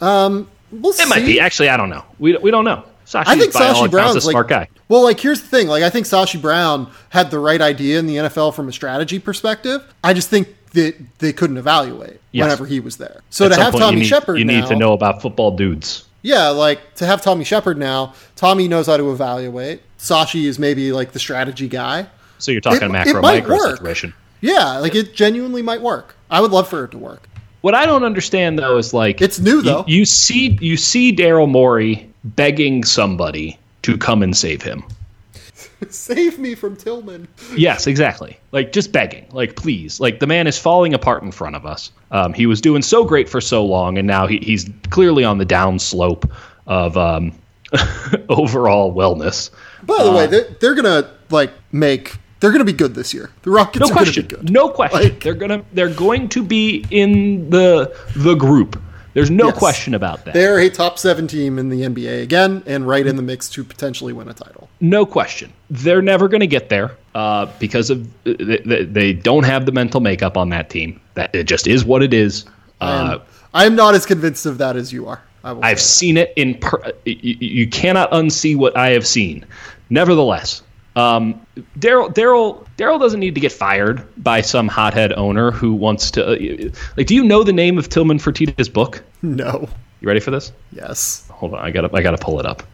Um, 0.00 0.48
we'll 0.72 0.92
It 0.94 1.08
might 1.08 1.24
be. 1.26 1.38
Actually, 1.40 1.68
I 1.68 1.76
don't 1.76 1.90
know. 1.90 2.04
We, 2.18 2.36
we 2.38 2.50
don't 2.50 2.64
know. 2.64 2.84
Sashi 3.12 3.24
I 3.26 3.38
think 3.38 3.52
Sashi 3.52 3.90
Brown's 3.90 4.16
a 4.16 4.20
smart 4.20 4.50
like, 4.50 4.68
guy. 4.70 4.80
Well, 4.88 5.02
like 5.04 5.20
here's 5.20 5.42
the 5.42 5.48
thing. 5.48 5.68
Like 5.68 5.82
I 5.82 5.90
think 5.90 6.06
Sashi 6.06 6.40
Brown 6.40 6.90
had 7.10 7.30
the 7.30 7.38
right 7.38 7.60
idea 7.60 7.98
in 7.98 8.06
the 8.06 8.16
NFL 8.16 8.54
from 8.54 8.68
a 8.68 8.72
strategy 8.72 9.18
perspective. 9.18 9.82
I 10.02 10.14
just 10.14 10.30
think 10.30 10.48
that 10.72 10.96
they 11.18 11.32
couldn't 11.32 11.58
evaluate 11.58 12.18
Yes. 12.32 12.44
whenever 12.44 12.64
he 12.66 12.80
was 12.80 12.96
there. 12.96 13.20
So 13.28 13.44
At 13.46 13.50
to 13.50 13.62
have 13.62 13.72
point, 13.72 13.82
Tommy 13.84 14.04
Sheppard 14.04 14.38
you 14.38 14.44
now, 14.46 14.60
need 14.60 14.66
to 14.68 14.76
know 14.76 14.94
about 14.94 15.20
football 15.20 15.54
dudes. 15.54 16.04
yeah, 16.22 16.48
like 16.48 16.94
to 16.94 17.06
have 17.06 17.20
Tommy 17.20 17.44
Sheppard 17.44 17.76
now. 17.76 18.14
Tommy 18.36 18.68
knows 18.68 18.86
how 18.86 18.96
to 18.96 19.10
evaluate. 19.12 19.82
Sashi 19.98 20.44
is 20.44 20.58
maybe 20.58 20.92
like 20.92 21.12
the 21.12 21.18
strategy 21.18 21.68
guy. 21.68 22.06
So 22.38 22.50
you're 22.52 22.60
talking 22.62 22.82
It- 22.82 22.90
macro 22.92 23.18
it 23.18 23.22
might 23.22 23.42
micro 23.42 23.56
work. 23.56 23.76
situation. 23.76 24.14
Yeah, 24.40 24.78
like 24.78 24.94
it 24.94 25.14
genuinely 25.14 25.60
might 25.62 25.82
work. 25.82 26.16
I 26.30 26.40
would 26.40 26.50
love 26.50 26.66
for 26.68 26.84
it 26.84 26.90
to 26.92 26.98
work. 26.98 27.28
What 27.62 27.74
I 27.74 27.86
don't 27.86 28.04
understand 28.04 28.58
though 28.58 28.76
is 28.76 28.92
like 28.92 29.20
It's 29.20 29.40
new, 29.40 29.62
though. 29.62 29.84
You, 29.88 30.04
see 30.04 30.58
you 30.60 30.76
see 30.76 31.14
Daryl 31.14 31.48
Morey 31.48 32.08
begging 32.24 32.84
somebody 32.84 33.58
to 33.82 33.96
come 33.96 34.22
and 34.22 34.36
save 34.36 34.62
him. 34.62 34.84
Save 35.88 36.38
me 36.38 36.54
from 36.54 36.76
Tillman. 36.76 37.26
Yes, 37.56 37.88
exactly. 37.88 38.38
Like 38.52 38.72
just 38.72 38.92
begging, 38.92 39.26
like 39.32 39.56
please, 39.56 39.98
like 39.98 40.20
the 40.20 40.28
man 40.28 40.46
is 40.46 40.56
falling 40.56 40.94
apart 40.94 41.24
in 41.24 41.32
front 41.32 41.56
of 41.56 41.66
us. 41.66 41.90
Um, 42.12 42.32
he 42.32 42.46
was 42.46 42.60
doing 42.60 42.82
so 42.82 43.04
great 43.04 43.28
for 43.28 43.40
so 43.40 43.64
long, 43.64 43.98
and 43.98 44.06
now 44.06 44.26
he, 44.28 44.38
he's 44.38 44.70
clearly 44.90 45.24
on 45.24 45.38
the 45.38 45.44
down 45.44 45.80
slope 45.80 46.30
of 46.66 46.96
um, 46.96 47.32
overall 48.28 48.94
wellness. 48.94 49.50
By 49.82 50.04
the 50.04 50.12
way, 50.12 50.26
they're, 50.26 50.48
they're 50.60 50.74
gonna 50.74 51.10
like 51.30 51.50
make. 51.72 52.16
They're 52.42 52.52
gonna 52.52 52.64
be 52.64 52.72
good 52.74 52.94
this 52.94 53.14
year. 53.14 53.30
The 53.42 53.50
Rockets 53.50 53.80
No 53.80 53.86
are 53.86 53.96
question. 53.96 54.26
gonna 54.26 54.42
be 54.42 54.46
good. 54.48 54.52
No 54.52 54.68
question. 54.68 55.00
Like- 55.02 55.20
they're 55.22 55.32
gonna 55.34 55.62
they're 55.72 55.88
going 55.88 56.28
to 56.30 56.42
be 56.42 56.84
in 56.90 57.48
the 57.48 57.96
the 58.16 58.34
group. 58.34 58.78
There's 59.14 59.30
no 59.30 59.46
Yes. 59.48 59.58
question 59.58 59.94
about 59.94 60.24
that. 60.24 60.32
They're 60.34 60.58
a 60.58 60.68
top 60.70 60.98
seven 60.98 61.26
team 61.26 61.58
in 61.58 61.68
the 61.68 61.82
NBA 61.84 62.22
again, 62.22 62.62
and 62.66 62.86
right 62.88 63.06
in 63.06 63.16
the 63.16 63.22
mix 63.22 63.48
to 63.50 63.62
potentially 63.62 64.12
win 64.14 64.26
a 64.28 64.32
title. 64.34 64.70
No 64.80 65.04
question. 65.06 65.52
They're 65.70 66.00
never 66.02 66.28
going 66.28 66.40
to 66.40 66.46
get 66.46 66.70
there 66.70 66.92
uh, 67.14 67.46
because 67.60 67.90
of 67.90 68.08
they, 68.24 68.84
they- 68.90 69.12
don't 69.12 69.44
have 69.44 69.66
the 69.66 69.72
mental 69.72 70.00
makeup 70.00 70.36
on 70.38 70.48
that 70.48 70.68
team. 70.70 70.98
That 71.14 71.34
it 71.34 71.44
just 71.44 71.66
is 71.66 71.84
what 71.84 72.02
it 72.02 72.12
is. 72.14 72.44
Uh, 72.80 73.18
I 73.54 73.66
am 73.66 73.76
not 73.76 73.94
as 73.94 74.04
convinced 74.06 74.46
of 74.46 74.58
that 74.58 74.76
as 74.76 74.92
you 74.94 75.06
are. 75.06 75.20
I 75.44 75.52
will 75.52 75.62
I've 75.64 75.80
seen 75.80 76.16
it 76.16 76.32
in. 76.36 76.54
Per- 76.54 76.92
you 77.04 77.66
cannot 77.68 78.10
unsee 78.12 78.56
what 78.56 78.74
I 78.78 78.88
have 78.90 79.06
seen. 79.06 79.44
Nevertheless, 79.90 80.62
um, 80.96 81.40
Daryl 81.78 82.12
Daryl 82.14 82.66
Daryl 82.76 82.98
doesn't 83.00 83.20
need 83.20 83.34
to 83.34 83.40
get 83.40 83.52
fired 83.52 84.06
by 84.22 84.40
some 84.40 84.68
hothead 84.68 85.12
owner 85.14 85.50
who 85.50 85.72
wants 85.72 86.10
to. 86.12 86.24
Uh, 86.26 86.70
like, 86.96 87.06
do 87.06 87.14
you 87.14 87.24
know 87.24 87.42
the 87.44 87.52
name 87.52 87.78
of 87.78 87.88
Tillman 87.88 88.18
Fertitta's 88.18 88.68
book? 88.68 89.02
no. 89.22 89.68
You 90.00 90.08
ready 90.08 90.18
for 90.20 90.32
this? 90.32 90.50
Yes. 90.72 91.28
Hold 91.30 91.54
on, 91.54 91.60
I 91.64 91.70
gotta 91.70 91.88
I 91.94 92.02
gotta 92.02 92.18
pull 92.18 92.40
it 92.40 92.46
up. 92.46 92.64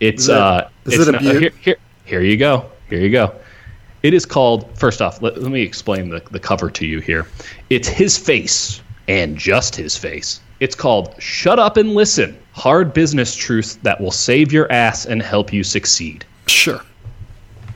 It's 0.00 0.24
Is 0.24 0.28
it- 0.28 0.34
uh, 0.36 0.68
is 0.84 0.94
it's 0.94 1.02
it 1.08 1.08
a 1.08 1.12
not- 1.12 1.22
here, 1.22 1.50
here 1.60 1.76
here 2.04 2.20
you 2.20 2.36
go. 2.36 2.66
Here 2.90 3.00
you 3.00 3.10
go. 3.10 3.34
It 4.02 4.12
is 4.14 4.24
called. 4.26 4.68
First 4.78 5.00
off, 5.02 5.20
let, 5.22 5.40
let 5.42 5.50
me 5.50 5.62
explain 5.62 6.10
the 6.10 6.22
the 6.30 6.38
cover 6.38 6.70
to 6.70 6.86
you 6.86 7.00
here. 7.00 7.26
It's 7.70 7.88
his 7.88 8.16
face 8.18 8.80
and 9.08 9.36
just 9.38 9.74
his 9.74 9.96
face. 9.96 10.40
It's 10.60 10.74
called 10.74 11.14
"Shut 11.18 11.58
Up 11.58 11.76
and 11.78 11.94
Listen: 11.94 12.36
Hard 12.52 12.92
Business 12.92 13.34
Truths 13.34 13.76
That 13.76 13.98
Will 14.00 14.10
Save 14.12 14.52
Your 14.52 14.70
Ass 14.70 15.06
and 15.06 15.22
Help 15.22 15.52
You 15.54 15.64
Succeed." 15.64 16.24
Sure. 16.48 16.80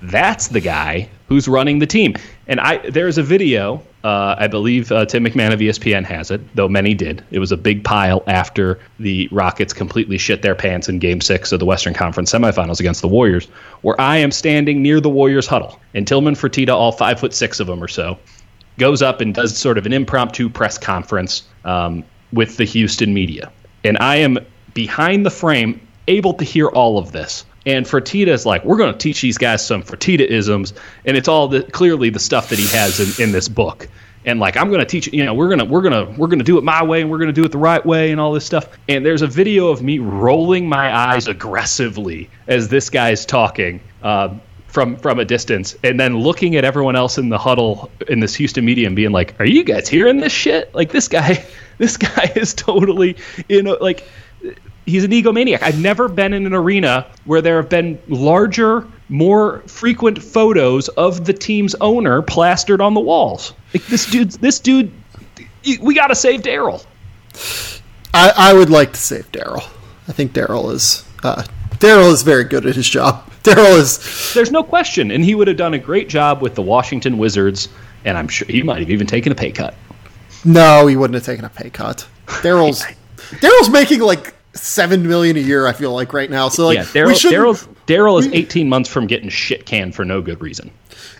That's 0.03 0.49
the 0.49 0.61
guy 0.61 1.09
who's 1.29 1.47
running 1.47 1.79
the 1.79 1.87
team. 1.87 2.15
And 2.49 2.61
I 2.61 2.79
there's 2.91 3.19
a 3.19 3.23
video. 3.23 3.83
Uh, 4.03 4.35
I 4.37 4.49
believe 4.49 4.91
uh, 4.91 5.07
Tim 5.07 5.24
McMahon 5.24 5.53
of 5.53 5.61
ESPN 5.61 6.05
has 6.05 6.33
it, 6.33 6.41
though 6.57 6.69
many 6.69 6.93
did. 6.93 7.24
It 7.31 7.39
was 7.39 7.53
a 7.53 7.57
big 7.57 7.85
pile 7.85 8.24
after 8.27 8.81
the 8.99 9.29
Rockets 9.31 9.73
completely 9.73 10.19
shit 10.19 10.43
their 10.43 10.57
pants 10.57 10.89
in 10.89 10.99
Game 10.99 11.20
Six 11.20 11.53
of 11.53 11.61
the 11.61 11.65
Western 11.66 11.95
Conference 11.95 12.33
semifinals 12.33 12.81
against 12.81 13.01
the 13.01 13.07
Warriors, 13.07 13.47
where 13.83 13.99
I 14.01 14.16
am 14.16 14.33
standing 14.33 14.83
near 14.83 15.01
the 15.01 15.09
Warriors 15.09 15.47
huddle, 15.47 15.79
and 15.95 16.05
Tillman 16.05 16.35
Fertitta, 16.35 16.70
all 16.70 16.91
five 16.91 17.20
foot 17.20 17.33
six 17.33 17.61
of 17.61 17.69
them 17.69 17.81
or 17.81 17.87
so, 17.87 18.19
goes 18.79 19.03
up 19.03 19.20
and 19.20 19.33
does 19.33 19.57
sort 19.57 19.79
of 19.79 19.87
an 19.87 19.93
impromptu 19.93 20.49
press 20.49 20.79
conference 20.79 21.45
um, 21.65 22.03
with 22.33 22.57
the 22.57 22.65
Houston 22.65 23.15
media. 23.15 23.53
And 23.85 23.97
I 23.99 24.16
am 24.16 24.39
behind 24.74 25.24
the 25.24 25.31
frame, 25.31 25.81
able 26.09 26.35
to 26.35 26.45
hear 26.45 26.66
all 26.69 26.99
of 26.99 27.12
this. 27.12 27.45
And 27.65 27.87
Fertitta 27.87 28.29
is 28.29 28.45
like, 28.45 28.65
we're 28.65 28.77
going 28.77 28.93
to 28.93 28.99
teach 28.99 29.21
these 29.21 29.39
guys 29.39 29.65
some 29.65 29.83
Fertitta 29.83 30.27
isms, 30.27 30.75
and 31.05 31.17
it's 31.17 31.29
all 31.29 31.49
the, 31.49 31.63
clearly 31.63 32.11
the 32.11 32.19
stuff 32.19 32.49
that 32.49 32.59
he 32.59 32.67
has 32.77 33.19
in, 33.19 33.25
in 33.25 33.33
this 33.33 33.49
book. 33.49 33.89
And 34.25 34.39
like, 34.41 34.57
I'm 34.57 34.69
going 34.69 34.81
to 34.81 34.87
teach, 34.87 35.13
you 35.13 35.25
know, 35.25 35.35
we're 35.35 35.49
gonna 35.49 35.65
we're 35.65 35.83
gonna 35.83 36.05
we're 36.17 36.29
gonna 36.29 36.45
do 36.45 36.57
it 36.57 36.63
my 36.63 36.83
way, 36.83 37.01
and 37.01 37.11
we're 37.11 37.19
gonna 37.19 37.33
do 37.33 37.45
it 37.45 37.51
the 37.51 37.59
right 37.59 37.85
way, 37.85 38.13
and 38.13 38.21
all 38.21 38.33
this 38.33 38.47
stuff. 38.47 38.69
And 38.89 39.05
there's 39.05 39.23
a 39.23 39.27
video 39.27 39.69
of 39.69 39.83
me 39.83 39.99
rolling 39.99 40.69
my 40.69 40.95
eyes 40.95 41.27
aggressively 41.27 42.31
as 42.47 42.69
this 42.69 42.89
guy's 42.89 43.27
talking. 43.27 43.81
Uh, 44.03 44.35
from 44.73 44.97
from 44.97 45.19
a 45.19 45.25
distance 45.25 45.77
and 45.85 46.01
then 46.01 46.17
looking 46.19 46.57
at 46.57 46.65
everyone 46.65 46.97
else 46.97 47.19
in 47.19 47.29
the 47.29 47.37
huddle 47.37 47.91
in 48.09 48.21
this 48.21 48.35
Houston 48.37 48.65
media 48.65 48.87
and 48.87 48.97
being 48.97 49.13
like, 49.13 49.39
"Are 49.39 49.45
you 49.45 49.65
guys 49.65 49.87
hearing 49.87 50.17
this 50.17 50.33
shit? 50.33 50.75
Like 50.75 50.91
this 50.91 51.09
guy, 51.09 51.45
this 51.79 51.99
guy 51.99 52.33
is 52.35 52.55
totally 52.55 53.17
in 53.51 53.67
a, 53.67 53.75
like 53.75 54.09
he's 54.87 55.05
an 55.05 55.11
egomaniac. 55.11 55.63
I've 55.63 55.81
never 55.81 56.09
been 56.09 56.33
in 56.33 56.47
an 56.47 56.55
arena 56.55 57.07
where 57.25 57.41
there 57.41 57.57
have 57.57 57.69
been 57.69 57.99
larger, 58.09 58.87
more 59.09 59.61
frequent 59.67 60.23
photos 60.23 60.89
of 60.91 61.25
the 61.25 61.33
team's 61.33 61.75
owner 61.81 62.23
plastered 62.23 62.81
on 62.81 62.95
the 62.95 63.01
walls. 63.01 63.55
Like 63.75 63.87
this 63.87 64.07
dude, 64.07 64.33
this 64.33 64.59
dude 64.61 64.93
we 65.81 65.95
got 65.95 66.09
to 66.09 66.15
save 66.15 66.43
Daryl. 66.43 66.85
I, 68.15 68.33
I 68.37 68.55
would 68.55 68.71
like 68.71 68.93
to 68.93 69.01
save 69.01 69.31
Daryl. 69.33 69.63
I 70.09 70.13
think 70.13 70.33
Daryl 70.33 70.73
is 70.73 71.05
uh, 71.23 71.45
Daryl 71.73 72.13
is 72.13 72.23
very 72.23 72.45
good 72.45 72.67
at 72.67 72.75
his 72.75 72.89
job. 72.89 73.29
Daryl 73.43 73.79
is 73.79 74.35
There's 74.35 74.51
no 74.51 74.63
question 74.63 75.11
and 75.11 75.25
he 75.25 75.35
would 75.35 75.49
have 75.49 75.57
done 75.57 75.75
a 75.75 75.79
great 75.79 76.09
job 76.09 76.43
with 76.43 76.55
the 76.55 76.63
Washington 76.63 77.19
Wizards 77.19 77.69
and 78.05 78.19
I'm 78.19 78.29
sure 78.29 78.47
he 78.49 78.63
might 78.63 78.81
have 78.81 78.91
even 78.91 79.07
taken 79.07 79.33
a 79.33 79.35
pay 79.35 79.53
cut. 79.53 79.75
no, 80.45 80.87
he 80.87 80.97
wouldn't 80.97 81.15
have 81.15 81.25
taken 81.25 81.45
a 81.45 81.49
pay 81.49 81.71
cut. 81.71 82.07
Daryl's 82.27 82.85
Daryl's 83.41 83.71
making 83.71 84.01
like 84.01 84.35
seven 84.55 85.07
million 85.07 85.37
a 85.37 85.41
year. 85.41 85.66
I 85.66 85.73
feel 85.73 85.93
like 85.93 86.12
right 86.12 86.31
now. 86.31 86.49
So 86.49 86.66
like 86.66 86.77
yeah, 86.77 86.85
Daryl 86.85 87.31
Daryl 87.31 87.74
Daryl 87.87 88.19
is 88.19 88.27
18 88.29 88.69
months 88.69 88.89
from 88.89 89.07
getting 89.07 89.29
shit 89.29 89.66
canned 89.66 89.95
for 89.95 90.05
no 90.05 90.20
good 90.20 90.41
reason. 90.41 90.70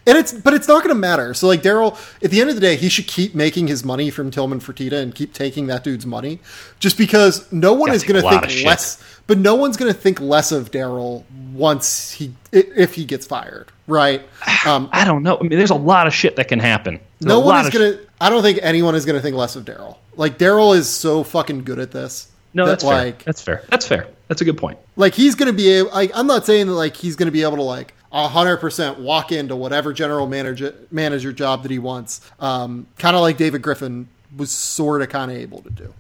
And 0.07 0.19
it's 0.19 0.33
but 0.33 0.53
it's 0.53 0.67
not 0.67 0.83
going 0.83 0.95
to 0.95 1.01
matter. 1.01 1.33
So 1.33 1.47
like 1.47 1.63
Daryl, 1.63 1.97
at 2.25 2.31
the 2.31 2.41
end 2.41 2.51
of 2.51 2.57
the 2.57 2.61
day, 2.61 2.75
he 2.77 2.89
should 2.89 3.07
keep 3.07 3.35
making 3.35 3.69
his 3.69 3.85
money 3.85 4.11
from 4.11 4.31
Tillman 4.31 4.59
Fertitta 4.59 5.01
and 5.01 5.15
keep 5.15 5.33
taking 5.33 5.69
that 5.69 5.85
dude's 5.85 6.07
money, 6.07 6.41
just 6.81 6.99
because 6.99 7.51
no 7.53 7.73
one 7.73 7.93
is 7.93 8.03
going 8.03 8.21
to 8.21 8.29
think 8.29 8.65
less. 8.65 9.03
But 9.29 9.39
no 9.39 9.55
one's 9.55 9.77
going 9.77 9.93
to 9.93 9.99
think 9.99 10.21
less 10.21 10.51
of 10.51 10.73
Daryl 10.73 11.25
once 11.53 12.11
he 12.11 12.35
if 12.51 12.95
he 12.95 13.05
gets 13.05 13.27
fired, 13.27 13.71
right? 13.87 14.23
Um, 14.65 14.89
I 14.93 15.05
don't 15.05 15.25
know. 15.25 15.39
I 15.39 15.43
mean, 15.43 15.59
there's 15.59 15.71
a 15.71 15.75
lot 15.75 16.07
of 16.07 16.15
shit 16.15 16.37
that 16.37 16.47
can 16.47 16.61
happen. 16.61 17.01
There's 17.19 17.29
no 17.29 17.41
one 17.41 17.65
is 17.65 17.71
going 17.71 17.95
to. 17.95 18.07
I 18.21 18.31
don't 18.31 18.43
think 18.43 18.61
anyone 18.63 18.95
is 18.95 19.05
going 19.05 19.17
to 19.17 19.21
think 19.21 19.35
less 19.35 19.57
of 19.57 19.65
Daryl. 19.65 19.97
Like 20.15 20.39
Daryl 20.39 20.77
is 20.77 20.89
so 20.89 21.25
fucking 21.25 21.65
good 21.65 21.81
at 21.81 21.91
this. 21.91 22.31
No, 22.55 22.65
that, 22.67 22.73
that's 22.73 22.85
fair. 22.85 22.93
like 22.93 23.25
That's 23.25 23.43
fair. 23.43 23.65
That's 23.71 23.87
fair. 23.87 24.09
That's 24.29 24.41
a 24.41 24.45
good 24.45 24.57
point. 24.59 24.79
like 24.97 25.15
he's 25.15 25.35
going 25.35 25.49
to 25.49 25.53
be 25.53 25.69
able 25.71 25.91
like 25.91 26.11
i'm 26.15 26.27
not 26.27 26.47
saying 26.47 26.67
that 26.67 26.73
like 26.73 26.97
he's 26.97 27.17
going 27.17 27.27
to 27.27 27.33
be 27.33 27.43
able 27.43 27.57
to 27.57 27.63
like 27.63 27.93
100% 28.15 28.99
walk 28.99 29.31
into 29.33 29.55
whatever 29.57 29.93
general 29.93 30.27
manager 30.27 30.75
manager 30.91 31.33
job 31.33 31.63
that 31.63 31.71
he 31.71 31.79
wants 31.79 32.21
um, 32.41 32.87
kind 32.99 33.15
of 33.15 33.21
like 33.21 33.37
david 33.37 33.61
griffin 33.61 34.09
was 34.35 34.51
sort 34.51 35.03
of 35.03 35.11
kind 35.11 35.31
of 35.31 35.37
able 35.37 35.61
to 35.63 35.71
do 35.71 35.93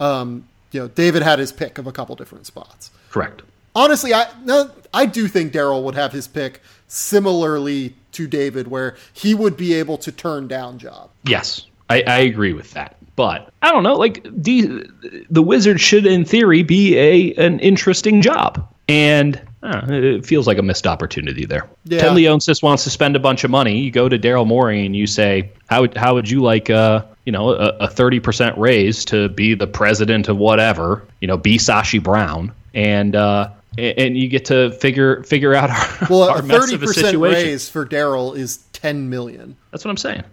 um, 0.00 0.46
you 0.72 0.80
know 0.80 0.88
david 0.88 1.22
had 1.22 1.38
his 1.38 1.50
pick 1.50 1.78
of 1.78 1.86
a 1.86 1.92
couple 1.92 2.14
different 2.14 2.44
spots 2.44 2.90
Correct. 3.10 3.40
honestly 3.74 4.12
i 4.12 4.26
no, 4.44 4.70
i 4.92 5.06
do 5.06 5.26
think 5.28 5.52
daryl 5.54 5.82
would 5.84 5.94
have 5.94 6.12
his 6.12 6.28
pick 6.28 6.60
similarly 6.88 7.94
to 8.12 8.26
david 8.26 8.68
where 8.68 8.96
he 9.14 9.34
would 9.34 9.56
be 9.56 9.72
able 9.72 9.96
to 9.96 10.12
turn 10.12 10.46
down 10.46 10.78
job 10.78 11.08
Yes, 11.24 11.64
I, 11.88 12.02
I 12.06 12.18
agree 12.20 12.52
with 12.52 12.72
that. 12.72 12.96
But 13.18 13.52
I 13.62 13.72
don't 13.72 13.82
know. 13.82 13.94
Like 13.96 14.22
the 14.30 14.88
the 15.28 15.42
wizard 15.42 15.80
should, 15.80 16.06
in 16.06 16.24
theory, 16.24 16.62
be 16.62 16.96
a 16.96 17.34
an 17.34 17.58
interesting 17.58 18.22
job, 18.22 18.64
and 18.88 19.40
uh, 19.64 19.82
it 19.88 20.24
feels 20.24 20.46
like 20.46 20.56
a 20.56 20.62
missed 20.62 20.86
opportunity 20.86 21.44
there. 21.44 21.68
Yeah. 21.86 21.98
Ted 21.98 22.12
Leonsis 22.12 22.62
wants 22.62 22.84
to 22.84 22.90
spend 22.90 23.16
a 23.16 23.18
bunch 23.18 23.42
of 23.42 23.50
money. 23.50 23.80
You 23.80 23.90
go 23.90 24.08
to 24.08 24.16
Daryl 24.16 24.46
Morey 24.46 24.86
and 24.86 24.94
you 24.94 25.08
say, 25.08 25.50
"How 25.66 25.80
would 25.80 25.96
how 25.96 26.14
would 26.14 26.30
you 26.30 26.42
like 26.42 26.70
uh 26.70 27.02
you 27.24 27.32
know 27.32 27.54
a 27.54 27.88
thirty 27.88 28.20
percent 28.20 28.56
raise 28.56 29.04
to 29.06 29.28
be 29.30 29.52
the 29.54 29.66
president 29.66 30.28
of 30.28 30.36
whatever 30.36 31.02
you 31.20 31.26
know 31.26 31.36
be 31.36 31.58
Sashi 31.58 32.00
Brown 32.00 32.52
and." 32.72 33.16
uh 33.16 33.50
and 33.76 34.16
you 34.16 34.28
get 34.28 34.44
to 34.46 34.70
figure 34.72 35.24
figure 35.24 35.54
out 35.54 35.70
our, 35.70 36.08
well 36.10 36.30
our 36.30 36.38
a 36.38 36.42
mess 36.42 36.72
of 36.72 36.82
a 36.82 36.86
30% 36.86 36.94
situation. 36.94 37.20
raise 37.20 37.68
for 37.68 37.86
daryl 37.86 38.36
is 38.36 38.56
10 38.72 39.08
million 39.08 39.56
That's 39.70 39.84
what 39.84 39.90
I'm 39.90 39.96
saying. 39.96 40.24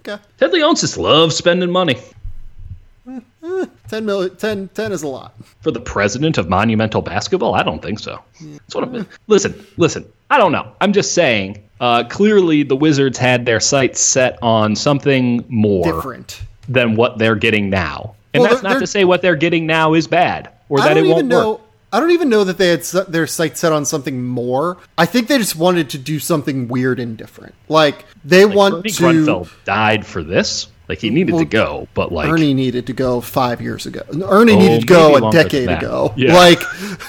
okay 0.00 0.18
Ted 0.38 0.50
Leonsis 0.50 0.98
loves 0.98 1.34
spending 1.36 1.70
money. 1.70 1.96
10 3.88 4.04
million 4.04 4.36
10, 4.36 4.68
10 4.68 4.92
is 4.92 5.02
a 5.02 5.08
lot 5.08 5.34
for 5.60 5.70
the 5.70 5.80
president 5.80 6.38
of 6.38 6.48
monumental 6.48 7.02
basketball? 7.02 7.54
I 7.54 7.62
don't 7.62 7.82
think 7.82 7.98
so. 7.98 8.22
That's 8.40 8.74
what 8.74 8.84
I'm, 8.84 9.06
listen, 9.26 9.66
listen. 9.76 10.10
I 10.30 10.38
don't 10.38 10.52
know. 10.52 10.72
I'm 10.80 10.92
just 10.92 11.14
saying. 11.14 11.62
Uh, 11.80 12.04
clearly, 12.04 12.62
the 12.62 12.76
Wizards 12.76 13.16
had 13.16 13.46
their 13.46 13.58
sights 13.58 14.00
set 14.00 14.38
on 14.42 14.76
something 14.76 15.44
more 15.48 15.82
different 15.84 16.42
than 16.68 16.94
what 16.94 17.18
they're 17.18 17.34
getting 17.36 17.70
now, 17.70 18.14
and 18.34 18.42
Well, 18.42 18.50
that's 18.50 18.62
not 18.62 18.78
to 18.80 18.86
say 18.86 19.04
what 19.04 19.22
they're 19.22 19.34
getting 19.34 19.66
now 19.66 19.94
is 19.94 20.06
bad 20.06 20.50
or 20.68 20.80
I 20.80 20.88
that 20.88 20.96
it 20.98 21.06
won't 21.06 21.26
know. 21.26 21.52
work. 21.52 21.60
I 21.92 21.98
don't 21.98 22.12
even 22.12 22.28
know 22.28 22.44
that 22.44 22.56
they 22.56 22.68
had 22.68 22.82
their 23.08 23.26
sights 23.26 23.60
set 23.60 23.72
on 23.72 23.84
something 23.84 24.22
more. 24.24 24.76
I 24.96 25.06
think 25.06 25.26
they 25.26 25.38
just 25.38 25.56
wanted 25.56 25.90
to 25.90 25.98
do 25.98 26.20
something 26.20 26.68
weird 26.68 27.00
and 27.00 27.16
different. 27.16 27.54
Like 27.68 28.04
they 28.24 28.46
want 28.46 28.74
Ernie 28.74 28.90
to. 28.90 29.02
Grunfeld 29.02 29.50
died 29.64 30.06
for 30.06 30.22
this. 30.22 30.68
Like 30.90 30.98
he 30.98 31.08
needed 31.08 31.38
to 31.38 31.44
go, 31.44 31.86
but 31.94 32.10
like 32.10 32.28
Ernie 32.28 32.52
needed 32.52 32.88
to 32.88 32.92
go 32.92 33.20
five 33.20 33.60
years 33.60 33.86
ago. 33.86 34.02
Ernie 34.28 34.54
Oh, 34.54 34.58
needed 34.58 34.80
to 34.80 34.86
go 34.88 35.28
a 35.28 35.30
decade 35.30 35.68
ago. 35.70 36.12
Yeah. 36.16 36.34
Like, 36.34 36.58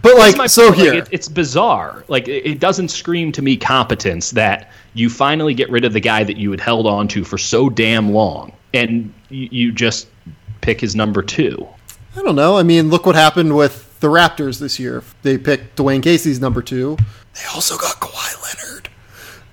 but 0.00 0.16
like 0.16 0.48
so 0.48 0.68
point. 0.68 0.78
Like, 0.78 0.78
here, 0.78 0.94
it- 0.94 1.08
it's 1.10 1.28
bizarre. 1.28 2.04
Like 2.08 2.26
it, 2.26 2.46
it 2.46 2.58
doesn't 2.58 2.88
scream 2.88 3.32
to 3.32 3.42
me 3.42 3.54
competence 3.58 4.30
that 4.30 4.70
you 4.94 5.10
finally 5.10 5.52
get 5.52 5.68
rid 5.70 5.84
of 5.84 5.92
the 5.92 6.00
guy 6.00 6.24
that 6.24 6.38
you 6.38 6.50
had 6.50 6.60
held 6.60 6.86
on 6.86 7.06
to 7.08 7.22
for 7.22 7.36
so 7.36 7.68
damn 7.68 8.12
long, 8.12 8.50
and 8.72 9.12
you, 9.28 9.48
you 9.50 9.72
just 9.72 10.08
pick 10.62 10.80
his 10.80 10.96
number 10.96 11.22
two. 11.22 11.68
I 12.16 12.22
don't 12.22 12.34
know. 12.34 12.56
I 12.56 12.62
mean, 12.62 12.88
look 12.88 13.04
what 13.04 13.14
happened 13.14 13.54
with 13.54 14.00
the 14.00 14.08
Raptors 14.08 14.58
this 14.58 14.78
year. 14.78 15.02
They 15.22 15.36
picked 15.36 15.76
Dwane 15.76 16.02
Casey's 16.02 16.40
number 16.40 16.62
two. 16.62 16.96
They 17.34 17.42
also 17.54 17.76
got 17.76 17.96
Kawhi 17.96 18.42
Leonard. 18.42 18.65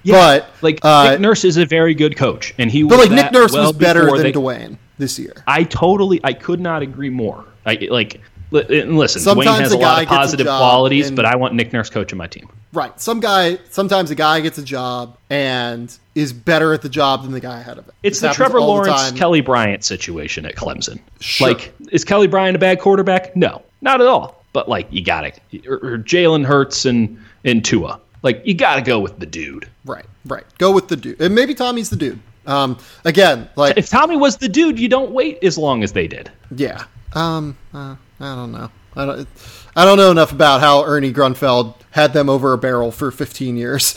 Yeah, 0.04 0.14
but 0.40 0.50
like 0.62 0.80
uh, 0.84 1.12
Nick 1.12 1.22
Nurse 1.22 1.44
is 1.46 1.58
a 1.58 1.66
very 1.66 1.94
good 1.94 2.16
coach, 2.18 2.54
and 2.58 2.70
he. 2.70 2.84
But 2.84 3.00
like 3.00 3.12
Nick 3.12 3.32
Nurse 3.32 3.52
well 3.54 3.68
was 3.68 3.78
better 3.78 4.06
than 4.12 4.22
they- 4.24 4.32
Dwane 4.34 4.78
this 4.98 5.18
year. 5.18 5.34
I 5.48 5.64
totally, 5.64 6.20
I 6.24 6.34
could 6.34 6.60
not 6.60 6.82
agree 6.82 7.10
more. 7.10 7.46
I 7.66 7.88
like, 7.90 8.20
and 8.52 8.98
listen, 8.98 9.22
Sometimes 9.22 9.48
Dwane 9.58 9.62
has 9.62 9.72
a 9.72 9.78
lot 9.78 10.04
of 10.04 10.08
positive 10.10 10.46
qualities, 10.46 11.08
and- 11.08 11.16
but 11.16 11.26
I 11.26 11.36
want 11.38 11.54
Nick 11.56 11.72
Nurse 11.74 11.90
coaching 11.90 12.18
my 12.18 12.28
team. 12.28 12.50
Right. 12.74 13.00
Some 13.00 13.20
guy. 13.20 13.60
Sometimes 13.70 14.10
a 14.12 14.16
guy 14.16 14.42
gets 14.42 14.58
a 14.58 14.64
job 14.64 15.16
and 15.30 15.96
is 16.16 16.34
better 16.34 16.74
at 16.74 16.82
the 16.82 16.90
job 16.90 17.22
than 17.24 17.32
the 17.32 17.40
guy 17.40 17.60
ahead 17.60 17.78
of 17.78 17.88
it. 17.88 17.94
It's 18.04 18.20
This 18.20 18.32
the 18.32 18.36
Trevor 18.36 18.60
all 18.60 18.66
the 18.84 18.90
Lawrence. 18.90 19.12
Kelly 19.12 19.42
Bryant 19.42 19.84
situation 19.84 20.46
at 20.46 20.56
Clemson. 20.56 21.00
Sure. 21.20 21.50
Like, 21.50 21.74
is 21.92 22.04
Kelly 22.04 22.28
Bryant 22.28 22.56
a 22.56 22.60
bad 22.60 22.80
quarterback? 22.80 23.36
No, 23.36 23.62
not 23.82 24.02
at 24.02 24.08
all. 24.08 24.44
But 24.54 24.68
like, 24.70 24.88
you 24.92 25.04
got 25.04 25.22
to, 25.52 25.68
or, 25.68 25.76
or 25.78 25.98
Jalen 26.00 26.46
Hurts 26.46 26.86
and 26.86 27.20
and 27.46 27.64
Tua. 27.64 28.00
Like, 28.24 28.42
you 28.46 28.54
got 28.56 28.76
to 28.78 28.82
go 28.82 29.00
with 29.00 29.20
the 29.20 29.26
dude. 29.28 29.68
Right. 29.86 30.06
Right. 30.26 30.46
Go 30.58 30.72
with 30.72 30.88
the 30.88 30.96
dude. 30.96 31.22
And 31.22 31.36
maybe 31.36 31.54
Tommy's 31.54 31.90
the 31.90 31.96
dude. 31.98 32.20
Um. 32.46 32.78
Again, 33.06 33.50
like 33.56 33.78
If 33.78 33.90
Tommy 33.90 34.18
was 34.18 34.36
the 34.38 34.50
dude, 34.50 34.78
you 34.80 34.90
don't 34.90 35.12
wait 35.12 35.38
as 35.44 35.58
long 35.58 35.82
as 35.84 35.94
they 35.94 36.08
did. 36.08 36.30
Yeah. 36.56 36.84
Um. 37.14 37.56
Uh, 37.74 37.96
I 38.20 38.36
don't 38.36 38.52
know. 38.52 38.70
I 38.96 39.06
don't. 39.06 39.28
I 39.76 39.86
don't 39.86 39.98
know 39.98 40.12
enough 40.12 40.32
about 40.34 40.60
how 40.62 40.84
Ernie 40.84 41.14
Grunfeld 41.14 41.76
had 41.92 42.12
them 42.14 42.30
over 42.30 42.52
a 42.54 42.58
barrel 42.58 42.92
for 42.92 43.12
15 43.12 43.56
years, 43.56 43.96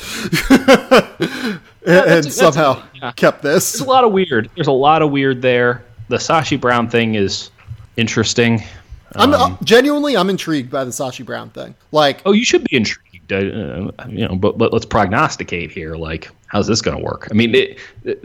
and, 0.51 1.61
that's 1.85 2.27
a- 2.27 2.31
somehow 2.31 2.83
yeah. 2.95 3.13
kept 3.13 3.43
There's 3.43 3.73
this. 3.73 3.81
a 3.81 3.85
lot 3.85 4.05
of 4.05 4.13
weird. 4.13 4.51
There's 4.55 4.67
a 4.69 4.73
lot 4.73 5.03
of 5.03 5.11
weird 5.11 5.43
there. 5.43 5.85
The 6.09 6.17
Sashi 6.17 6.61
Brown 6.61 6.89
thing 6.89 7.15
is 7.15 7.51
interesting. 7.97 8.63
I'm 9.15 9.33
uh, 9.33 9.57
genuinely, 9.65 10.17
I'm 10.17 10.29
intrigued 10.31 10.71
by 10.71 10.85
the 10.85 10.91
Sashi 10.91 11.25
Brown 11.25 11.51
thing. 11.51 11.75
Like, 11.93 12.23
Oh, 12.27 12.33
you 12.33 12.45
should 12.45 12.65
be 12.65 12.77
intrigued. 12.77 13.06
Uh, 13.31 13.91
you 14.09 14.27
know, 14.27 14.37
but, 14.37 14.59
but 14.59 14.73
let's 14.73 14.87
prognosticate 14.87 15.71
here. 15.71 15.97
Like, 15.97 16.31
how's 16.47 16.67
this 16.67 16.81
going 16.81 16.97
to 16.97 17.03
work? 17.03 17.29
I 17.31 17.35
mean, 17.35 17.55
it, 17.55 17.79
the, 18.03 18.19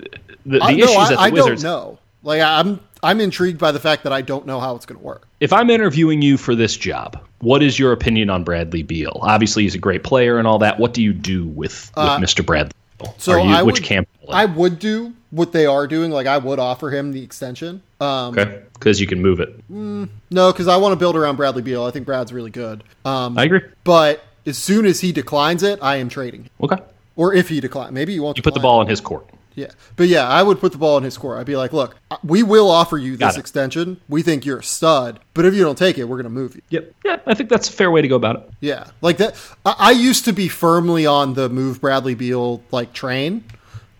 the, 0.46 0.60
I, 0.62 0.72
issues 0.72 0.96
no, 0.96 1.10
that 1.10 1.10
the 1.10 1.20
I, 1.20 1.30
Wizards. 1.30 1.64
don't 1.64 1.72
know. 1.72 2.00
Like, 2.24 2.42
I'm 2.42 2.80
I'm 3.04 3.20
intrigued 3.20 3.60
by 3.60 3.72
the 3.72 3.80
fact 3.80 4.04
that 4.04 4.14
I 4.14 4.22
don't 4.22 4.46
know 4.46 4.60
how 4.60 4.76
it's 4.76 4.86
going 4.86 5.00
to 5.00 5.06
work. 5.06 5.28
If 5.40 5.54
I'm 5.54 5.70
interviewing 5.70 6.22
you 6.22 6.38
for 6.38 6.54
this 6.54 6.78
job, 6.78 7.20
what 7.40 7.64
is 7.64 7.80
your 7.80 7.92
opinion 7.92 8.30
on 8.30 8.44
Bradley 8.44 8.84
Beal? 8.84 9.20
Obviously, 9.22 9.64
he's 9.64 9.76
a 9.76 9.80
great 9.80 10.04
player 10.04 10.38
and 10.38 10.48
all 10.48 10.60
that. 10.60 10.80
What 10.80 10.94
do 10.94 11.02
you 11.02 11.14
do 11.14 11.46
with, 11.48 11.92
with 11.96 12.06
Mr. 12.06 12.46
Bradley 12.46 12.74
Beal? 13.00 13.16
So 13.18 13.38
you, 13.38 13.50
I 13.50 13.64
which 13.64 13.80
would, 13.80 13.84
camp? 13.84 14.08
I 14.30 14.46
would 14.46 14.78
do 14.78 15.14
what 15.32 15.52
they 15.52 15.66
are 15.66 15.88
doing. 15.88 16.12
Like, 16.12 16.28
I 16.28 16.38
would 16.38 16.60
offer 16.60 16.92
him 16.92 17.12
the 17.12 17.24
extension. 17.24 17.82
Um, 18.00 18.38
okay, 18.38 18.62
because 18.74 19.02
you 19.02 19.08
can 19.08 19.20
move 19.20 19.40
it. 19.40 19.68
No, 19.70 20.08
because 20.30 20.68
I 20.68 20.78
want 20.78 20.92
to 20.94 20.98
build 20.98 21.16
around 21.16 21.38
Bradley 21.38 21.64
Beal. 21.64 21.84
I 21.84 21.92
think 21.92 22.06
Brad's 22.06 22.32
really 22.32 22.52
good. 22.52 22.84
Um, 23.04 23.36
I 23.38 23.46
agree. 23.46 23.62
but 23.84 24.24
as 24.46 24.58
soon 24.58 24.86
as 24.86 25.02
he 25.02 25.12
declines 25.12 25.64
it, 25.64 25.80
I 25.82 25.98
am 25.98 26.10
trading. 26.10 26.44
him. 26.44 26.50
Okay, 26.64 26.78
Or 27.16 27.34
if 27.34 27.50
he 27.50 27.60
declines, 27.60 27.92
maybe 27.94 28.14
you 28.14 28.24
won't. 28.24 28.38
you 28.38 28.44
put 28.44 28.54
the 28.54 28.60
ball 28.60 28.80
it. 28.82 28.84
in 28.86 28.90
his 28.90 29.02
court. 29.02 29.30
Yeah, 29.54 29.68
but 29.98 30.08
yeah, 30.08 30.26
I 30.30 30.42
would 30.44 30.62
put 30.62 30.72
the 30.72 30.78
ball 30.78 30.98
in 30.98 31.04
his 31.04 31.18
court. 31.18 31.38
I'd 31.38 31.46
be 31.46 31.58
like, 31.58 31.74
look, 31.74 31.98
we 32.24 32.42
will 32.42 32.72
offer 32.72 32.98
you 32.98 33.18
this 33.18 33.36
extension. 33.38 34.00
We 34.08 34.22
think 34.22 34.46
you're 34.46 34.60
a 34.60 34.64
stud, 34.64 35.20
but 35.34 35.44
if 35.46 35.54
you 35.54 35.62
don't 35.62 35.78
take 35.78 35.98
it, 35.98 36.06
we're 36.06 36.16
going 36.16 36.24
to 36.24 36.30
move 36.30 36.56
you. 36.56 36.62
Yep. 36.70 36.94
Yeah, 37.04 37.20
I 37.26 37.34
think 37.34 37.50
that's 37.50 37.68
a 37.68 37.72
fair 37.74 37.92
way 37.92 38.02
to 38.02 38.08
go 38.08 38.16
about 38.16 38.38
it. 38.38 38.50
Yeah, 38.62 38.88
like 39.02 39.18
that. 39.18 39.36
I, 39.66 39.76
I 39.78 39.92
used 39.92 40.24
to 40.26 40.32
be 40.32 40.48
firmly 40.48 41.06
on 41.06 41.34
the 41.34 41.50
move 41.50 41.82
Bradley 41.82 42.16
Beal 42.16 42.64
like 42.72 42.94
train. 42.94 43.44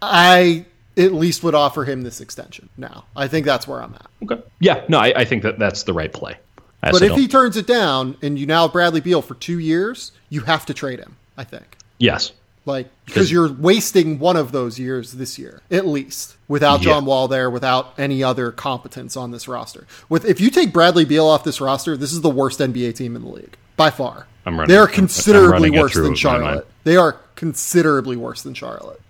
I 0.02 0.66
at 0.98 1.12
least 1.14 1.44
would 1.44 1.54
offer 1.56 1.84
him 1.84 2.04
this 2.04 2.22
extension. 2.22 2.70
Now, 2.78 3.06
I 3.16 3.28
think 3.28 3.46
that's 3.46 3.68
where 3.68 3.82
I'm 3.82 3.94
at. 3.94 4.08
Okay. 4.24 4.42
Yeah. 4.60 4.84
No, 4.88 5.00
I, 5.00 5.14
I 5.18 5.26
think 5.26 5.44
that 5.44 5.60
that's 5.60 5.84
the 5.84 5.94
right 5.94 6.12
play. 6.14 6.38
I 6.84 6.92
But 6.92 7.02
if 7.04 7.12
he 7.14 7.28
don't- 7.28 7.30
turns 7.30 7.58
it 7.58 7.68
down 7.68 8.18
and 8.22 8.38
you 8.40 8.46
now 8.46 8.64
have 8.64 8.74
Bradley 8.74 9.02
Beal 9.02 9.22
for 9.22 9.36
two 9.36 9.60
years, 9.60 10.12
you 10.30 10.42
have 10.42 10.66
to 10.66 10.74
trade 10.74 11.00
him. 11.00 11.16
I 11.38 11.44
think. 11.44 11.78
yes, 11.98 12.32
Like 12.66 12.90
because 13.06 13.32
you're 13.32 13.52
wasting 13.52 14.20
one 14.20 14.36
of 14.36 14.52
those 14.52 14.78
years 14.78 15.14
this 15.14 15.40
year, 15.40 15.62
at 15.72 15.88
least, 15.88 16.36
without 16.48 16.82
Yeah. 16.82 16.92
John 16.94 17.06
Wall 17.06 17.28
there, 17.28 17.50
without 17.50 17.94
any 17.98 18.24
other 18.24 18.52
competence 18.52 19.16
on 19.18 19.32
this 19.32 19.48
roster. 19.48 19.88
With 20.10 20.26
if 20.26 20.40
you 20.40 20.50
take 20.52 20.72
Bradley 20.74 21.06
Beal 21.06 21.26
off 21.28 21.44
this 21.44 21.60
roster, 21.62 21.98
this 21.98 22.12
is 22.14 22.22
the 22.22 22.30
worst 22.30 22.60
NBA 22.60 22.94
team 22.96 23.16
in 23.16 23.24
the 23.24 23.30
league 23.30 23.58
by 23.78 23.90
far. 23.90 24.28
I'm 24.46 24.60
running- 24.60 24.70
they 24.74 24.78
are 24.78 24.88
considerably 24.88 25.70
running 25.70 25.80
worse 25.80 25.94
than 25.94 26.04
in 26.06 26.10
my 26.10 26.14
mind. 26.14 26.18
Charlotte. 26.20 26.68
They 26.84 26.98
are 26.98 27.18
considerably 27.36 28.16
worse 28.18 28.42
than 28.44 28.54
Charlotte. 28.54 29.02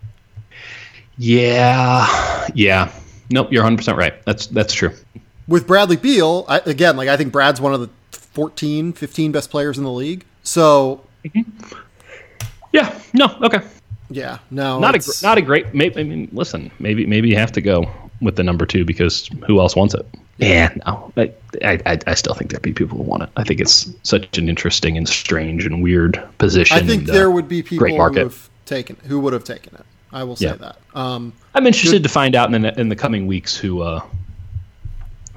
Yeah. 1.18 2.48
Yeah. 2.54 2.92
Nope. 3.30 3.52
You're 3.52 3.64
100 3.64 3.78
percent 3.78 3.98
right. 3.98 4.14
That's 4.26 4.48
that's 4.48 4.74
true. 4.74 4.92
With 5.52 5.68
Bradley 5.68 5.98
Beal, 5.98 6.46
I, 6.48 6.60
again, 6.66 6.96
like 6.98 7.10
I 7.10 7.18
think 7.18 7.32
Brad's 7.32 7.60
one 7.62 7.74
of 7.74 7.82
the 7.82 7.90
14, 8.14 8.94
15 8.94 9.32
best 9.32 9.52
players 9.52 9.78
in 9.78 9.84
the 9.84 9.92
league. 9.92 10.26
So 10.44 11.06
Yeah. 12.72 12.98
No. 13.14 13.38
Okay. 13.44 13.60
yeah, 14.10 14.40
no, 14.50 14.80
Not 14.80 14.96
a 14.96 15.14
not 15.24 15.38
a 15.38 15.42
great. 15.42 15.74
Maybe, 15.74 16.00
I 16.00 16.04
mean, 16.04 16.30
listen. 16.32 16.72
Maybe 16.80 17.06
maybe 17.06 17.30
you 17.30 17.36
have 17.36 17.52
to 17.52 17.62
go 17.62 17.90
with 18.22 18.36
the 18.38 18.44
number 18.44 18.66
two 18.66 18.86
because 18.86 19.28
who 19.46 19.60
else 19.60 19.76
wants 19.76 19.94
it? 19.94 20.06
Yeah. 20.38 20.74
No. 20.86 21.12
I 21.18 21.32
I, 21.64 21.80
I- 21.86 22.00
I 22.08 22.14
still 22.14 22.34
think 22.34 22.52
there'd 22.52 22.62
be 22.64 22.74
people 22.74 22.98
who 22.98 23.04
want 23.04 23.24
it. 23.24 23.30
I 23.36 23.44
think 23.44 23.60
it's 23.60 23.92
such 24.04 24.38
an 24.38 24.48
interesting 24.50 24.98
and 24.98 25.08
strange 25.08 25.66
and 25.66 25.84
weird 25.84 26.22
position. 26.38 26.78
I 26.78 26.82
think 26.82 27.02
and, 27.02 27.10
uh, 27.10 27.14
there 27.14 27.30
would 27.30 27.48
be 27.50 27.62
people 27.62 27.88
who 27.90 28.14
have 28.20 28.50
taken 28.66 28.96
who 29.08 29.20
would 29.20 29.34
have 29.34 29.44
taken 29.44 29.76
it. 29.76 29.86
I 30.14 30.24
will 30.24 30.36
say 30.38 30.46
Yeah. 30.48 30.54
that. 30.56 30.78
Um, 30.94 31.34
I'm 31.54 31.68
interested 31.68 32.04
to 32.04 32.10
find 32.10 32.36
out 32.36 32.54
in 32.54 32.62
the 32.62 32.80
in 32.80 32.88
the 32.90 32.96
coming 32.96 33.28
weeks 33.28 33.56
who 33.58 33.82
uh 33.82 34.02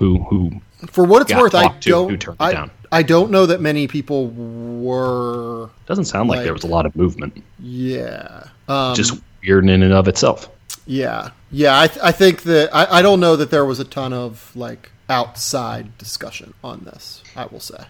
who 0.05 0.23
who 0.25 0.61
for 0.89 1.05
what 1.05 1.23
it's 1.23 1.33
worth, 1.35 1.55
I 1.55 1.69
don't. 1.81 2.31
I. 2.41 2.71
I 2.93 3.03
don't 3.03 3.31
know 3.33 3.47
that 3.47 3.61
many 3.61 3.89
people 3.89 4.29
were. 4.29 5.71
doesn't 5.87 6.05
sound 6.05 6.29
like, 6.29 6.39
Like- 6.39 6.45
there 6.45 6.53
was 6.53 6.63
a 6.63 6.69
lot 6.69 6.87
of 6.87 6.95
movement. 6.95 7.43
Yeah. 7.59 8.45
Um, 8.69 8.95
Just 8.95 9.21
weird 9.45 9.69
in 9.69 9.83
and 9.83 9.93
of 9.93 10.07
itself. 10.09 10.49
yeah. 10.87 11.31
Yeah. 11.51 11.79
I, 11.81 11.87
th- 11.89 12.01
I 12.05 12.13
think 12.13 12.43
that 12.43 12.75
I, 12.75 12.99
I 12.99 13.03
don't 13.03 13.19
know 13.21 13.35
that 13.37 13.51
there 13.51 13.65
was 13.65 13.81
a 13.81 13.85
ton 13.85 14.13
of 14.13 14.55
like 14.55 14.91
outside 15.09 15.97
discussion 15.99 16.55
on 16.63 16.81
this. 16.85 17.23
I 17.35 17.47
will 17.47 17.61
say. 17.61 17.83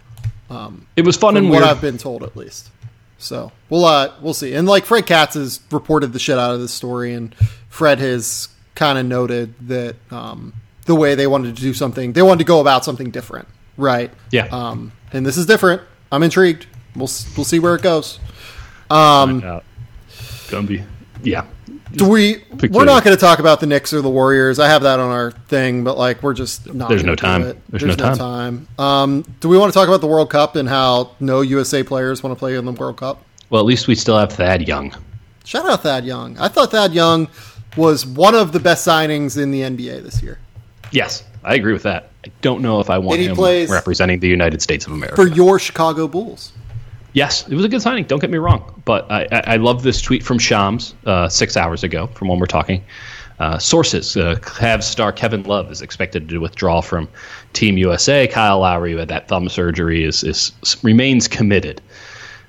It 0.97 1.05
was 1.05 1.17
fun 1.17 1.37
and 1.37 1.51
what 1.51 1.57
weird. 1.63 1.65
I've 1.65 1.81
been 1.81 1.99
told 1.99 2.23
at 2.23 2.37
least. 2.37 2.71
So 3.19 3.51
we'll 3.71 3.85
uh, 3.85 4.13
we'll 4.23 4.35
see. 4.35 4.55
And 4.55 4.69
like 4.69 4.85
Fred 4.85 5.05
Katz 5.07 5.35
has 5.35 5.61
reported 5.73 6.13
the 6.13 6.19
shit 6.21 6.39
out 6.39 6.55
of 6.55 6.61
this 6.61 6.73
story, 6.73 7.13
and 7.13 7.35
Fred 7.69 7.99
has 7.99 8.49
kind 8.77 8.97
of 8.99 9.05
noted 9.07 9.55
that 9.69 9.97
um, 10.13 10.53
the 10.85 10.95
way 10.95 11.15
they 11.15 11.27
wanted 11.27 11.57
to 11.57 11.63
do 11.63 11.75
something, 11.75 12.13
they 12.13 12.23
wanted 12.23 12.39
to 12.39 12.45
go 12.45 12.61
about 12.61 12.85
something 12.85 13.11
different, 13.11 13.49
right? 13.77 14.11
Yeah. 14.31 14.47
Um, 14.47 14.93
and 15.13 15.25
this 15.25 15.37
is 15.37 15.47
different. 15.47 15.83
I'm 16.13 16.23
intrigued. 16.23 16.67
We'll 16.95 17.11
we'll 17.37 17.45
see 17.45 17.59
where 17.59 17.75
it 17.75 17.83
goes. 17.83 18.21
Um, 18.91 19.43
Uh, 19.45 19.61
yeah. 21.23 21.47
do 21.93 22.09
we? 22.09 22.45
We're 22.71 22.85
not 22.85 23.03
going 23.03 23.17
to 23.17 23.21
talk 23.21 23.39
about 23.39 23.61
the 23.61 23.67
Knicks 23.67 23.93
or 23.93 24.03
the 24.03 24.11
Warriors. 24.11 24.59
I 24.59 24.69
have 24.69 24.83
that 24.83 25.01
on 25.01 25.11
our 25.11 25.33
thing, 25.33 25.85
but 25.85 25.97
like 25.99 26.23
we're 26.23 26.35
just 26.35 26.73
not. 26.73 26.89
There's 26.89 27.05
no 27.05 27.15
time. 27.15 27.43
it. 27.43 27.59
There's 27.69 27.83
There's, 27.83 27.97
no 27.97 28.11
no 28.11 28.15
time. 28.15 28.69
Um, 28.79 29.25
do 29.41 29.49
we 29.49 29.59
want 29.59 29.73
to 29.73 29.79
talk 29.79 29.89
about 29.89 30.01
the 30.01 30.07
World 30.07 30.31
Cup 30.31 30.57
and 30.57 30.69
how 30.69 31.13
no 31.21 31.41
USA 31.41 31.83
players 31.83 32.23
want 32.23 32.37
to 32.37 32.39
play 32.39 32.55
in 32.57 32.65
the 32.65 32.73
World 32.73 32.99
Cup? 32.99 33.25
Well, 33.51 33.61
at 33.61 33.67
least 33.67 33.89
we 33.89 33.95
still 33.95 34.19
have 34.19 34.33
Thad 34.33 34.67
Young. 34.69 34.95
Shout 35.45 35.69
out 35.69 35.83
Thad 35.83 36.05
Young. 36.05 36.39
I 36.39 36.49
thought 36.49 36.71
Thad 36.71 36.93
Young 36.93 37.29
was 37.77 38.07
one 38.07 38.35
of 38.35 38.53
the 38.53 38.61
best 38.61 38.87
signings 38.87 39.41
in 39.41 39.51
the 39.51 39.61
NBA 39.63 40.03
this 40.03 40.23
year. 40.23 40.39
Yes, 40.95 41.25
I 41.43 41.57
agree 41.57 41.73
with 41.73 41.83
that. 41.83 42.11
I 42.25 42.31
don't 42.41 42.63
know 42.63 42.79
if 42.79 42.89
I 42.89 42.99
want 42.99 43.21
him 43.21 43.37
representing 43.69 44.21
the 44.21 44.29
United 44.29 44.63
States 44.63 44.87
of 44.87 44.93
America. 44.93 45.17
For 45.17 45.27
your 45.27 45.59
Chicago 45.59 46.07
Bulls. 46.07 46.53
Yes, 47.15 47.49
it 47.49 47.55
was 47.55 47.65
a 47.65 47.69
good 47.69 47.83
signing. 47.83 48.05
Don't 48.05 48.21
get 48.21 48.31
me 48.31 48.39
wrong, 48.39 48.83
but 48.85 49.11
I, 49.11 49.27
I, 49.33 49.43
I 49.47 49.57
love 49.57 49.83
this 49.83 50.01
tweet 50.01 50.23
from 50.23 50.39
Shams 50.39 50.95
uh, 51.05 51.29
six 51.29 51.57
hours 51.57 51.83
ago, 51.83 52.07
from 52.09 52.29
when 52.29 52.39
we're 52.39 52.47
talking. 52.47 52.85
Uh, 53.41 53.59
sources: 53.59 54.17
uh, 54.17 54.37
Cavs 54.37 54.85
star 54.85 55.13
Kevin 55.13 55.43
Love 55.43 55.71
is 55.73 55.83
expected 55.83 56.29
to 56.29 56.39
withdraw 56.39 56.81
from 56.81 57.09
Team 57.53 57.77
USA. 57.77 58.29
Kyle 58.29 58.61
Lowry, 58.61 58.93
who 58.93 58.99
had 58.99 59.09
that 59.09 59.27
thumb 59.27 59.49
surgery, 59.49 60.05
is, 60.05 60.23
is 60.23 60.53
remains 60.83 61.27
committed. 61.27 61.81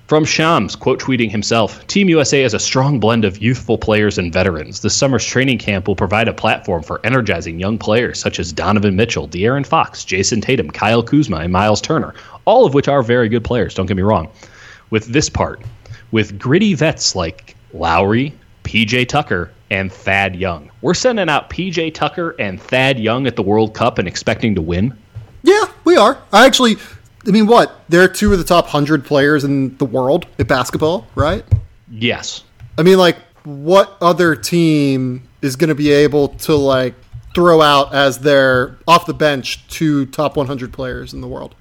From 0.08 0.24
Shams, 0.24 0.76
quote 0.76 1.00
tweeting 1.00 1.32
himself, 1.32 1.86
Team 1.88 2.10
USA 2.10 2.44
is 2.44 2.54
a 2.54 2.60
strong 2.60 3.00
blend 3.00 3.26
of 3.26 3.42
youthful 3.42 3.76
players 3.76 4.20
and 4.20 4.32
veterans. 4.32 4.82
This 4.82 4.96
summer's 4.96 5.26
training 5.26 5.58
camp 5.58 5.88
will 5.88 5.96
provide 5.96 6.28
a 6.28 6.34
platform 6.34 6.84
for 6.84 7.04
energizing 7.04 7.60
young 7.60 7.80
players 7.80 8.20
such 8.20 8.40
as 8.40 8.52
Donovan 8.54 8.96
Mitchell, 8.96 9.28
De'Aaron 9.28 9.66
Fox, 9.66 10.06
Jayson 10.06 10.44
Tatum, 10.44 10.70
Kyle 10.70 11.02
Kuzma, 11.02 11.38
and 11.38 11.52
Miles 11.52 11.82
Turner, 11.82 12.14
all 12.46 12.68
of 12.68 12.76
which 12.76 12.88
are 12.88 13.02
very 13.02 13.28
good 13.28 13.44
players, 13.44 13.74
don't 13.74 13.88
get 13.88 13.98
me 13.98 14.04
wrong. 14.04 14.30
With 14.92 15.08
this 15.08 15.28
part, 15.28 15.64
with 16.12 16.38
gritty 16.38 16.76
vets 16.76 17.16
like 17.16 17.56
Lowry, 17.74 18.32
PJ 18.64 19.08
Tucker, 19.08 19.50
and 19.72 19.92
Thad 19.92 20.36
Young. 20.36 20.70
We're 20.82 20.94
sending 20.94 21.30
out 21.30 21.50
PJ 21.50 21.96
Tucker 21.96 22.36
and 22.38 22.62
Thad 22.62 23.00
Young 23.00 23.26
at 23.26 23.36
the 23.36 23.42
World 23.42 23.74
Cup 23.74 23.98
and 23.98 24.08
expecting 24.08 24.54
to 24.54 24.62
win. 24.62 24.96
Yeah, 25.42 25.66
we 25.84 25.98
are. 25.98 26.20
I 26.32 26.46
actually, 26.46 26.76
I 27.28 27.32
mean, 27.32 27.48
what? 27.48 27.82
They're 27.90 28.08
two 28.08 28.32
of 28.32 28.38
the 28.38 28.44
top 28.44 28.66
100 28.66 29.04
players 29.06 29.44
in 29.44 29.76
the 29.78 29.86
world 29.86 30.28
at 30.40 30.48
basketball, 30.48 31.08
right? 31.16 31.44
Yes. 31.90 32.44
I 32.78 32.84
mean, 32.84 32.98
like, 32.98 33.18
what 33.44 33.98
other 34.02 34.36
team 34.36 35.28
is 35.42 35.56
going 35.56 35.70
to 35.70 35.76
be 35.76 35.92
able 35.92 36.30
to, 36.30 36.56
like, 36.56 36.94
throw 37.34 37.62
out 37.62 37.94
as 37.94 38.20
their 38.20 38.78
off 38.88 39.06
the 39.06 39.14
bench 39.14 39.68
two 39.68 40.06
top 40.08 40.36
100 40.38 40.72
players 40.74 41.14
in 41.14 41.22
the 41.22 41.28
world? 41.28 41.56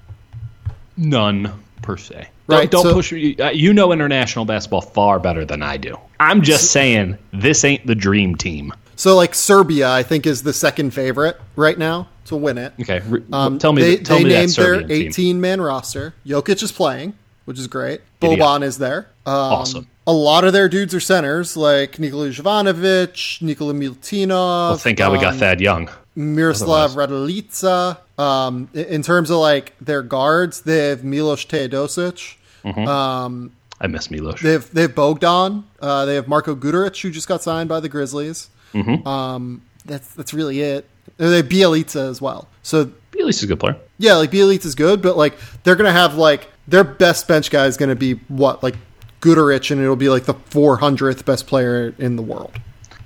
None. 0.97 1.51
per 1.81 1.97
se. 1.97 2.29
Right, 2.47 2.69
Don't, 2.71 2.83
don't 2.83 2.91
so- 2.91 2.93
push. 2.95 3.13
uh, 3.39 3.49
You 3.53 3.73
know 3.73 3.91
international 3.91 4.45
basketball 4.45 4.81
far 4.81 5.19
better 5.19 5.45
than 5.45 5.61
I 5.61 5.77
do. 5.77 5.97
I'm 6.19 6.41
just 6.41 6.71
saying 6.71 7.17
this 7.33 7.63
ain't 7.63 7.85
the 7.85 7.93
dream 7.95 8.35
team. 8.35 8.71
So 8.95 9.15
like 9.15 9.35
Serbia, 9.35 9.89
I 9.91 10.03
think 10.03 10.25
is 10.25 10.43
the 10.43 10.53
second 10.53 10.91
favorite 10.93 11.39
right 11.55 11.77
now 11.77 12.07
to 12.25 12.35
win 12.35 12.57
it. 12.57 12.73
Okay, 12.81 13.01
Um, 13.31 13.59
tell 13.59 13.73
me. 13.73 13.81
they, 13.81 13.97
tell 13.97 14.17
they 14.17 14.23
me 14.23 14.29
named 14.31 14.51
their 14.51 14.89
18 14.91 15.39
man 15.41 15.61
roster. 15.61 16.13
Jokic 16.25 16.63
is 16.63 16.71
playing, 16.71 17.13
which 17.45 17.59
is 17.59 17.67
great. 17.67 18.01
Giddy 18.19 18.37
Boban 18.37 18.63
is 18.63 18.77
there. 18.77 19.09
Um, 19.25 19.33
Awesome. 19.35 19.87
A 20.07 20.13
lot 20.13 20.43
of 20.43 20.53
their 20.53 20.69
dudes 20.69 20.93
are 20.93 20.99
centers, 20.99 21.57
like 21.57 21.97
Nikola 21.97 22.29
Jovanovic, 22.29 23.41
Nikola 23.41 23.73
Milutinov. 23.73 24.29
Well, 24.69 24.77
thank 24.77 24.99
God 24.99 25.11
we 25.11 25.17
got 25.19 25.33
um, 25.33 25.39
Thad 25.39 25.59
Young. 25.61 25.89
Miroslav 26.15 26.91
Raduljica. 26.91 27.97
Um, 28.17 28.69
in- 28.73 29.01
terms 29.01 29.29
of 29.29 29.37
like 29.37 29.73
their 29.81 30.01
guards, 30.03 30.61
they 30.61 30.89
have 30.89 31.03
Milos 31.03 31.43
Teodosic. 31.45 32.35
Um, 32.65 33.51
I 33.81 33.87
miss 33.87 34.09
Milos. 34.09 34.41
They 34.41 34.53
have 34.53 34.73
they 34.73 34.83
have 34.83 34.95
Bogdan. 34.95 35.65
Uh, 35.81 36.05
they 36.05 36.15
have 36.15 36.27
Marko 36.27 36.55
Guduric, 36.55 36.99
who 37.01 37.11
just 37.11 37.27
got 37.27 37.43
signed 37.43 37.67
by 37.69 37.79
the 37.79 37.89
Grizzlies. 37.89 38.49
Mm-hmm. 38.75 39.07
Um, 39.07 39.61
that's 39.85 40.13
that's 40.15 40.33
really 40.33 40.61
it. 40.61 40.87
They 41.17 41.41
Bjelica 41.41 42.09
as 42.09 42.21
well. 42.21 42.47
So 42.61 42.91
Bjelica's 43.11 43.43
a 43.43 43.47
good 43.47 43.59
player. 43.59 43.77
yeah, 43.97 44.15
like 44.15 44.31
Bielitsa 44.31 44.65
is 44.65 44.75
good, 44.75 45.01
but 45.01 45.15
like 45.17 45.35
they're 45.63 45.75
gonna 45.75 45.91
have 45.91 46.15
like 46.15 46.49
their 46.67 46.83
best 46.83 47.27
bench 47.27 47.49
guy 47.49 47.65
is 47.67 47.77
gonna 47.77 47.95
be 47.95 48.13
what 48.27 48.61
like 48.63 48.75
Guduric, 49.21 49.71
and 49.71 49.81
it'll 49.81 49.95
be 49.95 50.09
like 50.09 50.25
the 50.25 50.33
400th 50.33 51.25
best 51.25 51.47
player 51.47 51.95
in 51.97 52.15
the 52.15 52.21
world. 52.21 52.51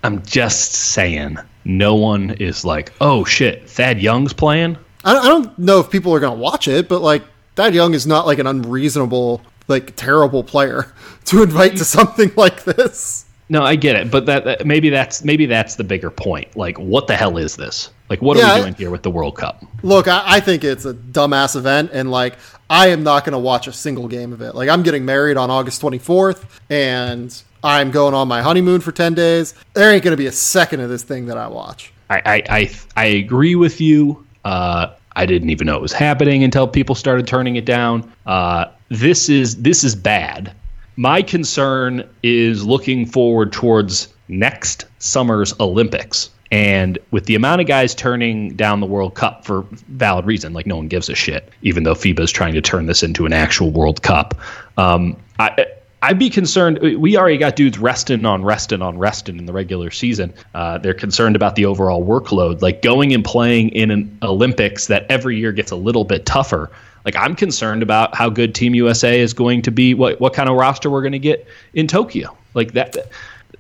I'm 0.04 0.24
just 0.24 0.72
saying. 0.74 1.38
No 1.66 1.96
one 1.96 2.32
is 2.32 2.66
like, 2.66 2.94
oh 3.00 3.24
shit, 3.26 3.70
Thad 3.70 4.00
Young's 4.02 4.34
playing. 4.34 4.78
I 5.04 5.14
don't, 5.14 5.26
I 5.26 5.28
don't 5.28 5.60
know 5.60 5.80
if 5.80 5.90
people 5.92 6.14
are 6.14 6.20
gonna 6.20 6.40
watch 6.40 6.68
it, 6.68 6.90
but 6.90 7.02
like 7.02 7.24
Thad 7.56 7.76
Young 7.76 7.94
is 7.94 8.08
not 8.08 8.26
like 8.26 8.40
an 8.40 8.48
unreasonable, 8.48 9.42
like 9.68 9.96
terrible 9.96 10.44
player 10.44 10.92
to 11.26 11.44
invite 11.44 11.78
to 11.78 11.86
something 11.86 12.32
like 12.38 12.64
this. 12.64 13.26
No, 13.52 13.64
I 13.64 13.76
get 13.76 13.96
it, 13.96 14.12
but 14.12 14.28
that, 14.28 14.46
that 14.46 14.66
maybe 14.68 14.92
that's 14.92 15.24
maybe 15.24 15.48
that's 15.48 15.76
the 15.76 15.84
bigger 15.84 16.12
point. 16.12 16.56
Like, 16.56 16.78
what 16.78 17.08
the 17.08 17.16
hell 17.16 17.38
is 17.38 17.56
this? 17.56 17.90
Like, 18.08 18.22
what 18.22 18.38
Yeah, 18.38 18.52
are 18.52 18.56
we 18.56 18.62
doing 18.62 18.76
here 18.76 18.92
with 18.92 19.02
the 19.02 19.10
World 19.10 19.36
Cup? 19.38 19.64
Look, 19.82 20.08
I, 20.08 20.24
I 20.26 20.40
think 20.40 20.64
it's 20.64 20.86
a 20.86 20.94
dumbass 20.94 21.56
event, 21.56 21.90
and 21.92 22.12
like 22.12 22.38
I 22.70 22.90
am 22.90 23.04
not 23.04 23.26
going 23.26 23.34
to 23.34 23.40
watch 23.40 23.68
a 23.68 23.74
single 23.74 24.08
game 24.08 24.34
of 24.34 24.42
it. 24.42 24.54
Like 24.54 24.70
I'm 24.70 24.84
getting 24.84 25.04
married 25.04 25.36
on 25.36 25.50
August 25.50 25.82
24th, 25.82 26.44
and 26.70 27.42
I'm 27.64 27.90
going 27.90 28.14
on 28.14 28.28
my 28.28 28.42
honeymoon 28.42 28.82
for 28.82 28.92
10 28.92 29.16
days. 29.16 29.56
There 29.74 29.92
ain't 29.92 30.04
going 30.04 30.14
to 30.14 30.18
be 30.18 30.28
a 30.28 30.32
second 30.32 30.82
of 30.82 30.90
this 30.90 31.04
thing 31.04 31.26
that 31.26 31.38
I 31.38 31.48
watch. 31.48 31.92
I 32.10 32.22
I 32.26 32.44
I, 32.50 32.72
I 32.96 33.06
agree 33.06 33.56
with 33.56 33.82
you. 33.82 34.26
Uh, 34.46 34.94
I 35.16 35.26
didn't 35.26 35.50
even 35.50 35.66
know 35.66 35.76
it 35.76 35.82
was 35.82 35.92
happening 35.92 36.44
until 36.44 36.68
people 36.68 36.94
started 36.94 37.28
turning 37.28 37.56
it 37.56 37.66
down. 37.66 38.12
Uh, 38.28 38.66
this 38.90 39.28
is 39.28 39.62
this 39.62 39.84
is 39.84 39.96
bad. 39.96 40.54
My 41.00 41.22
concern 41.22 42.04
is 42.24 42.66
looking 42.66 43.06
forward 43.06 43.54
towards 43.54 44.10
next 44.28 44.84
summer's 44.98 45.58
Olympics. 45.62 46.30
And 46.52 47.00
with 47.12 47.26
the 47.26 47.36
amount 47.36 47.62
of 47.62 47.68
guys 47.68 47.96
turning 47.96 48.54
down 48.58 48.82
the 48.82 48.86
World 48.86 49.16
Cup 49.16 49.46
for 49.46 49.66
valid 49.88 50.26
reason, 50.26 50.52
like 50.52 50.66
no 50.66 50.76
one 50.76 50.90
gives 50.90 51.08
a 51.08 51.16
shit, 51.16 51.54
even 51.62 51.84
though 51.84 51.94
FIBA 51.94 52.20
is 52.20 52.32
trying 52.34 52.54
to 52.54 52.62
turn 52.62 52.88
this 52.88 53.02
into 53.02 53.26
an 53.26 53.32
actual 53.32 53.72
World 53.72 54.02
Cup. 54.02 54.38
Um, 54.76 55.16
I, 55.40 55.68
I'd 56.02 56.20
be 56.20 56.30
concerned. 56.30 56.80
We 56.80 57.16
already 57.16 57.38
got 57.38 57.56
dudes 57.56 57.80
resting 57.80 58.26
on 58.26 58.44
resting 58.44 58.82
on 58.82 58.98
resting 58.98 59.38
in 59.38 59.46
the 59.46 59.54
regular 59.54 59.92
season. 59.92 60.34
Uh, 60.54 60.80
they're 60.80 60.94
concerned 60.94 61.38
about 61.38 61.56
the 61.56 61.66
overall 61.66 62.06
workload. 62.06 62.62
Like 62.62 62.82
going 62.82 63.14
and 63.14 63.24
playing 63.24 63.70
in 63.70 63.90
an 63.90 64.18
Olympics 64.22 64.88
that 64.88 65.06
every 65.10 65.38
year 65.38 65.54
gets 65.54 65.72
a 65.72 65.78
little 65.78 66.04
bit 66.04 66.26
tougher. 66.26 66.70
Like 67.06 67.16
I'm 67.16 67.36
concerned 67.36 67.84
about 67.84 68.16
how 68.16 68.30
good 68.30 68.56
Team 68.56 68.76
USA 68.76 69.20
is 69.20 69.34
going 69.34 69.62
to 69.64 69.72
be. 69.72 69.94
What 69.94 70.20
what 70.20 70.34
kind 70.34 70.50
of 70.50 70.56
roster 70.56 70.90
we're 70.90 71.02
going 71.02 71.14
to 71.14 71.20
get 71.20 71.48
in 71.74 71.88
Tokyo. 71.88 72.36
Like 72.54 72.74
that. 72.74 72.96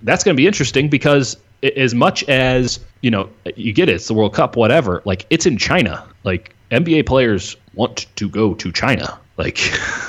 That's 0.01 0.23
going 0.23 0.35
to 0.35 0.39
be 0.39 0.47
interesting 0.47 0.87
because 0.87 1.35
as 1.75 1.93
much 1.93 2.23
as 2.29 2.79
you 3.01 3.11
know, 3.11 3.29
you 3.55 3.73
get 3.73 3.89
it. 3.89 3.95
It's 3.95 4.07
the 4.07 4.13
World 4.13 4.33
Cup, 4.33 4.55
whatever. 4.55 5.01
Like 5.05 5.25
it's 5.29 5.45
in 5.45 5.57
China. 5.57 6.05
Like 6.23 6.53
NBA 6.71 7.05
players 7.05 7.55
want 7.73 8.05
to 8.15 8.29
go 8.29 8.53
to 8.55 8.71
China. 8.71 9.19
Like 9.37 9.57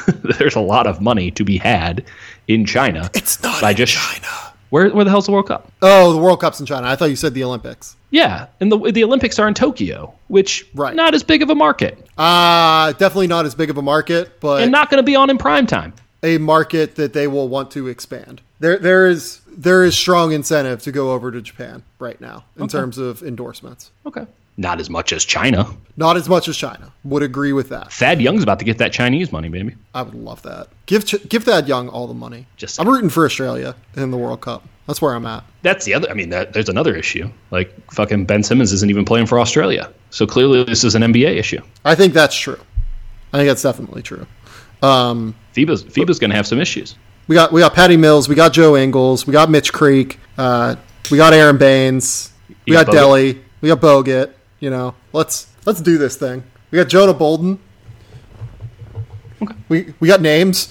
there's 0.38 0.56
a 0.56 0.60
lot 0.60 0.86
of 0.86 1.00
money 1.00 1.30
to 1.32 1.44
be 1.44 1.56
had 1.56 2.04
in 2.48 2.64
China. 2.66 3.10
It's 3.14 3.42
not 3.42 3.60
by 3.60 3.74
just 3.74 3.92
China. 3.92 4.49
Where 4.70 4.88
where 4.90 5.04
the 5.04 5.10
hell's 5.10 5.26
the 5.26 5.32
World 5.32 5.46
Cup? 5.48 5.70
Oh, 5.82 6.12
the 6.12 6.18
World 6.18 6.40
Cup's 6.40 6.58
in 6.60 6.66
China. 6.66 6.86
I 6.88 6.96
thought 6.96 7.10
you 7.10 7.16
said 7.16 7.34
the 7.34 7.44
Olympics. 7.44 7.96
Yeah, 8.10 8.46
and 8.60 8.72
the 8.72 8.78
the 8.92 9.04
Olympics 9.04 9.38
are 9.38 9.46
in 9.46 9.54
Tokyo, 9.54 10.14
which 10.28 10.66
Right. 10.74 10.94
not 10.96 11.14
as 11.14 11.22
big 11.22 11.42
of 11.42 11.50
a 11.50 11.54
market 11.54 11.98
Uh, 12.18 12.92
definitely 12.92 13.26
not 13.28 13.46
as 13.46 13.54
big 13.54 13.70
of 13.70 13.76
a 13.78 13.82
market, 13.82 14.40
but 14.40 14.62
and 14.62 14.72
not 14.72 14.90
going 14.90 14.98
to 14.98 15.02
be 15.04 15.14
on 15.16 15.30
in 15.30 15.38
prime 15.38 15.66
time. 15.66 15.92
a 16.22 16.38
market 16.38 16.96
that 16.96 17.12
they 17.12 17.26
will 17.26 17.48
want 17.48 17.70
to 17.72 17.88
expand. 17.88 18.40
There, 18.58 18.78
there 18.78 19.06
is 19.06 19.40
there 19.56 19.84
is 19.84 19.96
strong 19.96 20.32
incentive 20.32 20.82
to 20.82 20.92
go 20.92 21.12
over 21.12 21.30
to 21.32 21.40
Japan 21.40 21.82
right 21.98 22.20
now 22.20 22.44
in 22.58 22.68
terms 22.68 22.98
of 22.98 23.22
endorsements. 23.22 23.90
Okay, 24.06 24.26
not 24.56 24.80
as 24.80 24.90
much 24.90 25.12
as 25.12 25.24
China. 25.24 25.66
Not 25.96 26.16
as 26.16 26.28
much 26.28 26.48
as 26.48 26.56
China. 26.56 26.92
Would 27.04 27.22
agree 27.22 27.52
with 27.52 27.68
that. 27.70 27.92
Thad 27.92 28.20
Young's 28.20 28.42
about 28.42 28.58
to 28.58 28.64
get 28.64 28.78
that 28.78 28.92
Chinese 28.92 29.32
money, 29.32 29.48
baby. 29.48 29.74
I 29.94 30.02
would 30.02 30.14
love 30.14 30.42
that. 30.42 30.68
Give 30.86 31.04
Ch- 31.04 31.28
give 31.28 31.44
Thad 31.44 31.68
Young 31.68 31.88
all 31.88 32.06
the 32.06 32.14
money. 32.14 32.46
Just 32.56 32.80
I'm 32.80 32.88
rooting 32.88 33.10
for 33.10 33.24
Australia 33.24 33.74
in 33.96 34.10
the 34.10 34.16
World 34.16 34.40
Cup. 34.40 34.66
That's 34.86 35.00
where 35.00 35.14
I'm 35.14 35.24
at. 35.26 35.44
That's 35.62 35.84
the 35.84 35.94
other. 35.94 36.10
I 36.10 36.14
mean, 36.14 36.30
that, 36.30 36.52
there's 36.52 36.68
another 36.68 36.96
issue. 36.96 37.30
Like 37.50 37.72
fucking 37.92 38.24
Ben 38.24 38.42
Simmons 38.42 38.72
isn't 38.72 38.90
even 38.90 39.04
playing 39.04 39.26
for 39.26 39.38
Australia, 39.38 39.92
so 40.10 40.26
clearly 40.26 40.64
this 40.64 40.84
is 40.84 40.94
an 40.94 41.02
NBA 41.02 41.36
issue. 41.36 41.60
I 41.84 41.94
think 41.94 42.12
that's 42.12 42.36
true. 42.36 42.58
I 43.32 43.38
think 43.38 43.48
that's 43.48 43.62
definitely 43.62 44.02
true. 44.02 44.26
Um, 44.82 45.34
FIBA's 45.54 45.84
FIBA's 45.84 46.18
going 46.18 46.30
to 46.30 46.36
have 46.36 46.46
some 46.46 46.58
issues. 46.60 46.96
we 47.28 47.34
got 47.34 47.52
we 47.52 47.60
got 47.60 47.74
Patty 47.74 47.96
Mills, 47.96 48.28
we 48.28 48.34
got 48.34 48.52
Joe 48.52 48.76
Ingles, 48.76 49.26
we 49.26 49.32
got 49.32 49.50
Mitch 49.50 49.72
Creek, 49.72 50.18
uh, 50.38 50.76
we 51.10 51.16
got 51.18 51.32
Aron 51.32 51.58
Baynes, 51.58 52.32
we 52.66 52.72
got 52.72 52.86
got 52.86 52.94
Delly, 52.94 53.40
we 53.60 53.68
got 53.68 53.80
Bogut. 53.80 54.32
You 54.60 54.70
know, 54.70 54.94
let's 55.12 55.46
let's 55.66 55.80
do 55.80 55.98
this 55.98 56.16
thing. 56.16 56.42
We 56.70 56.76
got 56.78 56.88
Jonah 56.88 57.14
Bolden. 57.14 57.58
Okay. 59.42 59.54
We 59.68 59.94
we 60.00 60.08
got 60.08 60.20
names. 60.20 60.68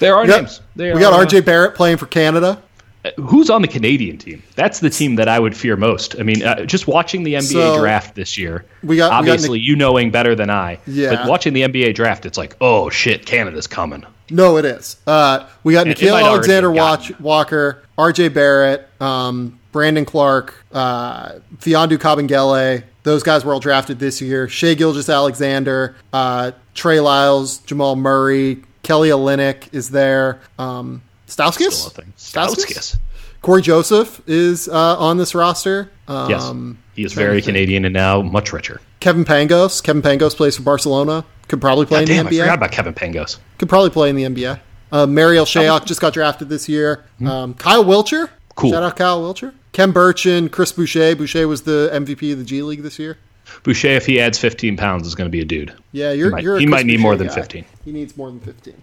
There 0.00 0.14
are 0.14 0.22
We 0.22 0.28
got, 0.28 0.36
names. 0.42 0.60
They 0.76 0.92
we 0.92 1.00
got 1.00 1.12
are, 1.12 1.24
RJ 1.24 1.44
Barrett 1.44 1.74
playing 1.74 1.96
for 1.96 2.06
Canada. 2.06 2.62
uh, 3.04 3.10
Who's 3.22 3.50
on 3.50 3.62
the 3.62 3.68
Canadian 3.68 4.16
team? 4.18 4.42
That's 4.54 4.78
the 4.80 4.90
team 4.90 5.16
that 5.16 5.28
I 5.28 5.40
would 5.40 5.56
fear 5.56 5.76
most. 5.76 6.14
I 6.20 6.22
mean, 6.22 6.42
uh, 6.44 6.64
just 6.66 6.86
watching 6.86 7.22
the 7.24 7.34
NBA 7.34 7.52
So, 7.52 7.78
draft 7.80 8.14
this 8.14 8.36
year. 8.38 8.64
we 8.84 8.96
got- 8.96 9.10
we 9.10 9.10
got 9.10 9.12
obviously 9.12 9.58
you 9.58 9.74
knowing 9.74 10.10
better 10.12 10.34
than 10.36 10.50
I. 10.50 10.78
Yeah. 10.86 11.16
But 11.16 11.26
watching 11.28 11.52
the 11.52 11.62
NBA 11.62 11.94
draft, 11.94 12.26
it's 12.26 12.38
like, 12.38 12.54
oh 12.60 12.90
shit, 12.90 13.26
Canada's 13.26 13.66
coming. 13.66 14.04
No, 14.30 14.56
it 14.58 14.64
is. 14.64 14.96
Uh, 15.06 15.48
we 15.64 15.72
got 15.74 15.86
Nikhil 15.86 16.14
Alexander 16.16 16.70
Watch, 16.70 17.18
Walker, 17.20 17.82
RJ 17.96 18.34
Barrett, 18.34 18.88
um, 19.00 19.58
Brandon 19.72 20.04
Clarke, 20.04 20.54
uh, 20.72 21.32
Mfiondu 21.56 21.98
Kabengele. 21.98 22.84
Those 23.04 23.22
guys 23.22 23.44
were 23.44 23.54
all 23.54 23.60
drafted 23.60 23.98
this 23.98 24.20
year. 24.20 24.48
Shai 24.48 24.74
Gilgeous 24.74 25.08
Alexander, 25.08 25.96
uh, 26.12 26.52
Trey 26.74 27.00
Lyles, 27.00 27.58
Jamal 27.58 27.96
Murray, 27.96 28.62
Kelly 28.82 29.08
Olynyk 29.10 29.72
is 29.72 29.90
there. 29.90 30.40
Um, 30.58 31.02
Stauskas? 31.26 31.90
Stauskas. 32.16 32.96
Cory 33.40 33.62
Joseph 33.62 34.20
is 34.26 34.68
uh, 34.68 34.98
on 34.98 35.16
this 35.16 35.34
roster. 35.34 35.90
Um, 36.08 36.28
Yes, 36.30 36.52
he 36.96 37.04
is 37.04 37.12
very 37.12 37.40
Canadian 37.40 37.84
and 37.84 37.94
now 37.94 38.20
much 38.20 38.52
richer. 38.52 38.80
Kevin 39.00 39.24
Pangos. 39.24 39.82
Kevin 39.82 40.02
Pangos 40.02 40.34
plays 40.34 40.56
for 40.56 40.62
Barcelona. 40.62 41.24
Could 41.48 41.60
probably 41.60 41.86
play 41.86 42.04
God 42.04 42.10
in 42.10 42.20
I 42.26 42.30
the 42.30 42.36
NBA. 42.36 42.40
I 42.40 42.44
forgot 42.44 42.58
about 42.58 42.72
Kevin 42.72 42.94
Pangos. 42.94 43.38
Could 43.58 43.68
probably 43.68 43.90
play 43.90 44.10
in 44.10 44.16
the 44.16 44.24
NBA. 44.24 44.60
Uh, 44.92 45.06
Marial 45.06 45.44
Shayok 45.44 45.84
just 45.84 46.00
got 46.00 46.12
drafted 46.14 46.48
this 46.48 46.68
year. 46.68 47.04
Um, 47.24 47.54
Kyle 47.54 47.84
Wiltjer. 47.84 48.28
Hmm. 48.28 48.34
Cool. 48.54 48.70
Shout 48.72 48.82
out 48.82 48.96
Kyle 48.96 49.22
Wiltjer. 49.22 49.52
Ken 49.72 49.92
Burchin, 49.92 50.50
Chris 50.50 50.72
Boucher. 50.72 51.14
Boucher 51.14 51.46
was 51.46 51.62
the 51.62 51.90
MVP 51.92 52.32
of 52.32 52.38
the 52.38 52.44
G 52.44 52.62
League 52.62 52.82
this 52.82 52.98
year. 52.98 53.16
Boucher, 53.62 53.88
if 53.88 54.04
he 54.06 54.20
adds 54.20 54.38
15 54.38 54.76
pounds, 54.76 55.06
is 55.06 55.14
going 55.14 55.26
to 55.26 55.30
be 55.30 55.40
a 55.40 55.44
dude. 55.44 55.72
Yeah, 55.92 56.12
you're. 56.12 56.28
He 56.28 56.32
might- 56.32 56.42
you're 56.42 56.56
a 56.56 56.60
he 56.60 56.66
might 56.66 56.86
need 56.86 57.00
more 57.00 57.16
than 57.16 57.28
guy. 57.28 57.34
15. 57.34 57.64
He 57.84 57.92
needs 57.92 58.16
more 58.16 58.30
than 58.30 58.40
15. 58.40 58.74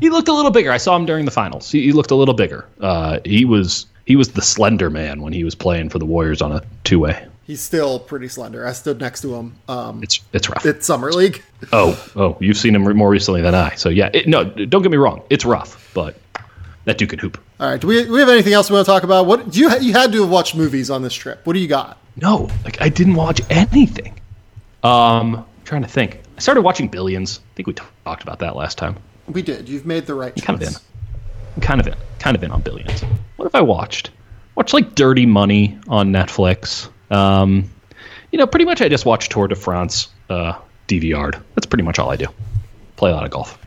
He 0.00 0.10
looked 0.10 0.28
a 0.28 0.32
little 0.32 0.50
bigger. 0.50 0.70
I 0.72 0.78
saw 0.78 0.96
him 0.96 1.06
during 1.06 1.24
the 1.24 1.30
finals. 1.30 1.70
He, 1.70 1.82
he 1.82 1.92
looked 1.92 2.10
a 2.10 2.14
little 2.14 2.34
bigger. 2.34 2.64
Uh, 2.80 3.18
he 3.24 3.44
was 3.44 3.86
he 4.04 4.16
was 4.16 4.28
the 4.32 4.42
slender 4.42 4.90
man 4.90 5.22
when 5.22 5.32
he 5.32 5.44
was 5.44 5.54
playing 5.54 5.90
for 5.90 5.98
the 6.00 6.04
Warriors 6.06 6.42
on 6.42 6.50
a 6.52 6.62
two 6.84 6.98
way. 6.98 7.24
He's 7.44 7.60
still 7.60 7.98
pretty 7.98 8.28
slender. 8.28 8.66
I 8.66 8.72
stood 8.72 9.00
next 9.00 9.20
to 9.22 9.34
him 9.34 9.56
um, 9.68 10.02
It's 10.02 10.20
it's 10.32 10.48
rough. 10.48 10.64
It's 10.64 10.86
Summer 10.86 11.10
League. 11.12 11.42
oh 11.72 12.02
oh, 12.14 12.36
you've 12.40 12.56
seen 12.56 12.74
him 12.74 12.82
more 12.96 13.10
recently 13.10 13.42
than 13.42 13.54
I. 13.54 13.74
So 13.74 13.88
yeah, 13.88 14.10
it, 14.12 14.28
no, 14.28 14.44
don't 14.44 14.82
get 14.82 14.90
me 14.90 14.96
wrong. 14.96 15.22
It's 15.28 15.44
rough, 15.44 15.90
but 15.94 16.16
that 16.84 16.98
dude 16.98 17.10
can 17.10 17.18
hoop. 17.18 17.42
All 17.60 17.68
right. 17.70 17.80
Do 17.80 17.86
we, 17.86 18.04
do 18.04 18.12
we 18.12 18.20
have 18.20 18.28
anything 18.28 18.52
else 18.52 18.70
we 18.70 18.74
want 18.74 18.86
to 18.86 18.92
talk 18.92 19.02
about? 19.02 19.26
What 19.26 19.54
you 19.56 19.70
you 19.78 19.92
had 19.92 20.12
to 20.12 20.22
have 20.22 20.30
watched 20.30 20.54
movies 20.54 20.90
on 20.90 21.02
this 21.02 21.14
trip? 21.14 21.44
What 21.46 21.54
do 21.54 21.58
you 21.60 21.68
got? 21.68 21.98
No, 22.16 22.48
like 22.64 22.80
I 22.80 22.88
didn't 22.88 23.14
watch 23.14 23.40
anything. 23.50 24.18
Um, 24.82 25.36
I'm 25.36 25.44
trying 25.64 25.82
to 25.82 25.88
think. 25.88 26.20
I 26.36 26.40
started 26.40 26.62
watching 26.62 26.88
Billions. 26.88 27.38
I 27.38 27.54
think 27.56 27.66
we 27.66 27.72
t- 27.74 27.84
talked 28.04 28.22
about 28.22 28.38
that 28.40 28.56
last 28.56 28.78
time. 28.78 28.96
We 29.28 29.42
did. 29.42 29.68
You've 29.68 29.86
made 29.86 30.06
the 30.06 30.14
right 30.14 30.34
choice. 30.34 30.44
kind 30.44 30.60
of 30.60 30.68
in. 30.68 30.74
I'm 31.56 31.62
kind 31.62 31.80
of 31.80 31.86
in. 31.86 31.94
Kind 32.18 32.36
of 32.36 32.42
in 32.42 32.50
on 32.50 32.60
Billions. 32.62 33.02
What 33.36 33.46
have 33.46 33.54
I 33.54 33.62
watched? 33.62 34.10
Watched 34.54 34.74
like 34.74 34.94
Dirty 34.94 35.24
Money 35.24 35.78
on 35.88 36.12
Netflix. 36.12 36.88
Um, 37.12 37.70
you 38.30 38.38
know, 38.38 38.46
pretty 38.46 38.64
much 38.64 38.80
I 38.80 38.88
just 38.88 39.04
watch 39.06 39.28
Tour 39.28 39.48
de 39.48 39.54
France 39.54 40.08
uh, 40.30 40.54
DVR'd. 40.88 41.40
That's 41.54 41.66
pretty 41.66 41.84
much 41.84 41.98
all 41.98 42.10
I 42.10 42.16
do. 42.16 42.26
play 42.96 43.10
a 43.10 43.14
lot 43.14 43.24
of 43.24 43.30
golf. 43.30 43.58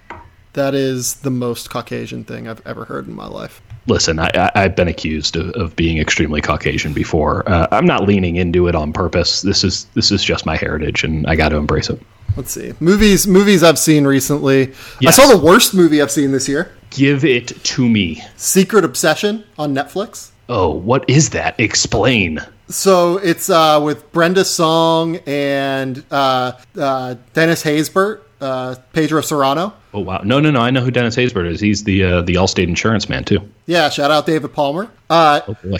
That 0.53 0.73
is 0.73 1.15
the 1.15 1.29
most 1.29 1.69
Caucasian 1.69 2.23
thing 2.23 2.47
I've 2.47 2.65
ever 2.65 2.85
heard 2.85 3.07
in 3.07 3.13
my 3.13 3.27
life. 3.27 3.61
Listen, 3.87 4.19
I, 4.19 4.31
I, 4.33 4.51
I've 4.55 4.75
been 4.75 4.87
accused 4.87 5.35
of, 5.35 5.49
of 5.51 5.75
being 5.75 5.97
extremely 5.99 6.41
Caucasian 6.41 6.93
before. 6.93 7.47
Uh, 7.47 7.67
I'm 7.71 7.85
not 7.85 8.07
leaning 8.07 8.37
into 8.37 8.67
it 8.67 8.73
on 8.73 8.93
purpose. 8.93 9.41
This 9.41 9.63
is 9.63 9.85
this 9.93 10.11
is 10.11 10.23
just 10.23 10.45
my 10.45 10.55
heritage, 10.55 11.03
and 11.03 11.27
I 11.27 11.35
got 11.35 11.49
to 11.49 11.57
embrace 11.57 11.89
it. 11.89 12.01
Let's 12.37 12.51
see 12.51 12.73
movies. 12.79 13.27
Movies 13.27 13.63
I've 13.63 13.77
seen 13.77 14.05
recently. 14.07 14.73
Yes. 15.01 15.19
I 15.19 15.23
saw 15.23 15.35
the 15.35 15.45
worst 15.45 15.73
movie 15.73 16.01
I've 16.01 16.11
seen 16.11 16.31
this 16.31 16.47
year. 16.49 16.71
Give 16.89 17.23
it 17.25 17.47
to 17.63 17.87
me. 17.87 18.23
Secret 18.37 18.83
Obsession 18.85 19.43
on 19.57 19.75
Netflix. 19.75 20.31
Oh, 20.49 20.69
what 20.69 21.09
is 21.09 21.31
that? 21.31 21.59
Explain. 21.59 22.39
So 22.67 23.17
it's 23.17 23.49
uh, 23.49 23.79
with 23.83 24.11
Brenda 24.11 24.45
Song 24.45 25.17
and 25.27 26.03
uh, 26.11 26.53
uh, 26.77 27.15
Dennis 27.33 27.63
Haysbert, 27.63 28.21
uh, 28.41 28.75
Pedro 28.93 29.21
Serrano. 29.21 29.73
Oh 29.93 29.99
wow! 29.99 30.21
No, 30.23 30.39
no, 30.39 30.51
no! 30.51 30.59
I 30.61 30.71
know 30.71 30.81
who 30.81 30.91
Dennis 30.91 31.15
Haysbert 31.15 31.47
is. 31.49 31.59
He's 31.59 31.83
the 31.83 32.03
uh, 32.03 32.21
the 32.21 32.35
Allstate 32.35 32.67
insurance 32.67 33.07
man 33.07 33.23
too. 33.23 33.39
Yeah, 33.65 33.89
shout 33.89 34.11
out 34.11 34.25
David 34.25 34.53
Palmer. 34.53 34.89
Uh, 35.09 35.41
Oh 35.47 35.55
boy. 35.63 35.77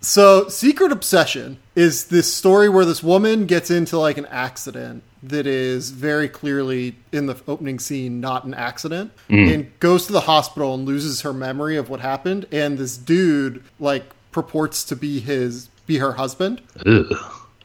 So, 0.00 0.48
Secret 0.48 0.92
Obsession 0.92 1.58
is 1.74 2.06
this 2.06 2.32
story 2.32 2.68
where 2.68 2.84
this 2.84 3.02
woman 3.02 3.46
gets 3.46 3.70
into 3.70 3.98
like 3.98 4.16
an 4.18 4.26
accident 4.26 5.02
that 5.22 5.46
is 5.46 5.90
very 5.90 6.28
clearly 6.28 6.96
in 7.12 7.26
the 7.26 7.36
opening 7.48 7.80
scene 7.80 8.20
not 8.20 8.44
an 8.44 8.54
accident 8.54 9.10
and 9.28 9.78
goes 9.80 10.06
to 10.06 10.12
the 10.12 10.20
hospital 10.20 10.74
and 10.74 10.84
loses 10.86 11.22
her 11.22 11.32
memory 11.32 11.76
of 11.76 11.90
what 11.90 11.98
happened 11.98 12.46
and 12.52 12.78
this 12.78 12.96
dude 12.96 13.64
like 13.80 14.04
purports 14.30 14.84
to 14.84 14.94
be 14.94 15.18
his 15.18 15.68
be 15.86 15.98
her 15.98 16.12
husband 16.12 16.62
Ugh. 16.86 17.12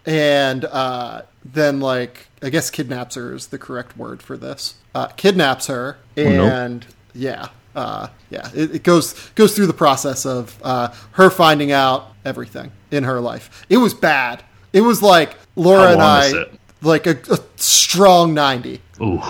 and 0.03 0.65
uh, 0.65 1.21
then 1.45 1.79
like 1.79 2.27
I 2.41 2.49
guess 2.49 2.69
kidnaps 2.69 3.15
her 3.15 3.33
is 3.33 3.47
the 3.47 3.57
correct 3.57 3.97
word 3.97 4.21
for 4.21 4.35
this. 4.37 4.75
Uh, 4.93 5.07
kidnaps 5.07 5.67
her 5.67 5.97
no. 6.17 6.23
and 6.23 6.85
yeah, 7.13 7.49
uh, 7.75 8.07
yeah, 8.29 8.49
it, 8.55 8.75
it 8.75 8.83
goes 8.83 9.13
goes 9.35 9.55
through 9.55 9.67
the 9.67 9.73
process 9.73 10.25
of 10.25 10.57
uh, 10.63 10.93
her 11.13 11.29
finding 11.29 11.71
out 11.71 12.11
everything 12.25 12.71
in 12.91 13.03
her 13.03 13.19
life. 13.19 13.65
It 13.69 13.77
was 13.77 13.93
bad. 13.93 14.43
It 14.71 14.81
was 14.81 15.01
like 15.01 15.35
Laura 15.55 15.91
and 15.91 16.01
I 16.01 16.45
like 16.81 17.07
a, 17.07 17.17
a 17.31 17.37
strong 17.57 18.33
ninety, 18.33 18.81
Ooh. 19.01 19.21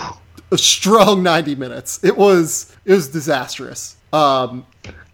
a 0.51 0.57
strong 0.57 1.23
ninety 1.23 1.55
minutes. 1.55 2.03
It 2.03 2.17
was 2.17 2.75
it 2.85 2.91
was 2.93 3.07
disastrous. 3.09 3.97
Um, 4.11 4.65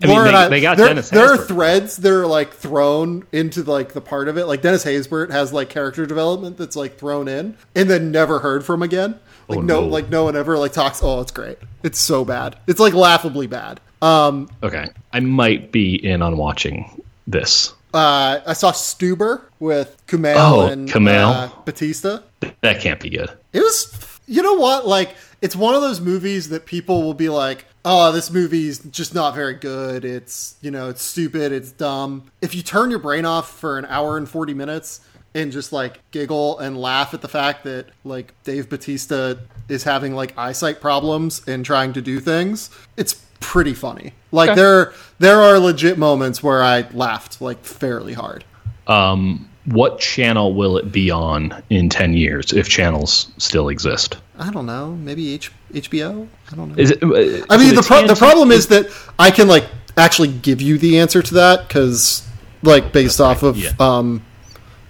I 0.01 0.07
mean, 0.07 0.15
Laura 0.15 0.31
they- 0.31 0.37
and 0.43 0.53
they 0.53 0.61
got 0.61 0.77
there, 0.77 0.87
Dennis 0.87 1.09
there 1.09 1.31
are 1.31 1.37
threads 1.37 1.97
that 1.97 2.11
are 2.11 2.27
like 2.27 2.53
thrown 2.53 3.25
into 3.31 3.63
like 3.63 3.93
the 3.93 4.01
part 4.01 4.27
of 4.27 4.37
it. 4.37 4.45
Like 4.45 4.61
Dennis 4.61 4.83
Haysbert 4.85 5.31
has 5.31 5.53
like 5.53 5.69
character 5.69 6.05
development 6.05 6.57
that's 6.57 6.75
like 6.75 6.97
thrown 6.97 7.27
in 7.27 7.57
and 7.75 7.89
then 7.89 8.11
never 8.11 8.39
heard 8.39 8.65
from 8.65 8.81
again. 8.83 9.19
Like 9.49 9.57
Oh, 9.57 9.61
no, 9.61 9.81
no. 9.81 9.87
like 9.87 10.09
no 10.09 10.23
one 10.25 10.35
ever 10.35 10.57
like 10.57 10.71
talks. 10.73 11.01
Oh, 11.03 11.19
it's 11.21 11.31
great. 11.31 11.57
It's 11.83 11.99
so 11.99 12.23
bad. 12.23 12.55
It's 12.67 12.79
like 12.79 12.93
laughably 12.93 13.47
bad. 13.47 13.79
Um, 14.01 14.47
Okay, 14.63 14.89
I 15.11 15.19
might 15.19 15.71
be 15.71 15.95
in 15.95 16.21
on 16.21 16.37
watching 16.37 17.01
this. 17.27 17.73
uh, 17.93 18.39
I 18.45 18.53
saw 18.53 18.71
Stuber 18.71 19.41
with 19.59 20.01
Kumail 20.07 20.35
Oh, 20.37 20.67
and 20.67 20.87
Kumail. 20.87 21.31
Uh, 21.33 21.49
Bautista. 21.65 22.23
That 22.61 22.79
can't 22.79 22.99
be 22.99 23.09
good. 23.09 23.29
It 23.51 23.59
was, 23.61 24.19
you 24.27 24.41
know 24.41 24.53
what? 24.53 24.87
Like, 24.87 25.15
it's 25.41 25.55
one 25.55 25.73
of 25.75 25.81
those 25.81 25.99
movies 25.99 26.49
that 26.49 26.65
people 26.65 27.01
will 27.03 27.13
be 27.13 27.29
like, 27.29 27.65
oh, 27.83 28.11
this 28.11 28.29
movie's 28.31 28.79
just 28.79 29.13
not 29.15 29.33
very 29.35 29.55
good. 29.55 30.05
It's, 30.05 30.55
you 30.61 30.69
know, 30.71 30.89
it's 30.89 31.01
stupid. 31.01 31.51
It's 31.51 31.71
dumb. 31.71 32.29
If 32.41 32.53
you 32.55 32.61
turn 32.61 32.89
your 32.91 32.99
brain 32.99 33.25
off 33.25 33.49
for 33.57 33.77
an 33.79 33.85
hour 33.85 34.17
and 34.17 34.29
40 34.29 34.53
minutes 34.53 35.01
and 35.35 35.51
just 35.51 35.71
like 35.71 35.99
giggle 36.11 36.57
and 36.59 36.77
laugh 36.77 37.13
at 37.13 37.21
the 37.21 37.27
fact 37.27 37.63
that 37.63 37.87
like 38.03 38.33
Dave 38.43 38.69
Bautista 38.69 39.39
is 39.67 39.83
having 39.83 40.15
like 40.15 40.37
eyesight 40.37 40.81
problems 40.81 41.41
and 41.47 41.63
trying 41.65 41.93
to 41.93 42.01
do 42.01 42.19
things, 42.19 42.69
it's 42.97 43.13
pretty 43.39 43.73
funny. 43.73 44.13
Like 44.31 44.49
Okay. 44.51 44.55
there 44.61 44.93
there 45.19 45.41
are 45.41 45.59
legit 45.59 45.97
moments 45.97 46.41
where 46.43 46.63
I 46.63 46.81
laughed 46.93 47.41
like 47.41 47.63
fairly 47.63 48.13
hard. 48.13 48.43
Um, 48.87 49.47
what 49.65 49.99
channel 49.99 50.55
will 50.55 50.77
it 50.77 50.91
be 50.91 51.11
on 51.11 51.61
in 51.69 51.89
ten 51.89 52.13
years 52.13 52.51
if 52.53 52.67
channels 52.67 53.31
still 53.37 53.69
exist? 53.69 54.17
I 54.39 54.49
don't 54.49 54.65
know, 54.65 54.93
maybe 54.95 55.33
H- 55.33 55.51
HBO? 55.73 56.27
I 56.51 56.55
don't 56.55 56.69
know. 56.69 56.75
Is 56.81 56.91
it? 56.91 57.03
uh, 57.03 57.45
I 57.49 57.57
mean, 57.57 57.75
the 57.75 57.83
pro- 57.85 58.07
the 58.07 58.15
problem 58.15 58.51
is 58.51 58.67
that 58.67 58.87
I 59.19 59.29
can 59.31 59.47
like 59.47 59.65
actually 59.95 60.29
give 60.29 60.59
you 60.61 60.77
the 60.79 60.97
answer 60.99 61.21
to 61.21 61.33
that 61.35 61.67
because 61.67 62.25
like 62.63 62.91
based 62.91 63.21
off 63.21 63.43
of 63.43 63.57
Yeah. 63.57 63.71
um, 63.79 64.23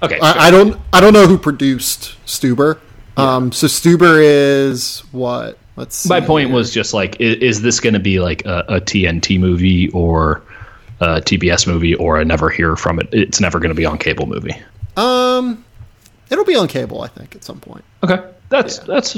Okay, 0.02 0.20
I, 0.20 0.48
I 0.48 0.52
don't 0.52 0.80
I 0.94 1.02
don't 1.02 1.14
know 1.14 1.28
who 1.28 1.38
produced 1.38 2.16
Stuber. 2.26 2.80
Um, 3.18 3.52
so 3.52 3.68
Stuber 3.68 4.22
is 4.24 5.00
what? 5.12 5.58
Let's 5.76 5.96
see 5.98 6.10
My 6.10 6.22
point 6.22 6.48
here. 6.48 6.56
was 6.56 6.74
just 6.74 6.94
like, 6.94 7.20
is, 7.20 7.36
is 7.38 7.62
this 7.62 7.80
going 7.80 7.94
to 7.94 8.00
be 8.00 8.20
like 8.20 8.46
a, 8.46 8.60
a 8.68 8.82
TNT 8.82 9.40
movie 9.40 9.90
or 9.92 10.42
a 11.02 11.20
TBS 11.22 11.68
movie 11.68 11.96
or 11.96 12.20
a 12.20 12.26
never 12.26 12.50
hear 12.50 12.76
from 12.78 13.00
it? 13.00 13.10
It's 13.14 13.40
never 13.42 13.60
going 13.60 13.70
to 13.70 13.76
be 13.76 13.86
on 13.86 13.98
cable 13.98 14.26
movie. 14.26 14.54
um, 14.98 15.64
it'll 16.30 16.46
be 16.46 16.56
on 16.56 16.68
cable, 16.70 17.02
I 17.02 17.08
think, 17.08 17.36
at 17.36 17.44
some 17.44 17.60
point. 17.60 17.84
Okay, 18.04 18.20
that's 18.50 18.78
Yeah. 18.80 18.84
that's 18.88 19.18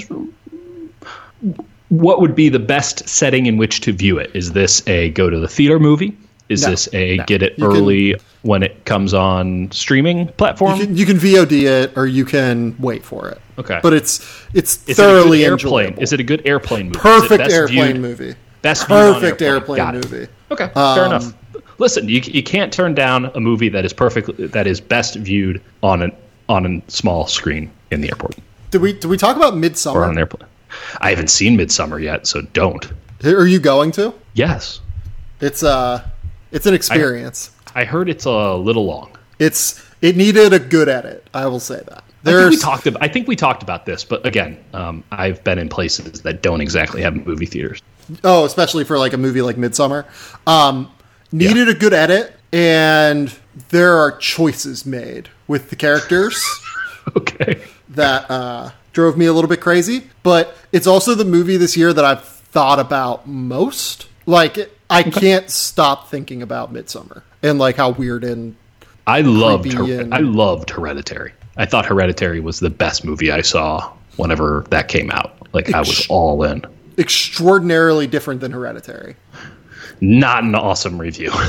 what 1.89 2.21
would 2.21 2.35
be 2.35 2.49
the 2.49 2.59
best 2.59 3.07
setting 3.07 3.45
in 3.47 3.57
which 3.57 3.81
to 3.81 3.91
view 3.91 4.17
it. 4.17 4.31
Is 4.33 4.53
this 4.53 4.87
a 4.87 5.09
go 5.11 5.29
to 5.29 5.39
the 5.39 5.47
theater 5.47 5.79
movie? 5.79 6.17
Is 6.49 6.63
No, 6.63 6.69
this 6.71 6.89
a 6.93 7.17
no. 7.17 7.25
get 7.25 7.43
it 7.43 7.53
You 7.57 7.67
can- 7.67 7.77
early 7.77 8.15
when 8.43 8.63
it 8.63 8.85
comes 8.85 9.13
on 9.13 9.71
streaming 9.71 10.27
platform? 10.33 10.79
You 10.79 10.85
can, 10.85 10.97
you 10.97 11.05
can 11.05 11.17
VOD 11.17 11.63
it 11.63 11.97
or 11.97 12.05
you 12.07 12.25
can 12.25 12.75
wait 12.79 13.03
for 13.03 13.29
it. 13.29 13.39
Okay. 13.59 13.79
but 13.83 13.93
it's 13.93 14.19
it's 14.53 14.87
is 14.87 14.97
thoroughly 14.97 15.43
it 15.43 15.47
airplane? 15.47 15.85
enjoyable. 15.87 16.03
Is 16.03 16.13
it 16.13 16.19
a 16.19 16.23
good 16.23 16.41
airplane 16.47 16.87
movie? 16.87 16.99
Perfect 16.99 17.37
best 17.43 17.53
airplane 17.53 17.83
viewed- 17.93 18.01
movie? 18.01 18.35
Best 18.63 18.87
viewed 18.87 18.99
on 18.99 19.13
Perfect 19.15 19.41
airplane, 19.41 19.79
it. 19.95 20.11
movie. 20.11 20.27
Okay, 20.51 20.67
fair 20.73 21.05
Um, 21.05 21.05
enough. 21.13 21.33
Listen, 21.79 22.07
you, 22.07 22.21
you 22.23 22.43
can't 22.43 22.71
turn 22.71 22.93
down 22.93 23.25
a 23.33 23.39
movie 23.39 23.69
that 23.69 23.85
is 23.85 23.91
perfect 23.93 24.29
that 24.51 24.67
is 24.67 24.79
best 24.79 25.15
viewed 25.15 25.61
on 25.83 26.01
an 26.03 26.11
on 26.49 26.65
a 26.65 26.91
small 26.91 27.25
screen 27.27 27.71
in 27.91 28.01
the 28.01 28.09
airport 28.09 28.35
Did 28.71 28.81
we 28.81 28.93
did 28.93 29.05
we 29.05 29.17
talk 29.17 29.35
about 29.35 29.53
or 29.53 29.55
on 29.57 29.61
Midsommar? 29.61 30.09
an 30.11 30.17
airplane. 30.17 30.47
I 30.99 31.09
haven't 31.09 31.29
seen 31.29 31.57
Midsommar 31.57 32.01
yet, 32.01 32.27
so 32.27 32.41
don't. 32.53 32.91
Are 33.23 33.45
you 33.47 33.59
going 33.59 33.91
to? 33.93 34.13
Yes, 34.33 34.79
It's 35.39 35.63
uh, 35.63 36.07
it's 36.51 36.65
an 36.65 36.73
experience. 36.73 37.51
I 37.75 37.85
heard 37.85 38.09
it's 38.09 38.25
a 38.25 38.53
little 38.55 38.85
long. 38.85 39.11
It's 39.39 39.83
it 40.01 40.17
needed 40.17 40.53
a 40.53 40.59
good 40.59 40.89
edit. 40.89 41.27
I 41.33 41.45
will 41.47 41.59
say 41.59 41.81
that. 41.87 42.03
I 42.23 42.31
think 42.31 42.49
we 42.51 42.57
talked. 42.57 42.87
About, 42.87 43.03
I 43.03 43.07
think 43.07 43.27
we 43.27 43.35
talked 43.35 43.63
about 43.63 43.85
this, 43.85 44.03
but 44.03 44.25
again, 44.25 44.63
um, 44.73 45.03
I've 45.11 45.43
been 45.43 45.57
in 45.57 45.69
places 45.69 46.21
that 46.21 46.41
don't 46.43 46.61
exactly 46.61 47.01
have 47.01 47.15
movie 47.25 47.47
theaters. 47.47 47.81
oh, 48.23 48.45
especially 48.45 48.83
for 48.83 48.97
like 48.99 49.13
a 49.13 49.17
movie 49.17 49.41
like 49.41 49.55
Midsommar, 49.55 50.05
um, 50.47 50.91
needed 51.31 51.67
a 51.67 51.73
good 51.73 51.93
edit, 51.93 52.33
and 52.53 53.35
there 53.69 53.97
are 53.97 54.15
choices 54.17 54.85
made 54.85 55.29
with 55.47 55.69
the 55.71 55.75
characters 55.75 56.43
Okay. 57.17 57.61
that 57.89 58.29
uh, 58.29 58.69
drove 58.93 59.17
me 59.17 59.25
a 59.25 59.33
little 59.33 59.49
bit 59.49 59.61
crazy. 59.61 60.07
But 60.21 60.55
it's 60.71 60.85
also 60.87 61.15
the 61.15 61.25
movie 61.25 61.57
this 61.57 61.75
year 61.75 61.91
that 61.91 62.05
I've 62.05 62.23
thought 62.23 62.79
about 62.79 63.27
most. 63.27 64.07
Like 64.27 64.69
I 64.91 65.01
can't 65.01 65.49
stop 65.49 66.09
thinking 66.09 66.43
about 66.43 66.71
Midsommar 66.71 67.23
and 67.43 67.59
like 67.59 67.75
how 67.75 67.91
weird 67.91 68.23
and 68.23 68.55
I 69.07 69.21
loved. 69.21 69.71
Her- 69.73 70.01
and- 70.01 70.13
I 70.13 70.19
loved 70.19 70.69
Hereditary. 70.69 71.33
I 71.57 71.65
thought 71.65 71.85
Hereditary 71.85 72.39
was 72.39 72.59
the 72.59 72.69
best 72.69 73.03
movie 73.03 73.31
I 73.31 73.41
saw 73.41 73.91
whenever 74.17 74.65
that 74.69 74.87
came 74.87 75.11
out. 75.11 75.35
Like 75.53 75.73
I 75.73 75.79
was 75.79 76.07
all 76.07 76.43
in. 76.43 76.63
extraordinarily 76.97 78.07
different 78.07 78.39
than 78.41 78.51
Hereditary. 78.51 79.15
Not 79.99 80.43
an 80.43 80.55
awesome 80.55 80.99
review. 80.99 81.31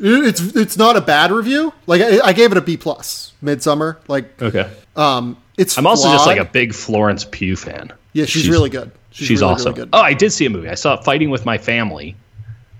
It's 0.00 0.40
it's 0.54 0.76
not 0.76 0.96
a 0.96 1.00
bad 1.00 1.32
review. 1.32 1.72
Like 1.88 2.00
I, 2.00 2.20
I 2.28 2.32
gave 2.32 2.52
it 2.52 2.58
a 2.58 2.60
B 2.60 2.76
plus. 2.76 3.32
Midsommar. 3.42 3.96
Like 4.06 4.40
okay. 4.40 4.70
um, 4.94 5.36
it's. 5.56 5.76
I'm 5.76 5.86
also 5.88 6.08
just 6.12 6.26
like 6.26 6.38
a 6.38 6.44
big 6.44 6.72
Florence 6.72 7.24
Pugh 7.24 7.56
fan. 7.56 7.92
yeah. 8.12 8.24
She's, 8.24 8.48
really 8.48 8.70
good. 8.70 8.92
She's, 9.10 9.28
really, 9.30 9.40
really 9.40 9.52
awesome. 9.54 9.74
good. 9.74 9.88
Oh, 9.92 10.00
I 10.00 10.14
did 10.14 10.30
see 10.30 10.46
a 10.46 10.50
movie. 10.50 10.68
I 10.68 10.74
saw 10.74 10.96
Fighting 11.02 11.30
with 11.30 11.44
My 11.44 11.58
Family, 11.58 12.14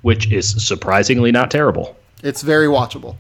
which 0.03 0.31
is 0.31 0.65
surprisingly 0.65 1.33
not 1.33 1.51
terrible. 1.51 1.97
It's 2.23 2.43
very 2.43 2.67
watchable. 2.67 3.17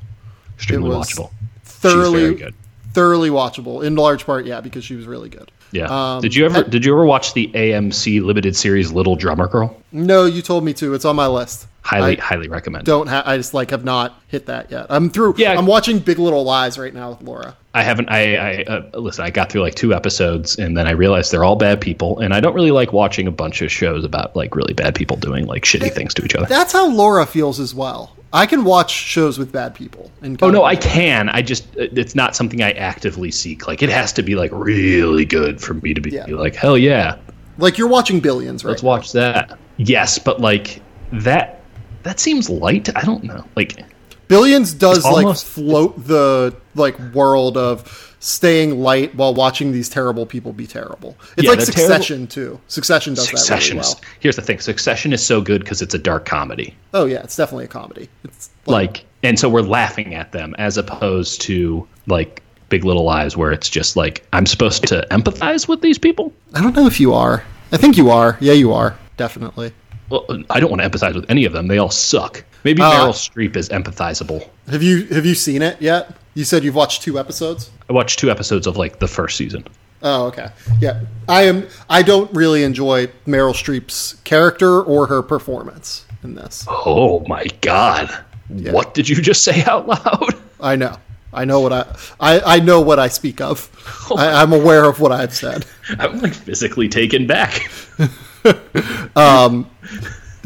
Extremely 0.56 0.90
watchable. 0.90 1.30
Thoroughly 1.64 2.20
very 2.22 2.34
good. 2.34 2.54
Thoroughly 2.92 3.30
watchable. 3.30 3.84
In 3.84 3.94
large 3.94 4.26
part, 4.26 4.44
yeah, 4.46 4.60
because 4.60 4.84
she 4.84 4.96
was 4.96 5.06
really 5.06 5.28
good. 5.28 5.50
Yeah. 5.70 5.86
Um, 6.16 6.22
did 6.22 6.34
you 6.34 6.46
ever 6.46 6.60
I- 6.60 6.68
did 6.68 6.84
you 6.84 6.92
ever 6.94 7.04
watch 7.04 7.34
the 7.34 7.48
AMC 7.54 8.22
limited 8.22 8.56
series 8.56 8.90
Little 8.90 9.16
Drummer 9.16 9.46
Girl? 9.46 9.76
No, 9.92 10.24
you 10.24 10.40
told 10.42 10.64
me 10.64 10.72
to. 10.74 10.94
It's 10.94 11.04
on 11.04 11.14
my 11.14 11.26
list. 11.26 11.66
Highly 11.82 12.18
I 12.18 12.22
highly 12.22 12.48
recommend. 12.48 12.84
don't 12.84 13.06
have. 13.06 13.26
I 13.26 13.36
just 13.36 13.54
like 13.54 13.70
have 13.70 13.84
not 13.84 14.20
hit 14.28 14.46
that 14.46 14.70
yet. 14.70 14.86
I'm 14.90 15.08
through. 15.10 15.34
Yeah. 15.38 15.56
I'm 15.56 15.66
watching 15.66 15.98
Big 16.00 16.18
Little 16.18 16.42
Lies 16.44 16.78
right 16.78 16.92
now 16.92 17.10
with 17.10 17.22
Laura. 17.22 17.56
I 17.74 17.82
haven't. 17.82 18.10
I, 18.10 18.34
I 18.36 18.62
uh, 18.64 18.98
listen. 18.98 19.24
I 19.24 19.30
got 19.30 19.50
through 19.52 19.60
like 19.62 19.74
two 19.74 19.94
episodes, 19.94 20.58
and 20.58 20.76
then 20.76 20.86
I 20.86 20.90
realized 20.92 21.32
they're 21.32 21.44
all 21.44 21.56
bad 21.56 21.80
people, 21.80 22.18
and 22.18 22.34
I 22.34 22.40
don't 22.40 22.54
really 22.54 22.72
like 22.72 22.92
watching 22.92 23.26
a 23.26 23.30
bunch 23.30 23.62
of 23.62 23.70
shows 23.70 24.04
about 24.04 24.34
like 24.34 24.54
really 24.56 24.74
bad 24.74 24.94
people 24.94 25.16
doing 25.16 25.46
like 25.46 25.64
shitty 25.64 25.92
things 25.92 26.12
to 26.14 26.24
each 26.24 26.34
other. 26.34 26.46
That's 26.46 26.72
how 26.72 26.88
Laura 26.88 27.24
feels 27.26 27.60
as 27.60 27.74
well. 27.74 28.12
I 28.32 28.44
can 28.46 28.64
watch 28.64 28.90
shows 28.90 29.38
with 29.38 29.50
bad 29.52 29.74
people. 29.74 30.10
And 30.22 30.40
Oh 30.42 30.50
no, 30.50 30.64
I 30.64 30.76
can. 30.76 31.28
I 31.30 31.40
just 31.42 31.64
uh, 31.78 31.88
it's 31.92 32.14
not 32.14 32.36
something 32.36 32.62
I 32.62 32.72
actively 32.72 33.30
seek. 33.30 33.66
Like 33.66 33.82
it 33.82 33.88
has 33.88 34.12
to 34.14 34.22
be 34.22 34.34
like 34.34 34.50
really 34.52 35.24
good 35.24 35.60
for 35.60 35.74
me 35.74 35.94
to 35.94 36.00
be 36.00 36.10
Yeah. 36.10 36.26
like 36.26 36.54
hell 36.54 36.76
yeah. 36.76 37.16
Like 37.56 37.78
you're 37.78 37.88
watching 37.88 38.20
Billions, 38.20 38.64
right? 38.64 38.70
Let's 38.70 38.82
watch 38.82 39.12
that. 39.12 39.58
Yes, 39.78 40.18
but 40.18 40.40
like 40.40 40.82
that 41.12 41.62
that 42.02 42.20
seems 42.20 42.50
light. 42.50 42.94
I 42.96 43.02
don't 43.02 43.24
know. 43.24 43.44
Like 43.56 43.84
Billions 44.28 44.74
does 44.74 45.04
like 45.04 45.36
float 45.38 46.06
the 46.06 46.54
like 46.74 46.98
world 47.14 47.56
of 47.56 48.07
staying 48.20 48.80
light 48.80 49.14
while 49.14 49.34
watching 49.34 49.72
these 49.72 49.88
terrible 49.88 50.26
people 50.26 50.52
be 50.52 50.66
terrible. 50.66 51.16
It's 51.36 51.44
Yeah, 51.44 51.50
like 51.50 51.60
Succession 51.60 52.26
too. 52.26 52.60
Succession 52.68 53.14
does 53.14 53.28
Succession 53.28 53.76
that 53.76 53.84
really 53.84 53.92
is 53.92 54.00
here's 54.20 54.36
the 54.36 54.42
thing. 54.42 54.60
Succession 54.60 55.12
is 55.12 55.24
so 55.24 55.40
good 55.40 55.62
because 55.62 55.82
it's 55.82 55.94
a 55.94 55.98
dark 55.98 56.24
comedy. 56.24 56.74
Oh 56.94 57.06
yeah, 57.06 57.22
it's 57.22 57.36
definitely 57.36 57.66
a 57.66 57.68
comedy. 57.68 58.08
It's 58.24 58.50
Like 58.66 59.04
and 59.22 59.38
so 59.38 59.48
we're 59.48 59.62
laughing 59.62 60.14
at 60.14 60.32
them 60.32 60.54
as 60.58 60.76
opposed 60.76 61.40
to 61.42 61.86
like 62.06 62.42
Big 62.68 62.84
Little 62.84 63.04
Lies 63.04 63.36
where 63.36 63.52
it's 63.52 63.68
just 63.68 63.96
like 63.96 64.26
I'm 64.32 64.46
supposed 64.46 64.86
to 64.88 65.06
empathize 65.10 65.68
with 65.68 65.80
these 65.80 65.98
people. 65.98 66.32
I 66.54 66.62
don't 66.62 66.74
know 66.74 66.86
if 66.86 67.00
you 67.00 67.14
are. 67.14 67.44
I 67.72 67.76
think 67.76 67.96
you 67.96 68.10
are. 68.10 68.36
Yeah, 68.40 68.54
you 68.54 68.72
are. 68.72 68.96
Definitely. 69.16 69.72
Well, 70.10 70.26
I 70.50 70.60
don't 70.60 70.70
want 70.70 70.80
to 70.82 70.88
empathize 70.88 71.14
with 71.14 71.28
any 71.30 71.44
of 71.44 71.52
them. 71.52 71.66
They 71.68 71.78
all 71.78 71.90
suck. 71.90 72.44
Maybe 72.64 72.82
Uh, 72.82 72.90
Meryl 72.90 73.12
Streep 73.12 73.56
is 73.56 73.68
empathizable. 73.68 74.48
Have 74.70 74.82
you 74.82 75.04
have 75.06 75.26
you 75.26 75.34
seen 75.34 75.62
it 75.62 75.80
yet? 75.80 76.16
You 76.34 76.44
said 76.44 76.64
you've 76.64 76.74
watched 76.74 77.02
two 77.02 77.18
episodes. 77.18 77.70
I 77.88 77.92
watched 77.92 78.18
two 78.18 78.30
episodes 78.30 78.66
of 78.66 78.76
like 78.76 78.98
the 79.00 79.08
first 79.08 79.36
season. 79.36 79.64
Oh, 80.02 80.26
okay. 80.26 80.48
Yeah, 80.80 81.00
I 81.28 81.42
am. 81.42 81.66
I 81.90 82.02
don't 82.02 82.32
really 82.32 82.62
enjoy 82.62 83.08
Meryl 83.26 83.52
Streep's 83.54 84.14
character 84.24 84.80
or 84.82 85.06
her 85.08 85.22
performance 85.22 86.04
in 86.22 86.34
this. 86.36 86.64
Oh 86.68 87.20
my 87.26 87.44
god. 87.60 88.08
What 88.48 88.94
did 88.94 89.08
you 89.08 89.16
just 89.20 89.44
say 89.44 89.62
out 89.64 89.86
loud? 89.88 90.34
I 90.60 90.74
know. 90.76 90.96
I 91.32 91.44
know 91.44 91.60
what 91.60 91.72
I. 91.72 91.84
I, 92.18 92.40
I 92.56 92.60
know 92.60 92.80
what 92.80 92.98
I 92.98 93.08
speak 93.08 93.40
of. 93.40 93.68
I, 94.16 94.40
I'm 94.42 94.52
aware 94.52 94.84
of 94.84 95.00
what 95.00 95.12
I've 95.12 95.34
said. 95.34 95.66
I'm 95.98 96.20
like 96.20 96.32
physically 96.34 96.88
taken 96.88 97.26
back. 97.26 97.70
Um, 99.16 99.68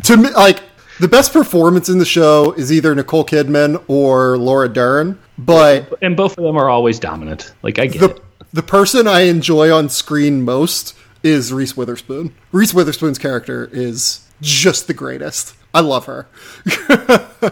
to 0.04 0.16
me, 0.16 0.30
like 0.30 0.60
the 1.00 1.08
best 1.08 1.32
performance 1.32 1.88
in 1.88 1.98
the 1.98 2.04
show 2.04 2.52
is 2.52 2.72
either 2.72 2.94
Nicole 2.94 3.24
Kidman 3.24 3.82
or 3.88 4.38
Laura 4.38 4.68
Dern, 4.68 5.18
but 5.38 5.92
And 6.02 6.16
both 6.16 6.38
of 6.38 6.44
them 6.44 6.56
are 6.56 6.68
always 6.70 6.98
dominant. 6.98 7.52
Like 7.62 7.78
I 7.78 7.86
get 7.86 8.00
the 8.00 8.10
it. 8.10 8.22
the 8.52 8.62
person 8.62 9.06
I 9.06 9.22
enjoy 9.22 9.70
on 9.72 9.88
screen 9.88 10.42
most 10.42 10.94
is 11.22 11.52
Reese 11.52 11.76
Witherspoon. 11.76 12.34
Reese 12.50 12.72
Witherspoon's 12.74 13.18
character 13.18 13.68
is 13.72 14.26
just 14.40 14.86
the 14.86 14.94
greatest. 14.94 15.54
I 15.74 15.80
love 15.80 16.06
her. 16.06 16.26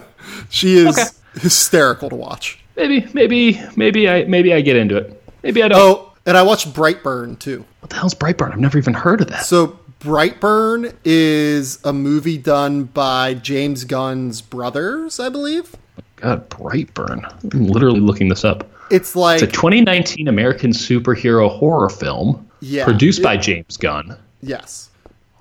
she 0.48 0.76
is 0.76 0.98
Okay. 0.98 1.08
hysterical 1.40 2.08
to 2.10 2.16
watch. 2.16 2.58
Maybe, 2.76 3.06
maybe, 3.12 3.60
maybe 3.76 4.08
I 4.08 4.24
maybe 4.24 4.54
I 4.54 4.60
get 4.60 4.76
into 4.76 4.96
it. 4.96 5.22
Maybe 5.42 5.62
I 5.62 5.68
don't. 5.68 5.78
Oh, 5.78 6.12
and 6.26 6.36
I 6.36 6.42
watched 6.42 6.72
Brightburn 6.72 7.38
too. 7.38 7.64
What 7.80 7.90
the 7.90 7.96
hell's 7.96 8.14
Brightburn? 8.14 8.52
I've 8.52 8.58
never 8.60 8.78
even 8.78 8.94
heard 8.94 9.20
of 9.20 9.28
that. 9.28 9.44
So 9.44 9.78
Brightburn 10.00 10.94
is 11.04 11.78
a 11.84 11.92
movie 11.92 12.38
done 12.38 12.84
by 12.84 13.34
James 13.34 13.84
Gunn's 13.84 14.40
brothers, 14.40 15.20
I 15.20 15.28
believe. 15.28 15.76
God, 16.16 16.48
Brightburn. 16.48 17.52
I'm 17.54 17.66
literally 17.66 18.00
looking 18.00 18.28
this 18.28 18.44
up. 18.44 18.68
It's 18.90 19.14
like 19.14 19.42
It's 19.42 19.52
a 19.52 19.54
2019 19.56 20.26
American 20.26 20.70
superhero 20.72 21.50
horror 21.50 21.90
film 21.90 22.46
Yeah. 22.60 22.84
produced 22.84 23.22
by 23.22 23.36
James 23.36 23.76
Gunn. 23.76 24.16
yes. 24.42 24.88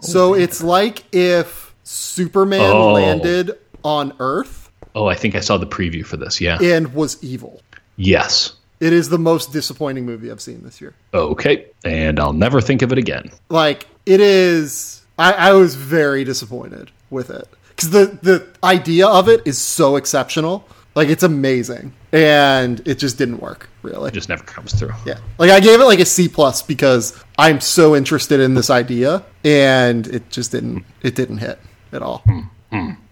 So 0.01 0.33
it's 0.33 0.61
like 0.63 1.03
if 1.13 1.73
Superman 1.83 2.61
Oh. 2.61 2.93
landed 2.93 3.51
on 3.83 4.13
Earth 4.19 4.69
Oh, 4.95 5.05
I 5.05 5.15
think 5.15 5.35
I 5.35 5.39
saw 5.39 5.57
the 5.57 5.67
preview 5.67 6.05
for 6.05 6.17
this. 6.17 6.41
Yeah. 6.41 6.57
and 6.61 6.93
was 6.93 7.17
evil. 7.21 7.61
Yes. 7.95 8.53
It 8.79 8.91
is 8.93 9.09
the 9.09 9.19
most 9.19 9.51
disappointing 9.53 10.05
movie 10.05 10.31
I've 10.31 10.39
seen 10.41 10.61
this 10.63 10.79
year. 10.81 10.93
Okay. 11.13 11.65
And 11.83 12.19
I'll 12.19 12.33
never 12.33 12.59
think 12.61 12.81
of 12.81 12.91
it 12.91 12.97
again. 12.97 13.29
Like 13.49 13.87
it 14.09 14.19
is 14.19 14.99
I, 15.19 15.33
I 15.33 15.53
was 15.53 15.75
very 15.75 16.23
disappointed 16.23 16.91
with 17.09 17.29
it. 17.29 17.47
Because 17.69 17.91
the, 17.91 18.17
the 18.21 18.47
idea 18.63 19.07
of 19.07 19.29
it 19.29 19.41
is 19.45 19.57
so 19.57 19.97
exceptional. 19.97 20.67
Like 20.95 21.09
it's 21.09 21.23
amazing. 21.23 21.93
And 22.11 22.85
it 22.87 22.95
just 22.95 23.17
didn't 23.17 23.39
work, 23.39 23.69
really. 23.83 24.07
It 24.09 24.13
just 24.13 24.29
never 24.29 24.43
comes 24.43 24.73
through. 24.73 24.93
Yeah. 25.05 25.19
Like 25.37 25.51
I 25.51 25.59
gave 25.59 25.79
it 25.79 25.83
like 25.83 25.99
a 25.99 26.05
C 26.05 26.27
plus 26.27 26.61
because 26.61 27.21
I'm 27.37 27.61
so 27.61 27.95
interested 27.95 28.39
in 28.39 28.53
this 28.53 28.69
idea 28.69 29.23
and 29.43 30.07
it 30.07 30.29
just 30.29 30.51
didn't 30.51 30.85
it 31.03 31.15
didn't 31.15 31.37
hit 31.37 31.59
at 31.91 32.01
all. 32.01 32.23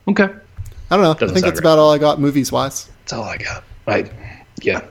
Okay. 0.07 0.23
I 0.89 0.95
don't 0.95 1.01
know. 1.01 1.11
I 1.11 1.13
Doesn't 1.13 1.19
think 1.19 1.19
sound 1.19 1.43
that's 1.43 1.59
great. 1.59 1.59
about 1.59 1.79
all 1.79 1.91
I 1.91 1.97
got 1.97 2.19
movies 2.19 2.51
wise. 2.51 2.89
That's 3.01 3.13
all 3.13 3.23
I 3.23 3.37
got. 3.37 3.63
I, 3.85 4.09
yeah. 4.61 4.81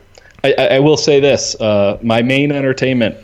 I, 0.45 0.55
I, 0.59 0.67
I 0.77 0.79
will 0.81 0.99
say 0.99 1.21
this: 1.21 1.55
uh, 1.61 1.99
my 2.03 2.21
main 2.23 2.53
entertainment 2.53 3.17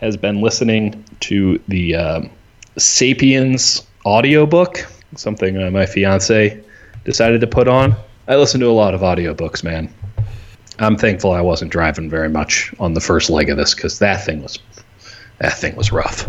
has 0.00 0.16
been 0.16 0.40
listening 0.40 1.04
to 1.20 1.60
the 1.68 1.94
um, 1.96 2.30
*Sapiens* 2.76 3.86
audiobook, 4.04 4.86
something 5.16 5.60
uh, 5.62 5.70
my 5.70 5.86
fiance 5.86 6.62
decided 7.04 7.40
to 7.40 7.46
put 7.46 7.68
on. 7.68 7.94
I 8.28 8.36
listen 8.36 8.60
to 8.60 8.66
a 8.66 8.72
lot 8.72 8.94
of 8.94 9.00
audiobooks, 9.00 9.64
man. 9.64 9.92
I'm 10.78 10.96
thankful 10.96 11.32
I 11.32 11.40
wasn't 11.40 11.72
driving 11.72 12.08
very 12.08 12.28
much 12.28 12.72
on 12.78 12.94
the 12.94 13.00
first 13.00 13.30
leg 13.30 13.50
of 13.50 13.56
this 13.56 13.74
because 13.74 13.98
that 13.98 14.24
thing 14.24 14.42
was 14.42 14.58
that 15.38 15.54
thing 15.54 15.74
was 15.76 15.90
rough. 15.92 16.28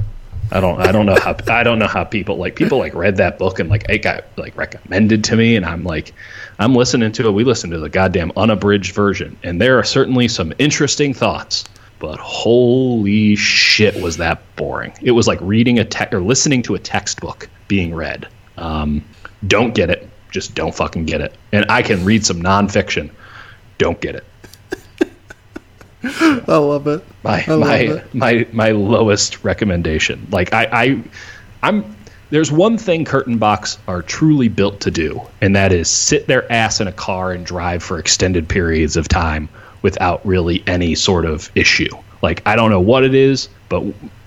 I 0.51 0.59
don't 0.59 0.81
I 0.81 0.91
don't 0.91 1.05
know 1.05 1.15
how 1.15 1.35
I 1.47 1.63
don't 1.63 1.79
know 1.79 1.87
how 1.87 2.03
people 2.03 2.37
like 2.37 2.55
people 2.55 2.79
like 2.79 2.93
read 2.95 3.17
that 3.17 3.37
book 3.37 3.59
and 3.59 3.69
like 3.69 3.87
it 3.89 3.99
got 3.99 4.25
like 4.37 4.55
recommended 4.57 5.23
to 5.25 5.35
me 5.35 5.55
and 5.55 5.65
I'm 5.65 5.83
like 5.83 6.13
I'm 6.57 6.73
listening 6.73 7.11
to 7.11 7.27
it. 7.27 7.31
We 7.31 7.43
listened 7.43 7.73
to 7.73 7.79
the 7.79 7.89
goddamn 7.89 8.31
unabridged 8.35 8.93
version 8.93 9.37
and 9.43 9.61
there 9.61 9.77
are 9.77 9.83
certainly 9.83 10.27
some 10.27 10.53
interesting 10.57 11.13
thoughts, 11.13 11.65
but 11.99 12.19
holy 12.19 13.35
shit 13.35 14.01
was 14.01 14.17
that 14.17 14.41
boring. 14.55 14.93
It 15.01 15.11
was 15.11 15.27
like 15.27 15.39
reading 15.41 15.80
a 15.80 15.85
te- 15.85 16.07
or 16.11 16.21
listening 16.21 16.61
to 16.63 16.76
a 16.76 16.80
textbook 16.80 17.49
being 17.67 17.93
read. 17.93 18.27
Um, 18.57 19.03
don't 19.47 19.76
get 19.76 19.89
it. 19.89 20.09
Just 20.31 20.55
don't 20.55 20.73
fucking 20.73 21.05
get 21.05 21.21
it. 21.21 21.35
And 21.51 21.65
I 21.69 21.81
can 21.81 22.05
read 22.05 22.26
some 22.26 22.41
nonfiction. 22.41 23.11
Don't 23.77 23.99
get 23.99 24.15
it. 24.15 24.23
I 26.03 26.57
love 26.57 26.88
it. 26.88 27.03
my 27.23 27.43
love 27.47 27.59
my 27.59 27.77
it. 27.77 28.13
my 28.15 28.47
my 28.53 28.71
lowest 28.71 29.43
recommendation. 29.43 30.27
Like 30.31 30.53
I, 30.53 30.67
I 30.71 31.03
I'm 31.61 31.95
there's 32.30 32.51
one 32.51 32.77
thing 32.77 33.05
Kurtenbachs 33.05 33.80
are 33.88 34.01
truly 34.01 34.47
built 34.47 34.80
to 34.81 34.91
do, 34.91 35.19
and 35.41 35.55
that 35.55 35.73
is 35.73 35.89
sit 35.89 36.27
their 36.27 36.49
ass 36.51 36.80
in 36.80 36.88
a 36.88 36.91
car 36.91 37.31
and 37.31 37.45
drive 37.45 37.84
for 37.84 37.99
extended 37.99 38.47
periods 38.47 38.95
of 38.95 39.07
time 39.07 39.49
without 39.81 40.26
really 40.26 40.64
any 40.68 40.95
sort 40.95 41.26
of 41.26 41.49
issue. 41.56 41.89
Like 42.22 42.41
I 42.45 42.56
don't 42.56 42.72
know 42.72 42.81
what 42.81 43.03
it 43.03 43.14
is, 43.14 43.49
but 43.69 43.84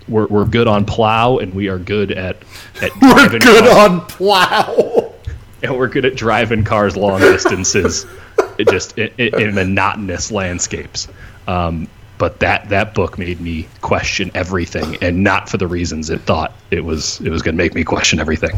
we're 0.09 0.27
we're 0.27 0.45
good 0.45 0.67
on 0.67 0.85
plow 0.85 1.39
and 1.39 1.53
we 1.55 1.69
are 1.69 1.79
good 1.79 2.13
at 2.13 2.37
at 2.81 2.91
We're 3.03 3.15
driving 3.15 3.41
good 3.41 3.65
cars, 3.65 3.91
on 3.91 4.01
plow. 4.07 5.13
and 5.63 5.77
we're 5.77 5.89
good 5.89 6.05
at 6.05 6.17
driving 6.17 6.65
cars 6.65 6.97
long 6.97 7.21
distances, 7.21 8.07
just 8.71 8.99
in, 8.99 9.11
in, 9.19 9.55
monotonous 9.55 10.31
landscapes. 10.31 11.09
Um, 11.47 11.89
but 12.19 12.41
that 12.41 12.69
that 12.69 12.95
book 12.95 13.19
made 13.19 13.41
me 13.41 13.69
question 13.81 14.31
everything, 14.35 14.97
and 15.03 15.23
not 15.23 15.49
for 15.49 15.57
the 15.57 15.67
reasons 15.67 16.11
it 16.11 16.21
thought 16.23 16.53
it 16.71 16.85
was. 16.85 17.21
It 17.21 17.31
was 17.31 17.43
going 17.43 17.55
to 17.55 17.63
make 17.63 17.75
me 17.75 17.85
question 17.85 18.21
everything. 18.21 18.53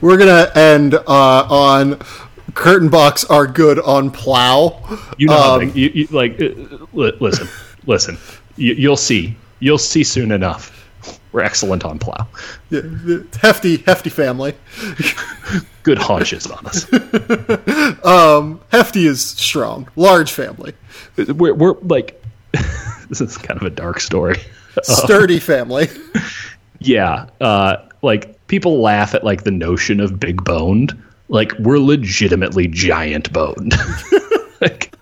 We're 0.00 0.18
gonna 0.18 0.50
end 0.54 0.94
uh, 0.94 1.00
on 1.08 1.98
Kurtenbachs 2.52 3.28
are 3.30 3.46
good 3.46 3.78
on 3.80 4.10
plow. 4.10 4.80
You 5.18 5.28
know, 5.28 5.54
Um, 5.60 5.72
you, 5.74 5.90
you, 5.94 6.06
like, 6.10 6.40
uh, 6.40 6.48
li- 6.92 7.12
listen, 7.20 7.48
listen. 7.86 8.18
You, 8.56 8.74
you'll 8.74 8.96
see. 8.96 9.36
You'll 9.60 9.78
see 9.78 10.04
soon 10.04 10.30
enough. 10.32 10.72
We're 11.32 11.42
excellent 11.42 11.84
on 11.84 11.98
plow. 11.98 12.26
Yeah, 12.70 12.80
hefty, 13.40 13.78
hefty 13.78 14.10
family. 14.10 14.54
Good 15.82 15.98
haunches 15.98 16.46
on 16.46 16.66
us. 16.66 16.84
Hefty 18.72 19.06
is 19.06 19.22
strong. 19.24 19.88
Large 19.96 20.32
family. 20.32 20.72
We're, 21.16 21.54
we're 21.54 21.78
like, 21.82 22.20
this 23.08 23.20
is 23.20 23.36
kind 23.38 23.60
of 23.60 23.66
a 23.66 23.70
dark 23.70 24.00
story. 24.00 24.36
Sturdy 24.82 25.38
family. 25.38 25.88
Yeah, 26.80 27.26
uh, 27.40 27.76
like 28.02 28.46
people 28.46 28.80
laugh 28.80 29.14
at 29.14 29.22
like 29.24 29.44
the 29.44 29.50
notion 29.50 30.00
of 30.00 30.18
big 30.20 30.42
boned. 30.44 31.00
Like 31.28 31.52
we're 31.58 31.78
legitimately 31.78 32.68
giant 32.68 33.32
boned. 33.32 33.74
like, 34.60 34.94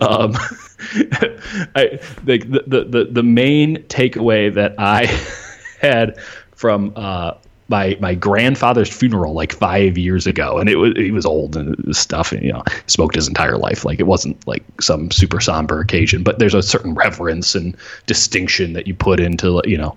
um, 0.00 0.34
I 1.74 1.98
like 2.26 2.50
the, 2.50 2.64
the 2.66 2.84
the 2.84 3.08
the 3.10 3.22
main 3.22 3.76
takeaway 3.84 4.52
that 4.54 4.74
I 4.78 5.06
had 5.80 6.18
from 6.52 6.92
uh, 6.96 7.34
my 7.68 7.96
my 8.00 8.14
grandfather's 8.14 8.88
funeral 8.88 9.34
like 9.34 9.52
five 9.52 9.98
years 9.98 10.26
ago, 10.26 10.58
and 10.58 10.68
it 10.68 10.76
was 10.76 10.94
he 10.96 11.10
was 11.10 11.26
old 11.26 11.56
and 11.56 11.94
stuff, 11.94 12.32
and 12.32 12.42
you 12.42 12.52
know 12.52 12.64
smoked 12.86 13.14
his 13.14 13.28
entire 13.28 13.58
life. 13.58 13.84
Like 13.84 14.00
it 14.00 14.06
wasn't 14.06 14.44
like 14.46 14.64
some 14.80 15.10
super 15.10 15.40
somber 15.40 15.80
occasion, 15.80 16.22
but 16.22 16.38
there's 16.38 16.54
a 16.54 16.62
certain 16.62 16.94
reverence 16.94 17.54
and 17.54 17.76
distinction 18.06 18.72
that 18.72 18.86
you 18.86 18.94
put 18.94 19.20
into 19.20 19.60
you 19.64 19.76
know 19.76 19.96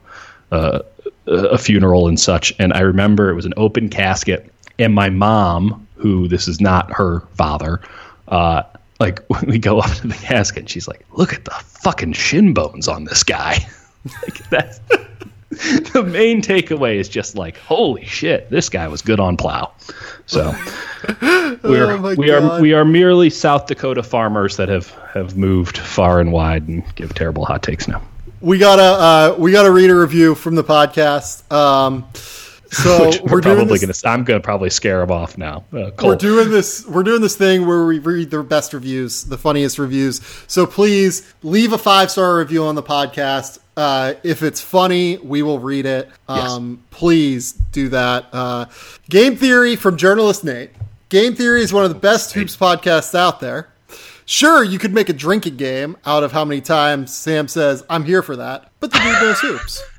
uh, 0.51 0.79
a 1.27 1.57
funeral 1.57 2.07
and 2.07 2.19
such. 2.19 2.53
And 2.59 2.73
I 2.73 2.81
remember 2.81 3.29
it 3.29 3.35
was 3.35 3.45
an 3.45 3.53
open 3.57 3.89
casket, 3.89 4.51
and 4.81 4.93
my 4.93 5.09
mom, 5.09 5.87
who 5.95 6.27
this 6.27 6.47
is 6.47 6.59
not 6.59 6.91
her 6.91 7.21
father, 7.35 7.81
uh, 8.27 8.63
like 8.99 9.19
when 9.27 9.45
we 9.47 9.59
go 9.59 9.79
up 9.79 9.91
to 9.97 10.07
the 10.07 10.15
casket, 10.15 10.69
she's 10.69 10.87
like, 10.87 11.05
"Look 11.13 11.33
at 11.33 11.45
the 11.45 11.51
fucking 11.51 12.13
shin 12.13 12.53
bones 12.53 12.87
on 12.87 13.05
this 13.05 13.23
guy." 13.23 13.57
like 14.23 14.49
that. 14.49 14.79
the 15.93 16.01
main 16.03 16.41
takeaway 16.41 16.95
is 16.95 17.09
just 17.09 17.35
like, 17.35 17.57
holy 17.57 18.05
shit, 18.05 18.49
this 18.49 18.69
guy 18.69 18.87
was 18.87 19.01
good 19.01 19.19
on 19.19 19.35
plow. 19.35 19.71
So 20.25 20.55
Oh 21.23 21.97
my 21.99 22.13
we 22.15 22.31
are 22.31 22.61
we 22.61 22.73
are 22.73 22.85
merely 22.85 23.29
South 23.29 23.65
Dakota 23.67 24.01
farmers 24.01 24.55
that 24.57 24.69
have 24.69 24.89
have 25.13 25.35
moved 25.35 25.77
far 25.77 26.21
and 26.21 26.31
wide 26.31 26.67
and 26.69 26.83
give 26.95 27.13
terrible 27.13 27.43
hot 27.45 27.63
takes 27.63 27.87
now. 27.87 28.01
we 28.39 28.57
gotta 28.57 28.81
uh, 28.81 29.35
we 29.37 29.51
gotta 29.51 29.71
read 29.71 29.89
a 29.89 29.95
review 29.95 30.35
from 30.35 30.55
the 30.55 30.63
podcast. 30.63 31.51
Um, 31.51 32.05
so 32.71 33.05
Which 33.07 33.21
we're, 33.21 33.33
we're, 33.33 33.41
probably 33.41 33.77
this, 33.77 34.01
gonna. 34.01 34.13
I'm 34.13 34.23
gonna 34.23 34.39
probably 34.39 34.69
scare 34.69 35.01
him 35.01 35.11
off 35.11 35.37
now. 35.37 35.63
Uh, 35.71 35.91
we're 36.01 36.15
doing 36.15 36.49
this 36.49 36.85
we're 36.87 37.03
doing 37.03 37.21
this 37.21 37.35
thing 37.35 37.67
where 37.67 37.85
we 37.85 37.99
read 37.99 38.31
the 38.31 38.43
best 38.43 38.73
reviews, 38.73 39.25
the 39.25 39.37
funniest 39.37 39.77
reviews. 39.77 40.21
So 40.47 40.65
please 40.65 41.33
leave 41.43 41.73
a 41.73 41.77
five 41.77 42.09
star 42.09 42.37
review 42.37 42.63
on 42.63 42.75
the 42.75 42.83
podcast. 42.83 43.59
Uh, 43.75 44.15
if 44.23 44.43
it's 44.43 44.59
funny, 44.59 45.17
we 45.17 45.41
will 45.41 45.59
read 45.59 45.85
it. 45.85 46.09
Um, 46.27 46.83
Please 46.91 47.53
do 47.53 47.89
that. 47.89 48.27
Uh, 48.33 48.65
Game 49.09 49.35
Theory 49.35 49.75
from 49.75 49.97
journalist 49.97 50.43
Nate. 50.43 50.71
Game 51.09 51.35
Theory 51.35 51.61
is 51.61 51.71
one 51.71 51.83
of 51.83 51.89
the 51.89 51.99
best 51.99 52.33
hoops 52.33 52.55
podcasts 52.55 53.15
out 53.15 53.39
there. 53.39 53.69
Sure, 54.25 54.63
you 54.63 54.77
could 54.77 54.93
make 54.93 55.09
a 55.09 55.13
drinking 55.13 55.57
game 55.57 55.97
out 56.05 56.23
of 56.23 56.31
how 56.31 56.45
many 56.45 56.61
times 56.61 57.15
Sam 57.15 57.47
says, 57.47 57.83
I'm 57.89 58.03
here 58.03 58.21
for 58.21 58.35
that, 58.35 58.71
but 58.79 58.91
the 58.91 58.99
dude 58.99 59.21
knows 59.21 59.39
hoops. 59.39 59.83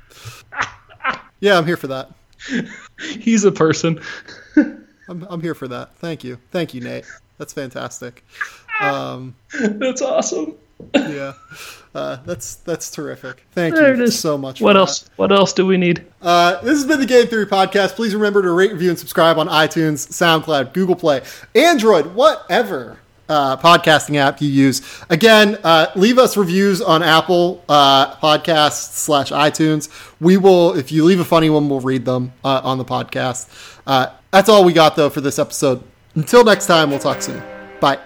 Yeah, 1.39 1.57
I'm 1.57 1.65
here 1.65 1.75
for 1.75 1.87
that. 1.87 2.09
He's 3.19 3.43
a 3.43 3.51
person. 3.51 4.01
I'm, 4.55 5.27
I'm 5.29 5.41
here 5.41 5.55
for 5.55 5.67
that. 5.67 5.95
Thank 5.97 6.23
you. 6.23 6.37
Thank 6.51 6.73
you, 6.73 6.81
Nate. 6.81 7.05
That's 7.37 7.53
fantastic. 7.53 8.23
Um, 8.81 9.35
That's 9.59 10.01
awesome. 10.01 10.55
yeah, 10.95 11.33
uh, 11.95 12.17
that's 12.25 12.55
that's 12.55 12.91
terrific. 12.91 13.45
Thank 13.51 13.75
There 13.75 13.95
you 13.95 14.07
so 14.07 14.37
much. 14.37 14.59
What 14.59 14.75
else? 14.75 15.09
What 15.15 15.31
else 15.31 15.53
do 15.53 15.65
we 15.65 15.77
need? 15.77 16.05
Uh, 16.21 16.59
this 16.61 16.73
has 16.73 16.85
been 16.85 16.99
the 16.99 17.05
Game 17.05 17.27
Theory 17.27 17.45
Podcast. 17.45 17.95
Please 17.95 18.13
remember 18.13 18.41
to 18.41 18.51
rate, 18.51 18.71
review, 18.73 18.89
and 18.89 18.99
subscribe 18.99 19.37
on 19.37 19.47
iTunes, 19.47 20.07
SoundCloud, 20.09 20.73
Google 20.73 20.95
Play, 20.95 21.21
Android, 21.55 22.07
whatever 22.15 22.97
uh, 23.33 23.57
podcasting 23.57 24.15
app 24.17 24.41
you 24.41 24.47
use. 24.47 24.81
Again, 25.09 25.57
uh, 25.63 25.87
leave 25.95 26.19
us 26.19 26.37
reviews 26.37 26.81
on 26.81 27.01
Apple 27.01 27.63
uh, 27.67 28.15
Podcasts 28.17 28.93
slash 28.93 29.31
iTunes. 29.31 29.89
We 30.19 30.37
will, 30.37 30.77
if 30.77 30.91
you 30.91 31.03
leave 31.03 31.19
a 31.19 31.25
funny 31.25 31.49
one, 31.49 31.67
we'll 31.67 31.79
read 31.79 32.05
them 32.05 32.33
uh, 32.43 32.61
on 32.63 32.77
the 32.77 32.85
podcast. 32.85 33.49
Uh, 33.87 34.07
that's 34.31 34.49
all 34.49 34.63
we 34.63 34.73
got 34.73 34.95
though 34.95 35.09
for 35.09 35.21
this 35.21 35.39
episode. 35.39 35.83
Until 36.15 36.43
next 36.43 36.67
time, 36.67 36.91
we'll 36.91 36.99
talk 36.99 37.21
soon. 37.21 37.41
Bye. 37.81 37.99